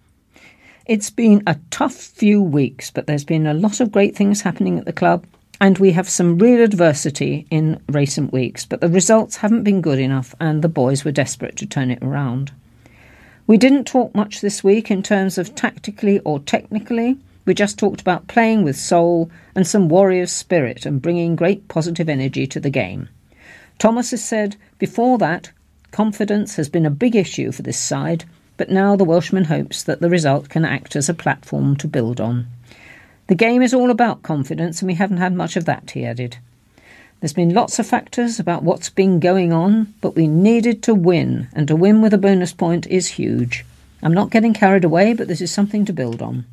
It's 0.85 1.09
been 1.09 1.43
a 1.47 1.57
tough 1.71 1.95
few 1.95 2.43
weeks, 2.43 2.91
but 2.91 3.07
there's 3.07 3.25
been 3.25 3.47
a 3.47 3.55
lot 3.55 3.81
of 3.81 3.91
great 3.91 4.15
things 4.15 4.43
happening 4.43 4.79
at 4.79 4.85
the 4.85 4.93
club, 4.93 5.25
and 5.61 5.79
we 5.79 5.93
have 5.93 6.09
some 6.09 6.39
real 6.39 6.63
adversity 6.63 7.47
in 7.51 7.81
recent 7.89 8.33
weeks, 8.33 8.65
but 8.65 8.81
the 8.81 8.89
results 8.89 9.37
haven't 9.37 9.65
been 9.65 9.81
good 9.81 9.99
enough, 9.99 10.35
and 10.41 10.63
the 10.63 10.69
boys 10.69 11.05
were 11.05 11.13
desperate 11.13 11.57
to 11.57 11.67
turn 11.67 11.91
it 11.91 12.03
around. 12.03 12.53
We 13.47 13.59
didn't 13.59 13.85
talk 13.85 14.15
much 14.15 14.41
this 14.41 14.65
week 14.65 14.91
in 14.91 15.03
terms 15.03 15.37
of 15.39 15.55
tactically 15.55 16.19
or 16.21 16.41
technically. 16.41 17.19
We 17.45 17.53
just 17.53 17.79
talked 17.79 18.01
about 18.01 18.27
playing 18.27 18.65
with 18.65 18.77
soul 18.77 19.31
and 19.55 19.67
some 19.67 19.89
warrior 19.89 20.27
spirit 20.27 20.87
and 20.87 21.03
bringing 21.03 21.37
great 21.37 21.69
positive 21.69 22.09
energy 22.09 22.47
to 22.47 22.59
the 22.59 22.71
game. 22.71 23.09
Thomas 23.79 24.13
has 24.13 24.25
said 24.25 24.57
before 24.79 25.19
that 25.19 25.51
confidence 25.91 26.57
has 26.57 26.69
been 26.69 26.87
a 26.87 26.91
big 26.91 27.15
issue 27.15 27.53
for 27.53 27.63
this 27.63 27.79
side, 27.79 28.25
but 28.57 28.71
now 28.71 28.97
the 28.97 29.05
Welshman 29.05 29.45
hopes 29.45 29.83
that 29.83 30.01
the 30.01 30.11
result 30.11 30.49
can 30.49 30.65
act 30.65 30.97
as 30.97 31.09
a 31.09 31.15
platform 31.15 31.77
to 31.77 31.87
build 31.87 32.21
on. 32.21 32.47
The 33.27 33.35
game 33.35 33.63
is 33.63 33.73
all 33.73 33.91
about 33.91 34.23
confidence, 34.23 34.83
and 34.83 34.87
we 34.87 34.97
haven't 34.97 35.17
had 35.17 35.33
much 35.33 35.57
of 35.57 35.65
that, 35.65 35.93
he 35.93 36.05
added. 36.05 36.37
There's 37.21 37.33
been 37.33 37.55
lots 37.55 37.79
of 37.79 37.87
factors 37.87 38.39
about 38.39 38.63
what's 38.63 38.91
been 38.91 39.19
going 39.19 39.51
on, 39.51 39.95
but 40.03 40.15
we 40.15 40.29
needed 40.29 40.83
to 40.83 40.95
win, 40.95 41.49
and 41.55 41.67
to 41.69 41.75
win 41.75 42.03
with 42.03 42.13
a 42.13 42.19
bonus 42.19 42.53
point 42.53 42.87
is 42.87 43.07
huge. 43.07 43.65
I'm 44.03 44.13
not 44.13 44.31
getting 44.31 44.53
carried 44.53 44.85
away, 44.85 45.15
but 45.15 45.27
this 45.27 45.41
is 45.41 45.51
something 45.51 45.87
to 45.87 45.93
build 45.95 46.21
on. 46.21 46.45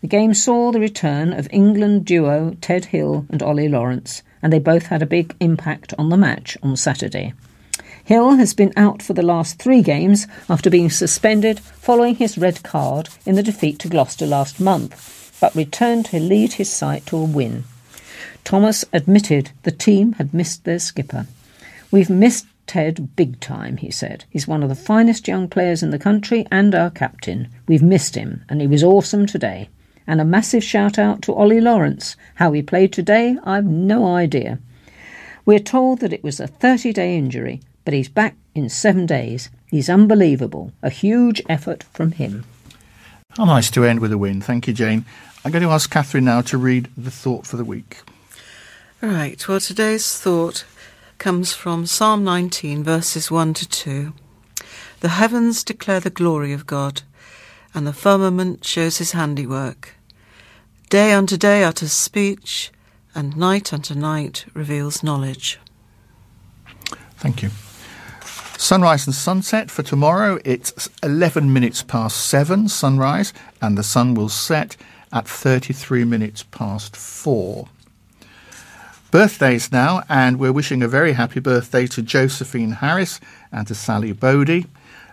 The 0.00 0.06
game 0.06 0.32
saw 0.32 0.72
the 0.72 0.80
return 0.80 1.34
of 1.34 1.46
England 1.50 2.06
duo 2.06 2.56
Ted 2.62 2.86
Hill 2.86 3.26
and 3.28 3.42
Ollie 3.42 3.68
Lawrence, 3.68 4.22
and 4.42 4.50
they 4.50 4.58
both 4.58 4.86
had 4.86 5.02
a 5.02 5.06
big 5.06 5.36
impact 5.40 5.92
on 5.98 6.08
the 6.08 6.16
match 6.16 6.56
on 6.62 6.74
Saturday. 6.78 7.34
Hill 8.02 8.36
has 8.36 8.54
been 8.54 8.72
out 8.78 9.02
for 9.02 9.12
the 9.12 9.20
last 9.20 9.58
three 9.58 9.82
games 9.82 10.26
after 10.48 10.70
being 10.70 10.88
suspended 10.88 11.60
following 11.60 12.14
his 12.14 12.38
red 12.38 12.62
card 12.62 13.10
in 13.26 13.34
the 13.34 13.42
defeat 13.42 13.78
to 13.80 13.88
Gloucester 13.90 14.26
last 14.26 14.58
month 14.58 15.17
but 15.40 15.54
returned 15.54 16.06
to 16.06 16.18
lead 16.18 16.54
his 16.54 16.70
side 16.70 17.06
to 17.06 17.16
a 17.16 17.24
win. 17.24 17.64
Thomas 18.44 18.84
admitted 18.92 19.50
the 19.62 19.70
team 19.70 20.12
had 20.14 20.32
missed 20.32 20.64
their 20.64 20.78
skipper. 20.78 21.26
We've 21.90 22.10
missed 22.10 22.46
Ted 22.66 23.16
big 23.16 23.40
time, 23.40 23.78
he 23.78 23.90
said. 23.90 24.24
He's 24.30 24.46
one 24.46 24.62
of 24.62 24.68
the 24.68 24.74
finest 24.74 25.26
young 25.26 25.48
players 25.48 25.82
in 25.82 25.90
the 25.90 25.98
country 25.98 26.46
and 26.50 26.74
our 26.74 26.90
captain. 26.90 27.48
We've 27.66 27.82
missed 27.82 28.14
him, 28.14 28.44
and 28.48 28.60
he 28.60 28.66
was 28.66 28.84
awesome 28.84 29.26
today. 29.26 29.70
And 30.06 30.20
a 30.20 30.24
massive 30.24 30.62
shout 30.62 30.98
out 30.98 31.22
to 31.22 31.34
Ollie 31.34 31.60
Lawrence. 31.60 32.16
How 32.36 32.52
he 32.52 32.62
played 32.62 32.92
today, 32.92 33.36
I've 33.44 33.64
no 33.64 34.14
idea. 34.14 34.58
We're 35.44 35.58
told 35.58 36.00
that 36.00 36.12
it 36.12 36.22
was 36.22 36.40
a 36.40 36.46
30 36.46 36.92
day 36.92 37.16
injury, 37.16 37.60
but 37.84 37.94
he's 37.94 38.08
back 38.08 38.36
in 38.54 38.68
seven 38.68 39.06
days. 39.06 39.48
He's 39.70 39.88
unbelievable. 39.88 40.72
A 40.82 40.90
huge 40.90 41.42
effort 41.48 41.82
from 41.84 42.12
him. 42.12 42.44
How 43.36 43.44
nice 43.44 43.70
to 43.70 43.84
end 43.84 44.00
with 44.00 44.12
a 44.12 44.18
win. 44.18 44.40
Thank 44.40 44.66
you, 44.66 44.74
Jane. 44.74 45.04
I'm 45.44 45.52
going 45.52 45.62
to 45.62 45.70
ask 45.70 45.90
Katherine 45.90 46.24
now 46.24 46.40
to 46.42 46.58
read 46.58 46.88
the 46.96 47.10
thought 47.10 47.46
for 47.46 47.56
the 47.56 47.64
week. 47.64 47.98
Right, 49.00 49.46
well, 49.46 49.60
today's 49.60 50.18
thought 50.18 50.64
comes 51.18 51.52
from 51.52 51.86
Psalm 51.86 52.24
19, 52.24 52.82
verses 52.82 53.30
1 53.30 53.54
to 53.54 53.68
2. 53.68 54.12
The 55.00 55.08
heavens 55.10 55.62
declare 55.62 56.00
the 56.00 56.10
glory 56.10 56.52
of 56.52 56.66
God, 56.66 57.02
and 57.72 57.86
the 57.86 57.92
firmament 57.92 58.64
shows 58.64 58.98
his 58.98 59.12
handiwork. 59.12 59.94
Day 60.90 61.12
unto 61.12 61.36
day 61.36 61.62
utters 61.62 61.92
speech, 61.92 62.72
and 63.14 63.36
night 63.36 63.72
unto 63.72 63.94
night 63.94 64.44
reveals 64.54 65.04
knowledge. 65.04 65.60
Thank 67.16 67.42
you. 67.42 67.50
Sunrise 68.56 69.06
and 69.06 69.14
sunset 69.14 69.70
for 69.70 69.84
tomorrow. 69.84 70.40
It's 70.44 70.90
11 71.04 71.52
minutes 71.52 71.84
past 71.84 72.26
7 72.26 72.68
sunrise, 72.68 73.32
and 73.62 73.78
the 73.78 73.84
sun 73.84 74.14
will 74.14 74.28
set 74.28 74.76
at 75.12 75.28
33 75.28 76.04
minutes 76.04 76.42
past 76.42 76.96
4. 76.96 77.68
Birthdays 79.10 79.72
now, 79.72 80.02
and 80.08 80.38
we're 80.38 80.52
wishing 80.52 80.82
a 80.82 80.88
very 80.88 81.12
happy 81.12 81.40
birthday 81.40 81.86
to 81.86 82.02
Josephine 82.02 82.72
Harris 82.72 83.20
and 83.50 83.66
to 83.66 83.74
Sally 83.74 84.12
Bodie. 84.12 84.66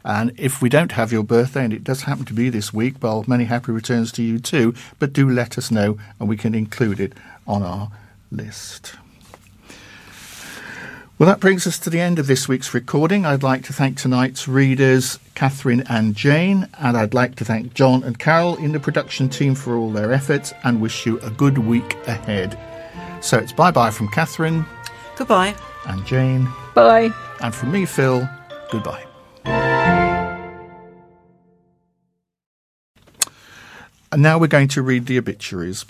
And 0.04 0.34
if 0.38 0.62
we 0.62 0.70
don't 0.70 0.92
have 0.92 1.12
your 1.12 1.24
birthday, 1.24 1.64
and 1.64 1.74
it 1.74 1.84
does 1.84 2.04
happen 2.04 2.26
to 2.26 2.34
be 2.34 2.50
this 2.50 2.74
week, 2.74 2.96
well, 3.02 3.24
many 3.26 3.46
happy 3.46 3.72
returns 3.72 4.12
to 4.14 4.22
you 4.22 4.38
too. 4.38 4.76
But 5.00 5.14
do 5.14 5.30
let 5.30 5.58
us 5.58 5.72
know, 5.72 5.98
and 6.20 6.28
we 6.28 6.38
can 6.38 6.54
include 6.54 7.00
it 7.00 7.14
on 7.48 7.64
our 7.64 7.90
list. 8.32 8.96
Well, 11.18 11.28
that 11.28 11.40
brings 11.40 11.66
us 11.66 11.80
to 11.80 11.90
the 11.90 12.02
end 12.02 12.20
of 12.20 12.28
this 12.28 12.50
week's 12.50 12.74
recording. 12.74 13.26
I'd 13.26 13.42
like 13.42 13.64
to 13.66 13.74
thank 13.74 13.98
tonight's 13.98 14.50
readers, 14.50 15.18
Katherine 15.34 15.86
and 15.88 16.14
Jane, 16.14 16.68
and 16.78 16.98
I'd 16.98 17.14
like 17.14 17.36
to 17.36 17.46
thank 17.46 17.74
John 17.74 18.04
and 18.04 18.20
Carole 18.20 18.58
in 18.58 18.74
the 18.74 18.82
production 18.82 19.30
team 19.30 19.56
for 19.56 19.78
all 19.78 19.92
their 19.92 20.12
efforts 20.12 20.54
and 20.66 20.82
wish 20.82 21.06
you 21.06 21.18
a 21.22 21.30
good 21.30 21.58
week 21.58 21.96
ahead. 22.06 22.60
So 23.22 23.38
it's 23.38 23.54
bye 23.54 23.72
bye 23.72 23.92
from 23.92 24.10
Katherine. 24.10 24.66
Goodbye. 25.16 25.56
And 25.88 26.06
Jane. 26.06 26.50
Bye. 26.74 27.12
And 27.40 27.56
from 27.56 27.72
me, 27.72 27.86
Phil. 27.86 28.28
Goodbye. 28.70 29.06
And 34.12 34.22
now 34.22 34.38
we're 34.38 34.48
going 34.48 34.68
to 34.68 34.82
read 34.82 35.06
the 35.06 35.18
obituaries. 35.18 35.86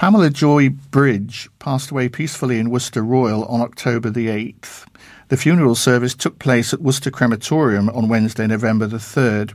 Pamela 0.00 0.30
Joy 0.30 0.70
Bridge 0.70 1.50
passed 1.58 1.90
away 1.90 2.08
peacefully 2.08 2.58
in 2.58 2.70
Worcester 2.70 3.02
Royal 3.02 3.44
on 3.44 3.60
October 3.60 4.08
the 4.08 4.28
8th. 4.28 4.86
The 5.28 5.36
funeral 5.36 5.74
service 5.74 6.14
took 6.14 6.38
place 6.38 6.72
at 6.72 6.80
Worcester 6.80 7.10
Crematorium 7.10 7.90
on 7.90 8.08
Wednesday, 8.08 8.46
November 8.46 8.86
the 8.86 8.96
3rd. 8.96 9.52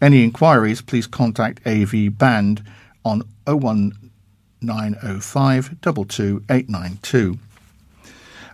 Any 0.00 0.24
inquiries, 0.24 0.80
please 0.80 1.06
contact 1.06 1.60
AV 1.66 2.16
Band 2.16 2.64
on 3.04 3.24
01905 3.46 5.80
22892. 5.82 7.38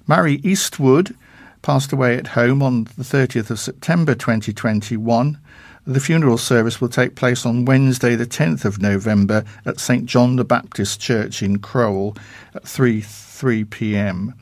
Mary 0.09 0.41
Eastwood 0.43 1.15
passed 1.63 1.93
away 1.93 2.17
at 2.17 2.27
home 2.27 2.65
on 2.65 2.89
the 2.97 3.05
30th 3.05 3.51
of 3.51 3.61
September 3.61 4.17
2021. 4.17 5.39
The 5.85 5.99
funeral 5.99 6.39
service 6.39 6.81
will 6.81 6.89
take 6.89 7.17
place 7.17 7.45
on 7.45 7.65
Wednesday, 7.65 8.15
the 8.15 8.25
10th 8.25 8.65
of 8.65 8.81
November, 8.81 9.45
at 9.67 9.81
St 9.81 10.07
John 10.07 10.37
the 10.37 10.45
Baptist 10.45 11.01
Church 11.01 11.43
in 11.43 11.59
Crowle 11.59 12.17
at 12.55 12.69
3 12.69 13.01
3 13.01 13.65
p.m. 13.65 14.35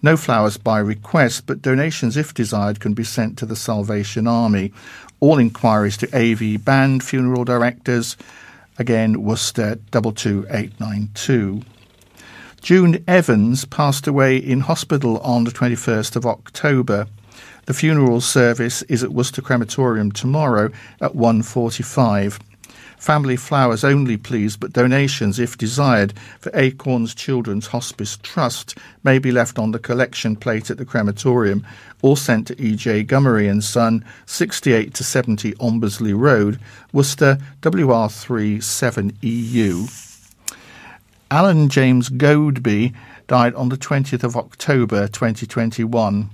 No 0.00 0.16
flowers 0.16 0.56
by 0.56 0.78
request, 0.78 1.46
but 1.46 1.60
donations, 1.60 2.16
if 2.16 2.32
desired, 2.32 2.80
can 2.80 2.94
be 2.94 3.04
sent 3.04 3.36
to 3.36 3.44
the 3.44 3.56
Salvation 3.56 4.26
Army. 4.26 4.72
All 5.20 5.38
inquiries 5.38 5.98
to 5.98 6.08
AV 6.16 6.64
Band 6.64 7.04
Funeral 7.04 7.44
Directors, 7.44 8.16
again, 8.78 9.22
Worcester 9.22 9.76
22892. 9.90 11.60
June 12.62 13.04
Evans 13.06 13.66
passed 13.66 14.06
away 14.06 14.38
in 14.38 14.60
hospital 14.60 15.18
on 15.18 15.44
the 15.44 15.50
21st 15.50 16.16
of 16.16 16.24
October. 16.24 17.06
The 17.66 17.74
funeral 17.74 18.20
service 18.20 18.82
is 18.82 19.02
at 19.02 19.10
Worcester 19.10 19.42
Crematorium 19.42 20.12
tomorrow 20.12 20.70
at 21.00 21.14
1.45. 21.14 22.40
Family 22.96 23.36
flowers 23.36 23.82
only, 23.82 24.16
please, 24.16 24.56
but 24.56 24.72
donations, 24.72 25.40
if 25.40 25.58
desired, 25.58 26.14
for 26.38 26.52
Acorns 26.54 27.12
Children's 27.12 27.66
Hospice 27.66 28.18
Trust 28.22 28.78
may 29.02 29.18
be 29.18 29.32
left 29.32 29.58
on 29.58 29.72
the 29.72 29.80
collection 29.80 30.36
plate 30.36 30.70
at 30.70 30.78
the 30.78 30.84
crematorium 30.84 31.66
or 32.02 32.16
sent 32.16 32.46
to 32.46 32.62
E.J. 32.62 33.04
Gummery 33.04 33.50
and 33.50 33.64
Son, 33.64 34.04
68 34.26 34.94
to 34.94 35.02
70 35.02 35.54
Ombersley 35.54 36.16
Road, 36.16 36.60
Worcester, 36.92 37.36
WR3 37.62 38.58
7EU. 38.58 40.04
Alan 41.32 41.68
James 41.68 42.08
Goadby 42.08 42.94
died 43.26 43.54
on 43.54 43.70
the 43.70 43.76
20th 43.76 44.22
of 44.22 44.36
October 44.36 45.08
2021. 45.08 46.30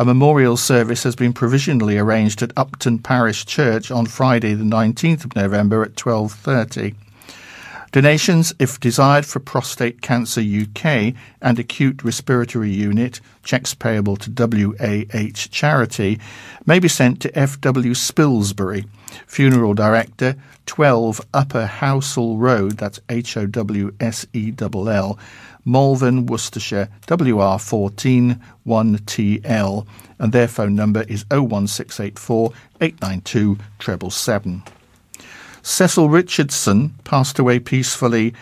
A 0.00 0.04
memorial 0.04 0.56
service 0.56 1.02
has 1.02 1.16
been 1.16 1.32
provisionally 1.32 1.98
arranged 1.98 2.40
at 2.40 2.52
Upton 2.56 3.00
Parish 3.00 3.44
Church 3.44 3.90
on 3.90 4.06
Friday 4.06 4.54
the 4.54 4.62
19th 4.62 5.24
of 5.24 5.34
November 5.34 5.82
at 5.82 5.96
12:30. 5.96 6.94
Donations, 7.90 8.54
if 8.60 8.78
desired, 8.78 9.26
for 9.26 9.40
Prostate 9.40 10.00
Cancer 10.00 10.40
UK 10.40 11.14
and 11.42 11.58
Acute 11.58 12.04
Respiratory 12.04 12.70
Unit, 12.70 13.20
checks 13.42 13.74
payable 13.74 14.16
to 14.18 14.30
WAH 14.30 15.48
Charity, 15.50 16.20
may 16.64 16.78
be 16.78 16.86
sent 16.86 17.18
to 17.22 17.36
F.W. 17.36 17.92
Spilsbury, 17.94 18.84
Funeral 19.26 19.74
Director, 19.74 20.36
12 20.66 21.22
Upper 21.34 21.66
Howsell 21.66 22.38
Road, 22.38 22.76
that's 22.76 23.00
H 23.08 23.36
O 23.36 23.46
W 23.46 23.92
S 23.98 24.26
E 24.32 24.52
L 24.60 24.88
L, 24.88 25.18
Malvern, 25.68 26.26
Worcestershire, 26.26 26.88
WR14 27.06 28.40
1TL, 28.66 29.86
and 30.18 30.32
their 30.32 30.48
phone 30.48 30.74
number 30.74 31.02
is 31.02 31.24
01684 31.30 32.52
892 32.80 33.58
777. 33.78 34.62
Cecil 35.62 36.08
Richardson 36.08 36.94
passed 37.04 37.38
away 37.38 37.58
peacefully 37.58 38.32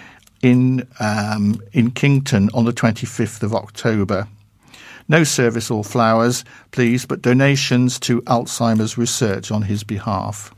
in 0.42 0.86
um, 1.00 1.60
in 1.72 1.90
Kington 1.90 2.48
on 2.54 2.64
the 2.64 2.72
25th 2.72 3.42
of 3.42 3.54
October. 3.54 4.28
No 5.08 5.24
service 5.24 5.70
or 5.70 5.82
flowers, 5.82 6.44
please, 6.70 7.06
but 7.06 7.22
donations 7.22 7.98
to 8.00 8.22
Alzheimer's 8.22 8.96
research 8.96 9.50
on 9.50 9.62
his 9.62 9.82
behalf. 9.82 10.52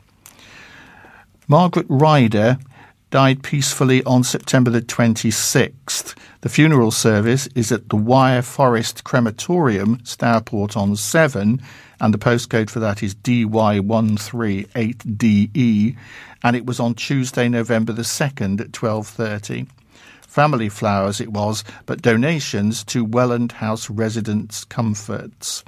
Margaret 1.46 1.86
Ryder 1.88 2.58
died 3.10 3.42
peacefully 3.42 4.02
on 4.04 4.22
September 4.24 4.70
the 4.70 4.82
26th. 4.82 6.14
The 6.40 6.48
funeral 6.48 6.92
service 6.92 7.48
is 7.56 7.72
at 7.72 7.88
the 7.88 7.96
Wyre 7.96 8.42
Forest 8.42 9.02
Crematorium, 9.02 9.98
Stourport 10.04 10.76
on 10.76 10.94
Severn, 10.94 11.60
and 12.00 12.14
the 12.14 12.18
postcode 12.18 12.70
for 12.70 12.78
that 12.78 13.02
is 13.02 13.16
DY138DE, 13.16 15.96
and 16.44 16.54
it 16.54 16.64
was 16.64 16.78
on 16.78 16.94
Tuesday, 16.94 17.48
November 17.48 17.92
the 17.92 18.04
2nd 18.04 18.60
at 18.60 18.70
12:30. 18.70 19.66
Family 20.20 20.68
flowers 20.68 21.20
it 21.20 21.32
was, 21.32 21.64
but 21.86 22.02
donations 22.02 22.84
to 22.84 23.04
Welland 23.04 23.50
House 23.50 23.90
Residents 23.90 24.64
Comforts. 24.64 25.64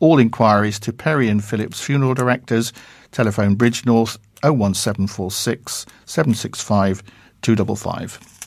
All 0.00 0.18
inquiries 0.18 0.80
to 0.80 0.92
Perry 0.92 1.28
and 1.28 1.44
Phillips 1.44 1.80
Funeral 1.80 2.14
Directors, 2.14 2.72
telephone 3.12 3.54
Bridgnorth 3.54 4.16
01746 4.42 5.86
765 6.06 7.04
255. 7.42 8.37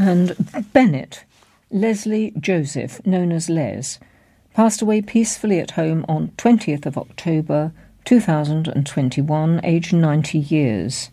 And 0.00 0.36
Bennett, 0.72 1.24
Leslie 1.72 2.32
Joseph, 2.38 3.04
known 3.04 3.32
as 3.32 3.50
Les, 3.50 3.98
passed 4.54 4.80
away 4.80 5.02
peacefully 5.02 5.58
at 5.58 5.72
home 5.72 6.04
on 6.08 6.28
20th 6.38 6.86
of 6.86 6.96
October 6.96 7.72
2021, 8.04 9.60
aged 9.64 9.92
90 9.92 10.38
years. 10.38 11.10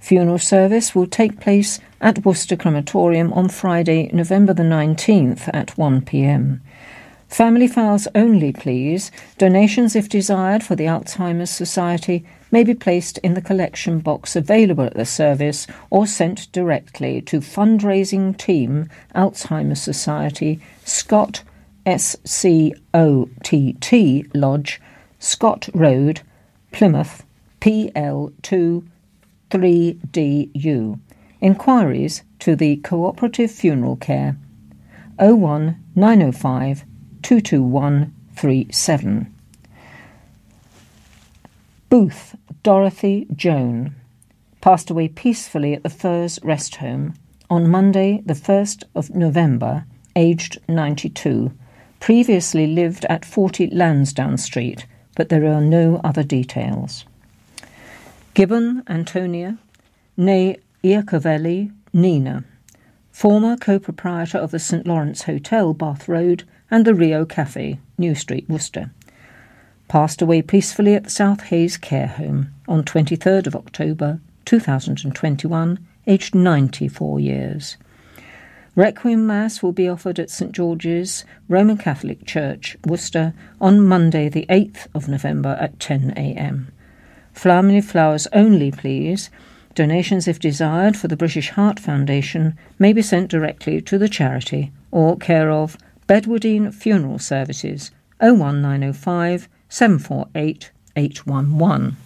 Funeral 0.00 0.40
service 0.40 0.96
will 0.96 1.06
take 1.06 1.38
place 1.38 1.78
at 2.00 2.24
Worcester 2.24 2.56
Crematorium 2.56 3.32
on 3.32 3.48
Friday, 3.48 4.10
November 4.12 4.52
the 4.52 4.64
19th 4.64 5.48
at 5.54 5.78
1 5.78 6.02
pm. 6.02 6.60
Family 7.28 7.68
files 7.68 8.08
only, 8.16 8.52
please. 8.52 9.12
Donations, 9.38 9.94
if 9.94 10.08
desired, 10.08 10.64
for 10.64 10.74
the 10.74 10.86
Alzheimer's 10.86 11.50
Society 11.50 12.26
may 12.50 12.64
be 12.64 12.74
placed 12.74 13.18
in 13.18 13.34
the 13.34 13.40
collection 13.40 13.98
box 13.98 14.36
available 14.36 14.84
at 14.84 14.94
the 14.94 15.04
service 15.04 15.66
or 15.90 16.06
sent 16.06 16.50
directly 16.52 17.20
to 17.22 17.40
Fundraising 17.40 18.36
Team, 18.36 18.88
Alzheimer's 19.14 19.82
Society, 19.82 20.60
Scott 20.84 21.42
S 21.86 22.16
C 22.24 22.74
O 22.92 23.28
T 23.42 23.74
T 23.74 24.26
Lodge, 24.34 24.80
Scott 25.18 25.68
Road, 25.74 26.22
Plymouth, 26.72 27.24
PL2 27.60 28.86
3DU. 29.50 31.00
Inquiries 31.40 32.22
to 32.38 32.56
the 32.56 32.76
Cooperative 32.76 33.50
Funeral 33.50 33.96
Care 33.96 34.38
01 35.18 35.78
905 35.94 36.84
22137. 37.22 39.33
Booth 41.94 42.34
Dorothy 42.64 43.24
Joan 43.36 43.94
passed 44.60 44.90
away 44.90 45.06
peacefully 45.06 45.74
at 45.74 45.84
the 45.84 45.88
Firs 45.88 46.40
Rest 46.42 46.74
Home 46.82 47.14
on 47.48 47.70
Monday, 47.70 48.20
the 48.26 48.34
1st 48.34 48.82
of 48.96 49.10
November, 49.14 49.84
aged 50.16 50.58
92. 50.68 51.52
Previously 52.00 52.66
lived 52.66 53.04
at 53.04 53.24
40 53.24 53.68
Lansdowne 53.68 54.38
Street, 54.38 54.86
but 55.14 55.28
there 55.28 55.46
are 55.46 55.60
no 55.60 56.00
other 56.02 56.24
details. 56.24 57.04
Gibbon 58.34 58.82
Antonia, 58.88 59.58
née 60.18 60.58
Iacovelli 60.82 61.70
Nina, 61.92 62.42
former 63.12 63.56
co 63.56 63.78
proprietor 63.78 64.38
of 64.38 64.50
the 64.50 64.58
St 64.58 64.84
Lawrence 64.84 65.22
Hotel, 65.22 65.72
Bath 65.72 66.08
Road, 66.08 66.42
and 66.72 66.84
the 66.84 66.92
Rio 66.92 67.24
Cafe, 67.24 67.78
New 67.96 68.16
Street, 68.16 68.48
Worcester. 68.48 68.90
Passed 69.88 70.22
away 70.22 70.42
peacefully 70.42 70.94
at 70.94 71.04
the 71.04 71.10
South 71.10 71.42
Hayes 71.44 71.76
Care 71.76 72.06
Home 72.06 72.52
on 72.66 72.84
23rd 72.84 73.46
of 73.46 73.54
October 73.54 74.20
2021, 74.44 75.86
aged 76.06 76.34
94 76.34 77.20
years. 77.20 77.76
Requiem 78.76 79.24
Mass 79.24 79.62
will 79.62 79.72
be 79.72 79.88
offered 79.88 80.18
at 80.18 80.30
St 80.30 80.50
George's 80.50 81.24
Roman 81.48 81.76
Catholic 81.76 82.26
Church, 82.26 82.76
Worcester, 82.84 83.32
on 83.60 83.86
Monday, 83.86 84.28
the 84.28 84.46
8th 84.48 84.88
of 84.94 85.06
November 85.06 85.56
at 85.60 85.78
10am. 85.78 86.66
Family 87.32 87.80
flowers 87.80 88.26
only, 88.32 88.72
please. 88.72 89.30
Donations, 89.74 90.26
if 90.26 90.40
desired, 90.40 90.96
for 90.96 91.08
the 91.08 91.16
British 91.16 91.50
Heart 91.50 91.78
Foundation 91.78 92.56
may 92.78 92.92
be 92.92 93.02
sent 93.02 93.30
directly 93.30 93.80
to 93.82 93.98
the 93.98 94.08
charity 94.08 94.72
or 94.90 95.16
care 95.16 95.50
of 95.50 95.76
Bedwardine 96.08 96.72
Funeral 96.72 97.18
Services 97.18 97.92
01905 98.20 99.48
748 99.68 100.70
811. 100.96 101.96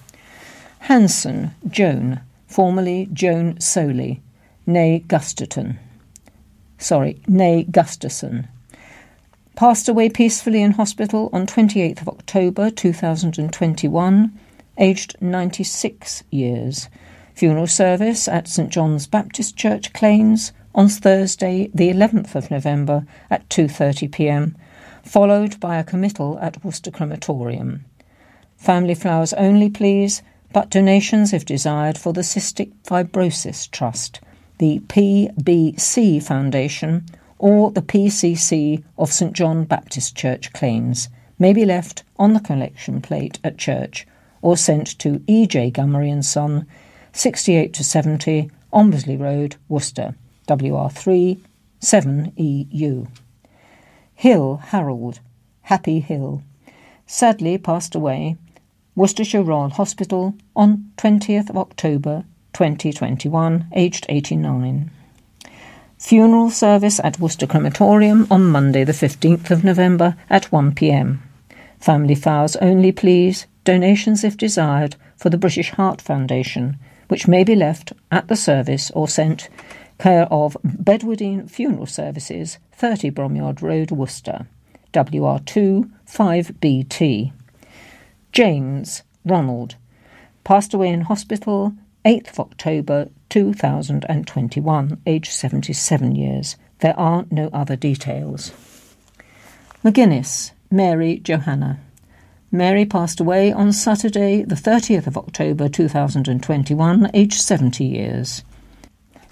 Hanson, 0.81 1.51
Joan, 1.69 2.21
formerly 2.47 3.09
Joan 3.13 3.61
Soley, 3.61 4.21
née 4.67 5.07
Gusterton. 5.07 5.79
Sorry, 6.79 7.21
née 7.29 7.69
Gusterson. 7.71 8.49
Passed 9.57 9.89
away 9.89 10.09
peacefully 10.09 10.63
in 10.63 10.73
hospital 10.73 11.29
on 11.33 11.47
28th 11.47 12.03
of 12.03 12.09
October 12.09 12.71
2021, 12.71 14.39
aged 14.79 15.17
96 15.21 16.23
years. 16.31 16.89
Funeral 17.35 17.67
service 17.67 18.29
at 18.29 18.47
St 18.47 18.71
John's 18.71 19.07
Baptist 19.07 19.57
Church, 19.57 19.93
Claines, 19.93 20.53
on 20.75 20.89
Thursday, 20.89 21.71
the 21.75 21.91
11th 21.91 22.37
of 22.37 22.51
November 22.51 23.05
at 23.31 23.49
2:30 23.49 24.13
p.m., 24.13 24.57
followed 25.09 25.59
by 25.59 25.79
a 25.79 25.85
committal 25.85 26.39
at 26.41 26.63
Worcester 26.65 26.91
Crematorium. 26.91 27.85
Family 28.57 28.95
flowers 28.95 29.33
only, 29.35 29.71
please, 29.71 30.23
but 30.53 30.71
donations 30.71 31.33
if 31.33 31.45
desired 31.45 31.97
for 31.97 32.13
the 32.13 32.23
Cystic 32.23 32.73
Fibrosis 32.85 33.71
Trust, 33.71 34.21
the 34.59 34.81
PBC 34.81 36.23
Foundation, 36.23 37.07
or 37.39 37.71
the 37.71 37.83
PCC 37.83 38.83
of 38.99 39.13
St 39.13 39.33
John 39.33 39.65
Baptist 39.65 40.17
Church, 40.17 40.53
Claines 40.53 41.09
may 41.39 41.53
be 41.53 41.65
left 41.65 42.03
on 42.19 42.33
the 42.33 42.41
collection 42.41 43.01
plate 43.01 43.39
at 43.45 43.59
church 43.59 44.07
or 44.43 44.57
sent 44.57 44.99
to 44.99 45.23
E.J. 45.27 45.71
Gummery 45.71 46.13
and 46.13 46.25
Son, 46.25 46.67
68 47.13 47.73
to 47.75 47.85
70, 47.85 48.51
Ombersley 48.73 49.19
Road, 49.19 49.57
Worcester. 49.69 50.15
WR3 50.49 51.41
7EU. 51.81 53.07
Hill 54.19 54.57
Harold, 54.57 55.20
Happy 55.62 56.01
Hill, 56.01 56.43
sadly 57.07 57.57
passed 57.57 57.95
away, 57.95 58.36
Worcestershire 58.97 59.45
Royal 59.45 59.69
Hospital 59.69 60.35
on 60.57 60.90
20th 60.97 61.49
of 61.49 61.57
October 61.57 62.24
2021, 62.53 63.66
aged 63.77 64.07
89. 64.09 64.90
Funeral 65.99 66.51
service 66.51 66.99
at 67.05 67.20
Worcester 67.20 67.47
Crematorium 67.47 68.27
on 68.28 68.45
Monday, 68.47 68.82
the 68.82 68.90
15th 68.90 69.53
of 69.53 69.62
November 69.62 70.16
at 70.28 70.51
1 70.51 70.74
pm. 70.74 71.23
Family 71.78 72.16
flowers 72.16 72.57
only, 72.57 72.90
please. 72.90 73.47
Donations, 73.62 74.24
if 74.24 74.36
desired, 74.36 74.97
for 75.16 75.31
the 75.31 75.39
British 75.39 75.70
Heart 75.70 76.01
Foundation, 76.01 76.77
which 77.07 77.28
may 77.28 77.45
be 77.45 77.55
left 77.55 77.93
at 78.11 78.27
the 78.27 78.35
service 78.35 78.90
or 78.97 79.07
sent 79.07 79.49
care 79.99 80.27
of 80.31 80.57
Bedwardine 80.65 81.49
Funeral 81.49 81.87
Services, 81.87 82.59
30 82.73 83.11
Bromyard 83.11 83.62
Road, 83.62 83.91
Worcester, 83.91 84.47
WR2 84.93 85.91
5BT. 86.09 87.33
James 88.33 89.03
Ronald 89.25 89.75
passed 90.45 90.73
away 90.73 90.89
in 90.89 91.03
hospital 91.03 91.75
8th 92.05 92.31
of 92.31 92.41
October 92.41 93.09
2021, 93.29 95.01
aged 95.07 95.33
77 95.33 96.15
years. 96.15 96.57
There 96.79 96.99
are 96.99 97.27
no 97.31 97.51
other 97.53 97.77
details. 97.77 98.53
McGuinness, 99.85 100.53
Mary 100.70 101.19
Johanna. 101.19 101.81
Mary 102.51 102.87
passed 102.87 103.20
away 103.20 103.53
on 103.53 103.73
Saturday, 103.73 104.43
the 104.43 104.55
30th 104.55 105.07
of 105.07 105.19
October 105.19 105.69
2021, 105.69 107.11
aged 107.12 107.35
70 107.41 107.85
years. 107.85 108.43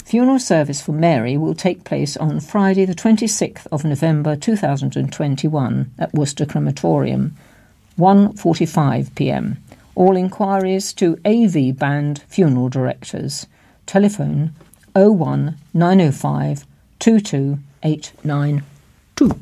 Funeral 0.06 0.38
service 0.38 0.80
for 0.80 0.92
Mary 0.92 1.36
will 1.36 1.56
take 1.56 1.82
place 1.82 2.16
on 2.16 2.38
Friday, 2.38 2.84
the 2.84 2.94
26th 2.94 3.66
of 3.72 3.84
November 3.84 4.36
2021 4.36 5.90
at 5.98 6.14
Worcester 6.14 6.46
Crematorium, 6.46 7.36
1:45 7.98 9.12
p.m. 9.16 9.56
All 9.96 10.16
inquiries 10.16 10.92
to 10.92 11.18
AV 11.24 11.76
Band 11.76 12.22
Funeral 12.28 12.68
Directors. 12.68 13.48
Telephone 13.86 14.52
01 14.94 15.56
905 15.74 16.64
22892. 17.00 19.40